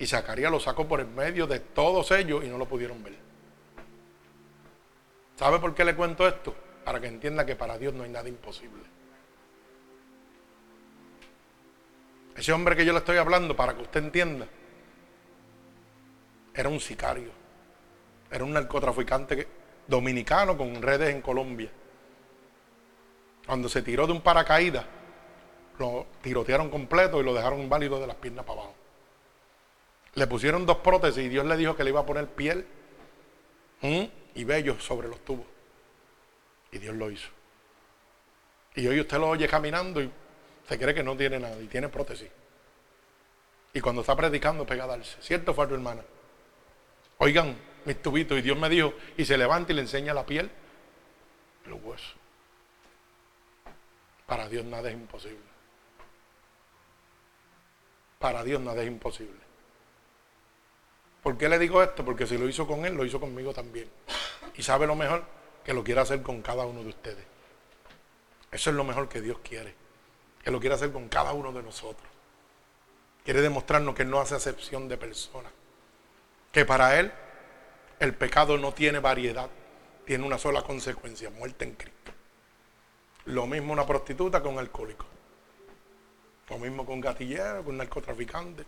Y 0.00 0.06
Zacarías 0.08 0.50
lo 0.50 0.58
sacó 0.58 0.88
por 0.88 0.98
el 0.98 1.06
medio 1.06 1.46
de 1.46 1.60
todos 1.60 2.10
ellos 2.10 2.42
y 2.42 2.48
no 2.48 2.58
lo 2.58 2.66
pudieron 2.66 3.04
ver. 3.04 3.14
¿Sabe 5.36 5.60
por 5.60 5.76
qué 5.76 5.84
le 5.84 5.94
cuento 5.94 6.26
esto? 6.26 6.56
Para 6.84 7.00
que 7.00 7.06
entienda 7.06 7.46
que 7.46 7.54
para 7.54 7.78
Dios 7.78 7.94
no 7.94 8.02
hay 8.02 8.10
nada 8.10 8.28
imposible. 8.28 8.82
Ese 12.36 12.52
hombre 12.52 12.74
que 12.74 12.84
yo 12.84 12.92
le 12.92 12.98
estoy 12.98 13.18
hablando, 13.18 13.54
para 13.54 13.76
que 13.76 13.82
usted 13.82 14.02
entienda, 14.02 14.48
era 16.54 16.68
un 16.68 16.80
sicario. 16.80 17.30
Era 18.30 18.44
un 18.44 18.52
narcotraficante 18.52 19.46
dominicano 19.86 20.56
con 20.56 20.80
redes 20.80 21.14
en 21.14 21.20
Colombia. 21.20 21.70
Cuando 23.46 23.68
se 23.68 23.82
tiró 23.82 24.06
de 24.06 24.12
un 24.12 24.22
paracaídas, 24.22 24.84
lo 25.78 26.06
tirotearon 26.22 26.70
completo 26.70 27.20
y 27.20 27.24
lo 27.24 27.34
dejaron 27.34 27.60
inválido 27.60 28.00
de 28.00 28.06
las 28.06 28.16
piernas 28.16 28.44
para 28.44 28.60
abajo. 28.60 28.74
Le 30.14 30.26
pusieron 30.26 30.64
dos 30.64 30.78
prótesis 30.78 31.24
y 31.24 31.28
Dios 31.28 31.44
le 31.44 31.56
dijo 31.56 31.76
que 31.76 31.84
le 31.84 31.90
iba 31.90 32.00
a 32.00 32.06
poner 32.06 32.28
piel 32.28 32.66
y 33.82 34.44
vellos 34.44 34.82
sobre 34.82 35.08
los 35.08 35.20
tubos. 35.24 35.46
Y 36.72 36.78
Dios 36.78 36.94
lo 36.94 37.10
hizo. 37.10 37.28
Y 38.76 38.86
hoy 38.86 39.00
usted 39.00 39.18
lo 39.18 39.28
oye 39.28 39.46
caminando 39.46 40.00
y 40.00 40.10
se 40.68 40.78
cree 40.78 40.94
que 40.94 41.02
no 41.02 41.16
tiene 41.16 41.38
nada 41.38 41.60
y 41.60 41.66
tiene 41.66 41.88
prótesis. 41.88 42.30
Y 43.72 43.80
cuando 43.80 44.00
está 44.00 44.16
predicando 44.16 44.64
pega 44.64 44.84
a 44.84 44.86
darse. 44.88 45.20
¿Cierto, 45.20 45.52
tu 45.52 45.74
hermana? 45.74 46.02
Oigan, 47.18 47.56
mis 47.84 48.00
tubitos. 48.00 48.38
Y 48.38 48.42
Dios 48.42 48.58
me 48.58 48.68
dijo, 48.68 48.94
y 49.16 49.24
se 49.24 49.36
levanta 49.36 49.72
y 49.72 49.76
le 49.76 49.82
enseña 49.82 50.14
la 50.14 50.26
piel, 50.26 50.50
los 51.66 51.82
huesos. 51.82 52.14
Para 54.26 54.48
Dios 54.48 54.64
nada 54.64 54.88
es 54.88 54.94
imposible. 54.94 55.54
Para 58.18 58.42
Dios 58.42 58.60
nada 58.60 58.82
es 58.82 58.88
imposible. 58.88 59.40
¿Por 61.22 61.36
qué 61.36 61.48
le 61.48 61.58
digo 61.58 61.82
esto? 61.82 62.04
Porque 62.04 62.26
si 62.26 62.36
lo 62.38 62.48
hizo 62.48 62.66
con 62.66 62.84
él, 62.84 62.94
lo 62.94 63.04
hizo 63.04 63.20
conmigo 63.20 63.52
también. 63.52 63.88
Y 64.56 64.62
sabe 64.62 64.86
lo 64.86 64.94
mejor 64.94 65.24
que 65.64 65.74
lo 65.74 65.82
quiere 65.82 66.00
hacer 66.00 66.22
con 66.22 66.42
cada 66.42 66.64
uno 66.64 66.82
de 66.82 66.88
ustedes. 66.88 67.24
Eso 68.50 68.70
es 68.70 68.76
lo 68.76 68.84
mejor 68.84 69.08
que 69.08 69.20
Dios 69.20 69.38
quiere. 69.42 69.74
Que 70.42 70.50
lo 70.50 70.60
quiere 70.60 70.74
hacer 70.74 70.92
con 70.92 71.08
cada 71.08 71.32
uno 71.32 71.52
de 71.52 71.62
nosotros. 71.62 72.08
Quiere 73.24 73.40
demostrarnos 73.40 73.94
que 73.94 74.04
no 74.04 74.20
hace 74.20 74.34
acepción 74.34 74.86
de 74.88 74.98
personas. 74.98 75.52
Que 76.54 76.64
para 76.64 77.00
Él 77.00 77.12
el 77.98 78.14
pecado 78.14 78.56
no 78.56 78.72
tiene 78.72 79.00
variedad. 79.00 79.50
Tiene 80.06 80.24
una 80.24 80.38
sola 80.38 80.62
consecuencia, 80.62 81.28
muerte 81.30 81.64
en 81.64 81.74
Cristo. 81.74 82.12
Lo 83.24 83.46
mismo 83.46 83.72
una 83.72 83.84
prostituta 83.84 84.40
con 84.40 84.52
un 84.54 84.60
alcohólico. 84.60 85.04
Lo 86.48 86.58
mismo 86.58 86.86
con 86.86 86.94
un 86.94 87.00
gatillero, 87.00 87.64
con 87.64 87.72
un 87.72 87.78
narcotraficante, 87.78 88.64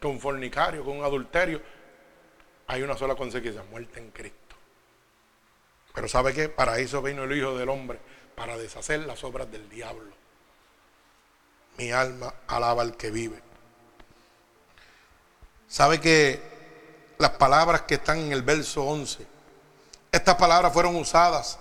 con 0.00 0.12
un 0.12 0.20
fornicario, 0.20 0.82
con 0.82 0.96
un 0.96 1.04
adulterio. 1.04 1.60
Hay 2.68 2.82
una 2.82 2.96
sola 2.96 3.14
consecuencia, 3.16 3.62
muerte 3.64 4.00
en 4.00 4.10
Cristo. 4.10 4.56
Pero 5.92 6.08
¿sabe 6.08 6.32
qué? 6.32 6.48
Para 6.48 6.78
eso 6.78 7.02
vino 7.02 7.24
el 7.24 7.36
Hijo 7.36 7.58
del 7.58 7.68
Hombre, 7.68 7.98
para 8.34 8.56
deshacer 8.56 9.00
las 9.00 9.24
obras 9.24 9.50
del 9.50 9.68
diablo. 9.68 10.14
Mi 11.76 11.90
alma 11.90 12.32
alaba 12.46 12.80
al 12.80 12.96
que 12.96 13.10
vive. 13.10 13.49
¿Sabe 15.70 16.00
que 16.00 16.42
las 17.18 17.30
palabras 17.30 17.82
que 17.82 17.94
están 17.94 18.18
en 18.18 18.32
el 18.32 18.42
verso 18.42 18.82
11, 18.82 19.24
estas 20.10 20.34
palabras 20.34 20.72
fueron 20.72 20.96
usadas 20.96 21.60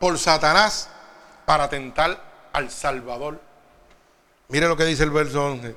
por 0.00 0.18
Satanás 0.18 0.88
para 1.44 1.68
tentar 1.68 2.50
al 2.52 2.72
Salvador? 2.72 3.40
Mire 4.48 4.66
lo 4.66 4.76
que 4.76 4.84
dice 4.84 5.04
el 5.04 5.12
verso 5.12 5.46
11. 5.46 5.76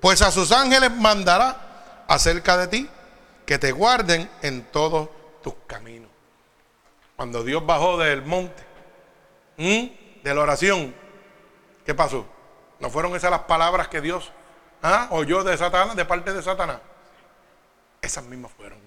Pues 0.00 0.20
a 0.20 0.32
sus 0.32 0.50
ángeles 0.50 0.90
mandará 0.90 2.04
acerca 2.08 2.56
de 2.56 2.66
ti 2.66 2.90
que 3.46 3.56
te 3.56 3.70
guarden 3.70 4.28
en 4.42 4.64
todos 4.72 5.10
tus 5.44 5.54
caminos. 5.68 6.10
Cuando 7.14 7.44
Dios 7.44 7.64
bajó 7.64 7.98
del 7.98 8.22
monte, 8.22 8.64
de 9.56 10.34
la 10.34 10.40
oración, 10.40 10.92
¿qué 11.86 11.94
pasó? 11.94 12.26
¿No 12.80 12.90
fueron 12.90 13.14
esas 13.14 13.30
las 13.30 13.42
palabras 13.42 13.86
que 13.86 14.00
Dios 14.00 14.32
¿ah? 14.82 15.08
oyó 15.10 15.42
de 15.44 15.56
Satanás, 15.56 15.96
de 15.96 16.04
parte 16.04 16.32
de 16.32 16.42
Satanás? 16.42 16.78
Esas 18.00 18.24
mismas 18.24 18.52
fueron. 18.56 18.78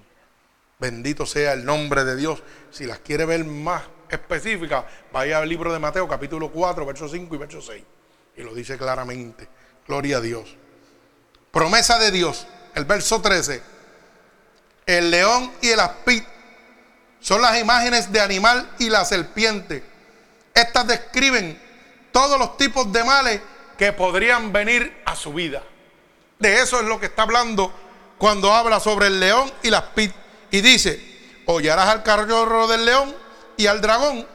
Bendito 0.79 1.25
sea 1.25 1.53
el 1.53 1.63
nombre 1.63 2.03
de 2.03 2.15
Dios. 2.15 2.43
Si 2.71 2.85
las 2.85 2.99
quiere 2.99 3.25
ver 3.25 3.45
más 3.45 3.83
específicas, 4.09 4.85
vaya 5.11 5.37
al 5.37 5.47
libro 5.47 5.71
de 5.71 5.79
Mateo, 5.79 6.07
capítulo 6.07 6.51
4, 6.51 6.85
verso 6.85 7.07
5 7.07 7.35
y 7.35 7.37
verso 7.37 7.61
6. 7.61 7.83
Y 8.37 8.43
lo 8.43 8.53
dice 8.53 8.77
claramente. 8.77 9.47
Gloria 9.87 10.17
a 10.17 10.21
Dios. 10.21 10.55
Promesa 11.51 11.99
de 11.99 12.11
Dios, 12.11 12.47
el 12.75 12.85
verso 12.85 13.21
13. 13.21 13.61
El 14.85 15.11
león 15.11 15.51
y 15.61 15.69
el 15.69 15.79
aspid 15.79 16.23
son 17.19 17.41
las 17.41 17.57
imágenes 17.59 18.11
de 18.11 18.19
animal 18.19 18.69
y 18.79 18.89
la 18.89 19.05
serpiente. 19.05 19.83
Estas 20.53 20.85
describen 20.87 21.57
todos 22.11 22.37
los 22.37 22.57
tipos 22.57 22.91
de 22.91 23.03
males 23.03 23.41
que 23.77 23.93
podrían 23.93 24.51
venir 24.51 25.01
a 25.05 25.15
su 25.15 25.33
vida. 25.33 25.63
De 26.43 26.59
eso 26.59 26.77
es 26.77 26.85
lo 26.85 26.99
que 26.99 27.05
está 27.05 27.21
hablando 27.21 27.71
cuando 28.17 28.51
habla 28.51 28.81
sobre 28.81 29.07
el 29.07 29.17
león 29.17 29.49
y 29.61 29.69
las 29.69 29.83
pit. 29.83 30.11
Y 30.51 30.59
dice, 30.59 31.41
hollarás 31.45 31.87
al 31.87 32.03
carro 32.03 32.67
del 32.67 32.83
león 32.83 33.15
y 33.55 33.65
al 33.67 33.79
dragón. 33.79 34.27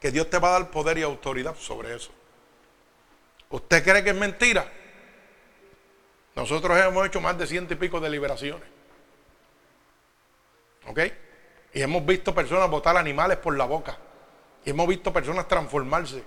Que 0.00 0.10
Dios 0.10 0.28
te 0.28 0.40
va 0.40 0.48
a 0.48 0.52
dar 0.58 0.70
poder 0.72 0.98
y 0.98 1.02
autoridad 1.02 1.54
sobre 1.56 1.94
eso. 1.94 2.10
¿Usted 3.48 3.84
cree 3.84 4.02
que 4.02 4.10
es 4.10 4.16
mentira? 4.16 4.68
Nosotros 6.34 6.76
hemos 6.80 7.06
hecho 7.06 7.20
más 7.20 7.38
de 7.38 7.46
ciento 7.46 7.74
y 7.74 7.76
pico 7.76 8.00
de 8.00 8.10
liberaciones. 8.10 8.68
¿Ok? 10.88 10.98
Y 11.74 11.80
hemos 11.80 12.04
visto 12.04 12.34
personas 12.34 12.68
botar 12.68 12.96
animales 12.96 13.36
por 13.36 13.56
la 13.56 13.66
boca. 13.66 13.96
Y 14.64 14.70
hemos 14.70 14.88
visto 14.88 15.12
personas 15.12 15.46
transformarse. 15.46 16.24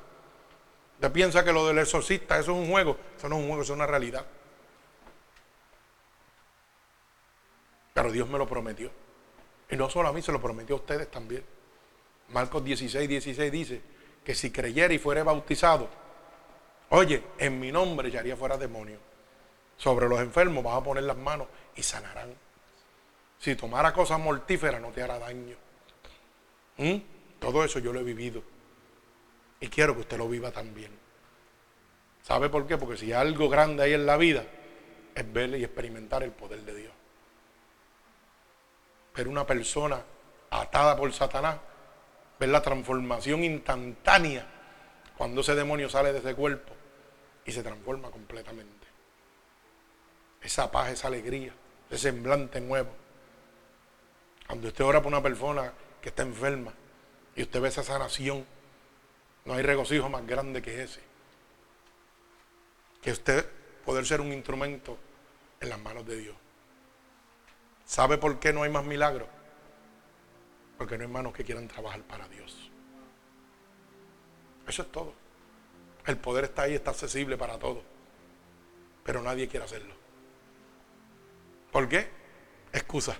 Usted 1.00 1.14
piensa 1.14 1.46
que 1.46 1.54
lo 1.54 1.66
del 1.66 1.78
exorcista, 1.78 2.38
eso 2.38 2.52
es 2.52 2.58
un 2.58 2.70
juego. 2.70 2.98
Eso 3.18 3.30
no 3.30 3.38
es 3.38 3.42
un 3.42 3.48
juego, 3.48 3.64
eso 3.64 3.72
es 3.72 3.78
una 3.78 3.88
realidad. 3.88 4.26
Pero 7.94 8.12
Dios 8.12 8.28
me 8.28 8.38
lo 8.38 8.46
prometió. 8.46 8.92
Y 9.70 9.78
no 9.78 9.90
solo 9.90 10.10
a 10.10 10.12
mí, 10.12 10.22
se 10.22 10.34
lo 10.34 10.42
prometió 10.42 10.76
a 10.76 10.80
ustedes 10.80 11.10
también. 11.10 11.46
Marcos 12.34 12.66
16, 12.66 13.08
16 13.08 13.50
dice 13.50 13.82
que 14.26 14.36
si 14.36 14.52
creyera 14.52 14.94
y 14.94 15.00
fuera 15.00 15.24
bautizado, 15.24 15.88
oye, 16.90 17.24
en 17.38 17.62
mi 17.62 17.72
nombre 17.72 18.18
haría 18.18 18.36
fuera 18.36 18.58
demonio. 18.58 19.00
Sobre 19.78 20.10
los 20.10 20.20
enfermos 20.20 20.66
vas 20.66 20.82
a 20.82 20.84
poner 20.84 21.06
las 21.06 21.16
manos 21.16 21.48
y 21.78 21.82
sanarán. 21.82 22.36
Si 23.40 23.56
tomara 23.56 23.94
cosas 23.94 24.20
mortíferas 24.20 24.82
no 24.82 24.90
te 24.90 25.02
hará 25.02 25.18
daño. 25.18 25.56
¿Mm? 26.76 26.98
Todo 27.40 27.64
eso 27.64 27.80
yo 27.80 27.94
lo 27.94 28.02
he 28.02 28.04
vivido. 28.04 28.44
Y 29.60 29.68
quiero 29.68 29.94
que 29.94 30.02
usted 30.02 30.18
lo 30.18 30.30
viva 30.30 30.52
también. 30.52 30.91
¿Sabe 32.23 32.49
por 32.49 32.68
qué? 32.68 32.77
Porque 32.77 32.98
si 32.98 33.07
hay 33.07 33.14
algo 33.14 33.49
grande 33.49 33.84
hay 33.84 33.94
en 33.94 34.06
la 34.06 34.18
vida, 34.18 34.45
es 35.15 35.34
ver 35.34 35.49
y 35.57 35.64
experimentar 35.64 36.23
el 36.23 36.31
poder 36.31 36.61
de 36.61 36.76
Dios. 36.76 36.94
Pero 39.14 39.30
una 39.30 39.45
persona 39.45 40.02
atada 40.49 40.95
por 40.95 41.11
Satanás, 41.11 41.57
ver 42.40 42.49
la 42.49 42.61
transformación 42.61 43.44
instantánea 43.44 44.48
cuando 45.18 45.41
ese 45.41 45.56
demonio 45.56 45.90
sale 45.90 46.14
de 46.14 46.19
ese 46.19 46.36
cuerpo 46.36 46.73
y 47.45 47.52
se 47.52 47.64
transforma 47.64 48.10
completamente. 48.10 48.88
Esa 50.41 50.72
paz, 50.72 50.90
esa 50.91 51.07
alegría, 51.07 51.52
ese 51.90 52.11
semblante 52.11 52.61
nuevo. 52.61 52.90
Cuando 54.48 54.68
usted 54.68 54.86
ora 54.86 55.02
por 55.02 55.11
una 55.11 55.22
persona 55.22 55.73
que 56.02 56.10
está 56.10 56.23
enferma 56.23 56.73
y 57.36 57.41
usted 57.41 57.60
ve 57.60 57.68
esa 57.68 57.84
sanación, 57.84 58.45
no 59.50 59.56
hay 59.56 59.64
regocijo 59.64 60.08
más 60.10 60.28
grande 60.28 60.62
que 60.62 60.84
ese. 60.84 61.02
Que 63.02 63.12
usted 63.12 63.44
poder 63.84 64.06
ser 64.06 64.22
un 64.22 64.32
instrumento 64.32 64.96
en 65.60 65.70
las 65.70 65.80
manos 65.80 66.06
de 66.06 66.18
Dios. 66.18 66.36
¿Sabe 67.84 68.20
por 68.20 68.40
qué 68.40 68.54
no 68.54 68.62
hay 68.62 68.70
más 68.70 68.86
milagros? 68.86 69.28
Porque 70.78 71.00
no 71.00 71.04
hay 71.04 71.10
manos 71.10 71.34
que 71.34 71.44
quieran 71.44 71.68
trabajar 71.68 72.04
para 72.04 72.28
Dios. 72.28 72.70
Eso 74.68 74.84
es 74.84 74.92
todo. 74.92 75.16
El 76.06 76.18
poder 76.18 76.44
está 76.44 76.62
ahí, 76.62 76.76
está 76.76 76.92
accesible 76.92 77.36
para 77.36 77.58
todos. 77.58 77.82
Pero 79.04 79.24
nadie 79.24 79.48
quiere 79.48 79.66
hacerlo. 79.66 79.96
¿Por 81.72 81.90
qué? 81.90 82.08
Excusa. 82.72 83.18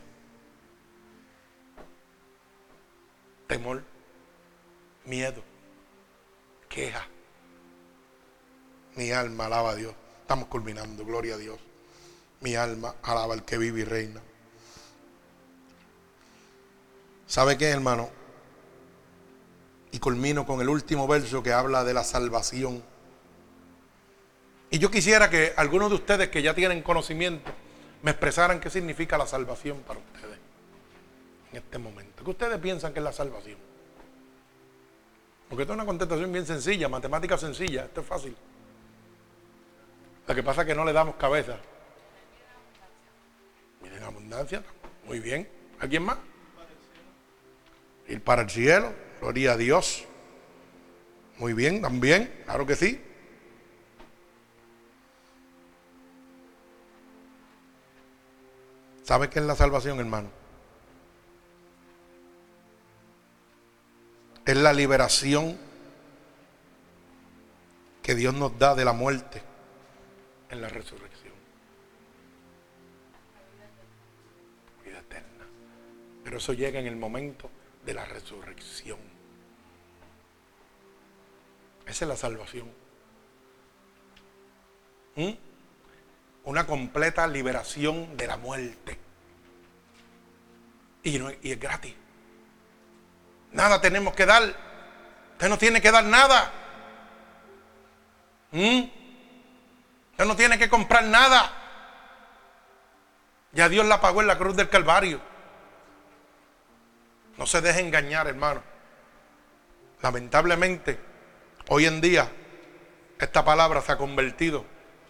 temor, 3.48 3.84
miedo, 5.06 5.42
queja. 6.80 7.06
Mi 8.96 9.12
alma 9.12 9.46
alaba 9.46 9.72
a 9.72 9.76
Dios. 9.76 9.94
Estamos 10.22 10.48
culminando, 10.48 11.06
gloria 11.06 11.36
a 11.36 11.38
Dios. 11.38 11.60
Mi 12.42 12.56
alma 12.56 12.96
alaba 13.04 13.34
al 13.34 13.44
que 13.44 13.58
vive 13.58 13.82
y 13.82 13.84
reina. 13.84 14.22
¿Sabe 17.28 17.58
qué, 17.58 17.70
hermano? 17.70 18.10
Y 19.92 20.00
culmino 20.00 20.46
con 20.46 20.62
el 20.62 20.70
último 20.70 21.08
verso 21.08 21.44
que 21.44 21.52
habla 21.52 21.84
de 21.84 21.94
la 21.94 22.04
salvación. 22.04 22.84
Y 24.72 24.80
yo 24.80 24.90
quisiera 24.90 25.30
que 25.30 25.54
algunos 25.58 25.90
de 25.90 25.96
ustedes 25.96 26.30
que 26.30 26.42
ya 26.42 26.54
tienen 26.54 26.82
conocimiento 26.82 27.52
me 28.04 28.12
expresaran 28.12 28.60
qué 28.60 28.70
significa 28.70 29.18
la 29.18 29.28
salvación 29.28 29.80
para 29.80 30.00
ustedes 30.00 30.38
en 31.52 31.58
este 31.58 31.78
momento. 31.78 32.24
¿Qué 32.24 32.30
ustedes 32.30 32.58
piensan 32.60 32.94
que 32.94 33.00
es 33.00 33.04
la 33.04 33.12
salvación? 33.12 33.69
Porque 35.50 35.64
esto 35.64 35.74
es 35.74 35.78
una 35.78 35.86
contestación 35.86 36.32
bien 36.32 36.46
sencilla, 36.46 36.88
matemática 36.88 37.38
sencilla, 37.38 37.86
esto 37.86 38.02
es 38.02 38.08
fácil. 38.08 38.36
Lo 40.28 40.36
que 40.36 40.44
pasa 40.44 40.62
es 40.62 40.68
que 40.68 40.76
no 40.76 40.86
le 40.86 40.94
damos 40.94 41.16
cabeza. 41.16 41.58
Miren 43.82 44.04
abundancia, 44.04 44.64
muy 45.06 45.20
bien. 45.20 45.50
¿Alguien 45.80 46.04
más? 46.04 46.18
Ir 48.08 48.22
para 48.24 48.44
el 48.44 48.50
cielo, 48.50 48.94
gloria 49.20 49.54
a 49.54 49.58
Dios. 49.58 50.06
Muy 51.38 51.54
bien, 51.54 51.82
también, 51.82 52.44
claro 52.46 52.68
que 52.68 52.76
sí. 52.76 53.02
¿Sabe 59.04 59.32
qué 59.32 59.40
es 59.40 59.46
la 59.46 59.56
salvación, 59.56 60.00
hermano? 60.00 60.39
Es 64.50 64.58
la 64.58 64.74
liberación 64.74 65.56
que 68.02 68.16
Dios 68.16 68.34
nos 68.34 68.58
da 68.58 68.74
de 68.74 68.84
la 68.84 68.94
muerte 68.94 69.44
en 70.50 70.60
la 70.60 70.68
resurrección. 70.70 71.36
Vida 74.84 74.98
eterna. 75.02 75.46
Pero 76.24 76.40
eso 76.40 76.54
llega 76.54 76.80
en 76.80 76.88
el 76.88 76.96
momento 76.96 77.52
de 77.86 77.94
la 77.94 78.06
resurrección. 78.06 78.98
Esa 81.86 82.06
es 82.06 82.10
la 82.10 82.18
salvación. 82.18 82.72
¿Mm? 85.16 85.30
Una 86.46 86.66
completa 86.66 87.28
liberación 87.28 88.18
de 88.18 88.26
la 88.26 88.38
muerte. 88.38 88.98
Y, 91.04 91.20
y 91.20 91.52
es 91.52 91.60
gratis. 91.60 91.94
Nada 93.52 93.82
tenemos 93.82 94.14
que 94.14 94.26
dar. 94.26 94.44
Usted 95.34 95.50
no 95.50 95.58
tiene 95.58 95.82
que 95.82 95.92
dar 95.92 96.04
nada. 96.04 96.52
¿Mm? 98.52 98.84
Usted 100.12 100.26
no 100.26 100.36
tiene 100.36 100.58
que 100.58 100.70
comprar 100.70 101.04
nada. 101.06 101.52
Ya 103.52 103.70
Dios 103.70 103.86
la 103.86 104.00
pagó 104.02 104.22
en 104.22 104.28
la 104.28 104.38
cruz 104.38 104.56
del 104.56 104.70
Calvario. 104.70 105.22
No 107.38 107.46
se 107.46 107.62
deje 107.62 107.80
engañar, 107.80 108.28
hermano. 108.28 108.62
Lamentablemente, 110.02 111.00
hoy 111.70 111.86
en 111.86 112.02
día, 112.02 112.30
esta 113.18 113.44
palabra 113.44 113.82
se 113.82 113.92
ha 113.92 113.98
convertido 113.98 114.66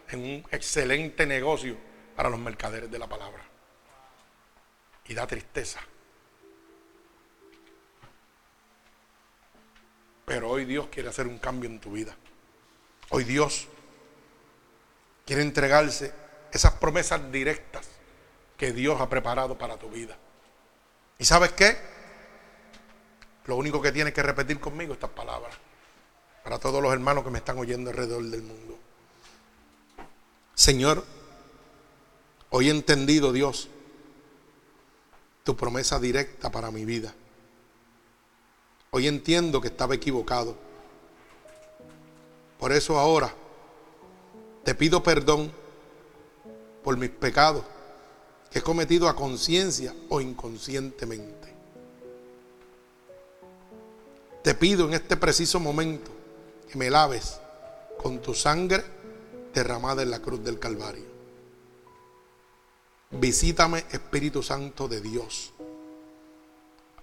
en 0.09 0.19
un 0.19 0.47
excelente 0.51 1.25
negocio 1.25 1.77
para 2.15 2.29
los 2.29 2.39
mercaderes 2.39 2.89
de 2.89 2.99
la 2.99 3.07
palabra. 3.07 3.43
Y 5.05 5.13
da 5.13 5.25
tristeza. 5.27 5.79
Pero 10.29 10.47
hoy 10.47 10.63
Dios 10.63 10.89
quiere 10.91 11.09
hacer 11.09 11.25
un 11.25 11.39
cambio 11.39 11.67
en 11.67 11.79
tu 11.79 11.91
vida. 11.91 12.15
Hoy 13.09 13.23
Dios 13.23 13.67
quiere 15.25 15.41
entregarse 15.41 16.13
esas 16.51 16.73
promesas 16.73 17.31
directas 17.31 17.89
que 18.55 18.71
Dios 18.71 19.01
ha 19.01 19.09
preparado 19.09 19.57
para 19.57 19.77
tu 19.77 19.89
vida. 19.89 20.15
¿Y 21.17 21.25
sabes 21.25 21.53
qué? 21.53 21.75
Lo 23.45 23.55
único 23.55 23.81
que 23.81 23.91
tienes 23.91 24.13
que 24.13 24.21
repetir 24.21 24.59
conmigo 24.59 24.93
estas 24.93 25.09
palabras. 25.09 25.55
Para 26.43 26.59
todos 26.59 26.79
los 26.79 26.93
hermanos 26.93 27.23
que 27.23 27.31
me 27.31 27.39
están 27.39 27.57
oyendo 27.57 27.89
alrededor 27.89 28.23
del 28.25 28.43
mundo. 28.43 28.77
Señor, 30.53 31.03
hoy 32.51 32.67
he 32.67 32.71
entendido, 32.71 33.33
Dios, 33.33 33.67
tu 35.43 35.57
promesa 35.57 35.99
directa 35.99 36.51
para 36.51 36.69
mi 36.69 36.85
vida. 36.85 37.15
Hoy 38.91 39.07
entiendo 39.07 39.61
que 39.61 39.67
estaba 39.67 39.95
equivocado. 39.95 40.55
Por 42.57 42.71
eso 42.71 42.97
ahora 42.97 43.33
te 44.63 44.75
pido 44.75 45.01
perdón 45.03 45.51
por 46.83 46.97
mis 46.97 47.09
pecados 47.09 47.63
que 48.49 48.59
he 48.59 48.61
cometido 48.63 49.07
a 49.07 49.15
conciencia 49.15 49.93
o 50.09 50.21
inconscientemente. 50.21 51.53
Te 54.43 54.55
pido 54.55 54.87
en 54.87 54.93
este 54.93 55.17
preciso 55.17 55.59
momento 55.59 56.11
que 56.69 56.77
me 56.77 56.89
laves 56.89 57.39
con 58.01 58.19
tu 58.21 58.33
sangre 58.33 58.83
derramada 59.53 60.01
en 60.01 60.09
la 60.09 60.19
cruz 60.19 60.43
del 60.43 60.57
Calvario. 60.57 61.05
Visítame, 63.11 63.85
Espíritu 63.91 64.41
Santo 64.41 64.87
de 64.87 65.01
Dios. 65.01 65.51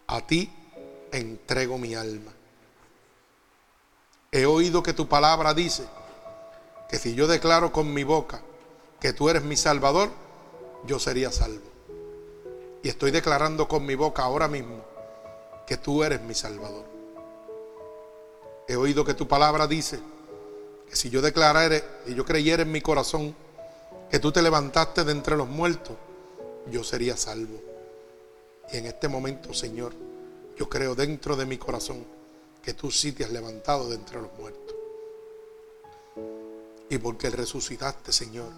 A 0.07 0.27
ti 0.27 0.51
entrego 1.19 1.79
mi 1.79 1.95
alma. 1.95 2.33
He 4.33 4.47
oído 4.47 4.83
que 4.83 4.93
tu 4.93 5.09
palabra 5.09 5.55
dice 5.55 5.85
que 6.89 6.99
si 6.99 7.15
yo 7.15 7.27
declaro 7.27 7.73
con 7.73 7.93
mi 7.93 8.05
boca 8.05 8.41
que 9.01 9.13
tú 9.13 9.29
eres 9.29 9.43
mi 9.43 9.57
salvador, 9.57 10.11
yo 10.87 10.99
sería 10.99 11.31
salvo. 11.33 11.71
Y 12.83 12.89
estoy 12.89 13.11
declarando 13.11 13.67
con 13.69 13.85
mi 13.85 13.95
boca 13.95 14.23
ahora 14.23 14.49
mismo 14.49 14.85
que 15.67 15.77
tú 15.77 16.05
eres 16.05 16.21
mi 16.23 16.35
salvador. 16.35 16.85
He 18.69 18.77
oído 18.77 19.05
que 19.05 19.15
tu 19.15 19.27
palabra 19.29 19.67
dice 19.67 19.99
que 20.89 20.97
si 20.97 21.11
yo 21.11 21.21
declarara 21.23 21.81
y 22.07 22.15
yo 22.15 22.25
creyera 22.25 22.63
en 22.63 22.73
mi 22.73 22.81
corazón 22.81 23.35
que 24.11 24.19
tú 24.19 24.33
te 24.33 24.43
levantaste 24.43 25.05
de 25.05 25.13
entre 25.13 25.37
los 25.37 25.49
muertos, 25.49 25.97
yo 26.71 26.85
sería 26.85 27.17
salvo. 27.17 27.61
Y 28.73 28.79
en 28.79 28.87
este 28.87 29.09
momento, 29.09 29.55
Señor, 29.55 29.93
yo 30.57 30.69
creo 30.69 30.95
dentro 30.95 31.37
de 31.37 31.47
mi 31.47 31.59
corazón 31.59 32.05
que 32.62 32.74
tú 32.74 32.91
sí 32.91 33.12
te 33.12 33.24
has 33.24 33.31
levantado 33.31 33.89
de 33.89 33.97
entre 33.97 34.20
los 34.20 34.33
muertos. 34.39 34.74
Y 36.89 36.99
porque 36.99 37.31
resucitaste, 37.31 38.12
Señor, 38.12 38.51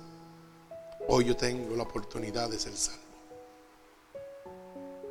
hoy 1.09 1.27
yo 1.27 1.37
tengo 1.37 1.77
la 1.77 1.83
oportunidad 1.83 2.49
de 2.49 2.59
ser 2.59 2.77
salvo. 2.77 3.03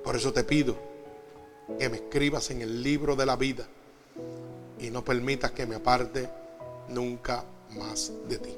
Por 0.04 0.16
eso 0.16 0.32
te 0.32 0.44
pido 0.44 0.76
que 1.78 1.90
me 1.90 1.98
escribas 1.98 2.50
en 2.52 2.62
el 2.62 2.82
libro 2.82 3.16
de 3.16 3.26
la 3.26 3.36
vida 3.36 3.68
y 4.80 4.90
no 4.90 5.04
permitas 5.04 5.52
que 5.52 5.66
me 5.66 5.76
aparte 5.76 6.30
nunca 6.90 7.44
más 7.76 8.12
de 8.30 8.38
ti. 8.38 8.56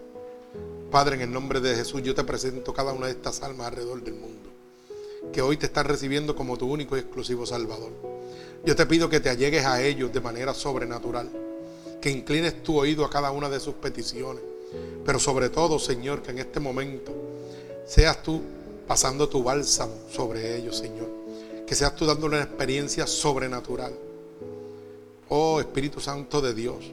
Padre, 0.91 1.15
en 1.15 1.21
el 1.21 1.31
nombre 1.31 1.59
de 1.59 1.75
Jesús, 1.75 2.01
yo 2.03 2.15
te 2.15 2.23
presento 2.23 2.73
cada 2.73 2.93
una 2.93 3.07
de 3.07 3.13
estas 3.13 3.41
almas 3.41 3.67
alrededor 3.67 4.03
del 4.03 4.15
mundo, 4.15 4.49
que 5.31 5.41
hoy 5.41 5.57
te 5.57 5.67
están 5.67 5.85
recibiendo 5.85 6.35
como 6.35 6.57
tu 6.57 6.71
único 6.71 6.95
y 6.95 6.99
exclusivo 6.99 7.45
Salvador. 7.45 8.18
Yo 8.65 8.75
te 8.75 8.85
pido 8.85 9.09
que 9.09 9.19
te 9.19 9.29
allegues 9.29 9.65
a 9.65 9.81
ellos 9.81 10.11
de 10.11 10.19
manera 10.19 10.53
sobrenatural, 10.53 11.29
que 12.01 12.09
inclines 12.09 12.61
tu 12.61 12.77
oído 12.77 13.05
a 13.05 13.09
cada 13.09 13.31
una 13.31 13.49
de 13.49 13.59
sus 13.59 13.75
peticiones, 13.75 14.43
pero 15.05 15.17
sobre 15.17 15.49
todo, 15.49 15.79
Señor, 15.79 16.21
que 16.21 16.31
en 16.31 16.39
este 16.39 16.59
momento 16.59 17.13
seas 17.87 18.21
tú 18.21 18.41
pasando 18.87 19.29
tu 19.29 19.43
bálsamo 19.43 19.93
sobre 20.11 20.57
ellos, 20.57 20.77
Señor, 20.77 21.07
que 21.65 21.73
seas 21.73 21.95
tú 21.95 22.05
dándole 22.05 22.35
una 22.35 22.45
experiencia 22.45 23.07
sobrenatural. 23.07 23.93
Oh 25.29 25.59
Espíritu 25.59 26.01
Santo 26.01 26.41
de 26.41 26.53
Dios, 26.53 26.91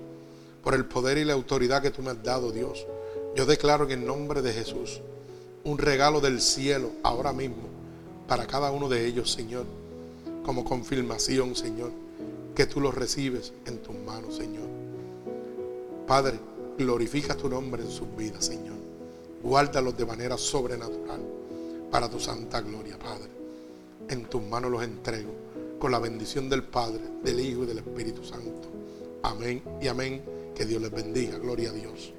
por 0.62 0.74
el 0.74 0.84
poder 0.84 1.18
y 1.18 1.24
la 1.24 1.32
autoridad 1.32 1.82
que 1.82 1.90
tú 1.90 2.02
me 2.02 2.10
has 2.10 2.22
dado, 2.22 2.52
Dios, 2.52 2.86
yo 3.34 3.44
declaro 3.44 3.84
en 3.84 4.00
el 4.00 4.06
nombre 4.06 4.40
de 4.40 4.52
Jesús 4.52 5.00
un 5.64 5.78
regalo 5.78 6.20
del 6.20 6.40
cielo 6.40 6.92
ahora 7.02 7.32
mismo 7.32 7.68
para 8.28 8.46
cada 8.46 8.70
uno 8.70 8.88
de 8.88 9.04
ellos, 9.04 9.32
Señor 9.32 9.85
como 10.46 10.64
confirmación, 10.64 11.56
Señor, 11.56 11.90
que 12.54 12.66
tú 12.66 12.80
los 12.80 12.94
recibes 12.94 13.52
en 13.66 13.78
tus 13.78 13.96
manos, 13.96 14.36
Señor. 14.36 14.68
Padre, 16.06 16.38
glorifica 16.78 17.36
tu 17.36 17.48
nombre 17.48 17.82
en 17.82 17.90
sus 17.90 18.06
vidas, 18.16 18.46
Señor. 18.46 18.76
Guárdalos 19.42 19.96
de 19.96 20.06
manera 20.06 20.38
sobrenatural 20.38 21.20
para 21.90 22.08
tu 22.08 22.20
santa 22.20 22.60
gloria, 22.60 22.96
Padre. 22.96 23.28
En 24.08 24.26
tus 24.26 24.40
manos 24.40 24.70
los 24.70 24.84
entrego 24.84 25.32
con 25.80 25.90
la 25.90 25.98
bendición 25.98 26.48
del 26.48 26.62
Padre, 26.62 27.00
del 27.24 27.40
Hijo 27.40 27.64
y 27.64 27.66
del 27.66 27.78
Espíritu 27.78 28.22
Santo. 28.22 28.68
Amén 29.24 29.60
y 29.82 29.88
amén. 29.88 30.22
Que 30.54 30.64
Dios 30.64 30.80
les 30.80 30.92
bendiga. 30.92 31.38
Gloria 31.38 31.70
a 31.70 31.72
Dios. 31.72 32.12